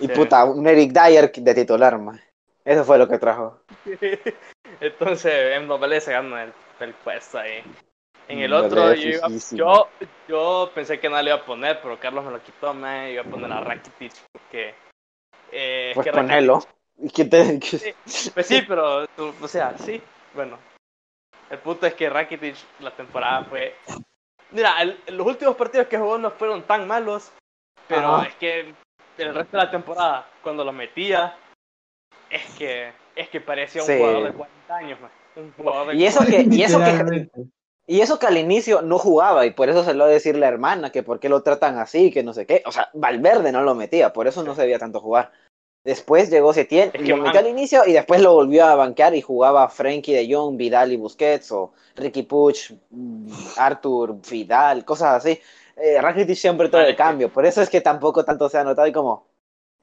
y 0.00 0.06
Sí. 0.06 0.08
puta, 0.08 0.44
un 0.44 0.66
Eric 0.66 0.92
Dyer 0.92 1.30
de 1.32 1.54
titular, 1.54 1.98
ma. 1.98 2.20
Eso 2.64 2.84
fue 2.84 2.98
lo 2.98 3.08
que 3.08 3.18
trajo. 3.18 3.60
Entonces, 4.80 5.60
Mbappé 5.62 6.00
se 6.00 6.12
gana 6.12 6.44
el, 6.44 6.52
el 6.80 6.94
puesto 6.94 7.38
ahí. 7.38 7.62
En 8.28 8.40
el 8.40 8.50
Mm, 8.52 8.54
otro, 8.54 8.92
yo, 8.94 9.08
iba- 9.08 9.28
yo, 9.52 9.88
yo 10.28 10.70
pensé 10.74 11.00
que 11.00 11.08
no 11.08 11.20
le 11.20 11.30
iba 11.30 11.38
a 11.38 11.44
poner, 11.44 11.80
pero 11.80 11.98
Carlos 11.98 12.24
me 12.24 12.30
lo 12.30 12.42
quitó, 12.42 12.74
me 12.74 13.12
iba 13.12 13.22
a 13.22 13.24
poner 13.24 13.50
a 13.50 13.60
Rakitic 13.60 14.12
porque... 14.32 14.74
Eh, 15.50 15.90
es 15.90 15.94
Pues 15.94 16.04
que 16.06 16.12
ponelo. 16.12 16.60
¿Y 16.98 17.08
quién 17.10 17.30
te- 17.30 17.58
qué- 17.58 17.78
Rakitic- 17.78 18.32
Pues 18.34 18.46
sí, 18.46 18.62
pero, 18.68 19.06
o 19.40 19.48
sea, 19.48 19.76
sí, 19.78 20.00
bueno. 20.34 20.58
El 21.48 21.58
punto 21.60 21.86
es 21.86 21.94
que 21.94 22.10
Rakitic 22.10 22.54
la 22.80 22.90
temporada 22.90 23.44
fue... 23.44 23.74
Mira, 24.50 24.82
el- 24.82 24.98
los 25.08 25.26
últimos 25.26 25.56
partidos 25.56 25.86
que 25.86 25.96
jugó 25.96 26.18
no 26.18 26.30
fueron 26.32 26.62
tan 26.64 26.86
malos, 26.86 27.32
pero 27.86 28.16
Ajá. 28.16 28.26
es 28.28 28.34
que 28.34 28.74
el 29.16 29.34
resto 29.34 29.56
de 29.56 29.64
la 29.64 29.70
temporada, 29.70 30.28
cuando 30.42 30.64
lo 30.64 30.72
metía, 30.72 31.34
es 32.28 32.44
que, 32.58 32.92
es 33.16 33.28
que 33.30 33.40
parecía 33.40 33.80
un 33.82 33.86
Sí. 33.88 33.96
jugador 33.96 34.24
de 34.24 34.32
40 34.32 34.76
años, 34.76 35.00
man. 35.00 35.10
Un 35.36 35.52
jugador 35.52 35.86
de 35.88 35.94
Y 35.96 36.04
eso 36.04 36.24
que, 36.26 36.46
y 36.50 36.62
eso 36.62 36.78
que. 36.78 37.30
Y 37.88 38.02
eso 38.02 38.18
que 38.20 38.26
al 38.26 38.36
inicio 38.38 38.82
no 38.82 38.98
jugaba, 38.98 39.46
y 39.46 39.50
por 39.50 39.68
eso 39.68 39.82
se 39.82 39.94
lo 39.94 40.04
a 40.04 40.08
decir 40.08 40.36
la 40.36 40.46
hermana, 40.46 40.92
que 40.92 41.02
por 41.02 41.18
qué 41.18 41.28
lo 41.28 41.42
tratan 41.42 41.78
así, 41.78 42.12
que 42.12 42.22
no 42.22 42.32
sé 42.34 42.46
qué. 42.46 42.62
O 42.66 42.70
sea, 42.70 42.90
Valverde 42.92 43.50
no 43.50 43.62
lo 43.62 43.74
metía, 43.74 44.12
por 44.12 44.28
eso 44.28 44.44
no 44.44 44.54
se 44.54 44.62
veía 44.62 44.78
tanto 44.78 45.00
jugar. 45.00 45.32
Después 45.84 46.28
llegó 46.28 46.52
Setién, 46.52 46.90
Es 46.92 47.02
que, 47.02 47.08
lo 47.08 47.16
man. 47.16 47.26
metió 47.26 47.40
al 47.40 47.46
inicio 47.46 47.82
y 47.86 47.92
después 47.94 48.20
lo 48.20 48.34
volvió 48.34 48.66
a 48.66 48.74
banquear 48.74 49.14
y 49.14 49.22
jugaba 49.22 49.68
Frenkie 49.70 50.12
de 50.12 50.32
Jong, 50.34 50.56
Vidal 50.58 50.92
y 50.92 50.96
Busquets, 50.96 51.50
o 51.52 51.72
Ricky 51.96 52.24
Puch, 52.24 52.72
mm, 52.90 53.32
Arthur, 53.56 54.16
Vidal, 54.30 54.84
cosas 54.84 55.24
así. 55.24 55.40
Eh, 55.76 55.98
Rakitic 56.00 56.36
siempre 56.36 56.68
todo 56.68 56.82
el 56.82 56.94
cambio, 56.96 57.32
por 57.32 57.46
eso 57.46 57.62
es 57.62 57.70
que 57.70 57.80
tampoco 57.80 58.24
tanto 58.24 58.48
se 58.50 58.58
ha 58.58 58.64
notado 58.64 58.86
y 58.86 58.92
como. 58.92 59.26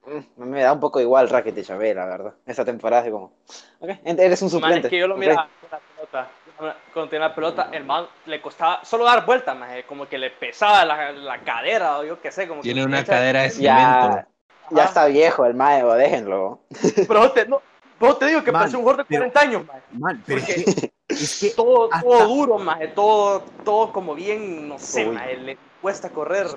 mm, 0.05 0.43
Me 0.43 0.61
da 0.61 0.73
un 0.73 0.79
poco 0.79 0.99
igual 0.99 1.27
Rakitic 1.29 1.71
a 1.71 1.77
ver, 1.77 1.95
la 1.95 2.05
verdad. 2.05 2.33
Esta 2.45 2.63
temporada 2.65 3.03
es 3.05 3.11
como. 3.11 3.31
Ok, 3.79 3.89
eres 4.03 4.41
un 4.43 4.47
Man, 4.47 4.51
suplente. 4.61 4.87
es 4.87 4.91
que 4.91 4.99
yo 4.99 5.07
lo 5.07 5.15
ok. 5.15 5.19
miraba 5.21 5.49
con 5.61 5.69
la 5.71 5.79
pelota. 5.79 6.31
Cuando 6.57 7.09
tenía 7.09 7.27
la 7.27 7.35
pelota, 7.35 7.69
el 7.73 7.83
man 7.83 8.05
le 8.25 8.41
costaba 8.41 8.83
solo 8.85 9.03
dar 9.03 9.25
vueltas, 9.25 9.57
man, 9.57 9.69
como 9.87 10.07
que 10.07 10.17
le 10.17 10.29
pesaba 10.31 10.85
la, 10.85 11.11
la 11.11 11.39
cadera 11.43 11.99
o 11.99 12.03
yo 12.05 12.21
qué 12.21 12.31
sé. 12.31 12.47
Como 12.47 12.61
Tiene 12.61 12.81
que 12.81 12.87
una 12.87 12.99
echa- 13.01 13.07
cadera 13.13 13.41
de 13.41 13.49
cemento. 13.49 13.63
Ya, 13.65 14.27
ya 14.71 14.77
Ajá. 14.81 14.87
está 14.87 15.05
viejo 15.07 15.45
el 15.45 15.53
mago, 15.53 15.93
déjenlo. 15.95 16.61
Pero 17.07 17.19
vos 17.19 17.33
te, 17.33 17.45
no, 17.47 17.61
vos 17.99 18.17
te 18.19 18.27
digo 18.27 18.43
que 18.43 18.51
Man, 18.51 18.61
parece 18.61 18.77
un 18.77 18.83
jugador 18.83 19.03
de 19.03 19.05
pero- 19.09 19.19
40 19.31 19.39
años. 19.41 19.63
Man, 19.91 20.23
pero 20.25 20.39
Porque- 20.41 20.63
que, 20.63 20.91
es 21.13 21.39
que 21.41 21.49
Todo, 21.51 21.89
Hasta- 21.93 22.01
todo 22.07 22.27
duro, 22.27 22.57
man. 22.57 22.79
Todo, 22.95 23.41
todo 23.63 23.91
como 23.91 24.15
bien, 24.15 24.67
no 24.69 24.77
sé, 24.79 25.05
le 25.05 25.57
cuesta 25.81 26.09
correr. 26.09 26.47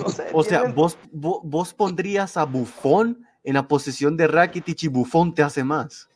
No 0.00 0.08
sé. 0.08 0.28
O 0.32 0.42
sea, 0.42 0.62
vos, 0.64 0.96
vos, 1.10 1.40
vos 1.44 1.74
pondrías 1.74 2.36
a 2.36 2.44
Buffon 2.44 3.26
en 3.44 3.54
la 3.54 3.68
posición 3.68 4.16
de 4.16 4.26
Rakitic 4.26 4.82
y 4.84 4.88
Buffon 4.88 5.34
te 5.34 5.42
hace 5.42 5.62
más. 5.64 6.08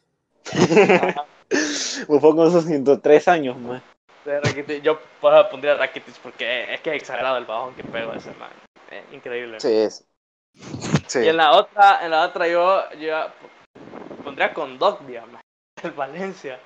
Buffon 2.08 2.36
con 2.36 2.50
sus 2.52 2.64
103 2.64 3.28
años, 3.28 3.58
man. 3.58 3.82
yo 4.82 4.98
pondría 5.50 5.72
a 5.72 5.76
Rakitic 5.76 6.16
porque 6.18 6.74
es 6.74 6.80
que 6.80 6.90
es 6.90 6.96
exagerado 7.02 7.36
el 7.38 7.44
bajón 7.44 7.74
que 7.74 7.84
pegó 7.84 8.12
ese 8.12 8.32
man. 8.34 8.50
Eh, 8.90 9.04
increíble. 9.12 9.60
Sí, 9.60 9.72
es. 9.72 10.06
Sí. 11.06 11.20
Y 11.20 11.28
en 11.28 11.36
la 11.36 11.52
otra, 11.52 12.04
en 12.04 12.10
la 12.10 12.24
otra 12.24 12.48
yo, 12.48 12.82
yo 12.98 13.26
pondría 14.24 14.52
con 14.52 14.78
Dogbia, 14.78 15.26
man, 15.26 15.42
el 15.82 15.92
Valencia. 15.92 16.60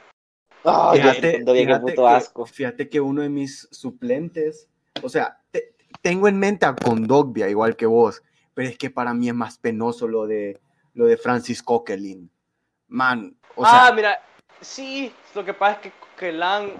Ay, 0.64 1.00
Fíjate, 1.00 1.44
fíjate 1.44 1.80
puto 1.80 2.02
que- 2.02 2.08
asco. 2.08 2.46
fíjate 2.46 2.88
que 2.88 3.00
uno 3.00 3.22
de 3.22 3.30
mis 3.30 3.68
suplentes, 3.70 4.68
o 5.02 5.08
sea, 5.08 5.40
te- 5.50 5.74
tengo 6.02 6.28
en 6.28 6.38
mente 6.38 6.66
a 6.66 6.74
Condogbia 6.76 7.48
igual 7.48 7.76
que 7.76 7.86
vos, 7.86 8.22
pero 8.52 8.68
es 8.68 8.76
que 8.76 8.90
para 8.90 9.14
mí 9.14 9.28
es 9.28 9.34
más 9.34 9.58
penoso 9.58 10.06
lo 10.06 10.26
de 10.26 10.60
lo 10.92 11.06
de 11.06 11.16
Francis 11.16 11.62
Coquelin. 11.62 12.30
Man, 12.88 13.36
o 13.54 13.64
ah, 13.64 13.86
sea, 13.86 13.92
mira, 13.94 14.20
sí, 14.60 15.14
lo 15.34 15.44
que 15.44 15.54
pasa 15.54 15.74
es 15.74 15.78
que 15.80 15.92
Coquelin 15.92 16.72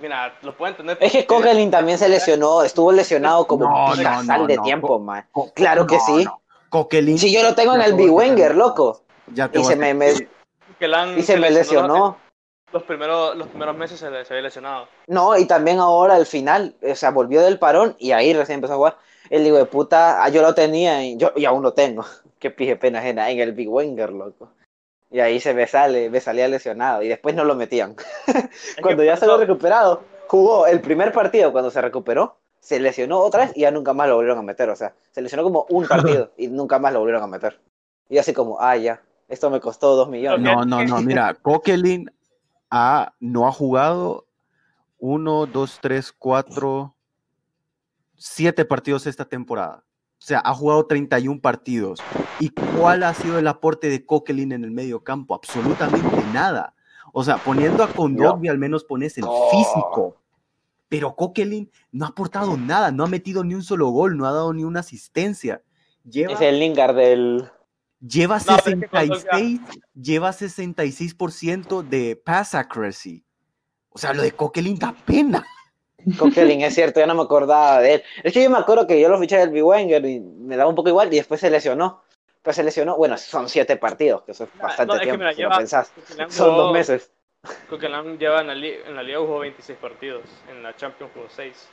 mira, 0.00 0.34
lo 0.42 0.56
puedo 0.56 0.70
entender. 0.70 0.98
Es 1.00 1.12
que 1.12 1.26
Coquelin 1.26 1.70
también 1.70 1.98
se 1.98 2.08
lesionó, 2.08 2.62
estuvo 2.62 2.92
lesionado 2.92 3.46
como 3.46 3.64
No, 3.64 3.92
un 3.92 4.26
no, 4.26 4.46
de 4.46 4.56
no. 4.56 4.62
tiempo, 4.62 4.98
man. 4.98 5.26
Co- 5.32 5.52
Claro 5.54 5.86
que 5.86 5.96
no, 5.96 6.00
sí. 6.06 6.24
no. 6.24 6.40
Coquelin. 6.68 7.18
Si 7.18 7.32
yo 7.32 7.42
lo 7.42 7.54
tengo 7.54 7.74
en 7.74 7.82
el 7.82 7.94
Big 7.94 8.10
Wenger, 8.10 8.54
loco. 8.54 9.02
Ya 9.34 9.48
te 9.48 9.60
Y 9.60 9.64
se 9.64 9.76
me, 9.76 9.94
que 10.78 10.88
y 11.16 11.22
se 11.22 11.36
me 11.36 11.50
lesionó. 11.50 12.18
Los 12.70 12.82
primeros, 12.82 13.34
los 13.34 13.48
primeros 13.48 13.74
meses 13.76 13.98
se, 13.98 14.10
le- 14.10 14.24
se 14.26 14.34
había 14.34 14.42
lesionado. 14.42 14.88
No, 15.06 15.36
y 15.38 15.46
también 15.46 15.78
ahora 15.78 16.16
al 16.16 16.26
final, 16.26 16.74
o 16.82 16.94
sea, 16.94 17.10
volvió 17.10 17.40
del 17.40 17.58
parón 17.58 17.96
y 17.98 18.12
ahí 18.12 18.34
recién 18.34 18.56
empezó 18.56 18.74
a 18.74 18.76
jugar. 18.76 18.98
El 19.30 19.46
hijo 19.46 19.56
de 19.56 19.64
puta, 19.64 20.22
ah, 20.22 20.28
yo 20.28 20.42
lo 20.42 20.54
tenía 20.54 21.02
y, 21.02 21.16
yo, 21.16 21.32
y 21.34 21.46
aún 21.46 21.62
lo 21.62 21.72
tengo. 21.72 22.04
Qué 22.38 22.50
pije 22.50 22.76
pena 22.76 22.98
ajena 22.98 23.30
en 23.30 23.40
el 23.40 23.52
Big 23.52 23.68
Wenger, 23.70 24.12
loco. 24.12 24.50
Y 25.10 25.20
ahí 25.20 25.40
se 25.40 25.54
me 25.54 25.66
sale, 25.66 26.10
me 26.10 26.20
salía 26.20 26.48
lesionado 26.48 27.02
y 27.02 27.08
después 27.08 27.34
no 27.34 27.44
lo 27.44 27.54
metían. 27.54 27.96
Cuando 28.82 29.02
ya 29.04 29.12
por 29.12 29.20
se 29.20 29.26
lo 29.26 29.38
recuperado, 29.38 30.02
jugó 30.26 30.66
el 30.66 30.80
primer 30.80 31.12
partido 31.12 31.50
cuando 31.50 31.70
se 31.70 31.80
recuperó, 31.80 32.36
se 32.60 32.78
lesionó 32.78 33.20
otra 33.20 33.46
vez 33.46 33.56
y 33.56 33.62
ya 33.62 33.70
nunca 33.70 33.94
más 33.94 34.08
lo 34.08 34.16
volvieron 34.16 34.38
a 34.38 34.42
meter. 34.42 34.68
O 34.68 34.76
sea, 34.76 34.94
se 35.10 35.22
lesionó 35.22 35.42
como 35.42 35.66
un 35.70 35.86
partido 35.88 36.30
y 36.36 36.48
nunca 36.48 36.78
más 36.78 36.92
lo 36.92 37.00
volvieron 37.00 37.22
a 37.22 37.26
meter. 37.26 37.58
Y 38.10 38.18
así 38.18 38.32
como, 38.32 38.60
ah, 38.60 38.76
ya, 38.76 39.02
esto 39.28 39.50
me 39.50 39.60
costó 39.60 39.96
dos 39.96 40.08
millones. 40.08 40.40
No, 40.40 40.64
no, 40.64 40.84
no, 40.84 41.00
mira, 41.00 41.34
Coquelin 41.42 42.10
ha, 42.70 43.12
no 43.20 43.48
ha 43.48 43.52
jugado 43.52 44.26
uno, 44.98 45.46
dos, 45.46 45.78
tres, 45.80 46.12
cuatro, 46.12 46.94
siete 48.16 48.64
partidos 48.64 49.06
esta 49.06 49.24
temporada. 49.24 49.84
O 50.20 50.24
sea, 50.28 50.40
ha 50.44 50.52
jugado 50.52 50.86
31 50.86 51.40
partidos. 51.40 52.00
¿Y 52.40 52.50
cuál 52.50 53.04
ha 53.04 53.14
sido 53.14 53.38
el 53.38 53.46
aporte 53.46 53.88
de 53.88 54.04
Coquelin 54.04 54.52
en 54.52 54.64
el 54.64 54.70
medio 54.70 55.04
campo? 55.04 55.34
Absolutamente 55.34 56.22
nada. 56.32 56.74
O 57.12 57.24
sea, 57.24 57.38
poniendo 57.38 57.82
a 57.82 57.88
Condogby 57.88 58.48
al 58.48 58.58
menos 58.58 58.84
pones 58.84 59.16
el 59.18 59.24
físico. 59.50 60.16
Pero 60.88 61.14
Coquelin 61.14 61.70
no 61.92 62.04
ha 62.04 62.08
aportado 62.08 62.56
nada, 62.56 62.90
no 62.90 63.04
ha 63.04 63.08
metido 63.08 63.44
ni 63.44 63.54
un 63.54 63.62
solo 63.62 63.88
gol, 63.88 64.16
no 64.16 64.26
ha 64.26 64.32
dado 64.32 64.52
ni 64.52 64.64
una 64.64 64.80
asistencia. 64.80 65.62
Lleva, 66.04 66.32
Es 66.32 66.40
el 66.40 66.58
Lingard 66.58 66.96
del... 66.96 67.48
lleva 68.00 68.38
No, 68.38 68.56
pero 68.64 68.76
es 68.76 68.82
que 68.82 68.88
cuando 68.88 69.14
66, 69.14 69.60
lleva 69.94 70.30
66% 70.30 71.82
de 71.82 72.16
pass 72.16 72.54
accuracy. 72.54 73.24
O 73.90 73.98
sea, 73.98 74.12
lo 74.12 74.22
de 74.22 74.32
Coquelin 74.32 74.78
da 74.78 74.94
pena. 74.94 75.44
Coquelin, 76.18 76.62
es 76.62 76.74
cierto, 76.74 77.00
yo 77.00 77.06
no 77.06 77.14
me 77.14 77.22
acordaba 77.22 77.80
de 77.80 77.94
él. 77.94 78.02
Es 78.22 78.32
que 78.32 78.42
yo 78.42 78.50
me 78.50 78.58
acuerdo 78.58 78.86
que 78.86 79.00
yo 79.00 79.08
lo 79.08 79.18
fiché 79.18 79.36
del 79.38 79.50
Big 79.50 79.64
Wenger 79.64 80.04
y 80.06 80.20
me 80.20 80.56
daba 80.56 80.70
un 80.70 80.76
poco 80.76 80.88
igual 80.88 81.12
y 81.12 81.16
después 81.16 81.40
se 81.40 81.50
lesionó. 81.50 82.02
Pero 82.42 82.54
se 82.54 82.62
lesionó, 82.62 82.96
bueno, 82.96 83.18
son 83.18 83.48
siete 83.48 83.76
partidos, 83.76 84.22
que 84.22 84.32
eso 84.32 84.44
es 84.44 84.50
bastante 84.58 84.94
no, 84.94 85.00
es 85.00 85.06
que 85.06 85.18
mira, 85.18 85.32
si 85.34 85.42
lo 85.42 85.50
pensás. 85.50 85.90
Coquelin 85.90 86.30
Son 86.30 86.50
jugó- 86.50 86.62
dos 86.62 86.72
meses. 86.72 87.10
Coquelin 87.68 88.18
lleva 88.18 88.40
en 88.40 88.46
la, 88.46 88.54
en 88.54 88.94
la 88.94 89.02
liga 89.02 89.18
jugó 89.18 89.40
26 89.40 89.78
partidos, 89.78 90.22
en 90.48 90.62
la 90.62 90.74
Champions 90.76 91.12
jugó 91.14 91.26
6. 91.28 91.68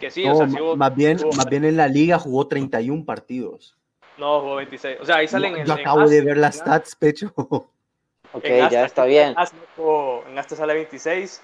Que 0.00 0.10
sí, 0.10 0.24
o 0.24 0.30
No, 0.30 0.36
sea, 0.36 0.48
sí 0.48 0.56
hubo- 0.60 0.76
más, 0.76 0.94
bien, 0.96 1.18
hubo- 1.22 1.32
más 1.36 1.46
bien 1.46 1.64
en 1.64 1.76
la 1.76 1.86
liga 1.86 2.18
jugó 2.18 2.48
31 2.48 3.04
partidos. 3.04 3.76
No, 4.16 4.40
jugó 4.40 4.56
26. 4.56 4.98
O 5.00 5.04
sea, 5.04 5.16
ahí 5.16 5.28
salen 5.28 5.52
No, 5.52 5.58
en 5.58 5.66
yo 5.66 5.74
en 5.74 5.80
acabo 5.80 6.00
de 6.00 6.04
Aston, 6.18 6.24
ver 6.24 6.36
las 6.38 6.56
stats, 6.56 6.96
pecho. 6.96 7.32
Ok, 7.36 8.44
En 8.44 8.70
ya 8.70 8.84
está 8.84 9.04
bien. 9.04 9.34
En 9.38 9.46
jugó- 9.76 10.24
Asta 10.36 10.56
sale 10.56 10.74
26 10.74 11.42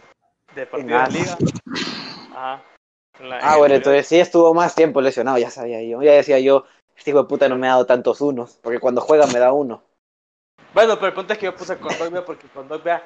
de 0.55 0.67
partidos 0.67 1.13
de 1.13 1.19
liga. 1.21 1.39
Ajá. 2.33 2.63
La- 3.21 3.39
Ah, 3.39 3.57
bueno, 3.57 3.75
periodo- 3.75 3.77
entonces 3.77 4.07
sí 4.07 4.19
estuvo 4.19 4.55
más 4.55 4.75
tiempo 4.75 5.01
lesionado, 5.01 5.39
ya 5.39 5.51
sabía 5.51 5.83
yo. 5.83 6.03
Ya 6.03 6.13
decía 6.13 6.39
yo, 6.39 6.65
este 6.97 7.11
hijo 7.11 7.23
de 7.23 7.29
puta 7.29 7.49
no 7.49 7.57
me 7.57 7.67
ha 7.67 7.71
dado 7.73 7.87
tantos 7.87 8.21
unos, 8.21 8.57
porque 8.63 8.79
cuando 8.79 9.01
juega 9.01 9.27
me 9.27 9.39
da 9.39 9.53
uno. 9.53 9.83
Bueno, 10.73 10.95
pero 10.97 11.09
el 11.09 11.15
punto 11.15 11.33
es 11.33 11.39
que 11.39 11.47
yo 11.47 11.55
puse 11.55 11.77
con 11.79 11.97
Dogbia 11.99 12.25
porque 12.25 12.47
con 12.49 12.69
Dogbia 12.69 13.03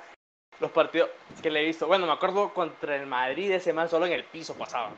los 0.60 0.70
partidos 0.70 1.10
que 1.42 1.50
le 1.50 1.62
he 1.62 1.64
visto. 1.64 1.86
Bueno, 1.86 2.06
me 2.06 2.12
acuerdo 2.12 2.52
contra 2.54 2.94
el 2.96 3.06
Madrid 3.06 3.50
ese 3.50 3.72
man 3.72 3.88
solo 3.88 4.06
en 4.06 4.12
el 4.12 4.24
piso 4.24 4.54
pasaba. 4.54 4.90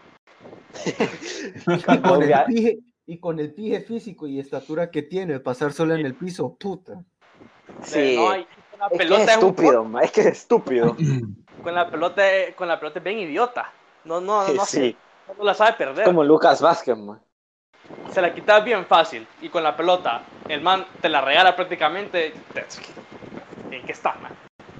Y 1.66 1.80
con, 1.82 1.94
el 1.96 2.02
Dogbia. 2.02 2.44
pije, 2.46 2.78
y 3.06 3.18
con 3.18 3.38
el 3.38 3.54
pije 3.54 3.80
físico 3.80 4.26
y 4.26 4.38
estatura 4.40 4.90
que 4.90 5.02
tiene, 5.02 5.40
pasar 5.40 5.72
solo 5.72 5.94
en 5.94 6.04
el 6.04 6.14
piso, 6.14 6.56
puta. 6.56 7.04
Sí, 7.82 8.16
No, 8.16 8.36
y 8.36 8.46
con 8.76 8.80
la 8.80 8.86
es 8.86 8.92
que 8.92 8.98
pelota 8.98 9.22
es 9.22 9.28
es 9.30 9.36
un 9.36 9.42
estúpido, 9.48 9.84
ma, 9.84 10.02
es 10.02 10.12
que 10.12 10.20
es 10.20 10.26
estúpido. 10.26 10.96
con 11.62 11.74
la 11.74 11.90
pelota 11.90 12.22
con 12.54 12.68
la 12.68 12.78
pelota 12.78 12.98
es 12.98 13.04
bien 13.04 13.18
idiota. 13.20 13.72
No, 14.04 14.20
no, 14.20 14.46
no, 14.46 14.52
no 14.54 14.64
Sí, 14.66 14.92
sé, 15.26 15.34
no 15.36 15.44
la 15.44 15.54
sabe 15.54 15.72
perder. 15.74 16.04
como 16.04 16.22
Lucas 16.22 16.60
Vázquez, 16.60 16.96
ma. 16.96 17.18
Se 18.12 18.20
la 18.20 18.32
quitaba 18.34 18.60
bien 18.60 18.84
fácil 18.86 19.26
y 19.40 19.48
con 19.48 19.62
la 19.62 19.76
pelota 19.76 20.22
el 20.48 20.60
man 20.60 20.86
te 21.00 21.08
la 21.08 21.20
regala 21.20 21.56
prácticamente. 21.56 22.34
te- 22.52 22.66
¿En 23.74 23.84
qué 23.84 23.92
está, 23.92 24.14
man? 24.20 24.32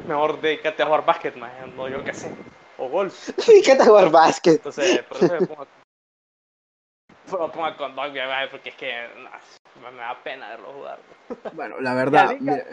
Mejor 0.07 0.41
dedícate 0.41 0.83
a 0.83 0.87
jugar 0.87 1.05
básquet, 1.05 1.35
man. 1.37 1.51
No, 1.77 1.89
yo 1.89 2.05
qué 2.05 2.15
sé. 2.15 2.31
O 2.79 2.89
golf. 2.89 3.31
¿Qué 3.65 3.75
tal 3.75 3.89
jugar 3.89 4.11
básquet? 4.11 4.57
Entonces, 4.57 5.03
por 5.05 5.19
eso 5.19 5.33
me 5.33 5.43
pongo, 5.47 5.67
me 7.27 7.49
pongo 7.49 7.77
con 7.77 7.95
man, 7.95 8.13
porque 8.51 8.69
es 8.69 8.75
que 8.77 9.09
no, 9.17 9.91
me 9.91 9.97
da 9.99 10.17
pena 10.23 10.51
verlo 10.51 10.73
jugar. 10.73 10.99
Bueno, 11.53 11.81
la 11.81 11.95
verdad, 11.95 12.37
mira, 12.39 12.65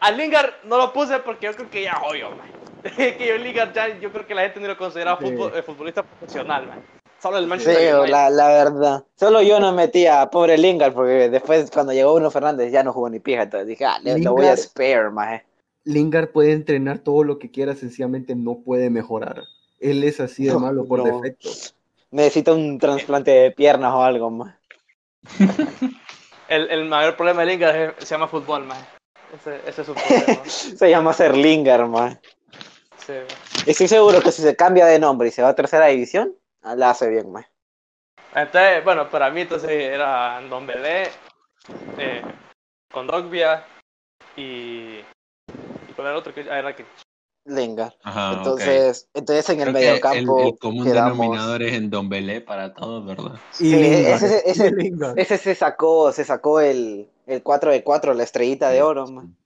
A 0.00 0.10
Lingard 0.10 0.50
no 0.64 0.76
lo 0.78 0.92
puse 0.92 1.18
porque 1.20 1.46
yo 1.46 1.54
creo 1.54 1.70
que 1.70 1.82
ya 1.84 1.94
jodió, 1.94 2.30
man. 2.30 2.50
que 2.96 3.26
yo 3.28 3.36
Lingard 3.38 3.72
ya, 3.72 3.98
yo 3.98 4.12
creo 4.12 4.26
que 4.26 4.34
la 4.34 4.42
gente 4.42 4.60
ni 4.60 4.66
lo 4.66 4.76
considera 4.76 5.16
Sí. 5.18 5.24
futbol- 5.24 5.52
eh, 5.56 5.62
futbolista 5.62 6.02
profesional, 6.02 6.66
man. 6.66 6.82
Solo 7.20 7.38
el 7.38 7.44
Sí, 7.44 7.48
Manchester 7.50 7.94
United. 7.96 8.10
la, 8.12 8.30
la 8.30 8.48
verdad. 8.48 9.04
Solo 9.16 9.40
yo 9.42 9.58
no 9.58 9.72
metía 9.72 10.20
a 10.20 10.30
pobre 10.30 10.58
Lingard, 10.58 10.92
porque 10.92 11.30
después 11.30 11.70
cuando 11.70 11.92
llegó 11.94 12.12
Bruno 12.14 12.30
Fernández 12.30 12.70
ya 12.70 12.82
no 12.82 12.92
jugó 12.92 13.08
ni 13.08 13.20
pija, 13.20 13.42
entonces 13.44 13.66
dije, 13.66 13.84
ah, 13.86 13.98
le, 14.02 14.18
lo 14.18 14.32
voy 14.32 14.46
a 14.46 14.52
Lingard- 14.54 14.56
spare, 14.58 15.10
maje. 15.10 15.44
Lingard 15.84 16.28
puede 16.28 16.52
entrenar 16.52 16.98
todo 16.98 17.24
lo 17.24 17.38
que 17.38 17.50
quiera, 17.50 17.74
sencillamente 17.74 18.34
no 18.36 18.58
puede 18.64 18.90
mejorar. 18.90 19.42
Él 19.80 20.04
es 20.04 20.20
así 20.20 20.44
de 20.44 20.52
No, 20.52 20.60
malo 20.60 20.84
por 20.84 20.98
no. 20.98 21.20
defecto. 21.20 21.48
Necesita 22.10 22.52
un 22.52 22.78
trasplante 22.78 23.30
de 23.30 23.50
piernas 23.50 23.92
o 23.94 24.02
algo, 24.02 24.30
más. 24.30 24.54
El, 26.48 26.70
el 26.70 26.84
mayor 26.84 27.16
problema 27.16 27.40
de 27.40 27.46
Lingard 27.46 27.76
es- 27.76 27.94
se 28.06 28.14
llama 28.14 28.28
fútbol, 28.28 28.64
man. 28.64 28.78
Ese, 29.36 29.60
ese 29.68 29.80
es 29.82 29.86
su 29.86 29.94
problema. 29.94 30.44
Se 30.46 30.90
llama 30.90 31.12
ser 31.12 31.36
Lingard, 31.36 31.88
man. 31.88 32.20
Sí. 32.98 33.14
Estoy 33.66 33.88
seguro 33.88 34.20
que 34.20 34.32
si 34.32 34.42
se 34.42 34.56
cambia 34.56 34.86
de 34.86 34.98
nombre 34.98 35.28
y 35.28 35.30
se 35.30 35.42
va 35.42 35.50
a 35.50 35.54
tercera 35.54 35.86
división, 35.86 36.34
la 36.62 36.90
hace 36.90 37.08
bien, 37.08 37.30
man. 37.30 37.46
Entonces, 38.34 38.84
bueno, 38.84 39.08
para 39.08 39.30
mí 39.30 39.42
entonces 39.42 39.70
era 39.70 40.40
Don 40.42 40.66
Belé, 40.66 41.10
eh, 41.98 42.22
con 42.92 43.06
Dogbia 43.06 43.64
y... 44.36 45.00
¿Y 45.00 45.94
era 45.96 46.10
el 46.10 46.16
otro? 46.16 46.34
que 46.34 46.46
ah, 46.50 46.58
era 46.58 46.74
que 46.74 46.84
Lingard. 47.46 47.92
Ajá. 48.02 48.34
Entonces, 48.38 49.08
entonces 49.14 49.48
en 49.50 49.60
el 49.60 49.68
Creo 49.68 49.74
mediocampo 49.74 50.40
el, 50.40 50.46
el 50.48 50.58
común 50.58 50.84
quedamos- 50.84 51.18
denominador 51.18 51.62
es 51.62 51.72
en 51.74 51.90
Don 51.90 52.08
Belé 52.08 52.40
para 52.40 52.74
todos, 52.74 53.06
¿verdad? 53.06 53.34
Y 53.60 53.70
Sí, 53.70 53.76
Lingard, 53.76 54.14
ese- 54.24 54.42
ese- 54.50 54.66
y 54.68 54.70
Lingard. 54.72 55.18
Ese 55.18 55.38
se 55.38 55.54
sacó, 55.54 56.12
se 56.12 56.24
sacó 56.24 56.60
el, 56.60 57.08
el 57.26 57.42
4 57.42 57.70
de 57.72 57.82
4, 57.84 58.14
la 58.14 58.22
estrellita 58.24 58.70
de 58.70 58.82
oro, 58.82 59.06
man. 59.06 59.36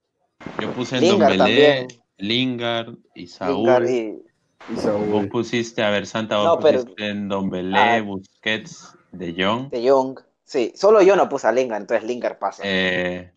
Yo 0.60 0.70
puse 0.72 0.96
en 0.96 1.02
Lingard 1.02 1.36
Don 1.36 1.46
Belé, 1.46 1.66
también. 1.78 2.02
Lingard 2.18 2.94
y 3.14 3.26
Saúl. 3.26 3.56
Lingard 3.66 3.88
y- 3.88 4.22
Y 4.68 4.74
Vos 5.10 5.26
pusiste, 5.26 5.82
a 5.82 5.88
ver, 5.90 6.06
Santa, 6.06 6.36
vos 6.36 6.44
No, 6.46 6.58
pero- 6.60 6.80
pusiste 6.82 7.08
en 7.08 7.28
Don 7.28 7.48
Belé, 7.50 7.78
Ah. 7.78 8.02
Busquets, 8.02 8.94
De 9.10 9.34
Jong. 9.36 9.70
de 9.70 9.88
Jong. 9.90 10.20
Sí, 10.44 10.72
solo 10.76 11.00
yo 11.02 11.16
no 11.16 11.28
puse 11.28 11.46
a 11.46 11.52
Lingard, 11.52 11.80
entonces 11.82 12.06
Lingard 12.06 12.38
pasa. 12.38 12.62
Eh, 12.66 13.32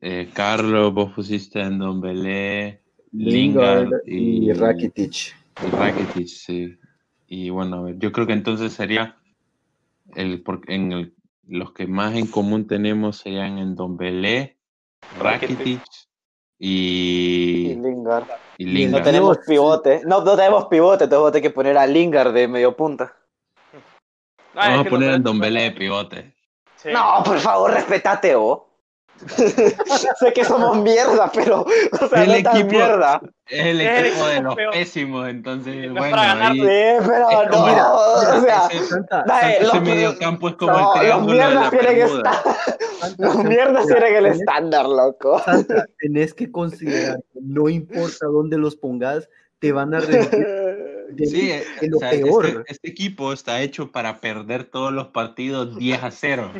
eh, 0.00 0.30
Carlos, 0.32 0.92
vos 0.94 1.12
pusiste 1.14 1.60
en 1.60 1.78
Don 1.78 2.00
Belé, 2.00 2.79
Lingard 3.12 3.88
y 4.06 4.50
y, 4.50 4.52
Rakitic. 4.52 5.36
y 5.66 5.70
Rakitic, 5.70 6.26
sí. 6.28 6.78
Y 7.26 7.50
bueno, 7.50 7.76
a 7.76 7.82
ver, 7.82 7.98
yo 7.98 8.12
creo 8.12 8.26
que 8.26 8.32
entonces 8.32 8.72
sería 8.72 9.16
el, 10.14 10.42
porque 10.42 10.74
en 10.74 10.92
el- 10.92 11.14
los 11.46 11.72
que 11.72 11.86
más 11.86 12.14
en 12.14 12.26
común 12.28 12.66
tenemos 12.66 13.18
serían 13.18 13.58
en 13.58 13.74
Don 13.74 13.96
Belé, 13.96 14.56
Rakitic 15.18 15.82
Y 16.58 17.72
y, 17.72 17.74
Lingard. 17.74 18.26
y 18.58 18.86
No 18.86 19.02
tenemos 19.02 19.38
pivote. 19.46 20.02
No, 20.04 20.22
no 20.22 20.36
tenemos 20.36 20.66
pivote, 20.66 21.08
tenés 21.08 21.42
que 21.42 21.50
poner 21.50 21.76
a 21.78 21.86
Lingard 21.86 22.32
de 22.32 22.46
medio 22.46 22.76
punta. 22.76 23.16
No, 24.54 24.60
Vamos 24.60 24.86
a 24.86 24.90
poner 24.90 25.08
los 25.08 25.16
en 25.16 25.22
Don 25.22 25.38
Belé, 25.38 25.70
pivote. 25.72 26.34
Sí. 26.76 26.90
No, 26.92 27.22
por 27.24 27.38
favor, 27.38 27.72
respetate, 27.72 28.34
vos. 28.34 28.60
Sé 30.18 30.32
que 30.34 30.44
somos 30.44 30.76
mierda, 30.78 31.30
pero 31.34 31.62
o 32.00 32.08
sea, 32.08 32.24
El 32.24 32.28
no 32.28 32.42
tan 32.42 32.56
equipo- 32.56 32.70
mierda. 32.70 33.20
Es 33.46 33.66
el 33.66 33.80
Es 33.80 33.90
el 33.90 34.06
equipo 34.06 34.26
de 34.26 34.32
equipo 34.34 34.42
los 34.48 34.54
peor. 34.54 34.72
pésimos, 34.72 35.28
entonces, 35.28 35.84
Es 35.86 35.92
bueno, 35.92 36.10
para 36.16 36.26
ganar, 36.34 36.52
Sí, 36.52 36.60
pero 36.60 37.30
Es 37.30 37.50
no, 37.50 37.66
mira, 37.66 37.92
o 37.92 38.40
sea, 38.42 38.66
ese- 38.70 38.84
Santa, 38.86 39.24
dale, 39.26 39.56
ese 39.56 39.64
los- 39.64 39.82
medio 39.82 40.18
campo 40.18 40.48
es 40.48 40.54
como 40.54 40.72
no, 40.72 40.78
el 40.78 40.84
los 40.84 41.00
triángulo 41.00 41.32
de 41.32 41.38
la 41.38 41.48
mierdas 41.48 41.70
tienen 41.70 41.98
estar, 42.16 42.42
los 43.18 43.44
mierdas 43.44 43.86
tienen 43.86 44.16
el 44.16 44.26
estándar, 44.26 44.86
loco. 44.86 45.38
Santa, 45.44 45.86
tenés 45.98 46.32
que 46.34 46.50
considerar 46.52 47.16
que 47.32 47.40
no 47.42 47.68
importa 47.68 48.26
dónde 48.26 48.56
los 48.56 48.76
pongas, 48.76 49.28
te 49.58 49.72
van 49.72 49.94
a 49.94 50.00
rendir 50.00 50.30
de, 51.10 51.26
Sí, 51.26 51.48
de 51.80 51.88
lo 51.88 51.96
o 51.96 52.00
sea, 52.00 52.10
peor. 52.10 52.46
Este, 52.46 52.62
este 52.72 52.88
equipo 52.90 53.32
está 53.32 53.60
hecho 53.62 53.90
para 53.90 54.18
perder 54.20 54.62
todos 54.64 54.92
los 54.92 55.08
partidos 55.08 55.76
10 55.76 56.02
a 56.04 56.10
0. 56.12 56.52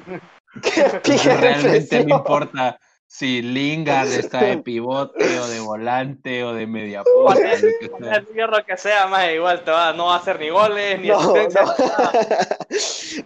Qué 0.63 0.83
pija 1.03 1.37
realmente 1.37 2.05
no 2.05 2.17
importa 2.17 2.79
si 3.07 3.43
Lingard 3.43 4.09
está 4.13 4.43
de 4.45 4.59
pivote 4.63 5.39
o 5.41 5.49
de 5.49 5.59
volante 5.61 6.45
o 6.45 6.55
de 6.55 6.67
media 6.67 7.03
punta, 7.15 7.53
el 8.17 8.27
hierro 8.35 8.65
que 8.65 8.77
sea, 8.77 9.07
más 9.09 9.31
igual 9.33 9.63
te 9.65 9.71
va, 9.73 9.93
no 9.93 10.07
va 10.07 10.15
a 10.15 10.19
hacer 10.19 10.39
ni 10.39 10.49
goles, 10.51 11.01
ni 11.01 11.09
No, 11.09 11.19
asistencia, 11.19 11.63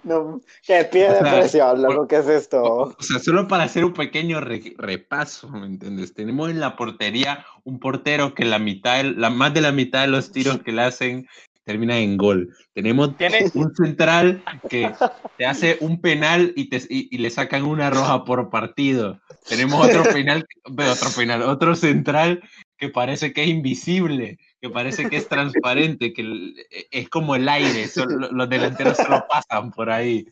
no. 0.04 0.22
no. 0.32 0.40
Que 0.66 0.84
pie 0.84 1.10
de 1.10 1.18
O 1.18 1.22
sea, 1.22 1.32
presión, 1.34 1.82
loco, 1.82 2.06
¿qué 2.08 2.16
es 2.16 2.28
esto? 2.28 2.62
O 2.62 2.96
sea, 3.02 3.18
solo 3.18 3.46
para 3.46 3.64
hacer 3.64 3.84
un 3.84 3.92
pequeño 3.92 4.40
re- 4.40 4.74
repaso, 4.78 5.48
¿me 5.48 5.66
entiendes? 5.66 6.14
Tenemos 6.14 6.50
en 6.50 6.60
la 6.60 6.76
portería 6.76 7.44
un 7.64 7.78
portero 7.78 8.34
que 8.34 8.44
la 8.44 8.58
mitad, 8.58 9.04
la 9.04 9.30
más 9.30 9.52
de 9.54 9.60
la 9.60 9.72
mitad 9.72 10.00
de 10.02 10.08
los 10.08 10.32
tiros 10.32 10.62
que 10.62 10.72
le 10.72 10.82
hacen 10.82 11.28
terminan 11.64 11.96
en 11.98 12.16
gol. 12.16 12.54
Tenemos 12.74 13.16
Tiene, 13.16 13.50
un 13.54 13.74
central 13.74 14.42
que 14.68 14.92
te 15.36 15.46
hace 15.46 15.78
un 15.80 16.00
penal 16.00 16.52
y, 16.56 16.68
te, 16.68 16.76
y, 16.88 17.08
y 17.14 17.18
le 17.18 17.30
sacan 17.30 17.64
una 17.64 17.90
roja 17.90 18.24
por 18.24 18.50
partido. 18.50 19.18
Tenemos 19.48 19.84
otro 19.84 20.02
penal, 20.12 20.46
ve, 20.70 20.88
otro 20.88 21.08
penal, 21.16 21.42
otro 21.42 21.74
central 21.74 22.42
que 22.76 22.88
parece 22.90 23.32
que 23.32 23.42
es 23.44 23.48
invisible, 23.48 24.38
que 24.60 24.68
parece 24.68 25.08
que 25.08 25.16
es 25.16 25.28
transparente, 25.28 26.12
que 26.12 26.22
el- 26.22 26.54
es 26.90 27.08
como 27.08 27.34
el 27.34 27.48
aire, 27.48 27.88
solo- 27.88 28.30
los 28.30 28.48
delanteros 28.48 28.96
solo 28.96 29.24
pasan 29.28 29.70
por 29.72 29.90
ahí. 29.90 30.26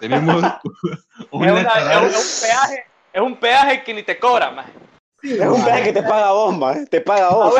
Tenemos 0.00 0.36
un 1.30 1.44
es, 1.46 1.52
una- 1.52 1.62
lateral. 1.62 2.04
es 2.06 2.16
un- 2.16 2.48
peaje, 2.48 2.84
es 3.12 3.20
un 3.22 3.36
peaje 3.36 3.82
que 3.84 3.94
ni 3.94 4.02
te 4.02 4.18
cobra, 4.18 4.50
más. 4.52 4.66
Es 5.22 5.40
un 5.40 5.64
peaje 5.64 5.84
que 5.84 5.92
te 5.94 6.02
paga 6.02 6.32
bomba, 6.32 6.76
te 6.88 7.00
paga 7.00 7.30
vos. 7.30 7.54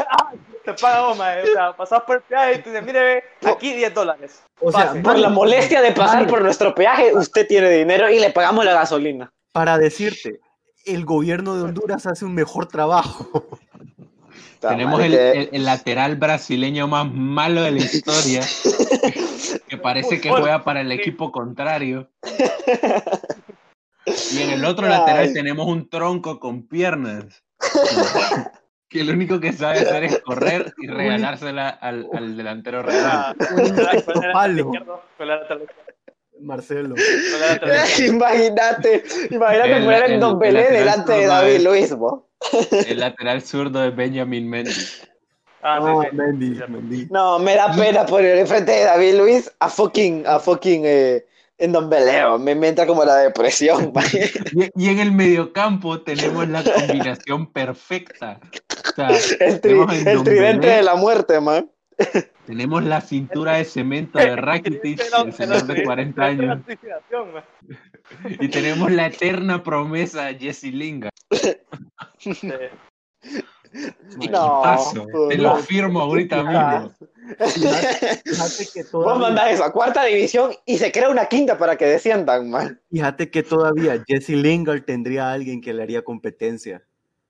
Te 0.66 0.74
paga 0.74 1.00
vos, 1.06 1.16
maje. 1.16 1.42
O 1.42 1.46
sea, 1.54 1.72
pasás 1.76 2.02
por 2.02 2.16
el 2.16 2.22
peaje 2.22 2.54
y 2.56 2.58
te 2.62 2.70
dice, 2.70 2.82
mire, 2.82 3.02
ve, 3.02 3.24
aquí 3.50 3.72
10 3.72 3.94
dólares. 3.94 4.42
O 4.60 4.70
sea, 4.70 4.88
Pase. 4.88 5.00
Por 5.00 5.18
la 5.18 5.30
molestia 5.30 5.80
de 5.80 5.92
pasar 5.92 6.26
por 6.26 6.42
nuestro 6.42 6.74
peaje, 6.74 7.14
usted 7.14 7.46
tiene 7.46 7.70
dinero 7.70 8.10
y 8.10 8.18
le 8.20 8.30
pagamos 8.30 8.64
la 8.64 8.74
gasolina. 8.74 9.32
para 9.52 9.78
decirte, 9.78 10.40
el 10.84 11.04
gobierno 11.06 11.56
de 11.56 11.62
Honduras 11.62 12.06
hace 12.06 12.24
un 12.26 12.34
mejor 12.34 12.66
trabajo. 12.68 13.48
Tenemos 14.60 15.00
el, 15.02 15.14
el- 15.14 15.48
el 15.52 15.64
lateral 15.64 16.16
brasileño 16.16 16.88
más 16.88 17.06
malo 17.10 17.62
de 17.62 17.70
la 17.72 17.78
historia, 17.78 18.42
que 19.68 19.76
parece 19.78 20.20
que 20.20 20.30
juega 20.30 20.64
para 20.64 20.80
el 20.82 20.90
equipo 20.92 21.30
contrario. 21.32 22.10
Y 24.32 24.40
en 24.40 24.50
el 24.50 24.64
otro 24.64 24.86
Ay. 24.86 24.92
lateral 24.92 25.32
tenemos 25.32 25.66
un 25.66 25.88
tronco 25.90 26.38
con 26.38 26.68
piernas, 26.68 27.42
que 28.88 29.02
lo 29.04 29.12
único 29.12 29.40
que 29.40 29.52
sabe 29.52 29.80
hacer 29.80 30.04
es 30.04 30.18
correr 30.20 30.72
y 30.78 30.86
regalársela 30.88 31.68
al, 31.68 32.06
al 32.12 32.36
delantero 32.36 32.82
real. 32.82 33.04
Ah. 33.04 33.34
Marcelo. 36.40 36.94
¿Cuál 36.94 37.42
era 37.42 37.46
el 37.46 37.54
lateral 37.54 37.86
izquierdo? 37.88 38.14
Imagínate, 38.14 39.04
imagínate 39.30 39.80
poner 39.84 40.02
el- 40.04 40.12
en 40.12 40.20
Don 40.20 40.32
el 40.32 40.38
Belé 40.38 40.70
delante 40.70 41.12
de 41.12 41.26
David 41.26 41.60
Luis, 41.60 41.94
bo. 41.94 42.28
El 42.86 43.00
lateral 43.00 43.42
zurdo 43.42 43.80
de 43.80 43.90
Benjamin 43.90 44.48
Mendy. 44.48 44.70
Ah, 45.62 45.80
sí. 46.02 46.14
Mendy. 46.16 46.60
Mendy. 46.68 47.06
No, 47.10 47.38
me 47.38 47.54
da 47.56 47.72
pena 47.74 48.04
poner 48.04 48.36
enfrente 48.38 48.70
de 48.70 48.84
David 48.84 49.14
Luis 49.16 49.50
a 49.58 49.68
fucking, 49.70 50.24
a 50.26 50.38
fucking 50.38 50.82
eh, 50.84 51.24
en 51.58 51.72
Don 51.72 51.88
Beleo. 51.90 52.38
Me, 52.38 52.54
me 52.54 52.68
entra 52.68 52.86
como 52.86 53.04
la 53.04 53.16
depresión. 53.16 53.92
Y, 54.52 54.86
y 54.86 54.88
en 54.90 54.98
el 54.98 55.12
mediocampo 55.12 56.00
tenemos 56.02 56.48
la 56.48 56.62
combinación 56.64 57.52
perfecta. 57.52 58.40
O 58.42 58.94
sea, 58.94 59.08
el, 59.08 59.16
tri- 59.16 59.60
tenemos 59.60 59.94
en 59.94 60.08
el 60.08 60.22
tridente 60.24 60.66
de 60.68 60.82
la 60.82 60.94
muerte, 60.96 61.40
man. 61.40 61.70
Tenemos 62.46 62.84
la 62.84 63.00
cintura 63.00 63.54
de 63.56 63.64
cemento 63.64 64.18
de 64.18 64.36
Rakitic, 64.36 65.00
el 65.24 65.32
señor 65.32 65.64
de 65.66 65.82
40 65.84 66.22
años. 66.22 66.58
Y 68.38 68.48
tenemos 68.48 68.90
la 68.92 69.06
eterna 69.08 69.62
promesa 69.64 70.32
Jesse 70.34 70.64
Lingard. 70.72 71.10
No, 74.30 74.60
Paso, 74.62 75.06
te 75.28 75.36
lo 75.36 75.56
firmo 75.56 76.00
ahorita 76.00 76.40
Ah. 76.46 76.80
mismo. 76.80 76.94
Fíjate, 77.26 78.22
fíjate 78.24 78.68
que 78.72 78.82
Vos 78.92 79.18
mandás 79.18 79.52
eso 79.52 79.64
a 79.64 79.72
cuarta 79.72 80.04
división 80.04 80.52
y 80.64 80.78
se 80.78 80.92
crea 80.92 81.08
una 81.08 81.26
quinta 81.26 81.58
para 81.58 81.76
que 81.76 81.86
desciendan, 81.86 82.50
man. 82.50 82.80
fíjate 82.90 83.30
que 83.30 83.42
todavía 83.42 84.02
Jesse 84.06 84.30
Lingard 84.30 84.84
tendría 84.84 85.28
a 85.28 85.32
alguien 85.32 85.60
que 85.60 85.72
le 85.74 85.82
haría 85.82 86.02
competencia. 86.02 86.82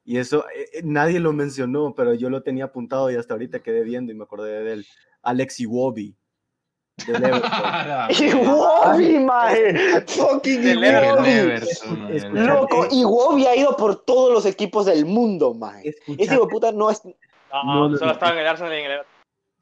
Y 0.04 0.18
eso 0.18 0.44
eh, 0.54 0.68
eh, 0.74 0.80
nadie 0.84 1.18
lo 1.18 1.32
mencionó, 1.32 1.94
pero 1.94 2.14
yo 2.14 2.30
lo 2.30 2.42
tenía 2.42 2.66
apuntado 2.66 3.10
y 3.10 3.16
hasta 3.16 3.34
ahorita 3.34 3.60
quedé 3.60 3.82
viendo 3.82 4.12
y 4.12 4.14
me 4.14 4.24
acordé 4.24 4.62
de 4.62 4.72
él. 4.74 4.86
Alex 5.22 5.58
Iwobi. 5.60 6.14
Everton. 7.08 8.10
Iwobi, 8.10 9.18
maje. 9.18 10.00
Fucking 10.06 10.62
Iwobi. 10.62 11.60
Loco, 12.32 12.86
Iwobi 12.90 13.46
ha 13.46 13.56
ido 13.56 13.76
por 13.76 14.04
todos 14.04 14.32
los 14.32 14.46
equipos 14.46 14.86
del 14.86 15.04
mundo. 15.06 15.56
Escucha, 15.82 16.22
Ese 16.22 16.34
hijo 16.34 16.44
de 16.44 16.50
puta 16.50 16.72
no 16.72 16.88
es. 16.90 17.04
No, 17.04 17.12
No, 17.64 17.88
no, 17.88 17.96
solo 17.98 18.06
no. 18.06 18.12
estaba 18.12 18.32
en 18.32 18.38
el 18.38 18.46
Arsenal 18.46 18.72
y 18.74 18.76
en 18.78 18.84
el 18.86 18.92
Everton. 18.92 19.15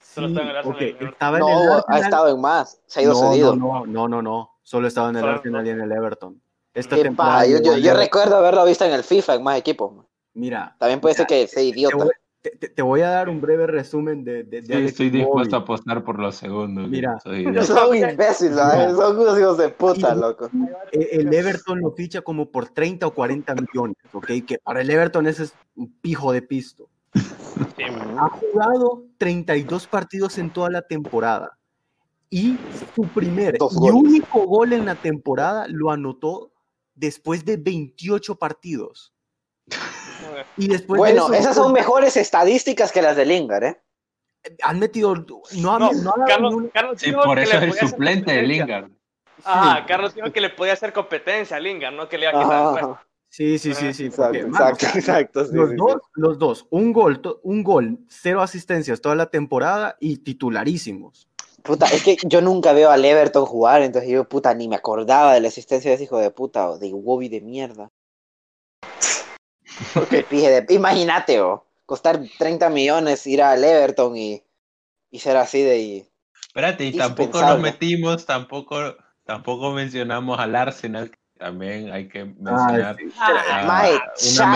Solo 0.05 0.29
sí, 0.29 0.33
estaba 0.35 0.45
en 0.45 0.51
el 0.51 0.57
Arsenal 0.57 0.77
ok, 0.77 0.81
y 0.81 0.85
en 0.85 0.89
el 0.89 0.95
Everton. 0.97 1.13
estaba 1.13 1.39
en 1.39 1.43
el 1.45 1.51
No, 1.51 1.85
ha 1.89 1.99
estado 2.01 2.29
en 2.35 2.41
más. 2.41 2.81
Se 2.87 3.01
ha 3.01 3.03
ido 3.03 3.13
no, 3.13 3.31
cedido. 3.33 3.57
No, 3.57 3.67
no, 3.67 3.87
no, 3.87 4.09
no, 4.09 4.23
no. 4.23 4.51
Solo 4.63 4.87
estaba 4.89 5.09
en 5.11 5.17
el 5.17 5.21
Solo- 5.23 5.33
Arsenal 5.33 5.67
y 5.67 5.71
en 5.71 5.81
el 5.81 5.93
Everton. 5.93 6.41
Esta 6.75 6.97
Qué 6.97 7.03
temporada. 7.03 7.47
Yo, 7.47 7.59
yo, 7.63 7.77
yo 7.77 7.95
recuerdo 7.95 8.37
haberlo 8.37 8.65
visto 8.65 8.85
en 8.85 8.93
el 8.93 9.05
FIFA 9.05 9.35
en 9.37 9.43
más 9.43 9.59
equipos. 9.59 9.93
Mira, 10.35 10.75
También 10.79 11.01
puede 11.01 11.15
ser 11.15 11.27
que 11.27 11.47
sea 11.47 11.63
te 11.63 11.69
idiota. 11.69 11.97
voy, 11.97 12.11
te- 12.43 12.51
te- 12.51 12.69
te 12.69 12.83
voy 12.83 13.01
a 13.03 13.09
dar 13.11 13.29
un 13.29 13.41
breve 13.41 13.67
resumen 13.69 14.25
de, 14.25 14.43
de, 14.43 14.61
de 14.61 14.67
Sí, 14.67 14.73
Alex 14.73 14.91
estoy 14.91 15.11
dispuesto 15.11 15.55
a 15.55 15.61
apostar 15.61 16.03
por 16.03 16.19
los 16.19 16.35
segundos. 16.35 16.89
Mira. 16.89 17.19
Soy- 17.23 17.45
Son 17.65 17.95
imbéciles, 17.95 18.53
Mira. 18.57 18.85
¿eh? 18.91 18.95
son 18.95 19.19
unos 19.19 19.39
hijos 19.39 19.57
de 19.59 19.69
puta, 19.69 20.15
Y- 20.15 20.19
loco. 20.21 20.51
Eh, 20.91 21.09
El 21.13 21.33
Everton 21.33 21.81
lo 21.81 21.93
ficha 21.93 22.21
como 22.23 22.51
por 22.51 22.69
30 22.69 23.07
o 23.07 23.15
40 23.15 23.55
millones, 23.55 23.97
¿ok? 24.13 24.27
Que 24.47 24.59
para 24.59 24.81
el 24.81 24.91
Everton 24.91 25.27
ese 25.29 25.45
es 25.45 25.55
un 25.77 25.93
pijo 26.01 26.33
de 26.33 26.43
pisto. 26.43 26.89
Sí. 27.15 27.83
Ha 27.85 28.29
jugado 28.29 29.05
32 29.19 29.87
partidos 29.87 30.39
en 30.39 30.51
toda 30.53 30.71
la 30.71 30.83
temporada. 30.83 31.57
Y 32.31 32.59
su 32.95 33.03
primer 33.09 33.59
Dos 33.59 33.75
y 33.75 33.77
goles. 33.77 33.95
único 33.95 34.41
gol 34.47 34.73
en 34.73 34.87
la 34.87 34.97
temporada 34.97 35.67
lo 35.69 35.91
anotó 35.91 36.53
después 36.95 37.45
de 37.45 37.57
28 37.57 38.37
partidos. 38.37 39.13
Y 40.57 40.69
después 40.69 40.99
de 40.99 41.13
Bueno, 41.13 41.27
eso, 41.27 41.35
esas 41.35 41.55
son 41.57 41.73
mejores 41.73 42.17
estadísticas 42.17 42.91
que 42.91 43.03
las 43.03 43.17
de 43.17 43.25
Lingard, 43.25 43.65
¿eh? 43.65 43.83
han 44.63 44.79
metido, 44.79 45.15
no, 45.15 45.43
No, 45.57 45.79
no 45.79 45.87
ha 45.87 45.89
dado 45.89 46.25
Carlos, 46.27 46.55
Carlos 46.73 47.01
Sí, 47.01 47.13
por 47.13 47.37
que 47.37 47.43
eso 47.45 47.53
le 47.53 47.57
es 47.59 47.63
el 47.63 47.69
podía 47.69 47.83
hacer 47.83 47.89
suplente 47.89 48.33
de. 48.33 48.43
Lingard. 48.43 48.91
Ajá, 49.45 49.87
Carlos 49.87 50.15
dijo 50.15 50.33
que 50.33 50.41
le 50.41 50.51
podía 50.51 50.73
hacer 50.73 50.93
competencia 50.93 51.57
a 51.57 51.61
Lingard, 51.61 51.95
no 51.95 52.09
que 52.09 52.19
le 52.19 52.29
iba 52.31 52.41
a 52.41 52.43
quitar. 52.43 52.85
Ajá, 52.85 53.07
Sí, 53.35 53.59
sí, 53.59 53.75
sí, 53.75 53.93
sí. 53.93 54.05
exacto, 54.05 54.27
porque, 54.27 54.47
mano, 54.47 54.65
o 54.67 54.69
exacto, 54.69 54.87
sea, 54.87 55.01
exacto. 55.01 55.45
sí, 55.45 55.51
los 55.55 55.71
sí, 55.71 55.77
dos, 55.77 55.95
sí. 55.95 56.11
los 56.15 56.39
dos, 56.39 56.67
un 56.71 56.93
gol, 56.93 57.21
un 57.43 57.65
gol, 57.65 57.99
cero 58.09 58.43
asistencias 58.43 59.01
toda 59.01 59.17
la 59.17 59.27
temporada 59.27 59.97
y 59.99 60.19
titularísimos. 60.19 61.27
Puta, 61.65 61.87
es 61.87 62.05
que 62.05 62.17
yo 62.29 62.41
nunca 62.41 62.73
veo 62.73 62.91
al 62.91 63.05
Everton 63.05 63.45
jugar, 63.45 63.83
entonces 63.83 64.09
yo, 64.09 64.29
puta, 64.29 64.55
ni 64.55 64.69
me 64.69 64.77
acordaba 64.77 65.35
de 65.35 65.41
la 65.41 65.49
existencia 65.49 65.91
de 65.91 65.97
ese 65.97 66.05
hijo 66.05 66.19
de 66.19 66.31
puta 66.31 66.71
o 66.71 66.79
de 66.79 66.87
Iwobi 66.87 67.29
de 67.29 67.41
mierda. 67.41 67.91
De... 70.31 70.67
Imagínate, 70.69 71.41
o 71.41 71.67
costar 71.87 72.21
30 72.39 72.71
millones 72.71 73.27
ir 73.27 73.43
al 73.43 73.65
Everton 73.65 74.17
y, 74.17 74.45
y 75.11 75.19
ser 75.19 75.39
así 75.39 75.61
de... 75.61 75.79
y- 75.81 76.09
Espérate, 76.47 76.85
y 76.85 76.97
tampoco 76.97 77.41
nos 77.41 77.59
metimos, 77.59 78.27
tampoco, 78.27 78.95
tampoco 79.25 79.73
mencionamos 79.73 80.39
al 80.39 80.55
Arsenal. 80.55 81.11
También 81.39 81.91
hay 81.93 82.09
que 82.09 82.25
mencionar 82.25 82.97
sí. 82.99 83.09
a- 83.19 83.65
Mae, 83.67 83.93
una 83.95 84.01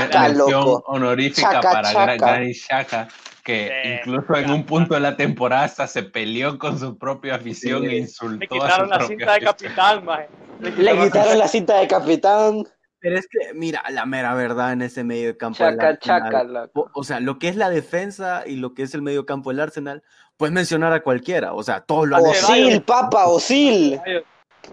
Chaka, 0.09 0.23
mención 0.29 0.39
loco. 0.61 0.85
honorífica 0.87 1.61
para 1.61 1.93
Chaka. 1.93 2.15
Gra- 2.15 2.19
Granit 2.19 2.57
Xhaka, 2.57 3.09
que 3.43 3.73
Sí. 3.83 3.89
incluso 3.95 4.37
en 4.37 4.51
un 4.51 4.65
punto 4.65 4.95
de 4.95 5.01
la 5.01 5.17
temporada 5.17 5.65
hasta 5.65 5.87
se 5.89 6.05
peleó 6.05 6.57
con 6.59 6.79
su 6.79 6.97
propia 6.97 7.35
afición 7.35 7.81
Sí. 7.83 7.87
e 7.87 7.91
Le 7.91 7.97
insultó 7.99 8.45
a 8.45 8.49
su 8.49 8.55
quitaron 8.65 8.89
la 8.91 9.01
cinta 9.07 9.33
de 9.35 9.41
capitán, 9.41 10.05
maje. 10.05 10.29
Le 10.61 10.99
quitaron 10.99 11.39
la 11.39 11.49
cinta 11.49 11.77
de 11.79 11.89
capitán. 11.89 12.65
Pero 13.01 13.17
es 13.17 13.29
que, 13.29 13.55
mira, 13.55 13.83
la 13.91 14.07
mera 14.07 14.35
verdad 14.35 14.73
en 14.73 14.83
ese 14.83 15.05
medio 15.05 15.29
de 15.29 15.37
campo. 15.37 15.63
del 15.65 15.75
Chaca, 15.77 15.89
Arsenal, 15.89 16.33
chaca, 16.33 16.71
o, 16.75 16.91
o 16.95 17.05
sea, 17.05 17.21
lo 17.21 17.39
que 17.39 17.49
es 17.49 17.55
la 17.57 17.71
defensa 17.71 18.43
y 18.47 18.57
lo 18.57 18.75
que 18.75 18.83
es 18.83 18.93
el 18.95 19.03
medio 19.03 19.25
campo 19.25 19.51
del 19.51 19.61
Arsenal, 19.61 20.03
puedes 20.37 20.53
mencionar 20.53 20.93
a 20.93 21.01
cualquiera. 21.03 21.55
O 21.55 21.63
sea, 21.63 21.81
todos 21.81 22.09
lo 22.09 22.17
han 22.17 22.27
hecho. 22.27 22.47
Osil, 22.47 22.83
papa, 22.83 23.27
Osil. 23.27 24.01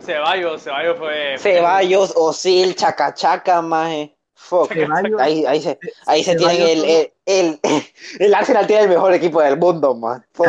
Ceballos, 0.01 0.63
Ceballos 0.63 0.97
fue. 0.97 1.35
Ceballos, 1.39 2.13
Osil, 2.15 2.75
Chaca, 2.75 3.13
Chaca, 3.13 3.61
maje. 3.61 4.15
Fuck. 4.33 4.71
Ceballos- 4.71 5.19
Ahí, 5.19 5.45
ahí 5.45 5.61
se, 5.61 5.79
ahí 6.05 6.23
se 6.23 6.35
tienen 6.35 6.61
el, 6.61 6.85
el, 6.85 7.11
el, 7.25 7.59
el 8.19 8.33
Arsenal 8.33 8.67
tiene 8.67 8.83
el 8.83 8.89
mejor 8.89 9.13
equipo 9.13 9.41
del 9.41 9.57
mundo, 9.57 9.95
man. 9.95 10.25
Fuck. 10.33 10.47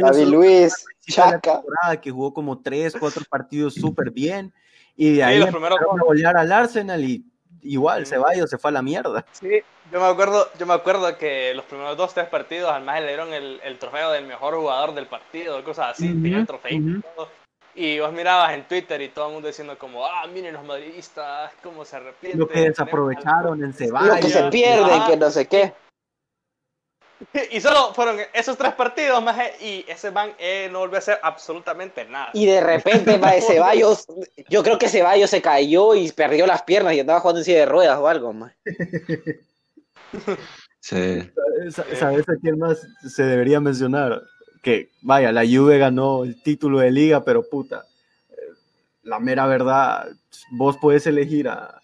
David 0.00 0.26
Luis, 0.26 0.84
Chaca. 1.08 1.62
que 2.02 2.10
jugó 2.10 2.32
como 2.34 2.60
tres, 2.60 2.94
cuatro 2.98 3.22
partidos 3.28 3.74
súper 3.74 4.10
bien. 4.10 4.52
Y 4.96 5.10
de 5.10 5.14
Sí, 5.16 5.22
ahí 5.22 5.38
los 5.38 5.50
primeros 5.50 5.78
empezaron 5.78 6.00
a 6.00 6.04
golear 6.04 6.36
al 6.38 6.50
Arsenal 6.50 7.04
y 7.04 7.24
igual 7.62 8.06
Ceballos 8.06 8.48
se 8.50 8.58
fue 8.58 8.70
a 8.70 8.72
la 8.72 8.82
mierda. 8.82 9.24
Sí, 9.32 9.60
yo 9.92 10.00
me 10.00 10.06
acuerdo, 10.06 10.48
yo 10.58 10.66
me 10.66 10.74
acuerdo 10.74 11.16
que 11.18 11.52
los 11.54 11.64
primeros 11.66 11.96
dos, 11.96 12.14
tres 12.14 12.26
partidos 12.28 12.72
al 12.72 12.82
más 12.82 13.00
le 13.00 13.08
dieron 13.08 13.32
el, 13.34 13.60
el 13.62 13.78
trofeo 13.78 14.10
del 14.10 14.26
mejor 14.26 14.54
jugador 14.56 14.94
del 14.94 15.06
partido, 15.06 15.62
cosas 15.62 15.90
así, 15.90 16.10
Ujú, 16.10 16.22
tenía 16.22 16.38
el 16.38 16.46
trofeo. 16.46 16.78
Y 17.76 18.00
vos 18.00 18.12
mirabas 18.12 18.52
en 18.54 18.66
Twitter 18.66 19.00
y 19.02 19.08
todo 19.10 19.26
el 19.28 19.32
mundo 19.34 19.48
diciendo 19.48 19.78
como, 19.78 20.04
ah, 20.06 20.26
miren 20.26 20.54
los 20.54 20.64
madridistas, 20.64 21.52
cómo 21.62 21.84
se 21.84 21.96
arrepienten. 21.96 22.40
Lo 22.40 22.48
que 22.48 22.60
desaprovecharon 22.60 23.62
en 23.62 23.70
Lo 23.70 23.76
Ceballos. 23.76 24.16
que 24.20 24.28
se 24.30 24.42
pierde, 24.48 24.92
Ajá. 24.92 25.06
que 25.10 25.16
no 25.16 25.30
sé 25.30 25.46
qué. 25.46 25.72
Y 27.50 27.60
solo 27.62 27.94
fueron 27.94 28.18
esos 28.34 28.58
tres 28.58 28.74
partidos, 28.74 29.22
más 29.22 29.38
y 29.62 29.86
ese 29.88 30.10
man 30.10 30.32
eh, 30.38 30.68
no 30.70 30.80
volvió 30.80 30.96
a 30.96 30.98
hacer 30.98 31.18
absolutamente 31.22 32.04
nada. 32.04 32.28
Y 32.34 32.44
de 32.44 32.60
repente, 32.60 33.16
mae, 33.18 33.40
Ceballos, 33.40 34.06
yo 34.50 34.62
creo 34.62 34.78
que 34.78 34.88
Ceballos 34.90 35.30
se 35.30 35.40
cayó 35.40 35.94
y 35.94 36.12
perdió 36.12 36.46
las 36.46 36.62
piernas 36.62 36.92
y 36.92 37.00
andaba 37.00 37.20
jugando 37.20 37.40
en 37.40 37.44
silla 37.46 37.60
de 37.60 37.66
ruedas 37.66 37.98
o 37.98 38.06
algo, 38.08 38.32
mae. 38.34 38.54
Sí. 40.80 41.30
Sa- 41.70 41.84
¿Sabes 41.98 42.28
a 42.28 42.34
quién 42.40 42.58
más 42.58 42.80
se 43.08 43.24
debería 43.24 43.58
mencionar? 43.60 44.22
Que, 44.66 44.90
vaya, 45.02 45.30
la 45.30 45.44
Juve 45.46 45.78
ganó 45.78 46.24
el 46.24 46.42
título 46.42 46.80
de 46.80 46.90
liga, 46.90 47.22
pero 47.24 47.48
puta, 47.48 47.84
eh, 48.28 48.34
la 49.04 49.20
mera 49.20 49.46
verdad, 49.46 50.08
vos 50.50 50.76
puedes 50.80 51.06
elegir 51.06 51.48
a, 51.48 51.80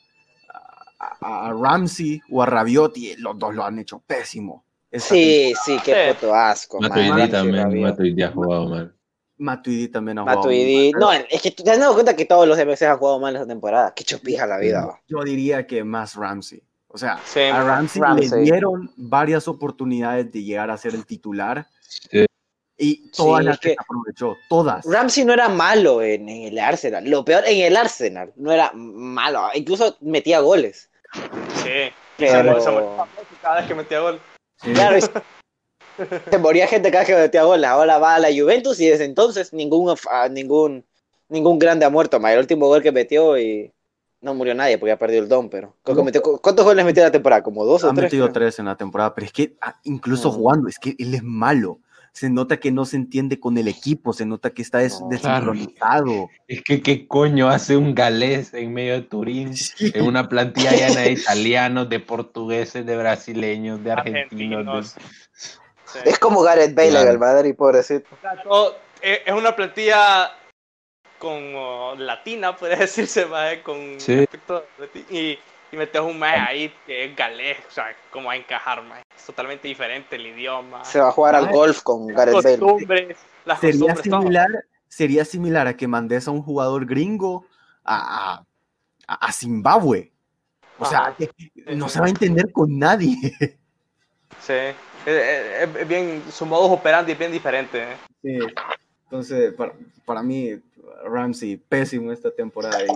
a, 0.99 1.47
a 1.49 1.53
Ramsey 1.53 2.21
o 2.29 2.43
a 2.43 2.47
Rabiot 2.47 2.97
y 2.97 3.15
los 3.19 3.39
dos 3.39 3.55
lo 3.55 3.65
han 3.65 3.79
hecho 3.79 4.01
pésimo. 4.05 4.65
Sí, 4.91 5.53
sí, 5.65 5.79
qué 5.85 6.13
puto 6.21 6.35
asco. 6.35 6.81
Matuidi 6.81 7.31
también. 7.31 7.83
Matuidi 7.83 8.21
ha 8.25 8.33
jugado 8.33 8.69
mal. 8.69 8.93
Matuidi 9.39 9.87
también 9.87 10.19
ha 10.19 10.23
jugado. 10.23 10.39
Matuidi. 10.41 10.91
mal. 10.93 11.01
No, 11.01 11.13
es 11.31 11.41
que 11.41 11.53
te 11.53 11.71
has 11.71 11.79
dado 11.79 11.95
cuenta 11.95 12.17
que 12.17 12.25
todos 12.25 12.49
los 12.49 12.59
MCs 12.59 12.83
han 12.83 12.99
jugado 12.99 13.21
mal 13.21 13.37
esta 13.37 13.47
temporada. 13.47 13.95
Qué 13.95 14.03
chupija 14.03 14.45
la 14.45 14.59
vida. 14.59 15.01
Yo 15.07 15.23
diría 15.23 15.69
que 15.69 15.85
más 15.85 16.17
Ramsey. 16.17 16.61
O 16.89 16.99
sea, 16.99 17.21
Sí, 17.25 17.39
a 17.43 17.63
Ramsey, 17.63 18.03
le 18.03 18.09
Ramsey. 18.09 18.43
dieron 18.43 18.91
varias 18.97 19.47
oportunidades 19.47 20.33
de 20.33 20.43
llegar 20.43 20.69
a 20.69 20.77
ser 20.77 20.97
el 20.97 21.07
titular 21.07 21.69
Sí. 22.11 22.27
Y 22.78 23.11
todas 23.11 23.40
Sí, 23.40 23.47
las 23.47 23.59
que- 23.61 23.77
aprovechó, 23.78 24.36
todas. 24.49 24.85
Ramsey 24.85 25.24
no 25.24 25.32
era 25.32 25.49
malo 25.49 26.03
en, 26.03 26.28
en 26.28 26.43
el 26.53 26.59
Arsenal. 26.59 27.09
Lo 27.09 27.24
peor, 27.24 27.44
en 27.47 27.61
el 27.65 27.77
Arsenal, 27.77 28.32
no 28.36 28.51
era 28.53 28.73
malo. 28.74 29.43
Incluso 29.55 29.97
metía 30.01 30.40
goles. 30.40 30.90
Sí. 31.62 31.93
Pero- 32.16 32.61
Se 32.61 32.70
moría 32.70 33.07
cada 33.40 33.57
vez 33.61 33.66
que 33.66 33.74
metía 33.74 34.01
gol. 34.01 34.20
Sí. 34.62 34.73
Claro, 34.73 34.97
se 36.31 36.39
moría 36.39 36.66
gente 36.66 36.90
cada 36.90 37.05
vez 37.05 37.09
que 37.15 37.20
metía 37.20 37.43
goles. 37.44 37.69
Ahora 37.69 37.99
va 37.99 38.15
a 38.16 38.19
la 38.19 38.28
Juventus 38.32 38.81
y 38.81 38.89
desde 38.89 39.05
entonces 39.05 39.53
ningún, 39.53 39.94
ah, 40.11 40.28
ningún, 40.28 40.85
ningún 41.28 41.59
grande 41.59 41.85
ha 41.85 41.90
muerto. 41.90 42.19
ma. 42.20 42.32
El 42.32 42.39
último 42.40 42.66
gol 42.66 42.82
que 42.82 42.93
metió 42.93 43.39
y 43.39 43.73
no 44.20 44.35
murió 44.35 44.55
nadie 44.55 44.78
porque 44.78 44.93
ha 44.93 44.99
perdido 44.99 45.23
el 45.23 45.28
don, 45.28 45.49
pero 45.51 45.74
creo 45.82 45.97
que 45.97 46.01
No. 46.03 46.05
metió- 46.05 46.23
¿cuántos 46.40 46.65
goles 46.65 46.85
metió 46.85 47.03
en 47.03 47.09
la 47.09 47.12
temporada? 47.12 47.43
¿Como 47.43 47.65
dos 47.65 47.82
Ha 47.85 47.89
o 47.89 47.93
tres? 47.93 48.05
metido 48.05 48.27
creo? 48.27 48.32
tres 48.35 48.59
en 48.61 48.66
la 48.66 48.77
temporada, 48.77 49.15
pero 49.15 49.27
es 49.27 49.32
que 49.32 49.57
ah, 49.61 49.77
incluso 49.85 50.28
No. 50.28 50.35
jugando, 50.35 50.69
es 50.69 50.78
que 50.78 50.94
él 50.99 51.15
es 51.15 51.23
malo. 51.23 51.81
Se 52.12 52.28
nota 52.28 52.59
que 52.59 52.70
no 52.70 52.84
se 52.84 52.97
entiende 52.97 53.40
con 53.40 53.56
el 53.56 53.68
equipo, 53.68 54.12
se 54.12 54.26
nota 54.26 54.51
que 54.51 54.60
está 54.62 54.78
des- 54.78 55.01
No. 55.01 55.09
desincronizado. 55.09 56.28
Es 56.47 56.62
que 56.62 56.82
qué 56.82 57.09
coño 57.09 57.48
hace 57.48 57.76
un 57.76 57.94
galés 57.94 58.52
en 58.52 58.72
medio 58.74 58.93
de 58.94 59.02
Turín, 59.02 59.56
Sí. 59.56 59.90
en 59.94 60.05
una 60.05 60.28
plantilla 60.28 60.72
llena 60.72 61.01
de 61.01 61.12
italianos, 61.12 61.89
de 61.89 62.01
portugueses, 62.01 62.84
de 62.84 62.97
brasileños, 62.98 63.82
de 63.82 63.93
argentinos. 63.93 64.59
Argentinos. 64.66 64.94
de- 64.94 65.01
Sí. 65.84 65.98
Es 66.05 66.18
como 66.18 66.43
Gareth 66.43 66.74
Bale 66.74 66.90
Claro. 66.90 67.06
en 67.06 67.12
el 67.12 67.18
Madrid, 67.18 67.55
pobrecito. 67.56 68.09
O 68.12 68.20
sea, 68.20 68.43
todo- 68.43 68.76
eh, 69.02 69.22
es 69.26 69.32
una 69.34 69.55
plantilla 69.56 70.32
como 71.18 71.94
latina, 71.98 72.56
puede 72.56 72.76
decirse, 72.89 73.26
más 73.26 73.56
con 73.59 73.98
Sí. 74.01 74.20
aspecto 74.20 74.64
y, 75.10 75.39
y 75.73 75.77
metes 75.77 76.01
un 76.03 76.19
más 76.19 76.49
ahí 76.49 76.73
que 76.86 77.07
es 77.07 77.16
galés, 77.16 77.59
o 77.66 77.70
sea, 77.70 77.86
cómo 78.11 78.27
va 78.28 78.35
a 78.35 78.36
encajar 78.36 78.82
más. 78.82 79.03
Es 79.16 79.24
totalmente 79.24 79.66
diferente 79.69 80.16
el 80.16 80.27
idioma, 80.27 80.85
Se 80.85 81.01
va 81.01 81.09
a 81.09 81.12
jugar 81.12 81.35
al 81.35 81.51
golf 81.51 81.82
con 81.82 82.07
Gareth 82.09 82.35
Bale. 82.35 82.59
costumbres, 82.59 83.16
las 83.44 83.59
Sería 83.61 83.78
costumbres, 83.94 84.11
todo. 84.11 84.20
similar, 84.20 84.49
sería 84.89 85.24
similar 85.24 85.66
a 85.66 85.77
que 85.77 85.89
mandes 85.89 86.28
a 86.28 86.31
un 86.31 86.43
jugador 86.43 86.85
gringo 86.86 87.47
a, 87.85 88.44
a, 89.07 89.15
a 89.15 89.32
Zimbabue. 89.32 90.12
O 90.78 90.85
sea, 90.85 91.15
que 91.16 91.31
no 91.74 91.89
se 91.89 92.01
va 92.01 92.07
a 92.07 92.11
entender 92.11 92.51
con 92.53 92.78
nadie. 92.78 93.16
Sí, 94.40 94.53
es, 94.53 94.77
es- 95.07 95.77
es 95.77 95.89
bien, 95.89 96.23
su 96.31 96.44
modus 96.44 96.70
operandi 96.73 97.12
es 97.12 97.19
bien 97.19 97.31
diferente. 97.32 97.82
¿eh? 97.82 97.97
Sí. 98.23 98.39
Entonces, 99.05 99.53
para, 99.55 99.73
para 100.05 100.23
mí, 100.23 100.61
Ramsey, 101.05 101.57
pésimo 101.57 102.11
esta 102.11 102.31
temporada. 102.31 102.82
Y 102.82 102.89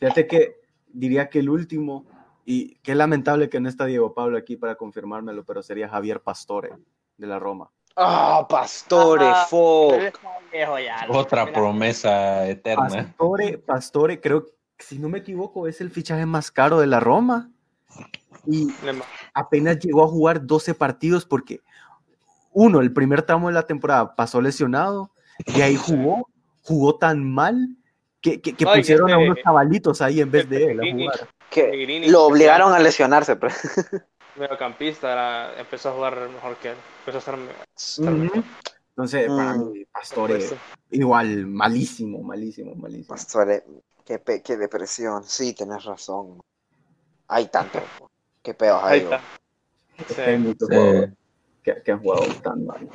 fíjate 0.00 0.26
que 0.26 0.56
diría 0.96 1.28
que 1.28 1.40
el 1.40 1.50
último, 1.50 2.06
y 2.44 2.76
qué 2.76 2.94
lamentable 2.94 3.48
que 3.48 3.60
no 3.60 3.68
está 3.68 3.86
Diego 3.86 4.14
Pablo 4.14 4.38
aquí 4.38 4.56
para 4.56 4.76
confirmármelo, 4.76 5.44
pero 5.44 5.62
sería 5.62 5.88
Javier 5.88 6.20
Pastore 6.20 6.72
de 7.16 7.26
la 7.26 7.38
Roma. 7.38 7.70
Ah, 7.96 8.46
Pastore, 8.48 9.24
Ajá. 9.24 9.46
fuck. 9.46 10.20
Otra 11.08 11.50
promesa 11.50 12.46
eterna. 12.48 12.88
Pastore, 12.88 13.58
Pastore, 13.58 14.20
creo 14.20 14.44
que 14.44 14.52
si 14.84 14.98
no 14.98 15.08
me 15.08 15.18
equivoco, 15.18 15.66
es 15.66 15.80
el 15.80 15.90
fichaje 15.90 16.26
más 16.26 16.50
caro 16.50 16.78
de 16.78 16.86
la 16.86 17.00
Roma. 17.00 17.50
Y 18.46 18.68
apenas 19.34 19.78
llegó 19.80 20.04
a 20.04 20.08
jugar 20.08 20.46
12 20.46 20.74
partidos 20.74 21.24
porque, 21.24 21.62
uno, 22.52 22.80
el 22.80 22.92
primer 22.92 23.22
tramo 23.22 23.48
de 23.48 23.54
la 23.54 23.66
temporada 23.66 24.14
pasó 24.14 24.40
lesionado 24.40 25.10
y 25.46 25.62
ahí 25.62 25.76
jugó, 25.76 26.28
jugó 26.62 26.96
tan 26.96 27.24
mal 27.24 27.76
que, 28.30 28.40
que, 28.40 28.54
que 28.54 28.64
No, 28.64 28.72
pusieron 28.74 29.08
a 29.08 29.12
este- 29.12 29.24
unos 29.24 29.38
chavalitos 29.44 30.02
ahí 30.02 30.20
en 30.20 30.30
vez 30.32 30.48
de 30.48 30.64
él 30.72 30.80
a 30.80 30.90
jugar. 30.92 31.28
Que 31.48 32.04
lo 32.08 32.24
obligaron 32.24 32.72
a 32.72 32.78
lesionarse. 32.80 33.36
pero- 33.36 33.54
mediocampista, 34.36 35.12
era- 35.12 35.60
empezó 35.60 35.90
a 35.90 35.92
jugar 35.92 36.28
mejor 36.28 36.56
que 36.56 36.70
él. 36.70 36.76
Empezó 37.06 37.16
a 37.18 37.20
estar, 37.20 37.38
estar 37.76 38.12
mejor. 38.14 38.42
Entonces, 38.90 39.26
para 39.28 39.54
Mm, 39.54 39.72
mí, 39.72 39.84
Pastore, 39.92 40.34
Pues, 40.38 40.54
igual, 40.90 41.46
malísimo, 41.46 42.22
malísimo, 42.22 42.74
malísimo. 42.74 43.08
Pastore, 43.08 43.62
qué, 44.04 44.18
pe- 44.18 44.42
qué 44.42 44.56
depresión. 44.56 45.22
Sí, 45.24 45.52
tenés 45.54 45.84
razón. 45.84 46.40
Hay 47.28 47.46
tanto. 47.48 47.80
Qué 48.42 48.56
Ahí 48.60 48.68
hay. 48.82 49.00
está. 49.00 49.20
Sí. 50.14 50.20
Hay 50.20 50.38
muchos 50.38 50.68
Sí. 50.68 50.76
que, 51.62 51.82
que 51.82 51.92
han 51.92 52.00
jugado 52.00 52.26
tan 52.42 52.66
mal. 52.66 52.88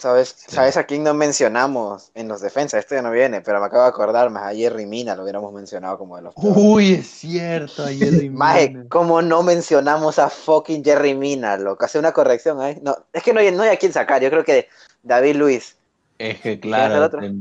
¿Sabes, 0.00 0.34
¿Sabes 0.48 0.76
a 0.78 0.84
quién 0.84 1.04
no 1.04 1.12
mencionamos 1.12 2.10
en 2.14 2.26
los 2.28 2.40
defensas? 2.40 2.80
Esto 2.80 2.94
ya 2.94 3.02
no 3.02 3.10
viene, 3.10 3.42
pero 3.42 3.60
me 3.60 3.66
acabo 3.66 3.82
de 3.82 3.90
acordarme. 3.90 4.40
A 4.40 4.54
Jerry 4.54 4.86
Mina 4.86 5.14
lo 5.14 5.22
hubiéramos 5.22 5.52
mencionado 5.52 5.98
como 5.98 6.16
de 6.16 6.22
los 6.22 6.34
peores. 6.34 6.56
Uy, 6.56 6.94
es 6.94 7.06
cierto, 7.08 7.84
ayer 7.84 8.30
Maje, 8.32 8.86
¿cómo 8.88 9.20
no 9.20 9.42
mencionamos 9.42 10.18
a 10.18 10.30
fucking 10.30 10.82
Jerry 10.82 11.14
Mina, 11.14 11.56
loco? 11.58 11.84
Hace 11.84 11.98
una 11.98 12.12
corrección 12.12 12.60
ahí. 12.60 12.78
No, 12.82 12.96
es 13.12 13.22
que 13.22 13.32
no 13.34 13.40
hay, 13.40 13.52
no 13.52 13.62
hay 13.62 13.70
a 13.70 13.76
quién 13.76 13.92
sacar. 13.92 14.22
Yo 14.22 14.30
creo 14.30 14.44
que 14.44 14.68
David 15.02 15.36
Luis 15.36 15.76
Es 16.18 16.40
que 16.40 16.52
el 16.52 16.60
claro, 16.60 17.04
otro? 17.04 17.20
te- 17.20 17.32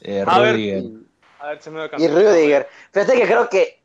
eh, 0.00 0.24
A 0.26 0.40
ver. 0.40 0.56
A 1.38 1.48
ver, 1.48 1.62
se 1.62 1.70
me 1.70 1.84
y 1.98 2.08
Rudiger. 2.08 2.66
Fíjate 2.92 3.14
que 3.14 3.26
creo 3.26 3.48
que 3.48 3.78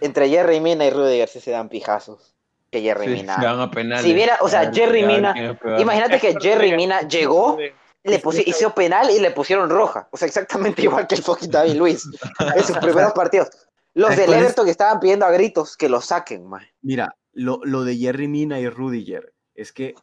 entre 0.00 0.28
Jerry 0.28 0.60
Mina 0.60 0.84
y 0.84 0.90
Rudiger 0.90 1.28
sí 1.28 1.40
se 1.40 1.50
dan 1.50 1.68
pijazos. 1.68 2.31
Que 2.72 2.80
Jerry 2.80 3.04
Sí, 3.04 3.12
Mina. 3.12 3.38
se 3.38 3.44
van 3.46 3.60
a 3.60 3.70
penales. 3.70 4.02
Si 4.04 4.14
viera- 4.14 4.38
o 4.40 4.48
sea, 4.48 4.72
Jerry 4.72 5.04
Mina-. 5.04 5.34
Imagínate 5.78 6.18
que 6.18 6.34
Jerry 6.40 6.74
Mina 6.74 7.02
llegó, 7.06 7.58
le 7.58 8.20
pusi- 8.22 8.42
hizo 8.46 8.74
penal 8.74 9.10
y 9.10 9.20
le 9.20 9.30
pusieron 9.30 9.68
roja. 9.70 10.08
O 10.10 10.16
sea, 10.16 10.26
exactamente 10.26 10.82
igual 10.82 11.06
que 11.06 11.14
el 11.16 11.22
fucking 11.22 11.50
David 11.50 11.74
Luis 11.74 12.08
en 12.56 12.64
sus 12.64 12.78
primeros 12.78 13.12
partidos. 13.12 13.48
Los 13.94 14.16
del 14.16 14.24
¿Cuál 14.24 14.38
es? 14.38 14.44
Everton 14.44 14.64
que 14.64 14.70
estaban 14.70 15.00
pidiendo 15.00 15.26
a 15.26 15.30
gritos 15.30 15.76
que 15.76 15.90
lo 15.90 16.00
saquen, 16.00 16.46
man. 16.48 16.62
Mira, 16.80 17.14
lo, 17.34 17.60
lo 17.62 17.84
de 17.84 17.94
Jerry 17.98 18.26
Mina 18.26 18.58
y 18.58 18.66
Rudiger 18.70 19.34
es 19.54 19.70
que 19.70 19.94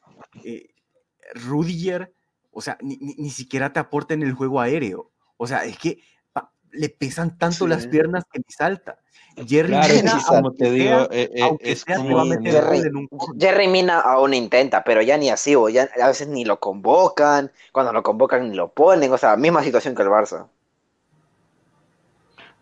eh, 0.46 0.68
Rudiger, 1.34 2.14
o 2.52 2.62
sea, 2.62 2.78
ni, 2.82 2.98
ni- 2.98 3.16
ni 3.16 3.30
siquiera 3.32 3.74
te 3.74 3.80
aporta 3.80 4.14
en 4.14 4.22
el 4.22 4.34
juego 4.34 4.62
aéreo. 4.62 5.12
O 5.38 5.48
sea, 5.48 5.66
es 5.66 5.78
que 5.80 5.98
le 6.72 6.90
pesan 6.90 7.38
tanto 7.38 7.66
Sí. 7.66 7.68
las 7.70 7.88
piernas 7.88 8.24
que 8.32 8.40
ni 8.40 8.46
salta. 8.50 8.98
Jerry 9.48 9.70
Claro, 9.70 9.94
Mina, 9.94 10.24
como 10.28 10.48
aunque 10.50 10.64
te 10.66 10.72
digo, 10.72 10.90
sea- 10.98 11.08
eh, 11.12 11.30
eh, 11.34 11.41
aunque 11.44 11.72
es 11.72 11.82
sea, 11.82 11.96
te 11.96 12.02
como 12.02 12.16
va 12.18 12.22
a 12.24 12.26
meter 12.26 12.44
tener- 12.44 12.64
Jerry- 12.64 12.88
en 12.88 12.96
un. 12.98 13.10
Jerry 13.40 13.68
Mina 13.70 14.00
aún 14.02 14.34
intenta, 14.34 14.84
pero 14.84 15.02
ya 15.02 15.18
ni 15.18 15.30
así, 15.30 15.56
o 15.56 15.70
ya 15.70 15.88
a 16.02 16.08
veces 16.08 16.28
ni 16.28 16.44
lo 16.44 16.60
convocan, 16.60 17.50
cuando 17.72 17.94
lo 17.94 18.04
convocan 18.04 18.50
ni 18.50 18.56
lo 18.56 18.74
ponen, 18.74 19.14
o 19.14 19.18
sea, 19.18 19.38
misma 19.38 19.64
situación 19.64 19.96
que 19.96 20.02
el 20.02 20.10
Barça. 20.10 20.48